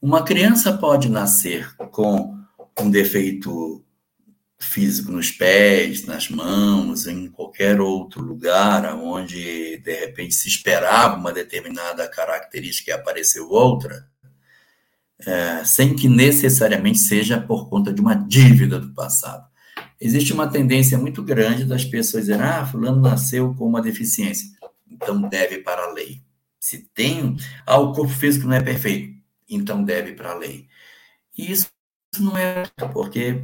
Uma 0.01 0.23
criança 0.23 0.71
pode 0.77 1.09
nascer 1.09 1.75
com 1.91 2.37
um 2.79 2.91
defeito 2.91 3.83
físico 4.59 5.11
nos 5.11 5.31
pés, 5.31 6.05
nas 6.05 6.29
mãos, 6.29 7.07
em 7.07 7.31
qualquer 7.31 7.81
outro 7.81 8.21
lugar 8.21 8.95
onde 8.95 9.79
de 9.79 10.01
repente 10.01 10.35
se 10.35 10.49
esperava 10.49 11.17
uma 11.17 11.33
determinada 11.33 12.07
característica 12.11 12.91
e 12.91 12.93
apareceu 12.93 13.49
outra, 13.49 14.07
é, 15.27 15.65
sem 15.65 15.97
que 15.97 16.11
necessariamente 16.11 16.99
seja 16.99 17.41
por 17.41 17.71
conta 17.71 17.91
de 17.91 18.03
uma 18.03 18.15
dívida 18.15 18.79
do 18.79 18.93
passado. 18.93 19.48
Existe 20.01 20.33
uma 20.33 20.49
tendência 20.49 20.97
muito 20.97 21.23
grande 21.23 21.65
das 21.65 21.85
pessoas 21.85 22.27
dizer, 22.27 22.41
ah, 22.41 22.65
fulano 22.65 23.01
nasceu 23.01 23.55
com 23.55 23.67
uma 23.67 23.83
deficiência, 23.83 24.49
então 24.89 25.21
deve 25.29 25.59
para 25.59 25.83
a 25.83 25.93
lei. 25.93 26.23
Se 26.61 26.89
tem, 26.95 27.37
ah, 27.67 27.79
o 27.79 27.93
corpo 27.93 28.13
físico 28.13 28.47
não 28.47 28.55
é 28.55 28.63
perfeito, 28.63 29.21
então 29.49 29.83
deve 29.83 30.13
para 30.13 30.33
a 30.33 30.35
lei. 30.35 30.69
E 31.37 31.51
isso 31.51 31.69
não 32.21 32.37
é 32.37 32.65
porque 32.93 33.43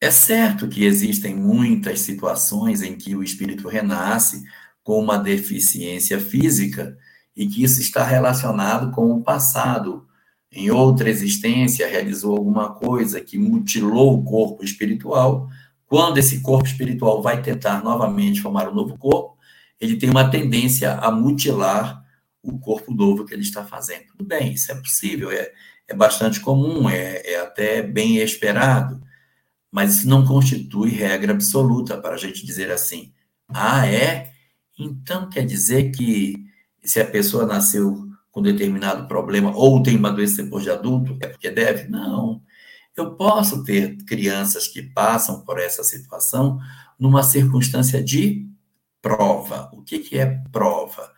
é 0.00 0.10
certo 0.10 0.68
que 0.68 0.84
existem 0.84 1.34
muitas 1.34 2.00
situações 2.00 2.82
em 2.82 2.96
que 2.96 3.14
o 3.14 3.22
espírito 3.22 3.68
renasce 3.68 4.42
com 4.82 4.98
uma 4.98 5.18
deficiência 5.18 6.18
física 6.18 6.96
e 7.36 7.46
que 7.46 7.62
isso 7.62 7.80
está 7.80 8.02
relacionado 8.02 8.90
com 8.92 9.12
o 9.12 9.22
passado. 9.22 10.08
Em 10.52 10.70
outra 10.70 11.08
existência, 11.08 11.88
realizou 11.88 12.36
alguma 12.36 12.74
coisa 12.74 13.20
que 13.20 13.38
mutilou 13.38 14.14
o 14.14 14.24
corpo 14.24 14.64
espiritual. 14.64 15.48
Quando 15.86 16.18
esse 16.18 16.40
corpo 16.40 16.66
espiritual 16.66 17.22
vai 17.22 17.40
tentar 17.40 17.82
novamente 17.84 18.40
formar 18.40 18.68
um 18.68 18.74
novo 18.74 18.98
corpo, 18.98 19.36
ele 19.80 19.96
tem 19.96 20.10
uma 20.10 20.30
tendência 20.30 20.94
a 20.94 21.10
mutilar 21.10 22.04
o 22.42 22.58
corpo 22.58 22.92
novo 22.92 23.24
que 23.24 23.34
ele 23.34 23.42
está 23.42 23.64
fazendo. 23.64 24.06
Tudo 24.16 24.24
bem, 24.24 24.52
isso 24.52 24.72
é 24.72 24.74
possível, 24.74 25.30
é, 25.30 25.52
é 25.88 25.94
bastante 25.94 26.40
comum, 26.40 26.88
é, 26.88 27.22
é 27.24 27.40
até 27.40 27.82
bem 27.82 28.16
esperado 28.18 29.00
mas 29.70 29.98
isso 29.98 30.08
não 30.08 30.26
constitui 30.26 30.90
regra 30.90 31.32
absoluta 31.32 31.96
para 31.96 32.14
a 32.14 32.18
gente 32.18 32.44
dizer 32.44 32.70
assim, 32.70 33.12
ah, 33.48 33.86
é? 33.86 34.32
Então 34.78 35.28
quer 35.28 35.44
dizer 35.46 35.90
que 35.92 36.44
se 36.82 37.00
a 37.00 37.04
pessoa 37.04 37.46
nasceu 37.46 38.09
com 38.30 38.42
determinado 38.42 39.06
problema 39.08 39.52
ou 39.54 39.82
tem 39.82 39.96
uma 39.96 40.12
doença 40.12 40.42
depois 40.42 40.62
de 40.62 40.70
adulto, 40.70 41.16
é 41.20 41.26
porque 41.26 41.50
deve? 41.50 41.88
Não. 41.88 42.42
Eu 42.96 43.14
posso 43.14 43.64
ter 43.64 43.96
crianças 44.04 44.68
que 44.68 44.82
passam 44.82 45.40
por 45.42 45.58
essa 45.58 45.82
situação 45.82 46.58
numa 46.98 47.22
circunstância 47.22 48.02
de 48.02 48.46
prova. 49.00 49.70
O 49.72 49.82
que, 49.82 49.98
que 49.98 50.18
é 50.18 50.26
prova? 50.52 51.10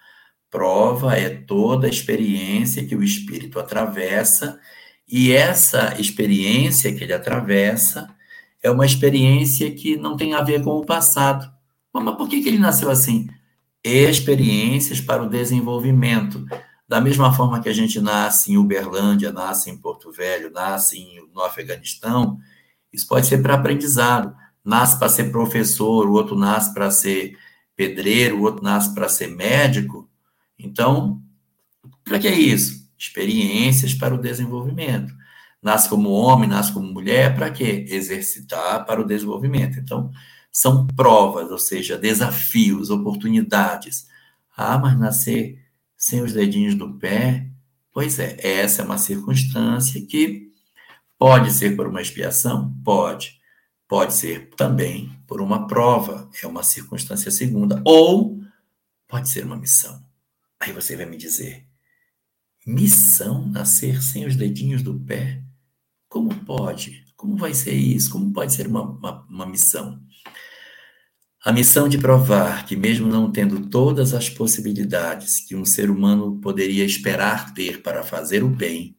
Prova 0.51 1.17
é 1.17 1.31
toda 1.31 1.87
a 1.87 1.91
experiência 1.91 2.85
que 2.87 2.95
o 2.95 3.03
espírito 3.03 3.59
atravessa, 3.59 4.61
e 5.09 5.33
essa 5.33 6.01
experiência 6.01 6.95
que 6.95 7.03
ele 7.03 7.13
atravessa 7.13 8.15
é 8.63 8.71
uma 8.71 8.87
experiência 8.87 9.71
que 9.73 9.97
não 9.97 10.17
tem 10.17 10.35
a 10.35 10.43
ver 10.43 10.63
com 10.63 10.71
o 10.79 10.87
passado. 10.87 11.51
Mas 11.93 12.17
por 12.17 12.29
que, 12.29 12.43
que 12.43 12.49
ele 12.49 12.59
nasceu 12.59 12.91
assim? 12.91 13.29
Experiências 13.85 15.01
para 15.01 15.23
o 15.23 15.29
desenvolvimento. 15.29 16.47
Da 16.93 17.01
mesma 17.01 17.33
forma 17.33 17.59
que 17.59 17.71
a 17.71 17.73
gente 17.73 17.99
nasce 18.03 18.53
em 18.53 18.59
Uberlândia, 18.59 19.33
nasce 19.33 19.71
em 19.71 19.79
Porto 19.79 20.13
Velho, 20.13 20.51
nasce 20.51 21.03
no 21.33 21.41
Afeganistão, 21.41 22.39
isso 22.93 23.09
pode 23.09 23.27
ser 23.27 23.41
para 23.41 23.55
aprendizado. 23.55 24.37
Nasce 24.63 24.99
para 24.99 25.09
ser 25.09 25.33
professor, 25.33 26.07
o 26.07 26.13
outro 26.13 26.37
nasce 26.37 26.75
para 26.75 26.91
ser 26.91 27.39
pedreiro, 27.75 28.37
o 28.37 28.43
outro 28.43 28.63
nasce 28.63 28.93
para 28.93 29.09
ser 29.09 29.29
médico. 29.29 30.07
Então, 30.59 31.23
para 32.05 32.19
que 32.19 32.29
é 32.29 32.39
isso? 32.39 32.87
Experiências 32.99 33.95
para 33.95 34.15
o 34.15 34.21
desenvolvimento 34.21 35.15
nasce 35.63 35.89
como 35.89 36.11
homem, 36.11 36.47
nasce 36.47 36.75
como 36.75 36.93
mulher, 36.93 37.35
para 37.35 37.51
quê? 37.51 37.87
Exercitar 37.89 38.85
para 38.85 39.01
o 39.01 39.07
desenvolvimento. 39.07 39.79
Então, 39.79 40.11
são 40.53 40.87
provas, 40.89 41.51
ou 41.51 41.59
seja, 41.59 41.97
desafios, 41.97 42.91
oportunidades. 42.91 44.07
Ah, 44.55 44.77
mas 44.77 45.01
nascer 45.01 45.62
sem 46.03 46.21
os 46.21 46.33
dedinhos 46.33 46.75
do 46.75 46.99
pé? 46.99 47.47
Pois 47.93 48.19
é, 48.19 48.37
essa 48.43 48.83
é 48.83 48.85
uma 48.85 48.99
circunstância 48.99 50.05
que 50.05 50.51
pode 51.17 51.53
ser 51.53 51.77
por 51.77 51.87
uma 51.87 52.03
expiação? 52.03 52.77
Pode. 52.85 53.41
Pode 53.87 54.13
ser 54.13 54.51
também 54.57 55.17
por 55.29 55.41
uma 55.41 55.69
prova, 55.69 56.29
é 56.43 56.47
uma 56.47 56.65
circunstância 56.65 57.31
segunda. 57.31 57.81
Ou 57.85 58.41
pode 59.07 59.29
ser 59.29 59.45
uma 59.45 59.55
missão. 59.55 60.05
Aí 60.59 60.73
você 60.73 60.97
vai 60.97 61.07
me 61.07 61.17
dizer: 61.17 61.65
missão 62.67 63.47
nascer 63.47 64.03
sem 64.03 64.27
os 64.27 64.35
dedinhos 64.35 64.83
do 64.83 64.99
pé? 64.99 65.41
Como 66.09 66.35
pode? 66.45 67.05
Como 67.15 67.37
vai 67.37 67.55
ser 67.55 67.75
isso? 67.75 68.11
Como 68.11 68.33
pode 68.33 68.53
ser 68.53 68.67
uma, 68.67 68.83
uma, 68.83 69.23
uma 69.31 69.47
missão? 69.47 70.03
A 71.45 71.51
missão 71.51 71.89
de 71.89 71.99
provar 71.99 72.65
que, 72.65 72.77
mesmo 72.77 73.09
não 73.09 73.29
tendo 73.29 73.69
todas 73.69 74.15
as 74.15 74.31
possibilidades 74.31 75.41
que 75.41 75.57
um 75.57 75.65
ser 75.65 75.91
humano 75.91 76.39
poderia 76.41 76.85
esperar 76.85 77.53
ter 77.53 77.83
para 77.83 78.05
fazer 78.05 78.45
o 78.45 78.49
bem, 78.49 78.97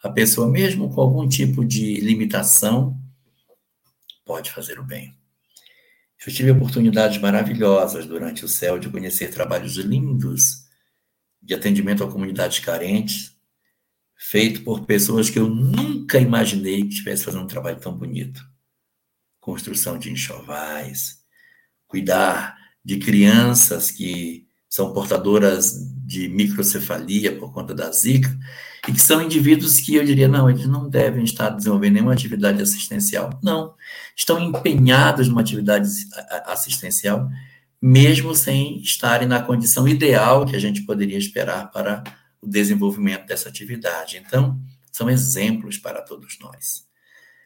a 0.00 0.08
pessoa, 0.08 0.48
mesmo 0.48 0.88
com 0.94 1.00
algum 1.00 1.28
tipo 1.28 1.64
de 1.64 1.96
limitação, 1.96 2.96
pode 4.24 4.52
fazer 4.52 4.78
o 4.78 4.84
bem. 4.84 5.18
Eu 6.24 6.32
tive 6.32 6.52
oportunidades 6.52 7.18
maravilhosas 7.18 8.06
durante 8.06 8.44
o 8.44 8.48
céu 8.48 8.78
de 8.78 8.88
conhecer 8.88 9.32
trabalhos 9.32 9.74
lindos 9.74 10.68
de 11.42 11.52
atendimento 11.52 12.04
a 12.04 12.10
comunidades 12.10 12.60
carentes, 12.60 13.36
feito 14.16 14.62
por 14.62 14.86
pessoas 14.86 15.28
que 15.28 15.40
eu 15.40 15.48
nunca 15.48 16.20
imaginei 16.20 16.82
que 16.82 16.90
estivesse 16.90 17.24
fazendo 17.24 17.42
um 17.42 17.48
trabalho 17.48 17.80
tão 17.80 17.92
bonito. 17.92 18.40
Construção 19.40 19.98
de 19.98 20.12
enxovais, 20.12 21.21
cuidar 21.92 22.56
de 22.82 22.96
crianças 22.96 23.90
que 23.90 24.46
são 24.66 24.94
portadoras 24.94 25.74
de 26.06 26.26
microcefalia 26.30 27.36
por 27.36 27.52
conta 27.52 27.74
da 27.74 27.92
zika, 27.92 28.34
e 28.88 28.92
que 28.92 29.00
são 29.00 29.20
indivíduos 29.20 29.78
que 29.78 29.94
eu 29.94 30.04
diria, 30.04 30.26
não, 30.26 30.48
eles 30.48 30.66
não 30.66 30.88
devem 30.88 31.22
estar 31.22 31.50
desenvolvendo 31.50 31.92
nenhuma 31.92 32.14
atividade 32.14 32.62
assistencial. 32.62 33.38
Não, 33.42 33.74
estão 34.16 34.40
empenhados 34.40 35.28
numa 35.28 35.42
atividade 35.42 35.88
assistencial, 36.46 37.28
mesmo 37.80 38.34
sem 38.34 38.80
estarem 38.80 39.28
na 39.28 39.42
condição 39.42 39.86
ideal 39.86 40.46
que 40.46 40.56
a 40.56 40.58
gente 40.58 40.82
poderia 40.82 41.18
esperar 41.18 41.70
para 41.70 42.02
o 42.40 42.48
desenvolvimento 42.48 43.26
dessa 43.26 43.50
atividade. 43.50 44.16
Então, 44.16 44.58
são 44.90 45.10
exemplos 45.10 45.76
para 45.76 46.00
todos 46.00 46.38
nós. 46.40 46.86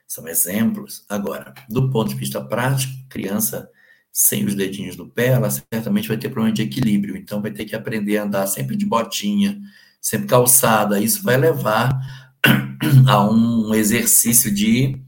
São 0.07 0.29
exemplos. 0.29 1.05
Agora, 1.09 1.53
do 1.69 1.91
ponto 1.91 2.11
de 2.11 2.15
vista 2.15 2.41
prático, 2.41 2.95
criança 3.09 3.69
sem 4.17 4.47
os 4.47 4.55
dedinhos 4.55 4.97
do 4.97 5.07
pé, 5.07 5.27
ela 5.27 5.51
certamente 5.51 6.09
vai 6.09 6.17
ter 6.17 6.31
problema 6.31 6.55
de 6.55 6.63
equilíbrio, 6.63 7.19
então 7.19 7.43
vai 7.43 7.51
ter 7.51 7.67
que 7.67 7.77
aprender 7.77 8.17
a 8.17 8.23
andar 8.25 8.47
sempre 8.47 8.75
de 8.75 8.87
botinha, 8.87 9.61
sempre 10.01 10.27
calçada. 10.27 10.99
Isso 10.99 11.23
vai 11.23 11.37
levar 11.37 12.01
a 13.07 13.31
um 13.31 13.75
exercício 13.75 14.51
de, 14.51 14.99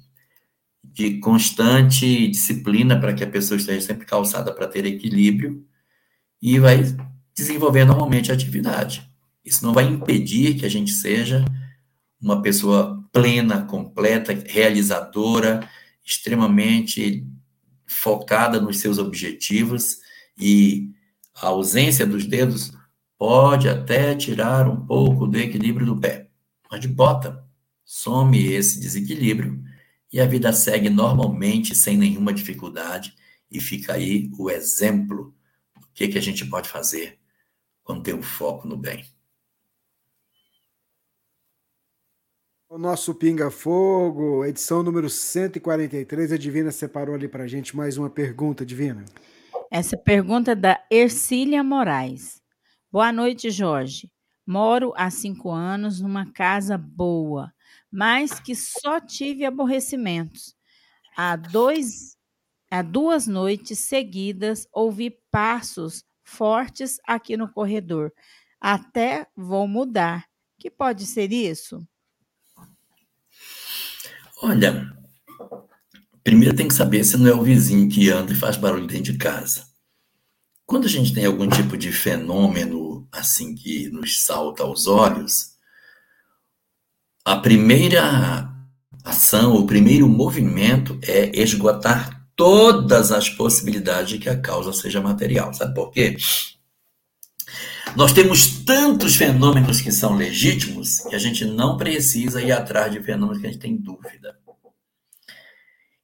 de 0.85 1.21
constante 1.21 2.29
disciplina 2.29 3.01
para 3.01 3.15
que 3.15 3.25
a 3.25 3.31
pessoa 3.31 3.57
esteja 3.57 3.81
sempre 3.81 4.05
calçada 4.05 4.53
para 4.53 4.69
ter 4.69 4.85
equilíbrio 4.85 5.65
e 6.43 6.59
vai 6.59 6.83
desenvolver 7.35 7.87
normalmente 7.87 8.31
a 8.31 8.35
atividade. 8.35 9.11
Isso 9.43 9.65
não 9.65 9.73
vai 9.73 9.85
impedir 9.85 10.59
que 10.59 10.67
a 10.67 10.71
gente 10.71 10.91
seja 10.91 11.47
uma 12.21 12.43
pessoa 12.43 13.03
plena, 13.11 13.63
completa, 13.63 14.35
realizadora, 14.47 15.67
extremamente 16.05 17.27
focada 17.89 18.60
nos 18.60 18.78
seus 18.78 18.98
objetivos 18.98 19.98
e 20.39 20.90
a 21.35 21.48
ausência 21.48 22.06
dos 22.06 22.27
dedos 22.27 22.73
pode 23.19 23.69
até 23.69 24.15
tirar 24.15 24.69
um 24.69 24.86
pouco 24.86 25.27
do 25.27 25.39
equilíbrio 25.39 25.86
do 25.86 25.97
pé. 25.97 26.28
Mas 26.70 26.81
de 26.81 26.89
bota, 26.89 27.44
some 27.85 28.39
esse 28.39 28.78
desequilíbrio 28.78 29.62
e 30.12 30.20
a 30.20 30.27
vida 30.27 30.52
segue 30.52 30.89
normalmente, 30.89 31.74
sem 31.74 31.97
nenhuma 31.97 32.32
dificuldade, 32.32 33.15
e 33.51 33.60
fica 33.60 33.94
aí 33.94 34.31
o 34.39 34.51
exemplo 34.51 35.35
do 35.81 35.86
que, 35.94 36.09
que 36.09 36.19
a 36.19 36.23
gente 36.23 36.44
pode 36.47 36.69
fazer 36.69 37.19
quando 37.82 38.02
tem 38.02 38.15
um 38.15 38.23
foco 38.23 38.69
no 38.69 38.77
bem. 38.77 39.05
O 42.70 42.77
nosso 42.77 43.15
Pinga 43.15 43.51
Fogo, 43.51 44.45
edição 44.45 44.82
número 44.82 45.09
143. 45.09 46.32
A 46.32 46.36
Divina 46.36 46.70
separou 46.70 47.15
ali 47.15 47.27
para 47.27 47.47
gente 47.47 47.74
mais 47.74 47.97
uma 47.97 48.11
pergunta, 48.11 48.65
Divina. 48.65 49.07
Essa 49.70 49.97
pergunta 49.97 50.51
é 50.51 50.55
da 50.55 50.78
Ercília 50.90 51.65
Moraes. 51.65 52.43
Boa 52.93 53.11
noite, 53.11 53.51
Jorge. 53.51 54.12
Moro 54.47 54.93
há 54.99 55.09
cinco 55.09 55.51
anos 55.51 56.03
numa 56.03 56.31
casa 56.31 56.77
boa, 56.77 57.51
mas 57.90 58.39
que 58.39 58.55
só 58.55 59.01
tive 59.01 59.47
aborrecimentos. 59.47 60.55
Há, 61.16 61.36
dois, 61.36 62.19
há 62.70 62.82
duas 62.82 63.27
noites 63.27 63.78
seguidas 63.78 64.69
ouvi 64.74 65.19
passos 65.31 66.05
fortes 66.23 66.99
aqui 67.07 67.35
no 67.35 67.51
corredor. 67.51 68.12
Até 68.61 69.27
vou 69.35 69.66
mudar. 69.66 70.27
Que 70.59 70.70
pode 70.70 71.07
ser 71.07 71.32
isso? 71.32 71.82
Olha, 74.40 74.86
primeiro 76.23 76.55
tem 76.55 76.69
que 76.69 76.74
saber 76.74 77.02
se 77.02 77.16
não 77.16 77.27
é 77.27 77.35
o 77.35 77.43
vizinho 77.43 77.89
que 77.89 78.09
anda 78.09 78.32
e 78.32 78.36
faz 78.36 78.56
barulho 78.56 78.86
dentro 78.86 79.12
de 79.12 79.19
casa. 79.19 79.66
Quando 80.65 80.85
a 80.85 80.89
gente 80.89 81.12
tem 81.12 81.24
algum 81.24 81.48
tipo 81.48 81.77
de 81.77 81.90
fenômeno 81.90 83.09
assim 83.10 83.55
que 83.55 83.89
nos 83.90 84.24
salta 84.24 84.62
aos 84.62 84.86
olhos, 84.86 85.56
a 87.24 87.36
primeira 87.36 88.48
ação, 89.05 89.56
o 89.56 89.66
primeiro 89.66 90.09
movimento 90.09 90.98
é 91.02 91.31
esgotar 91.36 92.28
todas 92.36 93.10
as 93.10 93.28
possibilidades 93.28 94.10
de 94.10 94.19
que 94.19 94.28
a 94.28 94.40
causa 94.40 94.73
seja 94.73 95.01
material. 95.01 95.52
Sabe 95.52 95.74
por 95.74 95.90
quê? 95.90 96.16
Nós 97.99 98.12
temos 98.12 98.61
tantos 98.65 99.16
fenômenos 99.16 99.81
que 99.81 99.91
são 99.91 100.15
legítimos 100.15 101.01
que 101.01 101.16
a 101.16 101.19
gente 101.19 101.45
não 101.45 101.77
precisa 101.77 102.41
ir 102.41 102.53
atrás 102.53 102.93
de 102.93 103.03
fenômenos 103.03 103.41
que 103.41 103.49
a 103.49 103.51
gente 103.51 103.61
tem 103.61 103.77
dúvida. 103.77 104.39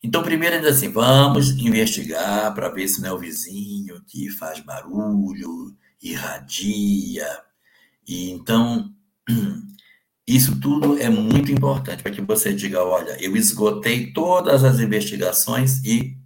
Então, 0.03 0.21
primeiro, 0.21 0.57
ainda 0.57 0.71
assim, 0.71 0.91
vamos 0.91 1.51
investigar 1.51 2.53
para 2.53 2.69
ver 2.69 2.89
se 2.89 3.01
não 3.01 3.11
é 3.11 3.12
o 3.12 3.19
vizinho 3.21 4.03
que 4.09 4.29
faz 4.29 4.59
barulho, 4.59 5.77
irradia. 6.03 7.29
E 8.09 8.29
então, 8.29 8.93
isso 10.27 10.59
tudo 10.59 10.99
é 10.99 11.09
muito 11.09 11.53
importante 11.53 12.03
para 12.03 12.11
que 12.11 12.21
você 12.21 12.53
diga: 12.53 12.83
olha, 12.83 13.16
eu 13.23 13.37
esgotei 13.37 14.12
todas 14.12 14.65
as 14.65 14.81
investigações 14.81 15.81
e 15.85 16.19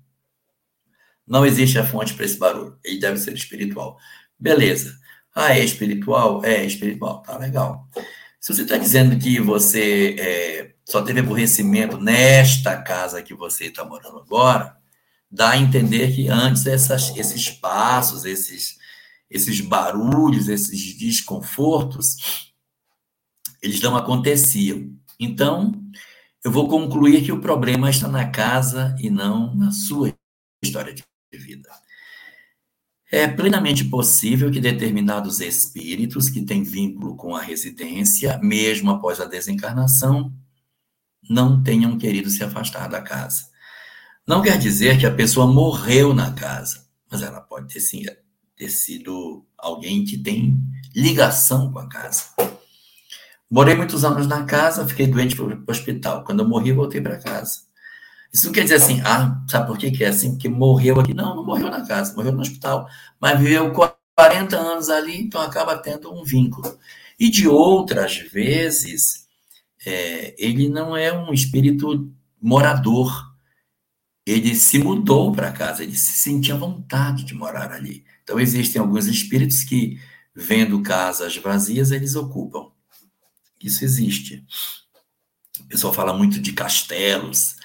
não 1.27 1.45
existe 1.45 1.79
a 1.79 1.87
fonte 1.87 2.15
para 2.15 2.25
esse 2.25 2.39
barulho. 2.39 2.79
Ele 2.83 2.99
deve 2.99 3.19
ser 3.19 3.35
espiritual. 3.35 3.99
Beleza. 4.41 4.99
Ah, 5.35 5.57
é 5.57 5.65
espiritual? 5.65 6.45
É 6.45 6.65
espiritual. 6.65 7.23
Tá 7.23 7.39
legal. 7.39 7.89
Se 8.41 8.55
você 8.55 8.63
está 8.63 8.77
dizendo 8.77 9.19
que 9.19 9.41
você 9.41 10.17
é, 10.19 10.75
só 10.85 11.03
teve 11.03 11.21
aborrecimento 11.21 11.99
nesta 11.99 12.81
casa 12.81 13.23
que 13.23 13.35
você 13.35 13.67
está 13.67 13.85
morando 13.85 14.19
agora, 14.19 14.77
dá 15.31 15.51
a 15.51 15.59
entender 15.59 16.15
que 16.15 16.29
antes 16.29 16.67
essas, 16.67 17.17
esses 17.17 17.51
passos, 17.51 18.25
esses, 18.25 18.79
esses 19.31 19.61
barulhos, 19.61 20.49
esses 20.49 20.97
desconfortos, 20.97 22.17
eles 23.61 23.81
não 23.81 23.97
aconteciam. 23.97 24.91
Então, 25.19 25.73
eu 26.45 26.51
vou 26.51 26.69
concluir 26.69 27.23
que 27.25 27.33
o 27.33 27.41
problema 27.41 27.91
está 27.91 28.09
na 28.09 28.31
casa 28.31 28.97
e 29.01 29.11
não 29.11 29.55
na 29.55 29.73
sua 29.73 30.15
história 30.63 30.95
de 30.95 31.05
vida. 31.33 31.69
É 33.11 33.27
plenamente 33.27 33.85
possível 33.87 34.51
que 34.51 34.61
determinados 34.61 35.41
espíritos 35.41 36.29
que 36.29 36.43
têm 36.43 36.63
vínculo 36.63 37.17
com 37.17 37.35
a 37.35 37.41
residência, 37.41 38.39
mesmo 38.43 38.91
após 38.91 39.19
a 39.19 39.25
desencarnação, 39.25 40.31
não 41.29 41.63
tenham 41.63 41.97
querido 41.97 42.29
se 42.29 42.45
afastar 42.45 42.87
da 42.87 43.01
casa. 43.01 43.49
Não 44.27 44.43
quer 44.43 44.59
dizer 44.59 44.99
que 44.99 45.07
a 45.07 45.15
pessoa 45.15 45.47
morreu 45.47 46.15
na 46.15 46.33
casa, 46.33 46.87
mas 47.11 47.23
ela 47.23 47.41
pode 47.41 47.73
ter, 47.73 47.81
sim, 47.81 48.03
ter 48.55 48.69
sido 48.69 49.47
alguém 49.57 50.05
que 50.05 50.19
tem 50.19 50.59
ligação 50.95 51.73
com 51.73 51.79
a 51.79 51.89
casa. 51.89 52.25
Morei 53.51 53.75
muitos 53.75 54.05
anos 54.05 54.27
na 54.27 54.45
casa, 54.45 54.87
fiquei 54.87 55.07
doente 55.07 55.35
para 55.35 55.47
o 55.47 55.65
hospital. 55.67 56.25
Quando 56.25 56.41
eu 56.41 56.49
morri, 56.49 56.73
voltei 56.73 57.01
para 57.01 57.17
casa. 57.19 57.68
Isso 58.33 58.47
não 58.47 58.53
quer 58.53 58.63
dizer 58.63 58.77
assim, 58.77 59.01
ah, 59.05 59.43
sabe 59.49 59.67
por 59.67 59.79
que, 59.79 59.91
que 59.91 60.05
é 60.05 60.09
assim? 60.09 60.33
Porque 60.33 60.49
morreu 60.49 61.01
aqui. 61.01 61.15
Não, 61.15 61.35
não 61.35 61.45
morreu 61.45 61.71
na 61.71 61.87
casa, 61.87 62.15
morreu 62.15 62.33
no 62.33 62.41
hospital. 62.41 62.89
Mas 63.21 63.39
viveu 63.41 63.73
40 64.15 64.57
anos 64.57 64.89
ali, 64.91 65.21
então 65.21 65.41
acaba 65.41 65.79
tendo 65.79 66.13
um 66.13 66.25
vínculo. 66.25 66.79
E 67.19 67.31
de 67.31 67.49
outras 67.49 68.17
vezes, 68.17 69.27
é, 69.85 70.35
ele 70.39 70.69
não 70.69 70.97
é 70.97 71.13
um 71.13 71.33
espírito 71.33 72.13
morador. 72.41 73.27
Ele 74.27 74.55
se 74.55 74.79
mudou 74.79 75.33
para 75.33 75.53
casa, 75.53 75.83
ele 75.83 75.97
se 75.97 76.21
sentia 76.21 76.55
vontade 76.55 77.25
de 77.25 77.35
morar 77.35 77.73
ali. 77.73 78.05
Então, 78.23 78.39
existem 78.39 78.79
alguns 78.79 79.07
espíritos 79.07 79.65
que, 79.65 79.99
vendo 80.35 80.83
casas 80.83 81.35
vazias, 81.39 81.91
eles 81.91 82.15
ocupam. 82.15 82.71
Isso 83.63 83.83
existe. 83.85 84.45
O 85.61 85.65
pessoal 85.65 85.95
fala 85.95 86.13
muito 86.13 86.39
de 86.39 86.53
castelos, 86.53 87.57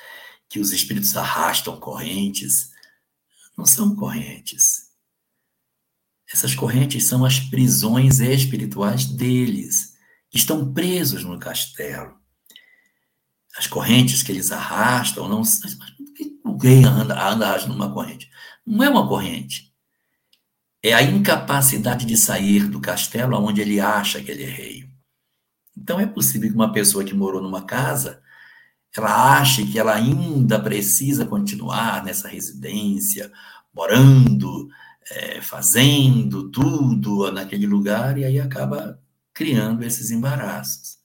que 0.53 0.59
os 0.59 0.71
espíritos 0.71 1.17
arrastam 1.17 1.79
correntes. 1.79 2.69
Não 3.57 3.65
são 3.65 3.95
correntes. 3.95 4.83
Essas 6.31 6.53
correntes 6.53 7.07
são 7.07 7.25
as 7.25 7.39
prisões 7.39 8.19
espirituais 8.19 9.03
deles, 9.03 9.95
que 10.29 10.37
estão 10.37 10.71
presos 10.71 11.23
no 11.23 11.39
castelo. 11.39 12.15
As 13.57 13.65
correntes 13.65 14.21
que 14.21 14.31
eles 14.31 14.51
arrastam, 14.51 15.27
não. 15.27 15.39
Mas 15.39 15.75
alguém 16.45 16.85
anda, 16.85 17.15
anda 17.27 17.47
arrastando 17.47 17.73
uma 17.73 17.91
corrente? 17.91 18.29
Não 18.63 18.83
é 18.83 18.89
uma 18.91 19.07
corrente. 19.07 19.73
É 20.83 20.93
a 20.93 21.01
incapacidade 21.01 22.05
de 22.05 22.15
sair 22.15 22.67
do 22.67 22.79
castelo 22.79 23.35
onde 23.37 23.59
ele 23.59 23.79
acha 23.79 24.21
que 24.21 24.29
ele 24.29 24.43
é 24.43 24.49
rei. 24.49 24.87
Então 25.75 25.99
é 25.99 26.05
possível 26.05 26.47
que 26.47 26.55
uma 26.55 26.71
pessoa 26.71 27.03
que 27.03 27.15
morou 27.15 27.41
numa 27.41 27.65
casa 27.65 28.22
ela 28.99 29.39
acha 29.39 29.65
que 29.65 29.79
ela 29.79 29.95
ainda 29.95 30.59
precisa 30.59 31.25
continuar 31.25 32.03
nessa 32.03 32.27
residência, 32.27 33.31
morando, 33.73 34.69
é, 35.09 35.41
fazendo 35.41 36.51
tudo 36.51 37.31
naquele 37.31 37.65
lugar, 37.65 38.17
e 38.17 38.25
aí 38.25 38.39
acaba 38.39 39.01
criando 39.33 39.83
esses 39.83 40.11
embaraços. 40.11 40.97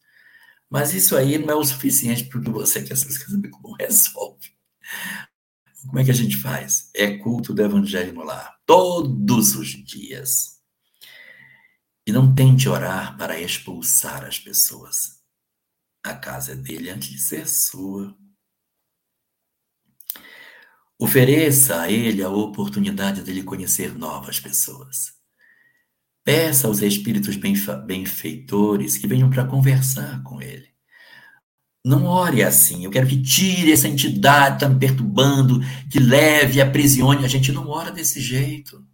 Mas 0.70 0.92
isso 0.92 1.16
aí 1.16 1.38
não 1.38 1.54
é 1.54 1.54
o 1.54 1.64
suficiente 1.64 2.24
para 2.24 2.40
que 2.40 2.50
você 2.50 2.82
quer 2.82 2.96
saber 2.96 3.48
como 3.48 3.74
resolve. 3.74 4.50
Como 5.86 5.98
é 5.98 6.04
que 6.04 6.10
a 6.10 6.14
gente 6.14 6.36
faz? 6.36 6.90
É 6.94 7.16
culto 7.16 7.54
do 7.54 7.62
evangelho 7.62 8.12
no 8.12 8.24
lar, 8.24 8.58
todos 8.66 9.54
os 9.54 9.68
dias. 9.68 10.58
E 12.06 12.12
não 12.12 12.34
tente 12.34 12.68
orar 12.68 13.16
para 13.16 13.40
expulsar 13.40 14.24
as 14.24 14.38
pessoas. 14.38 15.17
A 16.02 16.14
casa 16.14 16.54
dele 16.54 16.90
antes 16.90 17.08
de 17.08 17.18
ser 17.18 17.48
sua. 17.48 18.16
Ofereça 20.98 21.82
a 21.82 21.90
ele 21.90 22.22
a 22.22 22.28
oportunidade 22.28 23.22
de 23.22 23.30
ele 23.30 23.42
conhecer 23.42 23.96
novas 23.96 24.40
pessoas. 24.40 25.12
Peça 26.24 26.66
aos 26.66 26.82
espíritos 26.82 27.36
benfeitores 27.86 28.98
que 28.98 29.06
venham 29.06 29.30
para 29.30 29.46
conversar 29.46 30.22
com 30.24 30.42
ele. 30.42 30.68
Não 31.84 32.04
ore 32.04 32.42
assim. 32.42 32.84
Eu 32.84 32.90
quero 32.90 33.06
que 33.06 33.22
tire 33.22 33.72
essa 33.72 33.88
entidade 33.88 34.58
que 34.58 34.64
está 34.64 34.68
me 34.68 34.78
perturbando, 34.78 35.60
que 35.90 35.98
leve, 35.98 36.60
aprisione. 36.60 37.24
A 37.24 37.28
gente 37.28 37.52
não 37.52 37.68
ora 37.68 37.90
desse 37.90 38.20
jeito, 38.20 38.84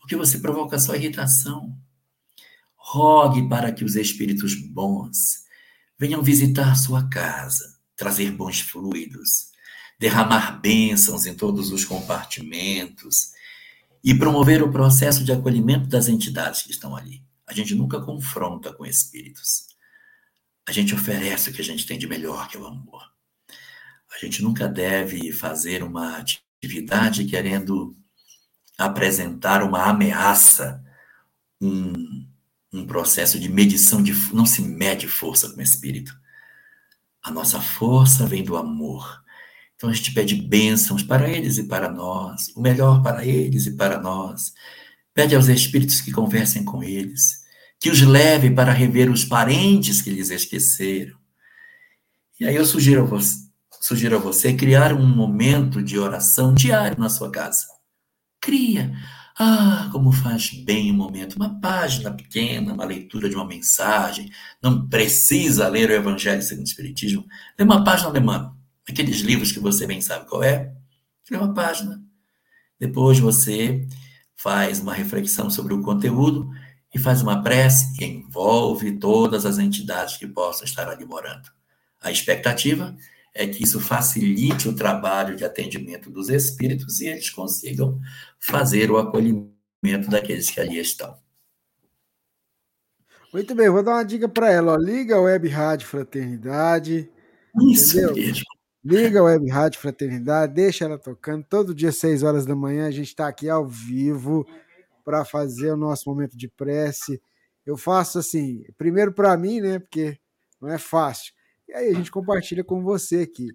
porque 0.00 0.16
você 0.16 0.38
provoca 0.38 0.78
só 0.78 0.94
irritação. 0.94 1.76
Rogue 2.74 3.48
para 3.48 3.72
que 3.72 3.84
os 3.84 3.94
espíritos 3.94 4.54
bons 4.54 5.45
venham 5.98 6.22
visitar 6.22 6.74
sua 6.76 7.08
casa, 7.08 7.78
trazer 7.96 8.30
bons 8.30 8.60
fluidos, 8.60 9.50
derramar 9.98 10.60
bênçãos 10.60 11.26
em 11.26 11.34
todos 11.34 11.70
os 11.72 11.84
compartimentos 11.84 13.32
e 14.04 14.14
promover 14.14 14.62
o 14.62 14.70
processo 14.70 15.24
de 15.24 15.32
acolhimento 15.32 15.86
das 15.88 16.08
entidades 16.08 16.62
que 16.62 16.70
estão 16.70 16.94
ali. 16.94 17.24
A 17.46 17.52
gente 17.52 17.74
nunca 17.74 18.00
confronta 18.00 18.72
com 18.72 18.84
espíritos. 18.84 19.66
A 20.68 20.72
gente 20.72 20.94
oferece 20.94 21.50
o 21.50 21.52
que 21.52 21.60
a 21.60 21.64
gente 21.64 21.86
tem 21.86 21.98
de 21.98 22.06
melhor, 22.06 22.48
que 22.48 22.56
é 22.56 22.60
o 22.60 22.66
amor. 22.66 23.02
A 24.14 24.18
gente 24.18 24.42
nunca 24.42 24.68
deve 24.68 25.32
fazer 25.32 25.82
uma 25.82 26.18
atividade 26.18 27.24
querendo 27.24 27.96
apresentar 28.76 29.62
uma 29.62 29.84
ameaça, 29.84 30.84
um, 31.60 32.25
um 32.76 32.86
processo 32.86 33.38
de 33.38 33.48
medição 33.48 34.02
de 34.02 34.12
não 34.32 34.46
se 34.46 34.62
mede 34.62 35.08
força 35.08 35.50
com 35.50 35.58
o 35.58 35.62
espírito. 35.62 36.14
A 37.22 37.30
nossa 37.30 37.60
força 37.60 38.26
vem 38.26 38.44
do 38.44 38.56
amor. 38.56 39.22
Então 39.74 39.90
a 39.90 39.92
gente 39.92 40.12
pede 40.12 40.34
bênçãos 40.34 41.02
para 41.02 41.28
eles 41.28 41.58
e 41.58 41.64
para 41.64 41.90
nós, 41.90 42.48
o 42.56 42.60
melhor 42.60 43.02
para 43.02 43.24
eles 43.24 43.66
e 43.66 43.72
para 43.72 44.00
nós. 44.00 44.52
Pede 45.12 45.34
aos 45.34 45.48
espíritos 45.48 46.00
que 46.00 46.12
conversem 46.12 46.64
com 46.64 46.82
eles, 46.82 47.44
que 47.78 47.90
os 47.90 48.00
leve 48.00 48.50
para 48.50 48.72
rever 48.72 49.10
os 49.10 49.24
parentes 49.24 50.00
que 50.00 50.10
lhes 50.10 50.30
esqueceram. 50.30 51.16
E 52.38 52.46
aí 52.46 52.54
eu 52.54 52.64
sugiro 52.64 53.02
a 53.02 53.04
você, 53.04 53.38
sugiro 53.80 54.16
a 54.16 54.18
você 54.18 54.52
criar 54.52 54.92
um 54.92 55.06
momento 55.06 55.82
de 55.82 55.98
oração 55.98 56.54
diário 56.54 56.98
na 56.98 57.08
sua 57.08 57.30
casa. 57.30 57.66
Cria. 58.40 58.94
Ah, 59.38 59.90
como 59.92 60.10
faz 60.12 60.50
bem 60.50 60.90
o 60.90 60.94
momento. 60.94 61.36
Uma 61.36 61.60
página 61.60 62.10
pequena, 62.10 62.72
uma 62.72 62.86
leitura 62.86 63.28
de 63.28 63.34
uma 63.34 63.46
mensagem. 63.46 64.30
Não 64.62 64.88
precisa 64.88 65.68
ler 65.68 65.90
o 65.90 65.92
Evangelho 65.92 66.40
segundo 66.40 66.64
o 66.64 66.68
Espiritismo. 66.68 67.26
Lê 67.58 67.64
uma 67.64 67.84
página 67.84 68.08
alemã. 68.08 68.56
Aqueles 68.88 69.20
livros 69.20 69.52
que 69.52 69.60
você 69.60 69.86
bem 69.86 70.00
sabe 70.00 70.26
qual 70.26 70.42
é. 70.42 70.72
Lê 71.30 71.36
uma 71.36 71.52
página. 71.52 72.02
Depois 72.80 73.18
você 73.18 73.86
faz 74.34 74.80
uma 74.80 74.94
reflexão 74.94 75.50
sobre 75.50 75.74
o 75.74 75.82
conteúdo 75.82 76.50
e 76.94 76.98
faz 76.98 77.20
uma 77.20 77.42
prece 77.42 77.94
e 78.00 78.06
envolve 78.06 78.98
todas 78.98 79.44
as 79.44 79.58
entidades 79.58 80.16
que 80.16 80.26
possam 80.26 80.64
estar 80.64 80.88
ali 80.88 81.04
morando. 81.04 81.50
A 82.00 82.10
expectativa 82.10 82.96
é 82.96 83.15
que 83.44 83.64
isso 83.64 83.80
facilite 83.80 84.68
o 84.68 84.74
trabalho 84.74 85.34
de 85.34 85.44
atendimento 85.44 86.08
dos 86.08 86.28
espíritos 86.28 87.00
e 87.00 87.08
eles 87.08 87.28
consigam 87.28 88.00
fazer 88.38 88.88
o 88.90 88.98
acolhimento 88.98 90.08
daqueles 90.08 90.48
que 90.48 90.60
ali 90.60 90.78
estão. 90.78 91.18
Muito 93.32 93.54
bem, 93.54 93.68
vou 93.68 93.82
dar 93.82 93.94
uma 93.94 94.04
dica 94.04 94.28
para 94.28 94.50
ela. 94.50 94.74
Ó. 94.74 94.76
Liga 94.76 95.16
a 95.16 95.20
Web 95.20 95.48
Rádio 95.48 95.88
Fraternidade. 95.88 97.10
Isso 97.70 97.98
entendeu? 97.98 98.14
mesmo. 98.14 98.44
Liga 98.82 99.18
a 99.18 99.24
Web 99.24 99.50
Rádio 99.50 99.80
Fraternidade, 99.80 100.54
deixa 100.54 100.84
ela 100.84 100.96
tocando. 100.96 101.44
Todo 101.44 101.74
dia, 101.74 101.90
6 101.90 102.22
horas 102.22 102.46
da 102.46 102.54
manhã, 102.54 102.86
a 102.86 102.90
gente 102.92 103.08
está 103.08 103.26
aqui 103.26 103.50
ao 103.50 103.66
vivo 103.66 104.46
para 105.04 105.24
fazer 105.24 105.72
o 105.72 105.76
nosso 105.76 106.08
momento 106.08 106.36
de 106.36 106.48
prece. 106.48 107.20
Eu 107.66 107.76
faço 107.76 108.20
assim, 108.20 108.64
primeiro 108.78 109.12
para 109.12 109.36
mim, 109.36 109.60
né? 109.60 109.80
Porque 109.80 110.16
não 110.60 110.70
é 110.70 110.78
fácil. 110.78 111.32
E 111.68 111.74
aí 111.74 111.88
a 111.88 111.94
gente 111.94 112.10
compartilha 112.10 112.62
com 112.62 112.82
você 112.82 113.20
aqui. 113.20 113.48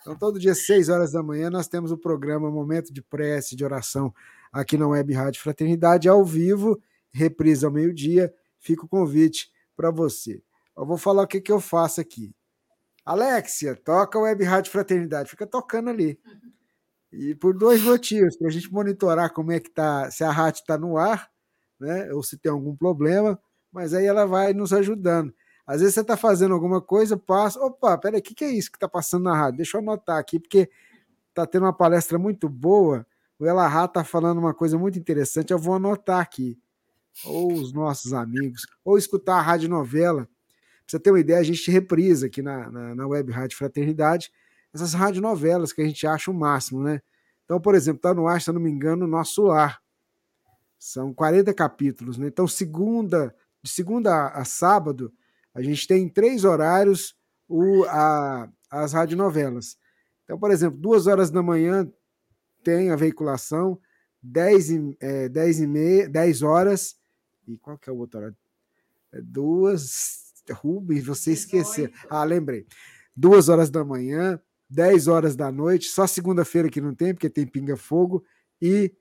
Então, 0.00 0.16
todo 0.16 0.38
dia, 0.38 0.54
6 0.54 0.88
horas 0.88 1.12
da 1.12 1.22
manhã, 1.22 1.48
nós 1.48 1.66
temos 1.66 1.90
o 1.90 1.96
programa 1.96 2.50
Momento 2.50 2.92
de 2.92 3.00
Prece, 3.00 3.56
de 3.56 3.64
Oração, 3.64 4.12
aqui 4.52 4.76
na 4.76 4.86
Web 4.86 5.14
Rádio 5.14 5.40
Fraternidade, 5.40 6.08
ao 6.08 6.24
vivo, 6.24 6.78
reprise 7.10 7.64
ao 7.64 7.72
meio-dia. 7.72 8.32
Fica 8.58 8.84
o 8.84 8.88
convite 8.88 9.50
para 9.74 9.90
você. 9.90 10.42
Eu 10.76 10.84
vou 10.84 10.98
falar 10.98 11.22
o 11.22 11.26
que, 11.26 11.40
que 11.40 11.50
eu 11.50 11.60
faço 11.60 12.00
aqui. 12.00 12.34
Alexia, 13.04 13.76
toca 13.76 14.18
Web 14.18 14.44
Rádio 14.44 14.72
Fraternidade. 14.72 15.30
Fica 15.30 15.46
tocando 15.46 15.90
ali. 15.90 16.18
E 17.12 17.34
por 17.34 17.56
dois 17.56 17.80
motivos, 17.82 18.36
para 18.36 18.48
a 18.48 18.50
gente 18.50 18.72
monitorar 18.72 19.32
como 19.32 19.52
é 19.52 19.60
que 19.60 19.70
tá, 19.70 20.10
se 20.10 20.24
a 20.24 20.30
rádio 20.30 20.60
está 20.60 20.76
no 20.76 20.96
ar, 20.96 21.30
né? 21.78 22.12
Ou 22.12 22.22
se 22.22 22.36
tem 22.36 22.50
algum 22.50 22.74
problema, 22.74 23.38
mas 23.70 23.94
aí 23.94 24.04
ela 24.04 24.26
vai 24.26 24.52
nos 24.52 24.72
ajudando. 24.72 25.32
Às 25.66 25.80
vezes 25.80 25.94
você 25.94 26.00
está 26.00 26.16
fazendo 26.16 26.54
alguma 26.54 26.80
coisa, 26.80 27.16
passa. 27.16 27.58
Opa, 27.60 27.96
peraí, 27.98 28.20
o 28.20 28.22
que, 28.22 28.34
que 28.34 28.44
é 28.44 28.50
isso 28.50 28.70
que 28.70 28.76
está 28.76 28.88
passando 28.88 29.24
na 29.24 29.36
rádio? 29.36 29.58
Deixa 29.58 29.76
eu 29.76 29.80
anotar 29.80 30.18
aqui, 30.18 30.38
porque 30.38 30.70
está 31.30 31.46
tendo 31.46 31.64
uma 31.64 31.72
palestra 31.72 32.18
muito 32.18 32.48
boa. 32.48 33.06
O 33.38 33.46
Elahá 33.46 33.86
está 33.86 34.04
falando 34.04 34.38
uma 34.38 34.54
coisa 34.54 34.78
muito 34.78 34.98
interessante, 34.98 35.52
eu 35.52 35.58
vou 35.58 35.74
anotar 35.74 36.20
aqui. 36.20 36.58
Ou 37.24 37.52
os 37.52 37.72
nossos 37.72 38.12
amigos, 38.12 38.66
ou 38.84 38.98
escutar 38.98 39.36
a 39.36 39.40
rádio 39.40 39.68
novela 39.68 40.28
Pra 40.84 40.90
você 40.90 41.00
ter 41.00 41.10
uma 41.10 41.20
ideia, 41.20 41.40
a 41.40 41.44
gente 41.44 41.70
reprisa 41.70 42.26
aqui 42.26 42.42
na, 42.42 42.70
na, 42.70 42.94
na 42.94 43.06
Web 43.06 43.32
Rádio 43.32 43.56
Fraternidade 43.56 44.30
essas 44.72 44.92
radionovelas 44.92 45.72
que 45.72 45.80
a 45.80 45.84
gente 45.84 46.06
acha 46.06 46.30
o 46.30 46.34
máximo, 46.34 46.82
né? 46.82 47.00
Então, 47.44 47.60
por 47.60 47.74
exemplo, 47.74 48.00
tá 48.00 48.12
no 48.12 48.26
ar, 48.26 48.40
se 48.40 48.50
eu 48.50 48.54
não 48.54 48.60
me 48.60 48.70
engano, 48.70 49.06
Nosso 49.06 49.50
Ar. 49.50 49.80
São 50.78 51.14
40 51.14 51.54
capítulos, 51.54 52.18
né? 52.18 52.26
Então, 52.26 52.48
segunda, 52.48 53.34
de 53.62 53.70
segunda 53.70 54.28
a 54.28 54.44
sábado, 54.44 55.12
a 55.54 55.62
gente 55.62 55.86
tem 55.86 56.08
três 56.08 56.44
horários 56.44 57.14
o, 57.48 57.84
a, 57.84 58.48
as 58.70 58.92
radionovelas. 58.92 59.76
Então, 60.24 60.38
por 60.38 60.50
exemplo, 60.50 60.78
duas 60.78 61.06
horas 61.06 61.30
da 61.30 61.42
manhã 61.42 61.88
tem 62.62 62.90
a 62.90 62.96
veiculação, 62.96 63.78
10 64.22 64.70
e, 64.70 64.96
é, 65.00 65.28
10 65.28 65.60
e 65.60 65.66
meia, 65.66 66.08
10 66.08 66.42
horas, 66.42 66.96
e 67.46 67.58
qual 67.58 67.78
que 67.78 67.90
é 67.90 67.92
o 67.92 67.98
outro 67.98 68.18
horário? 68.18 68.36
É 69.12 69.20
duas, 69.20 70.32
Rubens, 70.50 71.04
você 71.04 71.32
esqueceu. 71.32 71.90
Ah, 72.08 72.24
lembrei. 72.24 72.66
Duas 73.14 73.48
horas 73.48 73.70
da 73.70 73.84
manhã, 73.84 74.40
10 74.68 75.08
horas 75.08 75.36
da 75.36 75.52
noite, 75.52 75.86
só 75.86 76.06
segunda-feira 76.06 76.70
que 76.70 76.80
não 76.80 76.94
tem, 76.94 77.14
porque 77.14 77.30
tem 77.30 77.46
pinga-fogo, 77.46 78.24
e 78.60 78.92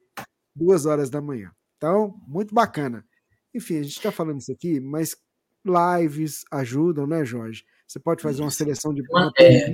duas 0.56 0.86
horas 0.86 1.10
da 1.10 1.22
manhã. 1.22 1.52
Então, 1.78 2.14
muito 2.28 2.54
bacana. 2.54 3.06
Enfim, 3.54 3.80
a 3.80 3.84
gente 3.84 3.98
está 3.98 4.12
falando 4.12 4.40
isso 4.40 4.52
aqui, 4.52 4.80
mas 4.80 5.16
lives 5.65 6.44
ajudam, 6.52 7.07
né, 7.07 7.23
Jorge? 7.26 7.65
Você 7.88 7.99
pode 7.99 8.22
fazer 8.22 8.41
uma 8.41 8.52
seleção 8.52 8.94
de 8.94 9.02
uma 9.10 9.31
é, 9.38 9.72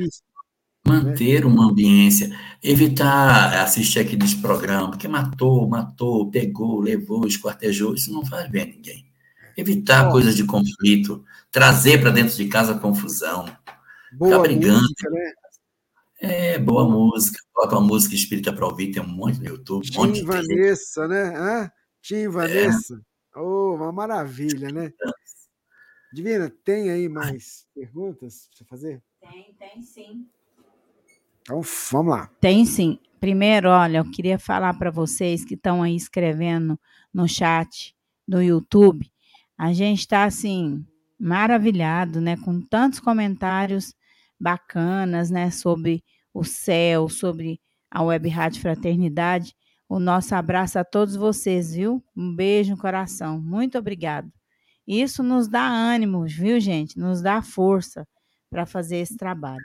manter 0.85 1.41
né? 1.41 1.45
uma 1.45 1.69
ambiência, 1.69 2.35
evitar 2.63 3.61
assistir 3.63 3.99
aqueles 3.99 4.33
programas 4.33 4.97
que 4.97 5.07
matou, 5.07 5.67
matou, 5.67 6.29
pegou, 6.29 6.79
levou, 6.79 7.27
esquartejou, 7.27 7.93
isso 7.93 8.11
não 8.11 8.25
faz 8.25 8.49
bem 8.49 8.63
a 8.63 8.65
ninguém. 8.65 9.05
Evitar 9.55 10.09
coisas 10.11 10.35
de 10.35 10.43
conflito, 10.45 11.23
trazer 11.51 11.99
para 11.99 12.11
dentro 12.11 12.35
de 12.35 12.47
casa 12.47 12.79
confusão, 12.79 13.45
boa 14.13 14.31
ficar 14.31 14.41
brigando. 14.41 14.81
Música, 14.81 15.09
né? 15.09 15.31
É, 16.21 16.59
boa 16.59 16.87
música. 16.87 17.39
Bota 17.55 17.77
uma 17.77 17.87
música 17.87 18.15
espírita 18.15 18.51
para 18.51 18.65
ouvir, 18.65 18.91
tem 18.91 19.01
um 19.01 19.07
monte 19.07 19.39
no 19.39 19.47
YouTube. 19.47 19.87
Um 19.87 19.91
Tim 19.91 19.97
monte 19.97 20.23
Vanessa, 20.23 21.07
né? 21.07 21.33
Hã? 21.35 21.71
Tim 22.01 22.27
Vanessa. 22.27 22.95
É. 22.95 23.39
Oh, 23.39 23.75
uma 23.75 23.91
maravilha, 23.91 24.69
né? 24.69 24.91
Divina, 26.11 26.49
tem 26.63 26.89
aí 26.89 27.07
mais 27.07 27.67
perguntas 27.73 28.49
para 28.57 28.65
fazer? 28.65 29.01
Tem, 29.21 29.53
tem 29.59 29.81
sim. 29.81 30.27
Então, 31.41 31.61
vamos 31.91 32.11
lá. 32.11 32.27
Tem 32.39 32.65
sim. 32.65 32.99
Primeiro, 33.19 33.69
olha, 33.69 33.97
eu 33.99 34.09
queria 34.09 34.39
falar 34.39 34.73
para 34.77 34.89
vocês 34.89 35.43
que 35.43 35.53
estão 35.53 35.83
aí 35.83 35.95
escrevendo 35.95 36.79
no 37.13 37.27
chat 37.27 37.95
do 38.27 38.41
YouTube. 38.41 39.11
A 39.57 39.73
gente 39.73 39.99
está 39.99 40.23
assim 40.23 40.85
maravilhado, 41.19 42.21
né, 42.21 42.37
com 42.37 42.61
tantos 42.61 42.99
comentários 42.99 43.93
bacanas, 44.39 45.29
né, 45.29 45.51
sobre 45.51 46.03
o 46.33 46.43
céu, 46.43 47.09
sobre 47.09 47.59
a 47.91 48.01
Web 48.01 48.29
Rádio 48.29 48.61
Fraternidade. 48.61 49.53
O 49.87 49.99
nosso 49.99 50.33
abraço 50.33 50.79
a 50.79 50.83
todos 50.83 51.15
vocês, 51.15 51.73
viu? 51.73 52.03
Um 52.15 52.33
beijo 52.33 52.71
no 52.71 52.77
coração. 52.77 53.41
Muito 53.41 53.77
obrigado. 53.77 54.31
Isso 54.89 55.21
nos 55.21 55.47
dá 55.47 55.69
ânimos, 55.69 56.33
viu, 56.33 56.59
gente? 56.59 56.97
Nos 56.97 57.21
dá 57.21 57.43
força 57.43 58.07
para 58.49 58.65
fazer 58.65 58.97
esse 58.97 59.15
trabalho. 59.15 59.63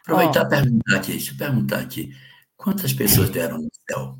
Aproveitar 0.00 0.46
e 0.46 0.48
perguntar 0.48 0.96
aqui, 0.96 1.10
deixa 1.12 1.34
eu 1.34 1.36
perguntar 1.36 1.80
aqui. 1.80 2.16
Quantas 2.56 2.94
pessoas 2.94 3.28
deram 3.28 3.58
no 3.58 3.68
céu? 3.86 4.18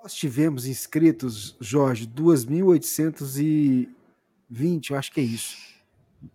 Nós 0.00 0.14
tivemos 0.14 0.66
inscritos, 0.66 1.56
Jorge, 1.60 2.06
2.800 2.06 3.88
20, 4.48 4.90
eu 4.90 4.96
acho 4.96 5.12
que 5.12 5.20
é 5.20 5.24
isso. 5.24 5.56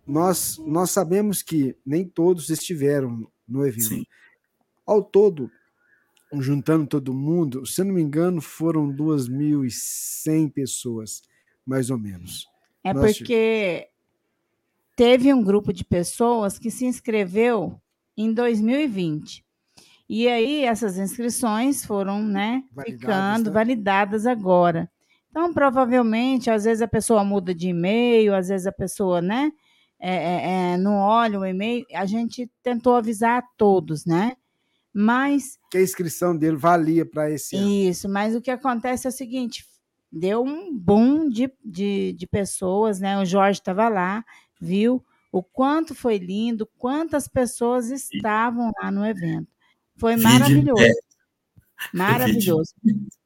Nós, 0.06 0.58
nós 0.58 0.90
sabemos 0.90 1.42
que 1.42 1.74
nem 1.86 2.06
todos 2.06 2.50
estiveram 2.50 3.26
no 3.48 3.66
evento. 3.66 3.88
Sim. 3.88 4.04
Ao 4.86 5.02
todo, 5.02 5.50
juntando 6.34 6.86
todo 6.86 7.14
mundo, 7.14 7.64
se 7.64 7.80
eu 7.80 7.86
não 7.86 7.94
me 7.94 8.02
engano, 8.02 8.42
foram 8.42 8.94
2.100 8.94 10.52
pessoas, 10.52 11.22
mais 11.66 11.90
ou 11.90 11.98
menos. 11.98 12.46
É 12.84 12.94
porque 12.94 13.88
teve 14.94 15.32
um 15.34 15.42
grupo 15.42 15.72
de 15.72 15.84
pessoas 15.84 16.58
que 16.58 16.70
se 16.70 16.86
inscreveu 16.86 17.80
em 18.16 18.32
2020. 18.32 19.44
E 20.08 20.28
aí 20.28 20.62
essas 20.62 20.96
inscrições 20.98 21.84
foram, 21.84 22.22
né, 22.22 22.62
validadas, 22.72 23.00
ficando 23.00 23.50
né? 23.50 23.54
validadas 23.54 24.26
agora. 24.26 24.90
Então, 25.28 25.52
provavelmente, 25.52 26.48
às 26.48 26.64
vezes 26.64 26.80
a 26.80 26.88
pessoa 26.88 27.24
muda 27.24 27.54
de 27.54 27.68
e-mail, 27.68 28.34
às 28.34 28.48
vezes 28.48 28.66
a 28.66 28.72
pessoa, 28.72 29.20
né, 29.20 29.52
é, 29.98 30.14
é, 30.14 30.72
é, 30.72 30.76
não 30.76 30.94
olha 30.94 31.38
o 31.40 31.44
e-mail. 31.44 31.84
A 31.92 32.06
gente 32.06 32.50
tentou 32.62 32.94
avisar 32.94 33.38
a 33.38 33.46
todos, 33.56 34.06
né? 34.06 34.36
Mas. 34.92 35.58
Que 35.70 35.78
a 35.78 35.82
inscrição 35.82 36.36
dele 36.36 36.56
valia 36.56 37.04
para 37.04 37.30
esse 37.30 37.56
ano. 37.56 37.68
Isso, 37.68 38.08
mas 38.08 38.34
o 38.34 38.40
que 38.40 38.50
acontece 38.50 39.06
é 39.06 39.10
o 39.10 39.12
seguinte: 39.12 39.66
deu 40.10 40.42
um 40.42 40.76
boom 40.76 41.28
de, 41.28 41.52
de, 41.64 42.12
de 42.12 42.26
pessoas, 42.26 43.00
né? 43.00 43.18
O 43.18 43.24
Jorge 43.24 43.60
estava 43.60 43.88
lá, 43.88 44.24
viu 44.60 45.04
o 45.32 45.42
quanto 45.42 45.94
foi 45.94 46.16
lindo, 46.18 46.68
quantas 46.78 47.28
pessoas 47.28 47.90
estavam 47.90 48.72
lá 48.80 48.90
no 48.90 49.04
evento. 49.04 49.48
Foi 49.96 50.16
maravilhoso. 50.16 50.94
Maravilhoso. 51.92 52.72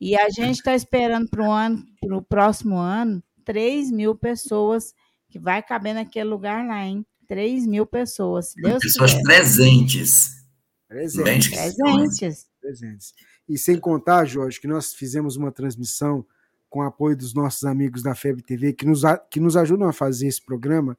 E 0.01 0.17
a 0.17 0.29
gente 0.29 0.57
está 0.57 0.75
esperando 0.75 1.29
para 1.29 1.43
o 1.43 1.53
ano, 1.53 1.85
para 2.01 2.17
o 2.17 2.23
próximo 2.23 2.77
ano, 2.77 3.23
3 3.45 3.91
mil 3.93 4.15
pessoas 4.15 4.93
que 5.29 5.39
vai 5.39 5.63
caber 5.63 5.95
naquele 5.95 6.29
lugar 6.29 6.67
lá, 6.67 6.85
hein? 6.85 7.07
3 7.29 7.67
mil 7.67 7.87
pessoas. 7.87 8.55
Deus 8.57 8.83
pessoas 8.83 9.13
quiser. 9.13 9.23
presentes. 9.23 10.45
Presentes. 10.89 11.51
Presentes. 11.51 12.47
presentes. 12.61 13.13
E 13.49 13.57
sem 13.57 13.79
contar, 13.79 14.25
Jorge, 14.25 14.61
que 14.61 14.67
nós 14.67 14.93
fizemos 14.93 15.37
uma 15.37 15.53
transmissão 15.53 16.27
com 16.71 16.79
o 16.79 16.83
apoio 16.83 17.17
dos 17.17 17.35
nossos 17.35 17.65
amigos 17.65 18.03
da 18.03 18.15
FEB 18.15 18.41
TV, 18.41 18.73
que 18.73 18.87
nos, 18.87 19.03
que 19.29 19.41
nos 19.41 19.57
ajudam 19.57 19.89
a 19.89 19.93
fazer 19.93 20.29
esse 20.29 20.41
programa, 20.41 20.97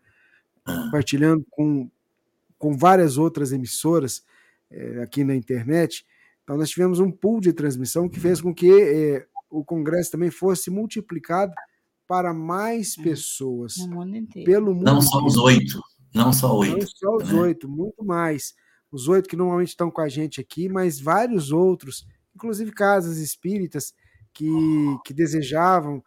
compartilhando 0.65 1.45
com, 1.49 1.89
com 2.59 2.77
várias 2.77 3.17
outras 3.17 3.53
emissoras 3.53 4.21
é, 4.69 5.01
aqui 5.01 5.23
na 5.23 5.33
internet. 5.33 6.05
Então, 6.43 6.57
nós 6.57 6.69
tivemos 6.69 6.99
um 6.99 7.09
pool 7.09 7.39
de 7.39 7.53
transmissão 7.53 8.09
que 8.09 8.19
fez 8.19 8.41
com 8.41 8.53
que 8.53 8.69
é, 8.69 9.25
o 9.49 9.63
Congresso 9.63 10.11
também 10.11 10.29
fosse 10.29 10.69
multiplicado 10.69 11.53
para 12.05 12.33
mais 12.33 12.97
hum. 12.97 13.03
pessoas. 13.03 13.77
No 13.77 13.95
mundo 13.95 14.17
inteiro. 14.17 14.51
Pelo 14.51 14.75
mundo 14.75 14.83
não 14.83 15.01
só 15.01 15.23
os 15.23 15.37
oito. 15.37 15.81
Não 16.13 16.33
só 16.33 16.57
oito. 16.57 16.77
Não 16.77 16.87
só 16.87 17.15
os 17.15 17.31
né? 17.31 17.39
oito, 17.39 17.69
muito 17.69 18.03
mais. 18.03 18.53
Os 18.91 19.07
oito 19.07 19.29
que 19.29 19.37
normalmente 19.37 19.69
estão 19.69 19.89
com 19.89 20.01
a 20.01 20.09
gente 20.09 20.41
aqui, 20.41 20.67
mas 20.67 20.99
vários 20.99 21.53
outros, 21.53 22.05
inclusive 22.35 22.73
casas 22.73 23.19
espíritas 23.19 23.93
que, 24.33 24.47
que 25.05 25.13
desejavam 25.13 26.03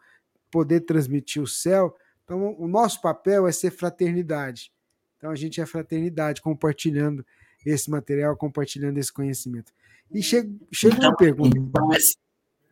poder 0.51 0.81
transmitir 0.81 1.41
o 1.41 1.47
céu. 1.47 1.95
Então, 2.23 2.55
o 2.57 2.67
nosso 2.67 3.01
papel 3.01 3.47
é 3.47 3.51
ser 3.51 3.71
fraternidade. 3.71 4.71
Então, 5.17 5.29
a 5.31 5.35
gente 5.35 5.59
é 5.61 5.65
fraternidade, 5.65 6.41
compartilhando 6.41 7.25
esse 7.65 7.89
material, 7.89 8.35
compartilhando 8.37 8.97
esse 8.97 9.11
conhecimento. 9.11 9.71
E 10.11 10.21
chega, 10.21 10.49
chega 10.71 10.95
Então, 10.95 11.09
uma 11.09 11.15
pergunta. 11.17 11.57
então, 11.57 11.91
esse- 11.93 12.15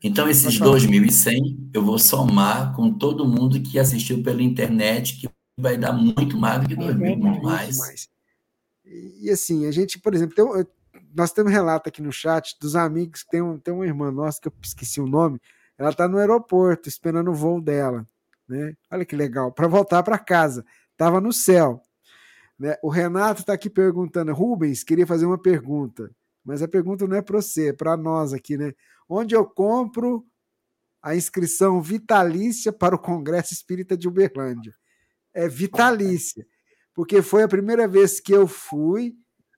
então, 0.03 0.29
esses 0.29 0.43
Pode 0.45 0.57
falar. 0.59 0.71
2.100 0.71 1.69
eu 1.73 1.83
vou 1.83 1.97
somar 1.97 2.75
com 2.75 2.93
todo 2.93 3.27
mundo 3.27 3.61
que 3.61 3.79
assistiu 3.79 4.21
pela 4.21 4.41
internet, 4.43 5.19
que 5.19 5.29
vai 5.57 5.77
dar 5.77 5.93
muito 5.93 6.37
mais 6.37 6.61
do 6.61 6.67
que 6.67 6.75
2.000, 6.75 6.97
verdade. 6.97 7.21
muito 7.21 7.43
mais. 7.43 7.77
mais. 7.77 8.09
E, 8.85 9.29
assim, 9.29 9.65
a 9.65 9.71
gente, 9.71 9.97
por 9.99 10.13
exemplo, 10.13 10.35
tem 10.35 10.65
nós 11.13 11.31
temos 11.31 11.51
relato 11.51 11.89
aqui 11.89 12.01
no 12.01 12.11
chat 12.11 12.57
dos 12.59 12.75
amigos, 12.75 13.23
tem, 13.23 13.41
um, 13.41 13.59
tem 13.59 13.73
uma 13.73 13.85
irmã 13.85 14.11
nossa 14.11 14.41
que 14.41 14.47
eu 14.47 14.53
esqueci 14.63 14.99
o 14.99 15.07
nome, 15.07 15.39
ela 15.77 15.89
está 15.89 16.07
no 16.07 16.17
aeroporto 16.17 16.89
esperando 16.89 17.31
o 17.31 17.33
voo 17.33 17.61
dela. 17.61 18.07
Né? 18.47 18.75
Olha 18.91 19.05
que 19.05 19.15
legal, 19.15 19.51
para 19.51 19.67
voltar 19.67 20.03
para 20.03 20.17
casa. 20.17 20.65
Estava 20.91 21.21
no 21.21 21.31
céu. 21.31 21.81
Né? 22.57 22.75
O 22.83 22.89
Renato 22.89 23.41
está 23.41 23.53
aqui 23.53 23.69
perguntando, 23.69 24.33
Rubens, 24.33 24.83
queria 24.83 25.07
fazer 25.07 25.25
uma 25.25 25.37
pergunta, 25.37 26.11
mas 26.43 26.61
a 26.61 26.67
pergunta 26.67 27.07
não 27.07 27.15
é 27.15 27.21
para 27.21 27.41
você, 27.41 27.69
é 27.69 27.73
para 27.73 27.95
nós 27.95 28.33
aqui, 28.33 28.57
né? 28.57 28.73
Onde 29.07 29.35
eu 29.35 29.45
compro 29.45 30.25
a 31.01 31.15
inscrição 31.15 31.81
vitalícia 31.81 32.71
para 32.71 32.95
o 32.95 32.99
Congresso 32.99 33.53
Espírita 33.53 33.95
de 33.95 34.07
Uberlândia? 34.07 34.73
É 35.33 35.47
vitalícia, 35.47 36.45
porque 36.93 37.21
foi 37.21 37.43
a 37.43 37.47
primeira 37.47 37.87
vez 37.87 38.19
que 38.19 38.33
eu 38.33 38.47
fui 38.47 39.15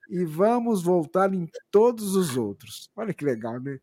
e 0.08 0.24
vamos 0.24 0.82
voltar 0.82 1.32
em 1.32 1.48
todos 1.70 2.14
os 2.14 2.36
outros. 2.36 2.90
Olha 2.96 3.14
que 3.14 3.24
legal, 3.24 3.60
né? 3.60 3.78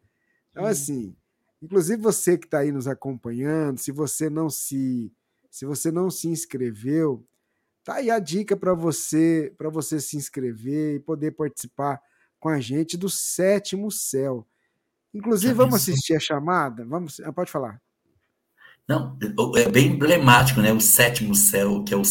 Então, 0.52 0.66
assim, 0.66 1.16
inclusive 1.62 2.02
você 2.02 2.38
que 2.38 2.46
está 2.46 2.60
aí 2.60 2.72
nos 2.72 2.88
acompanhando, 2.88 3.80
se 3.80 3.92
você 3.92 4.30
não 4.30 4.50
se 4.50 5.12
se 5.50 5.66
você 5.66 5.92
não 5.92 6.10
se 6.10 6.28
inscreveu, 6.28 7.24
tá 7.84 7.96
aí 7.96 8.10
a 8.10 8.20
dica 8.20 8.58
para 8.58 8.74
você 8.74 9.54
para 9.58 9.70
você 9.70 10.00
se 10.00 10.18
inscrever 10.18 10.96
e 10.96 11.00
poder 11.00 11.32
participar 11.32 12.02
com 12.40 12.50
a 12.50 12.60
gente 12.60 12.98
do 12.98 13.10
sétimo 13.10 13.90
céu. 13.90 14.46
Inclusive, 15.14 15.54
vamos 15.54 15.76
assistir 15.76 16.16
a 16.16 16.20
chamada? 16.20 16.84
Vamos, 16.86 17.20
ah, 17.20 17.32
pode 17.32 17.52
falar. 17.52 17.80
Não, 18.88 19.18
é 19.56 19.70
bem 19.70 19.94
emblemático, 19.94 20.60
né? 20.60 20.74
O 20.74 20.82
sétimo 20.82 21.36
céu, 21.36 21.84
que 21.84 21.94
é 21.94 21.98
o. 21.98 22.02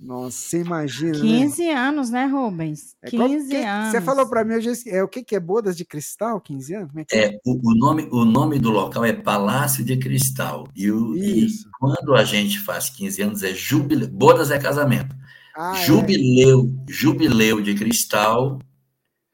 Nossa, 0.00 0.36
você 0.36 0.60
imagina, 0.60 1.12
né? 1.12 1.20
15 1.20 1.68
anos, 1.70 2.10
né, 2.10 2.26
Rubens? 2.26 2.94
É, 3.02 3.10
qual- 3.10 3.28
15 3.28 3.48
que- 3.48 3.56
anos. 3.56 3.90
Você 3.90 4.00
falou 4.00 4.28
para 4.28 4.44
mim, 4.44 4.54
esque- 4.54 4.90
é 4.90 5.02
o 5.02 5.08
que 5.08 5.22
que 5.24 5.34
é 5.34 5.40
bodas 5.40 5.76
de 5.76 5.84
cristal, 5.84 6.40
15 6.40 6.74
anos? 6.74 6.90
É 6.96 7.04
é? 7.18 7.24
É, 7.26 7.38
o, 7.44 7.70
o 7.70 7.74
nome, 7.74 8.08
o 8.12 8.24
nome 8.24 8.58
do 8.58 8.70
local 8.70 9.04
é 9.04 9.12
Palácio 9.12 9.84
de 9.84 9.96
Cristal. 9.96 10.68
E, 10.74 10.90
o, 10.90 11.16
e 11.16 11.46
Isso. 11.46 11.68
quando 11.80 12.14
a 12.14 12.24
gente 12.24 12.60
faz 12.60 12.88
15 12.90 13.20
anos, 13.22 13.42
é 13.42 13.52
jubileu. 13.52 14.08
Bodas 14.08 14.50
é 14.50 14.58
casamento. 14.58 15.14
Ah, 15.56 15.72
é, 15.76 15.84
jubileu, 15.84 16.72
jubileu 16.88 17.60
de 17.60 17.74
cristal 17.74 18.60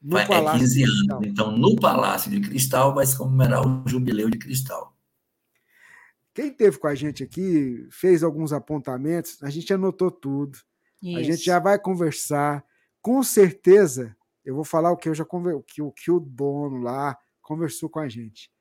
no 0.01 0.13
vai- 0.15 0.23
é 0.23 0.27
Palácio 0.27 0.59
15 0.61 0.75
de 0.75 0.83
anos. 0.83 1.27
Então, 1.27 1.55
no 1.55 1.75
Palácio 1.75 2.31
de 2.31 2.39
Cristal 2.39 2.95
vai 2.95 3.05
se 3.05 3.15
comemorar 3.17 3.65
o 3.65 3.83
jubileu 3.87 4.29
de 4.29 4.37
cristal. 4.39 4.94
Quem 6.35 6.51
teve 6.51 6.77
com 6.77 6.87
a 6.87 6.93
gente 6.93 7.23
aqui 7.23 7.87
fez 7.89 8.21
alguns 8.21 8.51
apontamentos, 8.51 9.41
a 9.41 9.49
gente 9.49 9.73
anotou 9.73 10.11
tudo. 10.11 10.59
A 11.01 11.23
gente 11.23 11.35
Isso. 11.35 11.45
já 11.45 11.59
vai 11.59 11.79
conversar. 11.79 12.65
Com 13.01 13.23
certeza, 13.23 14.13
eu 14.43 14.53
vou 14.53 14.65
falar 14.65 14.91
o 14.91 14.97
que 14.97 15.07
eu 15.07 15.15
já 15.15 15.23
conver... 15.23 15.55
o 15.55 15.63
que 15.63 15.81
o 15.81 15.93
que 15.93 16.11
o 16.11 16.19
dono 16.19 16.81
lá 16.81 17.17
conversou 17.41 17.89
com 17.89 17.99
a 17.99 18.09
gente. 18.09 18.51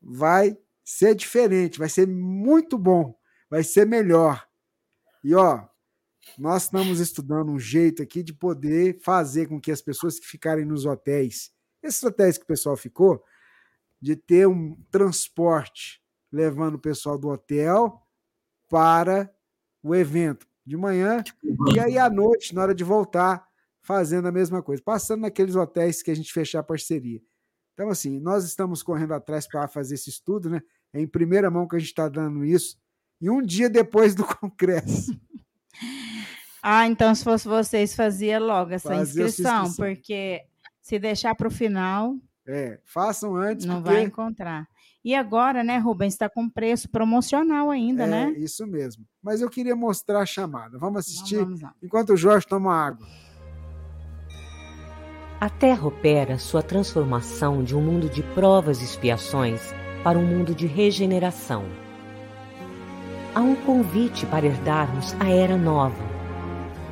Vai 0.00 0.56
ser 0.84 1.16
diferente, 1.16 1.80
vai 1.80 1.88
ser 1.88 2.06
muito 2.06 2.78
bom, 2.78 3.18
vai 3.50 3.64
ser 3.64 3.84
melhor. 3.84 4.46
E 5.24 5.34
ó, 5.34 5.66
nós 6.38 6.64
estamos 6.64 7.00
estudando 7.00 7.50
um 7.50 7.58
jeito 7.58 8.04
aqui 8.04 8.22
de 8.22 8.32
poder 8.32 9.00
fazer 9.00 9.48
com 9.48 9.60
que 9.60 9.72
as 9.72 9.82
pessoas 9.82 10.20
que 10.20 10.28
ficarem 10.28 10.64
nos 10.64 10.84
hotéis, 10.86 11.52
esses 11.82 12.02
hotéis 12.04 12.38
que 12.38 12.44
o 12.44 12.46
pessoal 12.46 12.76
ficou, 12.76 13.24
de 14.00 14.14
ter 14.14 14.46
um 14.46 14.76
transporte 14.92 16.00
levando 16.32 16.74
o 16.76 16.78
pessoal 16.80 17.18
do 17.18 17.28
hotel 17.28 18.00
para 18.68 19.30
o 19.82 19.94
evento 19.94 20.46
de 20.64 20.76
manhã 20.76 21.22
e 21.74 21.80
aí 21.80 21.98
à 21.98 22.08
noite, 22.08 22.54
na 22.54 22.62
hora 22.62 22.74
de 22.74 22.84
voltar, 22.84 23.44
fazendo 23.82 24.28
a 24.28 24.32
mesma 24.32 24.62
coisa, 24.62 24.82
passando 24.84 25.22
naqueles 25.22 25.56
hotéis 25.56 26.02
que 26.02 26.10
a 26.10 26.14
gente 26.14 26.32
fechar 26.32 26.60
a 26.60 26.62
parceria. 26.62 27.20
Então, 27.74 27.88
assim, 27.88 28.20
nós 28.20 28.44
estamos 28.44 28.82
correndo 28.82 29.14
atrás 29.14 29.48
para 29.48 29.66
fazer 29.66 29.94
esse 29.94 30.10
estudo, 30.10 30.50
né? 30.50 30.60
É 30.92 31.00
em 31.00 31.06
primeira 31.08 31.50
mão 31.50 31.66
que 31.66 31.76
a 31.76 31.78
gente 31.78 31.88
está 31.88 32.08
dando 32.08 32.44
isso. 32.44 32.76
E 33.20 33.30
um 33.30 33.40
dia 33.42 33.70
depois 33.70 34.14
do 34.14 34.24
congresso. 34.36 35.18
Ah, 36.62 36.86
então 36.86 37.14
se 37.14 37.24
fosse 37.24 37.48
vocês, 37.48 37.94
fazia 37.94 38.38
logo 38.38 38.72
essa 38.72 38.88
Fazia 38.90 39.24
inscrição, 39.24 39.62
inscrição. 39.64 39.86
porque 39.86 40.42
se 40.82 40.98
deixar 40.98 41.34
para 41.34 41.48
o 41.48 41.50
final, 41.50 42.14
É, 42.46 42.78
façam 42.84 43.34
antes, 43.36 43.64
não 43.64 43.82
vai 43.82 44.02
encontrar. 44.02 44.68
E 45.04 45.14
agora, 45.14 45.64
né, 45.64 45.78
Rubens, 45.78 46.12
está 46.12 46.28
com 46.28 46.48
preço 46.48 46.88
promocional 46.88 47.70
ainda, 47.70 48.04
é 48.04 48.06
né? 48.06 48.30
isso 48.36 48.66
mesmo. 48.66 49.04
Mas 49.22 49.40
eu 49.40 49.48
queria 49.48 49.74
mostrar 49.74 50.20
a 50.20 50.26
chamada. 50.26 50.78
Vamos 50.78 50.80
Então, 50.82 50.98
assistir 50.98 51.38
vamos 51.38 51.60
enquanto 51.82 52.10
o 52.10 52.16
Jorge 52.16 52.46
toma 52.46 52.74
água. 52.74 53.06
A 55.40 55.48
Terra 55.48 55.86
opera 55.86 56.38
sua 56.38 56.62
transformação 56.62 57.64
de 57.64 57.74
um 57.74 57.80
mundo 57.80 58.10
de 58.10 58.22
provas 58.22 58.82
e 58.82 58.84
expiações 58.84 59.72
para 60.04 60.18
um 60.18 60.26
mundo 60.26 60.54
de 60.54 60.66
regeneração. 60.66 61.64
Há 63.34 63.40
um 63.40 63.54
convite 63.54 64.26
para 64.26 64.44
herdarmos 64.44 65.14
a 65.18 65.30
era 65.30 65.56
nova, 65.56 66.04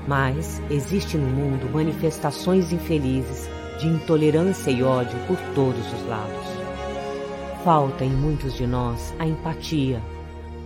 mas 0.07 0.63
existe 0.71 1.19
no 1.19 1.27
mundo 1.27 1.69
manifestações 1.71 2.73
infelizes 2.73 3.47
de 3.79 3.87
intolerância 3.87 4.71
e 4.71 4.83
ódio 4.83 5.19
por 5.27 5.37
todos 5.55 5.93
os 5.93 6.07
lados. 6.07 6.38
Falta 7.69 8.03
em 8.03 8.09
muitos 8.09 8.55
de 8.55 8.67
nós 8.67 9.15
a 9.19 9.27
empatia, 9.27 10.01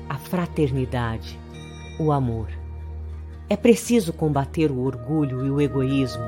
a 0.09 0.15
fraternidade, 0.15 1.37
o 1.99 2.13
amor. 2.13 2.47
É 3.51 3.57
preciso 3.57 4.13
combater 4.13 4.71
o 4.71 4.85
orgulho 4.85 5.45
e 5.45 5.51
o 5.51 5.61
egoísmo 5.61 6.23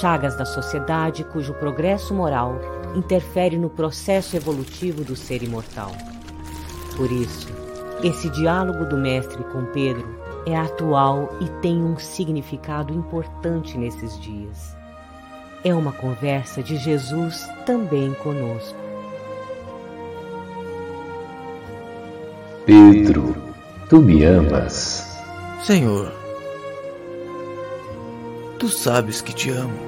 chagas 0.00 0.36
da 0.36 0.44
sociedade 0.44 1.22
cujo 1.22 1.54
progresso 1.54 2.12
moral 2.12 2.58
interfere 2.96 3.56
no 3.56 3.70
processo 3.70 4.34
evolutivo 4.34 5.04
do 5.04 5.14
ser 5.14 5.44
imortal. 5.44 5.92
Por 6.96 7.12
isso, 7.12 7.46
esse 8.02 8.28
diálogo 8.28 8.84
do 8.84 8.96
Mestre 8.96 9.44
com 9.44 9.64
Pedro 9.66 10.08
é 10.44 10.56
atual 10.56 11.36
e 11.40 11.48
tem 11.60 11.80
um 11.80 11.96
significado 12.00 12.92
importante 12.92 13.78
nesses 13.78 14.18
dias. 14.18 14.76
É 15.62 15.72
uma 15.72 15.92
conversa 15.92 16.64
de 16.64 16.76
Jesus 16.76 17.48
também 17.64 18.12
conosco. 18.14 18.85
Pedro, 22.66 23.32
tu 23.88 24.02
me 24.02 24.24
amas? 24.24 25.06
Senhor, 25.62 26.12
tu 28.58 28.68
sabes 28.68 29.20
que 29.20 29.32
te 29.32 29.50
amo. 29.50 29.78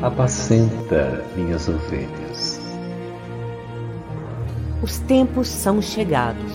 Apacenta 0.00 1.24
minhas 1.36 1.68
ovelhas. 1.68 2.60
Os 4.80 5.00
tempos 5.00 5.48
são 5.48 5.82
chegados. 5.82 6.52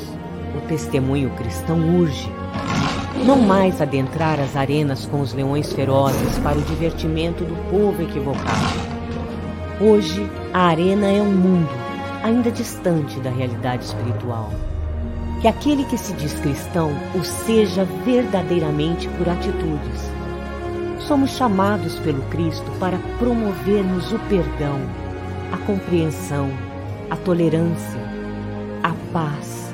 O 0.55 0.65
testemunho 0.69 1.31
cristão 1.31 1.99
urge. 1.99 2.31
Não 3.25 3.41
mais 3.41 3.81
adentrar 3.81 4.39
as 4.39 4.55
arenas 4.55 5.05
com 5.05 5.19
os 5.19 5.33
leões 5.33 5.73
ferozes 5.73 6.39
para 6.39 6.57
o 6.57 6.61
divertimento 6.61 7.43
do 7.43 7.55
povo 7.69 8.01
equivocado. 8.01 8.79
Hoje, 9.81 10.25
a 10.53 10.67
arena 10.67 11.07
é 11.07 11.21
um 11.21 11.33
mundo 11.33 11.84
ainda 12.25 12.49
distante 12.49 13.19
da 13.19 13.29
realidade 13.29 13.85
espiritual. 13.85 14.49
Que 15.41 15.47
aquele 15.47 15.85
que 15.85 15.95
se 15.95 16.11
diz 16.13 16.33
cristão 16.39 16.89
o 17.13 17.23
seja 17.23 17.85
verdadeiramente 18.03 19.07
por 19.09 19.29
atitudes. 19.29 20.11
Somos 21.01 21.29
chamados 21.29 21.99
pelo 21.99 22.23
Cristo 22.29 22.65
para 22.79 22.97
promovermos 23.19 24.11
o 24.11 24.17
perdão, 24.27 24.79
a 25.53 25.57
compreensão, 25.67 26.49
a 27.11 27.15
tolerância, 27.15 28.01
a 28.81 28.91
paz, 29.13 29.71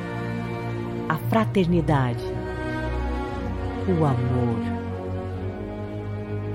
a 1.08 1.16
fraternidade, 1.30 2.26
o 3.88 4.04
amor. 4.04 4.60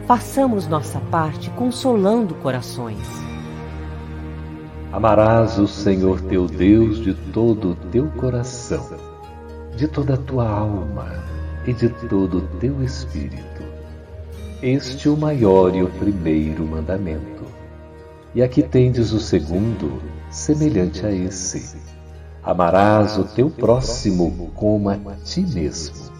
Façamos 0.07 0.67
nossa 0.67 1.01
parte 1.11 1.49
consolando 1.51 2.35
corações. 2.35 3.36
Amarás 4.97 5.59
o 5.59 5.69
Senhor 5.69 6.23
teu 6.23 6.47
Deus 6.47 7.05
de 7.05 7.13
todo 7.13 7.73
o 7.73 7.75
teu 7.75 8.07
coração, 8.13 8.89
de 9.77 9.87
toda 9.87 10.15
a 10.15 10.17
tua 10.17 10.49
alma 10.49 11.23
e 11.67 11.75
de 11.75 11.91
todo 12.09 12.39
o 12.39 12.49
teu 12.59 12.83
espírito. 12.83 13.63
Este 14.63 15.07
é 15.07 15.11
o 15.11 15.17
maior 15.19 15.77
e 15.77 15.83
o 15.83 15.89
primeiro 15.91 16.65
mandamento. 16.65 17.45
E 18.35 18.43
aqui 18.43 18.63
tendes 18.63 19.13
o 19.13 19.21
segundo, 19.21 20.01
semelhante 20.31 21.05
a 21.05 21.13
esse: 21.13 21.77
Amarás 22.43 23.19
o 23.19 23.25
teu 23.25 23.51
próximo 23.51 24.51
como 24.55 24.89
a 24.89 25.15
ti 25.17 25.43
mesmo. 25.43 26.11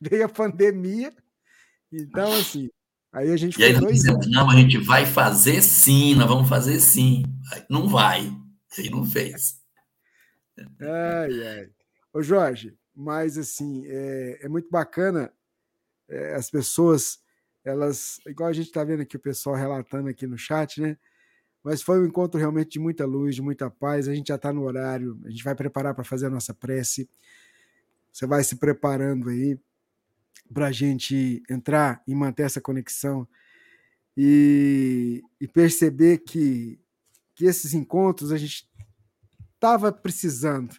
Veio 0.00 0.24
a 0.24 0.28
pandemia. 0.28 1.12
Então, 1.92 2.32
assim, 2.32 2.70
aí 3.12 3.30
a 3.30 3.36
gente 3.36 3.60
e 3.60 3.64
aí 3.64 3.74
dizendo, 3.86 4.28
não, 4.28 4.50
a 4.50 4.56
gente 4.56 4.78
vai 4.78 5.04
fazer 5.04 5.62
sim, 5.62 6.14
nós 6.14 6.28
vamos 6.28 6.48
fazer 6.48 6.80
sim. 6.80 7.24
Não 7.68 7.88
vai. 7.88 8.30
Aí 8.78 8.90
não 8.90 9.04
fez. 9.04 9.60
Ai, 10.80 11.46
ai. 11.46 11.70
Ô, 12.12 12.22
Jorge, 12.22 12.76
mas 12.94 13.36
assim, 13.36 13.84
é, 13.86 14.40
é 14.42 14.48
muito 14.48 14.70
bacana 14.70 15.32
é, 16.08 16.34
as 16.34 16.50
pessoas, 16.50 17.18
elas, 17.64 18.20
igual 18.26 18.48
a 18.48 18.52
gente 18.52 18.66
está 18.66 18.84
vendo 18.84 19.02
aqui 19.02 19.16
o 19.16 19.20
pessoal 19.20 19.56
relatando 19.56 20.08
aqui 20.08 20.26
no 20.26 20.38
chat, 20.38 20.80
né? 20.80 20.96
Mas 21.66 21.82
foi 21.82 21.98
um 22.00 22.06
encontro 22.06 22.38
realmente 22.38 22.70
de 22.74 22.78
muita 22.78 23.04
luz, 23.04 23.34
de 23.34 23.42
muita 23.42 23.68
paz. 23.68 24.06
A 24.06 24.14
gente 24.14 24.28
já 24.28 24.36
está 24.36 24.52
no 24.52 24.62
horário, 24.62 25.20
a 25.24 25.30
gente 25.30 25.42
vai 25.42 25.52
preparar 25.52 25.96
para 25.96 26.04
fazer 26.04 26.26
a 26.26 26.30
nossa 26.30 26.54
prece. 26.54 27.10
Você 28.12 28.24
vai 28.24 28.44
se 28.44 28.54
preparando 28.54 29.28
aí 29.28 29.58
para 30.54 30.68
a 30.68 30.70
gente 30.72 31.42
entrar 31.50 32.00
e 32.06 32.14
manter 32.14 32.44
essa 32.44 32.60
conexão 32.60 33.26
e, 34.16 35.24
e 35.40 35.48
perceber 35.48 36.18
que, 36.18 36.78
que 37.34 37.46
esses 37.46 37.74
encontros 37.74 38.30
a 38.30 38.38
gente 38.38 38.70
estava 39.52 39.90
precisando. 39.90 40.72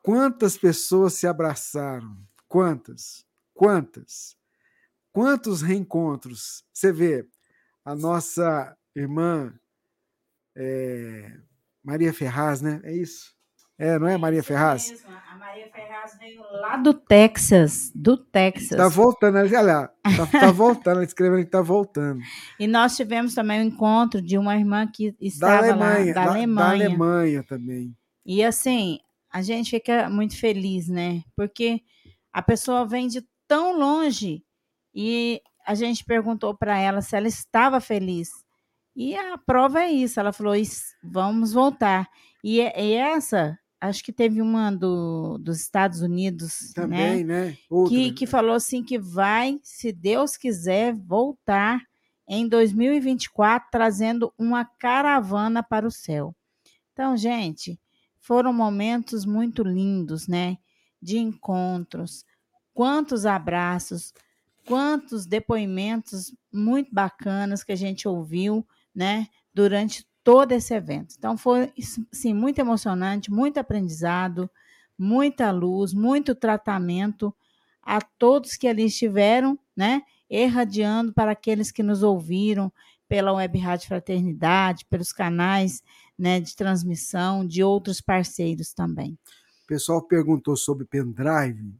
Quantas 0.00 0.56
pessoas 0.56 1.14
se 1.14 1.26
abraçaram? 1.26 2.16
Quantas? 2.46 3.26
Quantas? 3.52 4.36
Quantos 5.12 5.60
reencontros? 5.60 6.64
Você 6.72 6.92
vê, 6.92 7.28
a 7.84 7.96
nossa 7.96 8.78
irmã 8.94 9.52
é, 10.58 11.32
Maria 11.84 12.12
Ferraz, 12.12 12.60
né? 12.60 12.80
É 12.82 12.92
isso. 12.92 13.38
É, 13.78 13.96
não 13.96 14.08
é 14.08 14.18
Maria 14.18 14.42
Ferraz? 14.42 14.90
Mesmo. 14.90 15.08
A 15.08 15.36
Maria 15.36 15.70
Ferraz 15.70 16.18
veio 16.18 16.42
lá 16.42 16.76
do 16.76 16.92
Texas, 16.92 17.92
do 17.94 18.16
Texas. 18.16 18.72
Está 18.72 18.88
voltando, 18.88 19.38
olha 19.38 19.60
lá, 19.60 19.90
está 20.04 20.26
tá 20.26 20.50
voltando, 20.52 21.02
escrevendo 21.04 21.42
que 21.42 21.46
está 21.46 21.62
voltando. 21.62 22.20
E 22.58 22.66
nós 22.66 22.96
tivemos 22.96 23.34
também 23.34 23.60
um 23.60 23.64
encontro 23.64 24.20
de 24.20 24.36
uma 24.36 24.56
irmã 24.56 24.84
que 24.92 25.14
estava 25.20 25.62
da 25.62 25.68
Alemanha, 25.68 26.06
lá, 26.06 26.12
da, 26.12 26.24
da 26.24 26.30
Alemanha. 26.32 26.78
Da 26.78 26.86
Alemanha 26.86 27.42
também. 27.44 27.96
E 28.26 28.42
assim, 28.42 28.98
a 29.32 29.42
gente 29.42 29.70
fica 29.70 30.10
muito 30.10 30.36
feliz, 30.36 30.88
né? 30.88 31.22
Porque 31.36 31.80
a 32.32 32.42
pessoa 32.42 32.84
vem 32.84 33.06
de 33.06 33.24
tão 33.46 33.78
longe 33.78 34.42
e 34.92 35.40
a 35.64 35.76
gente 35.76 36.04
perguntou 36.04 36.52
para 36.52 36.76
ela 36.78 37.00
se 37.00 37.16
ela 37.16 37.28
estava 37.28 37.80
feliz. 37.80 38.28
E 38.98 39.14
a 39.16 39.38
prova 39.38 39.82
é 39.82 39.92
isso. 39.92 40.18
Ela 40.18 40.32
falou: 40.32 40.54
vamos 41.04 41.52
voltar. 41.52 42.08
E, 42.42 42.58
e 42.58 42.92
essa, 42.94 43.56
acho 43.80 44.02
que 44.02 44.12
teve 44.12 44.42
uma 44.42 44.72
do, 44.72 45.38
dos 45.38 45.60
Estados 45.60 46.00
Unidos, 46.00 46.72
Também, 46.74 47.22
né? 47.22 47.44
né? 47.44 47.58
Que, 47.88 48.12
que 48.12 48.26
falou 48.26 48.56
assim 48.56 48.82
que 48.82 48.98
vai, 48.98 49.60
se 49.62 49.92
Deus 49.92 50.36
quiser, 50.36 50.96
voltar 50.96 51.80
em 52.28 52.48
2024, 52.48 53.68
trazendo 53.70 54.34
uma 54.36 54.64
caravana 54.64 55.62
para 55.62 55.86
o 55.86 55.92
céu. 55.92 56.34
Então, 56.92 57.16
gente, 57.16 57.78
foram 58.20 58.52
momentos 58.52 59.24
muito 59.24 59.62
lindos, 59.62 60.26
né? 60.26 60.56
De 61.00 61.18
encontros, 61.18 62.24
quantos 62.74 63.24
abraços, 63.24 64.12
quantos 64.66 65.24
depoimentos 65.24 66.34
muito 66.52 66.92
bacanas 66.92 67.62
que 67.62 67.70
a 67.70 67.76
gente 67.76 68.08
ouviu 68.08 68.66
né, 68.98 69.28
durante 69.54 70.04
todo 70.24 70.50
esse 70.50 70.74
evento. 70.74 71.14
Então 71.16 71.38
foi 71.38 71.72
sim, 72.10 72.34
muito 72.34 72.58
emocionante, 72.58 73.30
muito 73.30 73.58
aprendizado, 73.58 74.50
muita 74.98 75.52
luz, 75.52 75.94
muito 75.94 76.34
tratamento 76.34 77.32
a 77.80 78.00
todos 78.00 78.56
que 78.56 78.66
ali 78.66 78.86
estiveram, 78.86 79.56
né, 79.76 80.02
irradiando 80.28 81.12
para 81.12 81.30
aqueles 81.30 81.70
que 81.70 81.80
nos 81.80 82.02
ouviram 82.02 82.72
pela 83.08 83.32
Web 83.32 83.56
Rádio 83.60 83.86
Fraternidade, 83.86 84.84
pelos 84.86 85.12
canais, 85.12 85.80
né, 86.18 86.40
de 86.40 86.56
transmissão 86.56 87.46
de 87.46 87.62
outros 87.62 88.00
parceiros 88.00 88.74
também. 88.74 89.16
O 89.62 89.66
pessoal 89.68 90.02
perguntou 90.02 90.56
sobre 90.56 90.84
pendrive, 90.84 91.72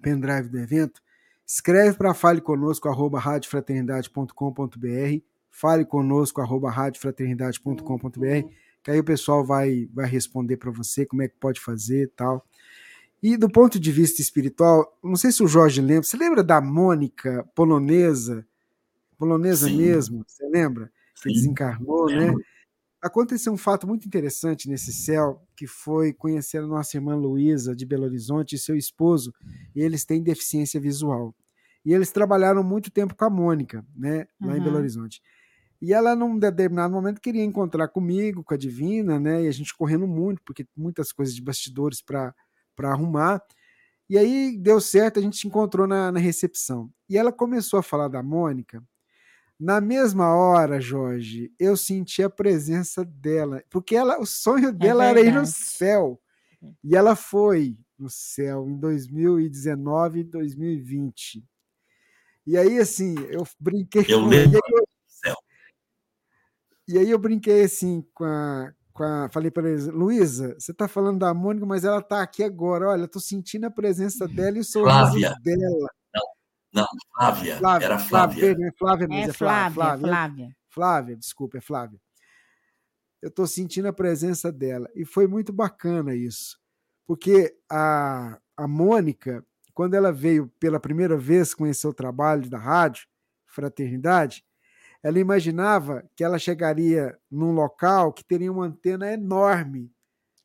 pendrive 0.00 0.48
do 0.48 0.60
evento. 0.60 1.02
Escreve 1.44 1.96
para 1.96 2.14
fale 2.14 2.40
conosco 2.40 2.88
arroba 2.88 3.18
radiofraternidade.com.br 3.18 5.31
fale 5.52 5.84
conosco, 5.84 6.40
arroba 6.40 6.70
radiofraternidade.com.br, 6.70 8.48
que 8.82 8.90
aí 8.90 8.98
o 8.98 9.04
pessoal 9.04 9.44
vai, 9.44 9.88
vai 9.92 10.06
responder 10.06 10.56
para 10.56 10.72
você 10.72 11.06
como 11.06 11.22
é 11.22 11.28
que 11.28 11.36
pode 11.38 11.60
fazer 11.60 12.04
e 12.04 12.08
tal. 12.08 12.44
E 13.22 13.36
do 13.36 13.48
ponto 13.48 13.78
de 13.78 13.92
vista 13.92 14.20
espiritual, 14.20 14.98
não 15.04 15.14
sei 15.14 15.30
se 15.30 15.44
o 15.44 15.46
Jorge 15.46 15.80
lembra, 15.80 16.02
você 16.02 16.16
lembra 16.16 16.42
da 16.42 16.60
Mônica 16.60 17.48
polonesa? 17.54 18.44
Polonesa 19.16 19.68
Sim. 19.68 19.76
mesmo, 19.76 20.24
você 20.26 20.48
lembra? 20.48 20.90
Que 21.14 21.28
Sim. 21.28 21.34
desencarnou, 21.34 22.06
né? 22.06 22.34
Aconteceu 23.00 23.52
um 23.52 23.56
fato 23.56 23.86
muito 23.86 24.06
interessante 24.06 24.68
nesse 24.68 24.92
céu, 24.92 25.40
que 25.56 25.66
foi 25.66 26.12
conhecer 26.12 26.58
a 26.58 26.66
nossa 26.66 26.96
irmã 26.96 27.14
Luísa 27.14 27.76
de 27.76 27.84
Belo 27.84 28.04
Horizonte 28.04 28.54
e 28.54 28.58
seu 28.58 28.76
esposo, 28.76 29.32
e 29.74 29.80
eles 29.80 30.04
têm 30.04 30.22
deficiência 30.22 30.80
visual. 30.80 31.34
E 31.84 31.92
eles 31.92 32.10
trabalharam 32.10 32.62
muito 32.62 32.90
tempo 32.90 33.14
com 33.14 33.24
a 33.24 33.30
Mônica, 33.30 33.84
né, 33.94 34.26
lá 34.40 34.52
uhum. 34.52 34.56
em 34.56 34.62
Belo 34.62 34.76
Horizonte. 34.76 35.20
E 35.82 35.92
ela, 35.92 36.14
num 36.14 36.38
determinado 36.38 36.94
momento, 36.94 37.20
queria 37.20 37.42
encontrar 37.42 37.88
comigo, 37.88 38.44
com 38.44 38.54
a 38.54 38.56
Divina, 38.56 39.18
né? 39.18 39.42
E 39.42 39.48
a 39.48 39.50
gente 39.50 39.74
correndo 39.76 40.06
muito, 40.06 40.40
porque 40.44 40.64
muitas 40.76 41.10
coisas 41.10 41.34
de 41.34 41.42
bastidores 41.42 42.00
para 42.00 42.32
arrumar. 42.84 43.42
E 44.08 44.16
aí 44.16 44.56
deu 44.56 44.80
certo, 44.80 45.18
a 45.18 45.22
gente 45.22 45.36
se 45.36 45.48
encontrou 45.48 45.88
na, 45.88 46.12
na 46.12 46.20
recepção. 46.20 46.88
E 47.08 47.18
ela 47.18 47.32
começou 47.32 47.80
a 47.80 47.82
falar 47.82 48.06
da 48.06 48.22
Mônica. 48.22 48.80
Na 49.58 49.80
mesma 49.80 50.32
hora, 50.32 50.80
Jorge, 50.80 51.52
eu 51.58 51.76
senti 51.76 52.22
a 52.22 52.30
presença 52.30 53.04
dela, 53.04 53.64
porque 53.68 53.96
ela, 53.96 54.20
o 54.20 54.26
sonho 54.26 54.68
é 54.68 54.72
dela 54.72 55.04
é 55.06 55.10
era 55.10 55.20
ir 55.20 55.34
no 55.34 55.44
céu. 55.44 56.20
E 56.84 56.94
ela 56.94 57.16
foi 57.16 57.76
no 57.98 58.08
céu 58.08 58.68
em 58.68 58.76
2019 58.76 60.20
e 60.20 60.24
2020. 60.24 61.44
E 62.46 62.56
aí, 62.56 62.78
assim, 62.78 63.16
eu 63.30 63.44
brinquei 63.58 64.04
eu 64.08 64.20
com 64.20 64.28
lembro. 64.28 64.60
E 66.92 66.98
aí 66.98 67.10
eu 67.10 67.18
brinquei 67.18 67.64
assim 67.64 68.06
com 68.14 68.24
a. 68.24 68.72
Com 68.92 69.04
a 69.04 69.28
falei 69.30 69.50
para 69.50 69.70
eles, 69.70 69.86
Luísa, 69.86 70.54
você 70.58 70.70
está 70.70 70.86
falando 70.86 71.18
da 71.20 71.32
Mônica, 71.32 71.64
mas 71.64 71.82
ela 71.82 72.00
está 72.00 72.20
aqui 72.22 72.42
agora. 72.44 72.90
Olha, 72.90 73.06
estou 73.06 73.22
sentindo 73.22 73.64
a 73.64 73.70
presença 73.70 74.28
dela 74.28 74.58
e 74.58 74.60
o 74.60 74.64
sorriso 74.64 75.12
Flávia. 75.12 75.34
dela. 75.42 75.88
Não, 76.14 76.22
não, 76.74 76.86
Flávia. 77.16 77.56
Flávia 77.56 77.84
Era 77.86 77.98
Flávia. 77.98 78.40
Flávia, 78.42 78.72
Flávia, 78.78 79.08
é, 79.10 79.20
é 79.22 79.32
Flávia, 79.32 79.70
Flávia, 79.72 80.08
Flávia. 80.08 80.56
Flávia, 80.68 81.16
desculpa, 81.16 81.56
é 81.56 81.60
Flávia. 81.62 81.98
eu 83.22 83.28
estou 83.28 83.46
sentindo 83.46 83.88
a 83.88 83.92
presença 83.94 84.52
dela. 84.52 84.86
E 84.94 85.06
foi 85.06 85.26
muito 85.26 85.54
bacana 85.54 86.14
isso, 86.14 86.58
porque 87.06 87.56
a, 87.70 88.38
a 88.56 88.68
Mônica, 88.68 89.42
quando 89.72 89.94
ela 89.94 90.12
veio 90.12 90.48
pela 90.60 90.78
primeira 90.78 91.16
vez 91.16 91.54
conhecer 91.54 91.86
o 91.86 91.94
trabalho 91.94 92.50
da 92.50 92.58
rádio, 92.58 93.06
Fraternidade, 93.46 94.44
ela 95.02 95.18
imaginava 95.18 96.08
que 96.14 96.22
ela 96.22 96.38
chegaria 96.38 97.18
num 97.30 97.52
local 97.52 98.12
que 98.12 98.24
teria 98.24 98.52
uma 98.52 98.66
antena 98.66 99.12
enorme, 99.12 99.90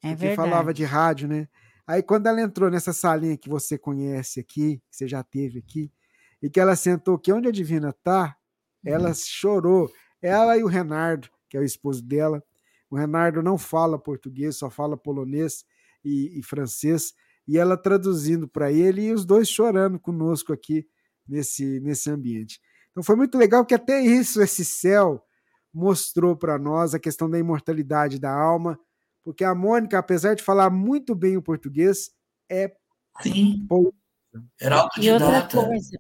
É 0.04 0.16
que 0.16 0.36
falava 0.36 0.74
de 0.74 0.84
rádio, 0.84 1.28
né? 1.28 1.48
Aí 1.86 2.02
quando 2.02 2.28
ela 2.28 2.42
entrou 2.42 2.70
nessa 2.70 2.92
salinha 2.92 3.38
que 3.38 3.48
você 3.48 3.78
conhece 3.78 4.40
aqui, 4.40 4.82
que 4.90 4.98
você 4.98 5.08
já 5.08 5.24
teve 5.24 5.60
aqui, 5.60 5.92
e 6.42 6.50
que 6.50 6.60
ela 6.60 6.76
sentou 6.76 7.16
aqui 7.16 7.32
onde 7.32 7.48
a 7.48 7.52
Divina 7.52 7.94
tá, 8.04 8.36
ela 8.84 9.14
chorou. 9.14 9.92
Ela 10.22 10.58
e 10.58 10.64
o 10.64 10.68
Renardo, 10.68 11.30
que 11.50 11.58
é 11.58 11.60
o 11.60 11.64
esposo 11.64 12.04
dela. 12.04 12.44
O 12.90 12.96
Renardo 12.96 13.42
não 13.42 13.58
fala 13.58 14.00
português, 14.00 14.58
só 14.58 14.70
fala 14.70 14.98
polonês 14.98 15.66
e, 16.04 16.40
e 16.40 16.44
francês, 16.44 17.14
e 17.48 17.58
ela 17.58 17.78
traduzindo 17.78 18.48
para 18.48 18.72
ele 18.72 19.04
e 19.04 19.14
os 19.14 19.26
dois 19.26 19.48
chorando 19.48 20.00
conosco 20.00 20.52
aqui 20.52 20.88
nesse, 21.28 21.80
nesse 21.80 22.10
ambiente. 22.10 22.60
Então 22.98 23.04
foi 23.04 23.16
muito 23.16 23.38
legal 23.38 23.64
que 23.64 23.76
até 23.76 24.02
isso, 24.02 24.42
esse 24.42 24.66
céu, 24.66 25.24
mostrou 25.72 26.36
para 26.36 26.58
nós 26.58 26.96
a 26.96 27.00
questão 27.00 27.30
da 27.30 27.38
imortalidade 27.38 28.18
da 28.18 28.34
alma, 28.34 28.80
porque 29.24 29.44
a 29.44 29.54
Mônica, 29.54 30.00
apesar 30.00 30.34
de 30.34 30.42
falar 30.42 30.72
muito 30.72 31.14
bem 31.14 31.38
o 31.38 31.42
português, 31.44 32.10
é 32.50 32.76
Sim, 33.22 33.68
Pô. 33.70 33.94
era 34.60 34.78
E 35.00 35.12
outra 35.12 35.28
autodidata. 35.42 35.58
coisa, 35.58 36.00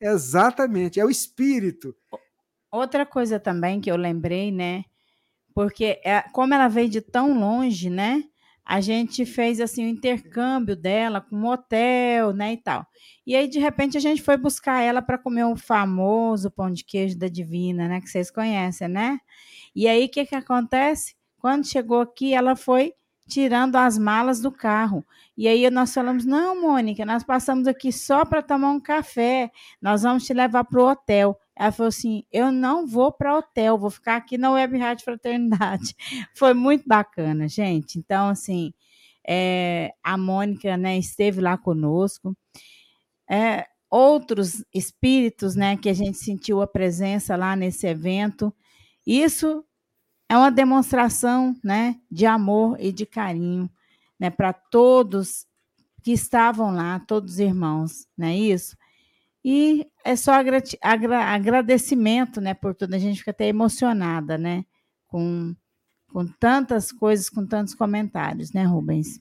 exatamente, 0.00 1.00
é 1.00 1.04
o 1.04 1.10
espírito. 1.10 1.92
outra 2.70 3.04
coisa 3.04 3.40
também 3.40 3.80
que 3.80 3.90
eu 3.90 3.96
lembrei, 3.96 4.52
né? 4.52 4.84
Porque 5.52 6.00
é- 6.04 6.22
como 6.32 6.54
ela 6.54 6.68
veio 6.68 6.88
de 6.88 7.00
tão 7.00 7.36
longe, 7.36 7.90
né? 7.90 8.22
A 8.66 8.80
gente 8.80 9.24
fez 9.24 9.60
assim 9.60 9.86
o 9.86 9.88
intercâmbio 9.88 10.74
dela 10.76 11.20
com 11.20 11.36
um 11.36 11.46
hotel, 11.46 12.32
né, 12.32 12.54
e 12.54 12.56
tal. 12.56 12.84
E 13.26 13.36
aí 13.36 13.48
de 13.48 13.58
repente 13.60 13.96
a 13.96 14.00
gente 14.00 14.22
foi 14.22 14.36
buscar 14.36 14.80
ela 14.82 15.00
para 15.00 15.18
comer 15.18 15.44
o 15.44 15.56
famoso 15.56 16.50
pão 16.50 16.70
de 16.70 16.84
queijo 16.84 17.16
da 17.18 17.28
Divina, 17.28 17.88
né, 17.88 18.00
que 18.00 18.08
vocês 18.08 18.30
conhecem, 18.30 18.88
né? 18.88 19.20
E 19.74 19.86
aí 19.88 20.06
o 20.06 20.10
que 20.10 20.26
que 20.26 20.34
acontece? 20.34 21.14
Quando 21.38 21.66
chegou 21.66 22.00
aqui, 22.00 22.34
ela 22.34 22.56
foi 22.56 22.92
tirando 23.28 23.76
as 23.76 23.98
malas 23.98 24.40
do 24.40 24.50
carro. 24.52 25.04
E 25.36 25.48
aí 25.48 25.68
nós 25.70 25.92
falamos: 25.94 26.24
"Não, 26.24 26.60
Mônica, 26.60 27.04
nós 27.04 27.22
passamos 27.24 27.66
aqui 27.68 27.92
só 27.92 28.24
para 28.24 28.42
tomar 28.42 28.70
um 28.70 28.80
café. 28.80 29.50
Nós 29.82 30.02
vamos 30.02 30.24
te 30.26 30.32
levar 30.34 30.64
para 30.64 30.80
o 30.80 30.88
hotel". 30.90 31.38
Ela 31.56 31.72
falou 31.72 31.88
assim: 31.88 32.24
"Eu 32.32 32.52
não 32.52 32.86
vou 32.86 33.12
para 33.12 33.36
hotel, 33.38 33.78
vou 33.78 33.90
ficar 33.90 34.16
aqui 34.16 34.38
na 34.38 34.50
Web 34.52 34.78
Rádio 34.78 35.04
Fraternidade". 35.04 35.94
Foi 36.36 36.54
muito 36.54 36.84
bacana, 36.88 37.48
gente. 37.48 37.98
Então, 37.98 38.28
assim, 38.28 38.72
é, 39.28 39.92
a 40.04 40.16
Mônica, 40.18 40.76
né, 40.76 40.98
esteve 40.98 41.40
lá 41.40 41.56
conosco. 41.58 42.36
É, 43.30 43.66
outros 43.90 44.64
espíritos, 44.74 45.54
né, 45.56 45.76
que 45.76 45.88
a 45.88 45.94
gente 45.94 46.18
sentiu 46.18 46.60
a 46.62 46.66
presença 46.66 47.36
lá 47.36 47.56
nesse 47.56 47.86
evento. 47.86 48.54
Isso 49.06 49.64
é 50.30 50.36
uma 50.36 50.50
demonstração, 50.50 51.56
né, 51.64 51.96
de 52.10 52.26
amor 52.26 52.76
e 52.80 52.92
de 52.92 53.06
carinho, 53.06 53.70
né, 54.20 54.30
para 54.30 54.52
todos 54.52 55.46
que 56.04 56.12
estavam 56.12 56.72
lá, 56.74 57.00
todos 57.00 57.34
os 57.34 57.38
irmãos, 57.40 58.06
não 58.18 58.28
é 58.28 58.36
isso? 58.36 58.76
E 59.48 59.86
é 60.04 60.16
só 60.16 60.32
agrati- 60.32 60.76
agra- 60.82 61.32
agradecimento, 61.32 62.40
né, 62.40 62.52
por 62.52 62.74
tudo. 62.74 62.94
A 62.94 62.98
gente 62.98 63.20
fica 63.20 63.30
até 63.30 63.46
emocionada, 63.46 64.36
né, 64.36 64.64
com, 65.06 65.54
com 66.08 66.26
tantas 66.26 66.90
coisas, 66.90 67.30
com 67.30 67.46
tantos 67.46 67.72
comentários, 67.72 68.52
né, 68.52 68.64
Rubens? 68.64 69.20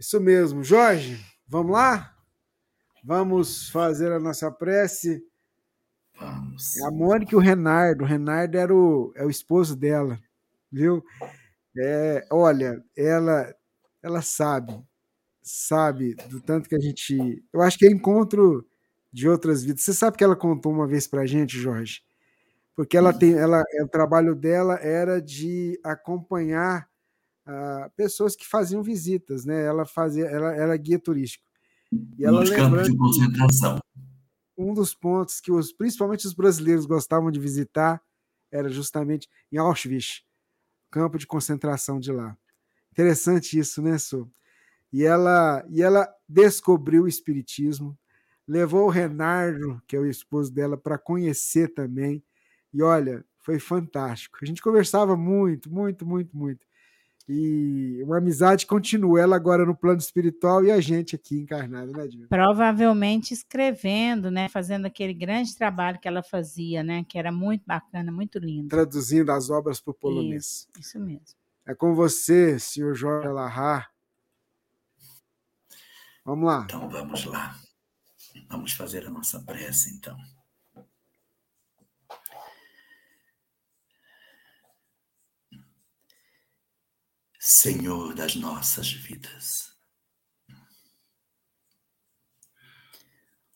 Isso 0.00 0.18
mesmo. 0.18 0.64
Jorge, 0.64 1.22
vamos 1.46 1.72
lá? 1.72 2.16
Vamos 3.04 3.68
fazer 3.68 4.10
a 4.12 4.18
nossa 4.18 4.50
prece. 4.50 5.22
Vamos. 6.18 6.78
É 6.78 6.86
a 6.86 6.90
Mônica 6.90 7.34
e 7.34 7.36
o 7.36 7.40
Renardo. 7.40 8.04
O 8.04 8.06
Renardo 8.06 8.56
era 8.56 8.74
o, 8.74 9.12
é 9.14 9.26
o 9.26 9.30
esposo 9.30 9.76
dela, 9.76 10.18
viu? 10.72 11.04
É, 11.76 12.26
olha, 12.32 12.82
ela, 12.96 13.54
ela 14.02 14.22
sabe, 14.22 14.82
sabe 15.42 16.14
do 16.30 16.40
tanto 16.40 16.66
que 16.68 16.74
a 16.74 16.80
gente. 16.80 17.44
Eu 17.52 17.60
acho 17.60 17.76
que 17.78 17.86
é 17.86 17.90
encontro 17.92 18.66
de 19.18 19.28
outras 19.28 19.64
vidas. 19.64 19.82
Você 19.82 19.92
sabe 19.92 20.16
que 20.16 20.22
ela 20.22 20.36
contou 20.36 20.72
uma 20.72 20.86
vez 20.86 21.08
pra 21.08 21.26
gente, 21.26 21.58
Jorge? 21.58 22.02
Porque 22.76 22.96
ela 22.96 23.12
tem, 23.12 23.32
ela, 23.34 23.64
é, 23.72 23.82
o 23.82 23.88
trabalho 23.88 24.32
dela 24.36 24.76
era 24.76 25.20
de 25.20 25.78
acompanhar 25.82 26.88
ah, 27.44 27.90
pessoas 27.96 28.36
que 28.36 28.46
faziam 28.46 28.80
visitas, 28.80 29.44
né? 29.44 29.64
Ela 29.64 29.84
fazia, 29.84 30.26
ela 30.26 30.54
era 30.54 30.76
guia 30.76 31.00
turístico. 31.00 31.44
E 32.16 32.24
ela 32.24 32.40
Nos 32.40 32.50
campos 32.50 32.86
de 32.86 32.96
concentração. 32.96 33.80
um 34.56 34.72
dos 34.72 34.94
pontos 34.94 35.40
que 35.40 35.50
os, 35.50 35.72
principalmente 35.72 36.24
os 36.24 36.32
brasileiros 36.32 36.86
gostavam 36.86 37.32
de 37.32 37.40
visitar 37.40 38.00
era 38.52 38.68
justamente 38.68 39.28
em 39.50 39.56
Auschwitz, 39.56 40.22
campo 40.92 41.18
de 41.18 41.26
concentração 41.26 41.98
de 41.98 42.12
lá. 42.12 42.36
Interessante 42.92 43.58
isso, 43.58 43.82
né, 43.82 43.98
Su? 43.98 44.30
E 44.92 45.04
ela, 45.04 45.66
e 45.68 45.82
ela 45.82 46.08
descobriu 46.28 47.02
o 47.02 47.08
espiritismo, 47.08 47.98
levou 48.48 48.86
o 48.86 48.90
Renardo, 48.90 49.80
que 49.86 49.94
é 49.94 50.00
o 50.00 50.06
esposo 50.06 50.52
dela, 50.52 50.76
para 50.76 50.96
conhecer 50.96 51.68
também. 51.68 52.24
E 52.72 52.82
olha, 52.82 53.22
foi 53.38 53.58
fantástico. 53.58 54.38
A 54.42 54.46
gente 54.46 54.62
conversava 54.62 55.16
muito, 55.16 55.70
muito, 55.70 56.06
muito, 56.06 56.34
muito. 56.36 56.66
E 57.28 58.02
uma 58.04 58.16
amizade 58.16 58.64
continua, 58.64 59.20
ela 59.20 59.36
agora 59.36 59.66
no 59.66 59.76
plano 59.76 59.98
espiritual 59.98 60.64
e 60.64 60.70
a 60.70 60.80
gente 60.80 61.14
aqui 61.14 61.38
encarnado, 61.38 61.92
né, 61.92 62.06
Divina? 62.06 62.26
Provavelmente 62.26 63.34
escrevendo, 63.34 64.30
né, 64.30 64.48
fazendo 64.48 64.86
aquele 64.86 65.12
grande 65.12 65.54
trabalho 65.54 66.00
que 66.00 66.08
ela 66.08 66.22
fazia, 66.22 66.82
né, 66.82 67.04
que 67.06 67.18
era 67.18 67.30
muito 67.30 67.64
bacana, 67.66 68.10
muito 68.10 68.38
lindo. 68.38 68.68
Traduzindo 68.68 69.30
as 69.30 69.50
obras 69.50 69.78
para 69.78 69.90
o 69.90 69.94
polonês. 69.94 70.44
Isso, 70.44 70.68
isso 70.78 70.98
mesmo. 70.98 71.36
É 71.66 71.74
com 71.74 71.94
você, 71.94 72.58
senhor 72.58 72.94
Jorge 72.94 73.28
Larrar. 73.28 73.90
Vamos 76.24 76.46
lá. 76.46 76.62
Então 76.64 76.88
vamos 76.88 77.26
lá. 77.26 77.54
Vamos 78.48 78.72
fazer 78.72 79.06
a 79.06 79.10
nossa 79.10 79.40
prece, 79.42 79.90
então. 79.94 80.18
Senhor 87.38 88.14
das 88.14 88.34
nossas 88.34 88.90
vidas, 88.90 89.72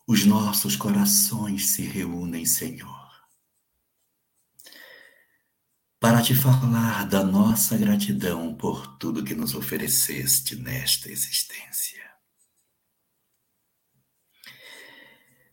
os 0.06 0.24
nossos 0.24 0.76
corações 0.76 1.70
se 1.70 1.82
reúnem, 1.82 2.44
Senhor, 2.44 3.10
para 5.98 6.22
te 6.22 6.34
falar 6.34 7.06
da 7.06 7.24
nossa 7.24 7.76
gratidão 7.76 8.54
por 8.54 8.98
tudo 8.98 9.24
que 9.24 9.34
nos 9.34 9.54
ofereceste 9.54 10.56
nesta 10.56 11.10
existência. 11.10 12.11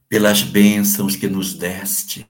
Pelas 0.10 0.42
bênçãos 0.42 1.16
que 1.16 1.30
nos 1.30 1.54
deste, 1.54 2.28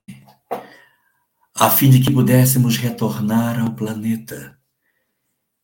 a 1.56 1.72
fim 1.72 1.90
de 1.90 2.02
que 2.02 2.12
pudéssemos 2.12 2.76
retornar 2.76 3.58
ao 3.58 3.74
planeta 3.74 4.60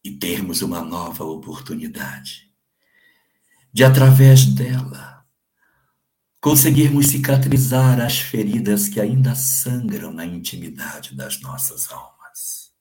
e 0.01 0.11
termos 0.11 0.61
uma 0.61 0.81
nova 0.81 1.25
oportunidade 1.25 2.49
de, 3.71 3.83
através 3.83 4.45
dela, 4.45 5.25
conseguirmos 6.39 7.07
cicatrizar 7.07 7.99
as 7.99 8.19
feridas 8.19 8.87
que 8.87 9.01
ainda 9.01 9.35
sangram 9.35 10.13
na 10.13 10.25
intimidade 10.25 11.13
das 11.13 11.41
nossas 11.41 11.91
almas. 11.91 12.71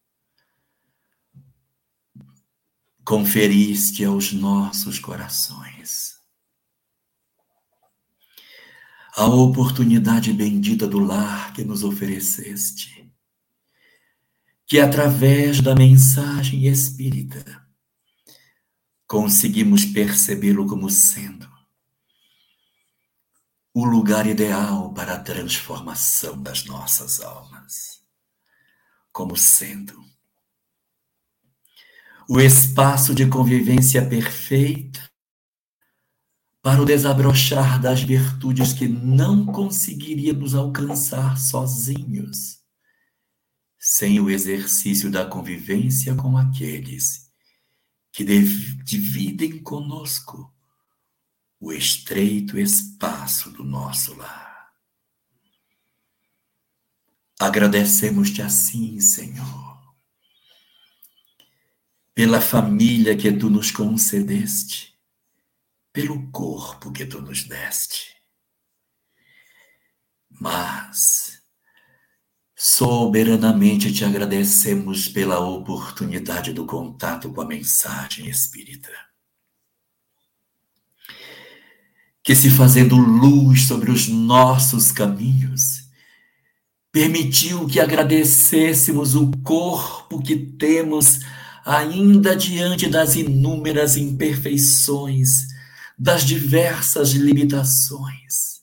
Conferiste 3.04 4.04
aos 4.04 4.32
nossos 4.32 4.98
corações 5.00 6.13
a 9.16 9.26
oportunidade 9.26 10.32
bendita 10.32 10.88
do 10.88 10.98
lar 10.98 11.52
que 11.52 11.62
nos 11.62 11.84
ofereceste, 11.84 13.08
que 14.66 14.80
através 14.80 15.60
da 15.60 15.72
mensagem 15.72 16.66
espírita 16.66 17.64
conseguimos 19.06 19.84
percebê-lo 19.84 20.66
como 20.66 20.90
sendo 20.90 21.48
o 23.72 23.84
lugar 23.84 24.26
ideal 24.26 24.92
para 24.92 25.14
a 25.14 25.20
transformação 25.20 26.40
das 26.42 26.64
nossas 26.64 27.20
almas, 27.20 28.02
como 29.12 29.36
sendo 29.36 29.94
o 32.28 32.40
espaço 32.40 33.14
de 33.14 33.28
convivência 33.28 34.04
perfeita 34.04 35.13
para 36.64 36.80
o 36.80 36.86
desabrochar 36.86 37.78
das 37.78 38.02
virtudes 38.02 38.72
que 38.72 38.88
não 38.88 39.44
conseguiríamos 39.44 40.54
alcançar 40.54 41.36
sozinhos, 41.36 42.58
sem 43.78 44.18
o 44.18 44.30
exercício 44.30 45.10
da 45.10 45.26
convivência 45.26 46.14
com 46.14 46.38
aqueles 46.38 47.30
que 48.10 48.24
dividem 48.82 49.62
conosco 49.62 50.50
o 51.60 51.70
estreito 51.70 52.58
espaço 52.58 53.50
do 53.50 53.62
nosso 53.62 54.16
lar. 54.16 54.72
Agradecemos-te 57.38 58.40
assim, 58.40 58.98
Senhor, 59.00 59.94
pela 62.14 62.40
família 62.40 63.14
que 63.14 63.30
tu 63.30 63.50
nos 63.50 63.70
concedeste, 63.70 64.93
pelo 65.94 66.28
corpo 66.32 66.90
que 66.90 67.06
tu 67.06 67.22
nos 67.22 67.44
deste. 67.44 68.16
Mas, 70.28 71.40
soberanamente 72.56 73.92
te 73.92 74.04
agradecemos 74.04 75.08
pela 75.08 75.38
oportunidade 75.38 76.52
do 76.52 76.66
contato 76.66 77.32
com 77.32 77.40
a 77.40 77.46
mensagem 77.46 78.28
espírita. 78.28 78.90
Que 82.24 82.34
se 82.34 82.50
fazendo 82.50 82.96
luz 82.96 83.68
sobre 83.68 83.92
os 83.92 84.08
nossos 84.08 84.90
caminhos, 84.90 85.88
permitiu 86.90 87.68
que 87.68 87.78
agradecêssemos 87.78 89.14
o 89.14 89.30
corpo 89.44 90.20
que 90.20 90.34
temos 90.34 91.20
ainda 91.64 92.34
diante 92.34 92.88
das 92.88 93.14
inúmeras 93.14 93.96
imperfeições, 93.96 95.53
das 95.98 96.24
diversas 96.24 97.10
limitações, 97.12 98.62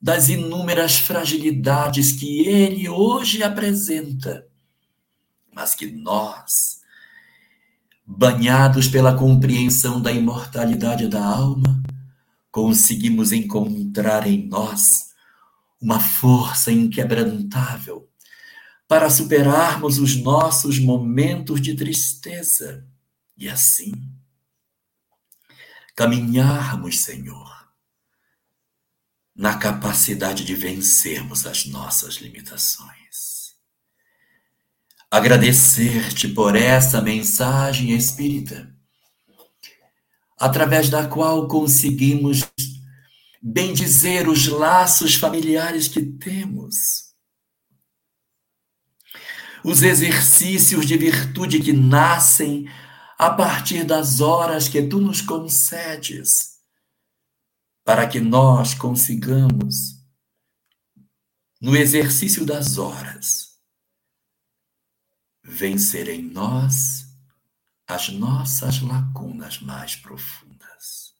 das 0.00 0.28
inúmeras 0.28 0.96
fragilidades 0.96 2.12
que 2.12 2.46
ele 2.46 2.88
hoje 2.88 3.42
apresenta, 3.42 4.46
mas 5.52 5.74
que 5.74 5.86
nós, 5.86 6.80
banhados 8.06 8.88
pela 8.88 9.16
compreensão 9.16 10.00
da 10.00 10.10
imortalidade 10.10 11.08
da 11.08 11.24
alma, 11.24 11.82
conseguimos 12.50 13.32
encontrar 13.32 14.26
em 14.26 14.46
nós 14.46 15.08
uma 15.80 16.00
força 16.00 16.72
inquebrantável 16.72 18.08
para 18.86 19.10
superarmos 19.10 19.98
os 19.98 20.16
nossos 20.16 20.78
momentos 20.78 21.60
de 21.60 21.74
tristeza. 21.74 22.86
E 23.36 23.48
assim 23.48 23.92
caminharmos, 25.98 27.00
Senhor, 27.00 27.68
na 29.34 29.58
capacidade 29.58 30.44
de 30.44 30.54
vencermos 30.54 31.44
as 31.44 31.66
nossas 31.66 32.18
limitações. 32.18 33.56
Agradecer-te 35.10 36.28
por 36.28 36.54
essa 36.54 37.02
mensagem 37.02 37.90
espírita 37.90 38.72
através 40.38 40.88
da 40.88 41.08
qual 41.08 41.48
conseguimos 41.48 42.48
bendizer 43.42 44.28
os 44.28 44.46
laços 44.46 45.16
familiares 45.16 45.88
que 45.88 46.00
temos, 46.00 47.12
os 49.64 49.82
exercícios 49.82 50.86
de 50.86 50.96
virtude 50.96 51.58
que 51.58 51.72
nascem 51.72 52.70
a 53.18 53.30
partir 53.30 53.84
das 53.84 54.20
horas 54.20 54.68
que 54.68 54.80
tu 54.80 55.00
nos 55.00 55.20
concedes, 55.20 56.60
para 57.84 58.06
que 58.06 58.20
nós 58.20 58.74
consigamos, 58.74 59.98
no 61.60 61.74
exercício 61.76 62.46
das 62.46 62.78
horas, 62.78 63.58
vencer 65.42 66.08
em 66.08 66.22
nós 66.22 67.08
as 67.88 68.08
nossas 68.10 68.80
lacunas 68.80 69.58
mais 69.58 69.96
profundas. 69.96 71.14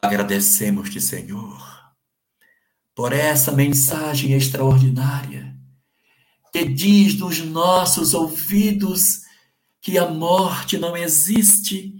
Agradecemos-te, 0.00 1.00
Senhor, 1.00 1.60
por 2.94 3.12
essa 3.12 3.50
mensagem 3.50 4.34
extraordinária 4.34 5.58
que 6.52 6.64
diz 6.64 7.18
nos 7.18 7.40
nossos 7.40 8.14
ouvidos 8.14 9.22
que 9.80 9.96
a 9.98 10.08
morte 10.08 10.78
não 10.78 10.96
existe, 10.96 11.94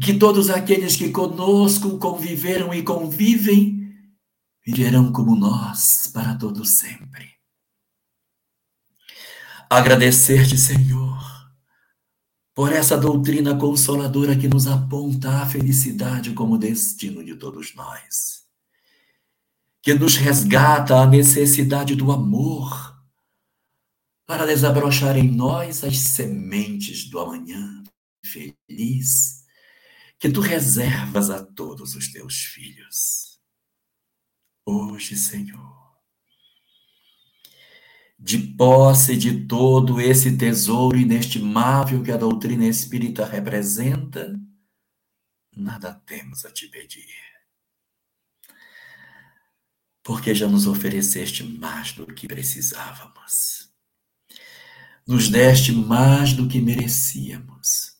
que 0.00 0.14
todos 0.14 0.48
aqueles 0.48 0.96
que 0.96 1.10
conosco 1.10 1.98
conviveram 1.98 2.72
e 2.72 2.82
convivem 2.82 3.80
viverão 4.64 5.12
como 5.12 5.36
nós 5.36 6.10
para 6.12 6.36
todo 6.36 6.64
sempre. 6.64 7.28
Agradecer-te, 9.68 10.58
Senhor, 10.58 11.18
por 12.54 12.72
essa 12.72 12.96
doutrina 12.96 13.56
consoladora 13.56 14.36
que 14.36 14.48
nos 14.48 14.66
aponta 14.66 15.30
a 15.42 15.46
felicidade 15.46 16.32
como 16.32 16.58
destino 16.58 17.24
de 17.24 17.36
todos 17.36 17.74
nós, 17.74 18.42
que 19.82 19.94
nos 19.94 20.16
resgata 20.16 20.96
a 20.96 21.06
necessidade 21.06 21.94
do 21.94 22.10
amor 22.10 22.89
para 24.30 24.46
desabrochar 24.46 25.16
em 25.16 25.28
nós 25.28 25.82
as 25.82 25.98
sementes 25.98 27.10
do 27.10 27.18
amanhã 27.18 27.82
feliz 28.24 29.44
que 30.20 30.30
tu 30.30 30.40
reservas 30.40 31.30
a 31.30 31.44
todos 31.44 31.96
os 31.96 32.12
teus 32.12 32.36
filhos. 32.36 33.40
Hoje, 34.64 35.16
Senhor, 35.16 35.98
de 38.16 38.38
posse 38.38 39.16
de 39.16 39.48
todo 39.48 40.00
esse 40.00 40.38
tesouro 40.38 40.96
inestimável 40.96 42.00
que 42.00 42.12
a 42.12 42.16
doutrina 42.16 42.68
espírita 42.68 43.26
representa, 43.26 44.40
nada 45.56 45.92
temos 46.06 46.44
a 46.44 46.52
te 46.52 46.68
pedir. 46.68 47.18
Porque 50.04 50.32
já 50.36 50.46
nos 50.46 50.68
ofereceste 50.68 51.42
mais 51.42 51.94
do 51.94 52.06
que 52.06 52.28
precisávamos. 52.28 53.59
Nos 55.10 55.28
deste 55.28 55.72
mais 55.72 56.34
do 56.34 56.46
que 56.46 56.60
merecíamos. 56.60 57.96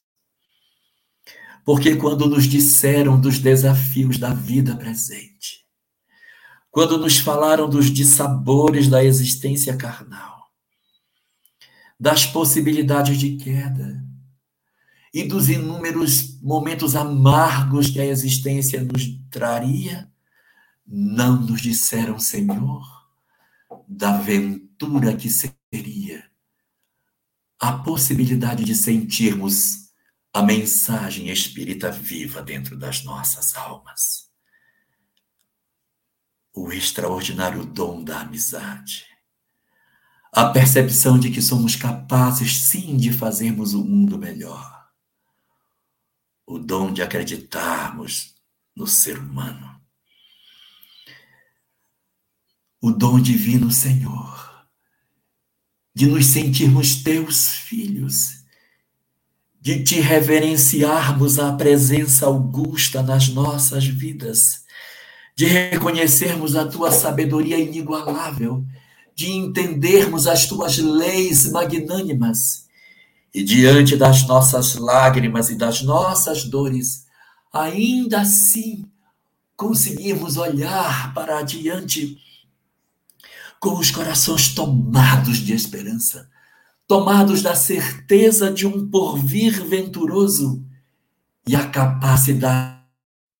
Porque 1.65 1.97
quando 1.97 2.29
nos 2.29 2.45
disseram 2.45 3.21
dos 3.21 3.41
desafios 3.41 4.17
da 4.17 4.33
vida 4.33 4.77
presente, 4.77 5.67
quando 6.71 6.97
nos 6.97 7.19
falaram 7.19 7.69
dos 7.69 7.87
dissabores 7.87 8.87
da 8.87 9.03
existência 9.03 9.77
carnal, 9.77 10.53
das 11.99 12.27
possibilidades 12.27 13.19
de 13.19 13.37
queda 13.39 14.07
e 15.13 15.25
dos 15.25 15.49
inúmeros 15.49 16.41
momentos 16.41 16.95
amargos 16.95 17.91
que 17.91 17.99
a 17.99 18.07
existência 18.07 18.85
nos 18.85 19.19
traria, 19.29 20.09
não 20.87 21.41
nos 21.41 21.61
disseram, 21.61 22.21
Senhor, 22.21 22.87
da 23.89 24.15
aventura 24.15 25.17
que 25.17 25.29
seria 25.29 26.30
a 27.61 27.73
possibilidade 27.73 28.65
de 28.65 28.75
sentirmos 28.75 29.91
a 30.33 30.43
mensagem 30.43 31.29
espírita 31.29 31.91
viva 31.91 32.43
dentro 32.43 32.77
das 32.77 33.05
nossas 33.05 33.55
almas 33.55 34.31
o 36.55 36.73
extraordinário 36.73 37.65
dom 37.65 38.03
da 38.03 38.21
amizade. 38.21 39.07
A 40.33 40.47
percepção 40.47 41.19
de 41.19 41.31
que 41.31 41.43
somos 41.43 41.75
capazes, 41.75 42.61
sim, 42.63 42.97
de 42.97 43.13
fazermos 43.13 43.75
o 43.75 43.85
mundo 43.85 44.19
melhor. 44.19 44.89
O 46.47 46.59
dom 46.59 46.93
de 46.93 47.03
acreditarmos 47.03 48.35
no 48.77 48.87
ser 48.87 49.19
humano. 49.19 49.81
O 52.81 52.91
dom 52.91 53.21
divino, 53.21 53.71
Senhor, 53.71 54.40
de 55.95 56.07
nos 56.07 56.27
sentirmos 56.27 57.03
teus 57.03 57.49
filhos, 57.49 58.45
de 59.61 59.83
te 59.83 60.01
reverenciarmos 60.01 61.39
a 61.39 61.53
presença 61.53 62.27
augusta 62.27 63.03
nas 63.03 63.29
nossas 63.29 63.85
vidas 63.85 64.61
de 65.41 65.47
reconhecermos 65.47 66.55
a 66.55 66.67
tua 66.67 66.93
sabedoria 66.93 67.59
inigualável, 67.59 68.63
de 69.17 69.31
entendermos 69.31 70.27
as 70.27 70.45
tuas 70.45 70.77
leis 70.77 71.51
magnânimas. 71.51 72.67
E 73.33 73.43
diante 73.43 73.97
das 73.97 74.27
nossas 74.27 74.75
lágrimas 74.75 75.49
e 75.49 75.55
das 75.55 75.81
nossas 75.81 76.45
dores, 76.45 77.07
ainda 77.51 78.21
assim 78.21 78.85
conseguirmos 79.57 80.37
olhar 80.37 81.15
para 81.15 81.39
adiante 81.39 82.19
com 83.61 83.79
os 83.79 83.91
corações 83.91 84.55
tomados 84.55 85.37
de 85.37 85.53
esperança, 85.53 86.31
tomados 86.89 87.43
da 87.43 87.55
certeza 87.55 88.51
de 88.51 88.67
um 88.67 88.89
porvir 88.89 89.63
venturoso 89.63 90.65
e 91.47 91.55
a 91.55 91.69
capacidade 91.69 92.81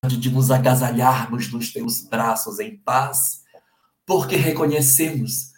de 0.03 0.29
nos 0.29 0.51
agasalharmos 0.51 1.51
nos 1.51 1.73
teus 1.73 2.01
braços 2.01 2.59
em 2.59 2.77
paz, 2.77 3.41
porque 4.05 4.35
reconhecemos 4.35 5.51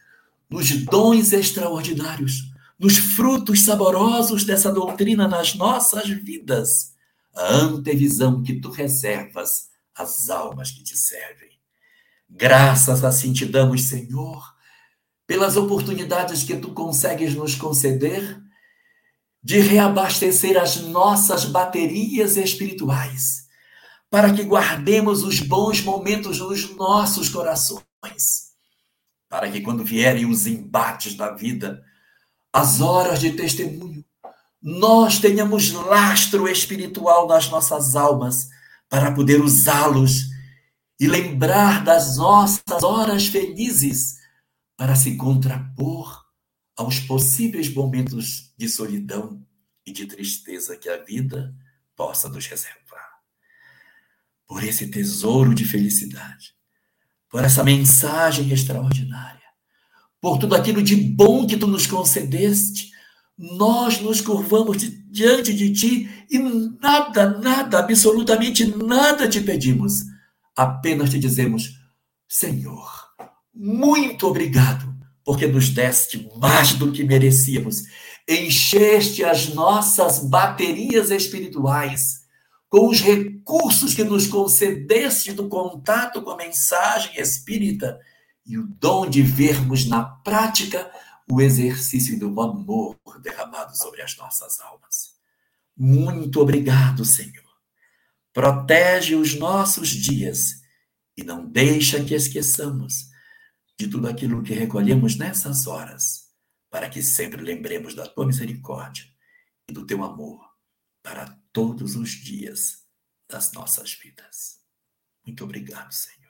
nos 0.49 0.71
dons 0.85 1.33
extraordinários, 1.33 2.51
nos 2.79 2.97
frutos 2.97 3.63
saborosos 3.63 4.45
dessa 4.45 4.71
doutrina 4.71 5.27
nas 5.27 5.55
nossas 5.55 6.07
vidas, 6.07 6.93
a 7.35 7.53
antevisão 7.55 8.41
que 8.41 8.59
tu 8.59 8.69
reservas 8.69 9.69
às 9.95 10.29
almas 10.29 10.71
que 10.71 10.83
te 10.83 10.97
servem. 10.97 11.49
Graças 12.29 13.03
assim 13.03 13.33
te 13.33 13.45
damos, 13.45 13.83
Senhor, 13.83 14.52
pelas 15.33 15.57
oportunidades 15.57 16.43
que 16.43 16.55
tu 16.55 16.69
consegues 16.73 17.33
nos 17.33 17.55
conceder 17.55 18.39
de 19.41 19.59
reabastecer 19.59 20.61
as 20.61 20.79
nossas 20.81 21.43
baterias 21.43 22.37
espirituais, 22.37 23.47
para 24.11 24.31
que 24.31 24.43
guardemos 24.43 25.23
os 25.23 25.39
bons 25.39 25.81
momentos 25.81 26.37
nos 26.37 26.75
nossos 26.75 27.29
corações 27.29 27.83
para 29.27 29.49
que 29.49 29.61
quando 29.61 29.83
vierem 29.83 30.27
os 30.27 30.45
embates 30.45 31.15
da 31.15 31.31
vida, 31.31 31.83
as 32.53 32.79
horas 32.79 33.19
de 33.19 33.31
testemunho, 33.31 34.05
nós 34.61 35.17
tenhamos 35.17 35.71
lastro 35.71 36.47
espiritual 36.47 37.27
nas 37.27 37.49
nossas 37.49 37.95
almas 37.95 38.49
para 38.87 39.11
poder 39.11 39.41
usá-los 39.41 40.25
e 40.99 41.07
lembrar 41.07 41.83
das 41.83 42.17
nossas 42.17 42.83
horas 42.83 43.25
felizes 43.25 44.21
para 44.83 44.97
se 44.97 45.15
contrapor 45.15 46.25
aos 46.75 46.99
possíveis 46.99 47.73
momentos 47.73 48.53
de 48.57 48.67
solidão 48.67 49.41
e 49.85 49.93
de 49.93 50.05
tristeza 50.05 50.75
que 50.75 50.89
a 50.89 51.01
vida 51.01 51.55
possa 51.95 52.27
nos 52.27 52.45
reservar. 52.47 53.21
Por 54.45 54.61
esse 54.61 54.87
tesouro 54.87 55.55
de 55.55 55.63
felicidade, 55.63 56.53
por 57.29 57.45
essa 57.45 57.63
mensagem 57.63 58.51
extraordinária, 58.51 59.47
por 60.19 60.37
tudo 60.37 60.53
aquilo 60.53 60.83
de 60.83 60.97
bom 60.97 61.47
que 61.47 61.55
tu 61.55 61.65
nos 61.65 61.87
concedeste. 61.87 62.91
Nós 63.37 64.01
nos 64.01 64.19
curvamos 64.19 64.79
diante 65.09 65.53
de 65.53 65.71
ti 65.71 66.25
e 66.29 66.37
nada, 66.37 67.39
nada, 67.39 67.79
absolutamente 67.79 68.65
nada 68.65 69.29
te 69.29 69.39
pedimos. 69.39 70.01
Apenas 70.57 71.09
te 71.09 71.19
dizemos, 71.19 71.79
Senhor, 72.27 73.02
muito 73.53 74.27
obrigado, 74.27 74.93
porque 75.23 75.45
nos 75.45 75.69
deste 75.69 76.29
mais 76.37 76.73
do 76.73 76.91
que 76.91 77.03
merecíamos. 77.03 77.83
Encheste 78.27 79.23
as 79.23 79.53
nossas 79.53 80.19
baterias 80.19 81.11
espirituais 81.11 82.23
com 82.69 82.89
os 82.89 83.01
recursos 83.01 83.93
que 83.93 84.03
nos 84.03 84.25
concedeste 84.25 85.31
do 85.33 85.47
contato 85.47 86.21
com 86.23 86.31
a 86.31 86.37
mensagem 86.37 87.19
espírita 87.19 87.99
e 88.43 88.57
o 88.57 88.65
dom 88.67 89.07
de 89.07 89.21
vermos 89.21 89.85
na 89.85 90.03
prática 90.03 90.91
o 91.31 91.39
exercício 91.39 92.17
do 92.17 92.41
amor 92.41 92.97
derramado 93.21 93.77
sobre 93.77 94.01
as 94.01 94.17
nossas 94.17 94.59
almas. 94.59 95.13
Muito 95.77 96.41
obrigado, 96.41 97.05
Senhor. 97.05 97.43
Protege 98.33 99.15
os 99.15 99.35
nossos 99.35 99.89
dias 99.89 100.61
e 101.15 101.23
não 101.23 101.45
deixa 101.45 102.03
que 102.03 102.15
esqueçamos 102.15 103.12
de 103.79 103.87
tudo 103.87 104.07
aquilo 104.07 104.43
que 104.43 104.53
recolhemos 104.53 105.17
nessas 105.17 105.67
horas, 105.67 106.31
para 106.69 106.89
que 106.89 107.01
sempre 107.01 107.41
lembremos 107.41 107.93
da 107.95 108.07
tua 108.07 108.25
misericórdia 108.25 109.05
e 109.69 109.73
do 109.73 109.85
teu 109.85 110.03
amor 110.03 110.39
para 111.03 111.39
todos 111.51 111.95
os 111.95 112.09
dias 112.11 112.87
das 113.29 113.51
nossas 113.53 113.93
vidas. 113.93 114.61
Muito 115.25 115.43
obrigado, 115.43 115.91
Senhor. 115.91 116.22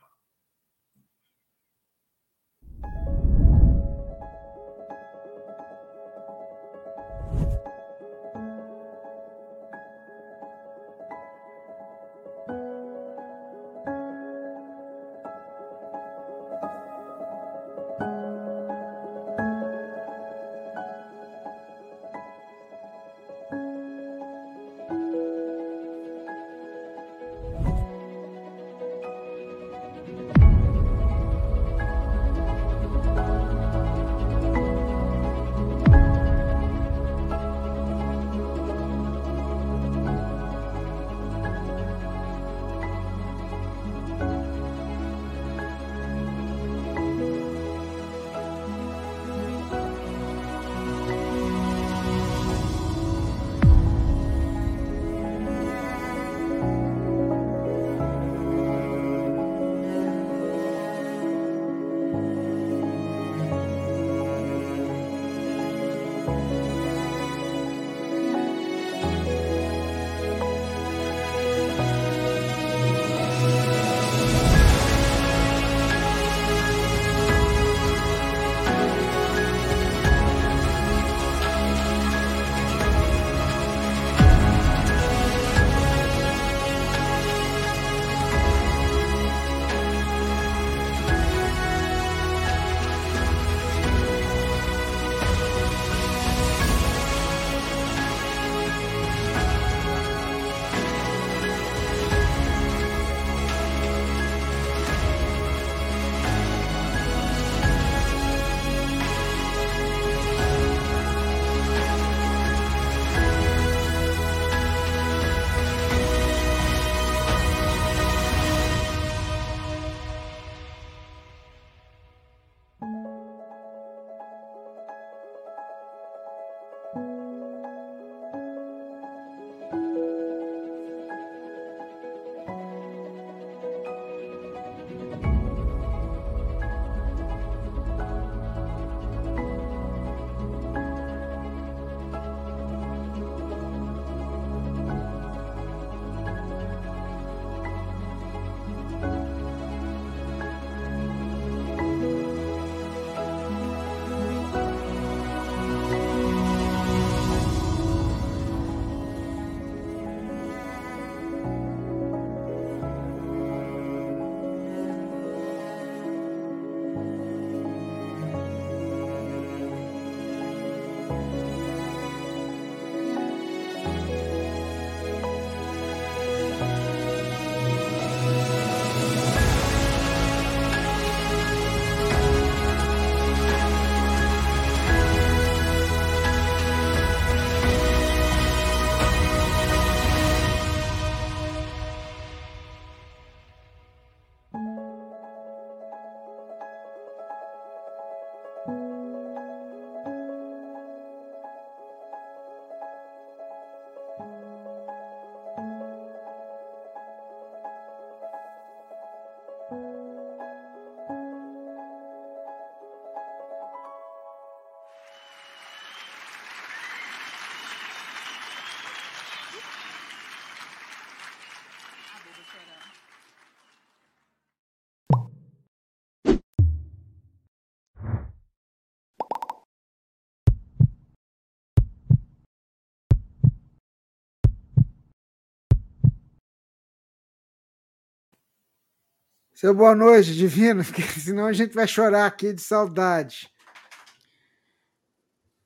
Seu 239.63 239.73
boa 239.73 239.95
noite, 239.95 240.35
divino, 240.35 240.83
porque 240.83 241.01
senão 241.03 241.45
a 241.45 241.53
gente 241.53 241.73
vai 241.73 241.87
chorar 241.87 242.25
aqui 242.25 242.51
de 242.51 242.61
saudade. 242.61 243.49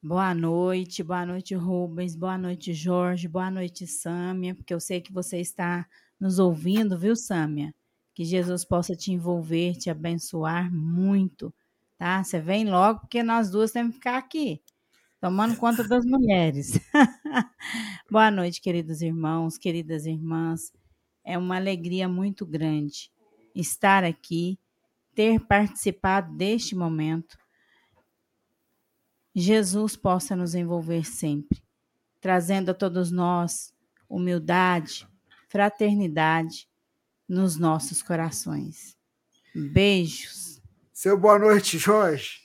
Boa 0.04 0.36
noite, 0.36 1.02
boa 1.02 1.26
noite, 1.26 1.56
Rubens, 1.56 2.16
boa 2.16 2.38
noite, 2.38 2.76
Jorge, 2.76 3.28
boa 3.28 3.50
noite, 3.50 3.88
Sâmia, 3.88 4.54
porque 4.54 4.72
eu 4.72 4.80
sei 4.80 5.02
que 5.02 5.12
você 5.12 5.40
está 5.40 5.84
nos 6.20 6.38
ouvindo, 6.38 6.96
viu, 6.96 7.16
Sâmia? 7.16 7.74
Que 8.14 8.24
Jesus 8.24 8.64
possa 8.64 8.96
te 8.96 9.12
envolver, 9.12 9.74
te 9.74 9.90
abençoar 9.90 10.72
muito, 10.72 11.52
tá? 11.98 12.24
Você 12.24 12.40
vem 12.40 12.70
logo, 12.70 13.00
porque 13.00 13.24
nós 13.24 13.50
duas 13.50 13.72
temos 13.72 13.94
que 13.94 13.98
ficar 13.98 14.20
aqui, 14.20 14.62
tomando 15.20 15.58
conta 15.58 15.84
das 15.84 16.06
mulheres. 16.06 16.80
boa 18.12 18.30
noite, 18.30 18.62
queridos 18.62 19.02
irmãos, 19.02 19.58
queridas 19.58 20.06
irmãs. 20.06 20.72
É 21.26 21.36
uma 21.36 21.56
alegria 21.56 22.08
muito 22.08 22.46
grande 22.46 23.10
estar 23.60 24.04
aqui, 24.04 24.60
ter 25.16 25.40
participado 25.40 26.36
deste 26.36 26.76
momento. 26.76 27.38
Jesus 29.34 29.96
possa 29.96 30.36
nos 30.36 30.56
envolver 30.56 31.06
sempre, 31.06 31.62
trazendo 32.22 32.72
a 32.72 32.74
todos 32.74 33.12
nós 33.12 33.74
humildade, 34.10 35.08
fraternidade 35.50 36.70
nos 37.28 37.58
nossos 37.58 38.02
corações. 38.02 38.98
Beijos. 39.54 40.62
Seu 40.94 41.18
boa 41.18 41.38
noite, 41.38 41.78
Jorge. 41.78 42.42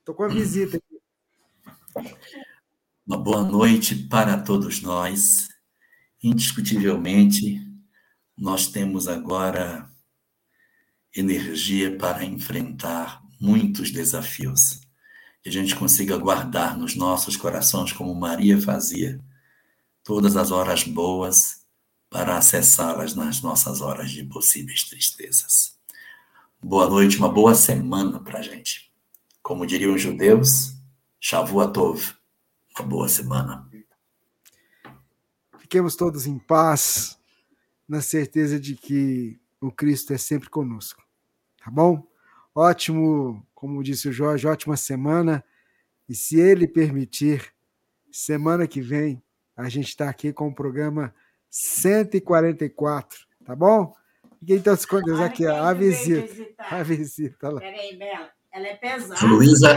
Estou 0.00 0.14
com 0.14 0.24
a 0.24 0.28
visita 0.28 0.76
aqui. 0.76 2.08
Uma 3.06 3.16
boa 3.16 3.42
noite 3.42 3.94
para 3.94 4.40
todos 4.40 4.82
nós. 4.82 5.48
Indiscutivelmente, 6.22 7.60
nós 8.36 8.68
temos 8.68 9.08
agora 9.08 9.88
energia 11.18 11.96
para 11.96 12.24
enfrentar 12.24 13.22
muitos 13.40 13.90
desafios. 13.90 14.80
Que 15.42 15.48
a 15.48 15.52
gente 15.52 15.74
consiga 15.74 16.16
guardar 16.16 16.78
nos 16.78 16.94
nossos 16.94 17.36
corações, 17.36 17.92
como 17.92 18.14
Maria 18.14 18.60
fazia, 18.60 19.20
todas 20.04 20.36
as 20.36 20.50
horas 20.50 20.84
boas 20.84 21.66
para 22.08 22.38
acessá-las 22.38 23.14
nas 23.14 23.42
nossas 23.42 23.80
horas 23.80 24.10
de 24.10 24.24
possíveis 24.24 24.84
tristezas. 24.84 25.76
Boa 26.62 26.88
noite, 26.88 27.18
uma 27.18 27.28
boa 27.28 27.54
semana 27.54 28.20
para 28.20 28.38
a 28.38 28.42
gente. 28.42 28.92
Como 29.42 29.66
diriam 29.66 29.94
os 29.94 30.02
judeus, 30.02 30.74
Shavuot 31.20 31.78
uma 32.78 32.86
boa 32.86 33.08
semana. 33.08 33.68
Fiquemos 35.58 35.96
todos 35.96 36.26
em 36.26 36.38
paz, 36.38 37.18
na 37.88 38.00
certeza 38.00 38.58
de 38.58 38.74
que 38.74 39.38
o 39.60 39.70
Cristo 39.70 40.12
é 40.12 40.18
sempre 40.18 40.48
conosco. 40.48 41.07
Tá 41.68 41.72
bom? 41.72 42.02
Ótimo, 42.54 43.46
como 43.54 43.82
disse 43.82 44.08
o 44.08 44.12
Jorge, 44.12 44.46
ótima 44.46 44.74
semana. 44.74 45.44
E 46.08 46.14
se 46.14 46.40
ele 46.40 46.66
permitir, 46.66 47.52
semana 48.10 48.66
que 48.66 48.80
vem 48.80 49.22
a 49.54 49.68
gente 49.68 49.88
está 49.88 50.08
aqui 50.08 50.32
com 50.32 50.48
o 50.48 50.54
programa 50.54 51.12
144, 51.50 53.18
tá 53.44 53.54
bom? 53.54 53.92
Fiquem 54.40 54.60
todos 54.60 54.86
com 54.86 55.02
Deus 55.02 55.20
aqui, 55.20 55.44
ó, 55.44 55.62
a 55.62 55.74
visita. 55.74 56.46
A 56.58 56.82
visita 56.82 57.50
lá. 57.50 57.60
Peraí, 57.60 57.98
Bela, 57.98 58.30
ela 58.50 58.66
é 58.66 58.74
pesada. 58.76 59.20
A 59.20 59.26
Luísa, 59.26 59.76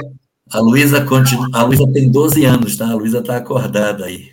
a 0.50 0.60
Luísa 0.62 1.06
continua, 1.06 1.50
a 1.54 1.64
Luísa 1.64 1.92
tem 1.92 2.10
12 2.10 2.46
anos, 2.46 2.78
tá? 2.78 2.90
A 2.90 2.96
Luísa 2.96 3.20
está 3.20 3.36
acordada 3.36 4.06
aí. 4.06 4.32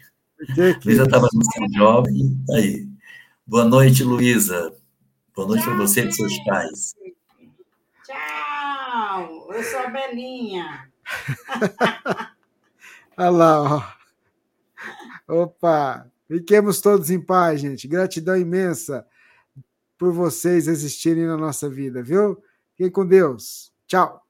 A 0.49 0.85
Luísa 0.85 1.03
estava 1.03 1.27
no 1.33 1.45
São 1.45 1.67
Jovem, 1.75 2.41
tá 2.47 2.55
aí. 2.55 2.87
Boa 3.45 3.65
noite, 3.65 4.05
Luísa. 4.05 4.73
Boa 5.35 5.49
noite 5.49 5.65
para 5.65 5.77
você 5.77 6.05
e 6.05 6.13
seus 6.13 6.39
pais. 6.45 6.95
Tchau, 8.89 9.53
eu 9.53 9.63
sou 9.65 9.81
a 9.81 9.91
Belinha. 9.91 10.91
Olha 13.19 13.31
lá, 13.31 13.63
ó. 15.27 15.43
Opa! 15.43 16.11
Fiquemos 16.27 16.81
todos 16.81 17.11
em 17.11 17.21
paz, 17.21 17.61
gente. 17.61 17.87
Gratidão 17.87 18.35
imensa 18.35 19.07
por 19.99 20.11
vocês 20.11 20.67
existirem 20.67 21.27
na 21.27 21.37
nossa 21.37 21.69
vida, 21.69 22.03
viu? 22.03 22.43
Fiquem 22.71 22.91
com 22.91 23.07
Deus. 23.07 23.71
Tchau. 23.87 24.27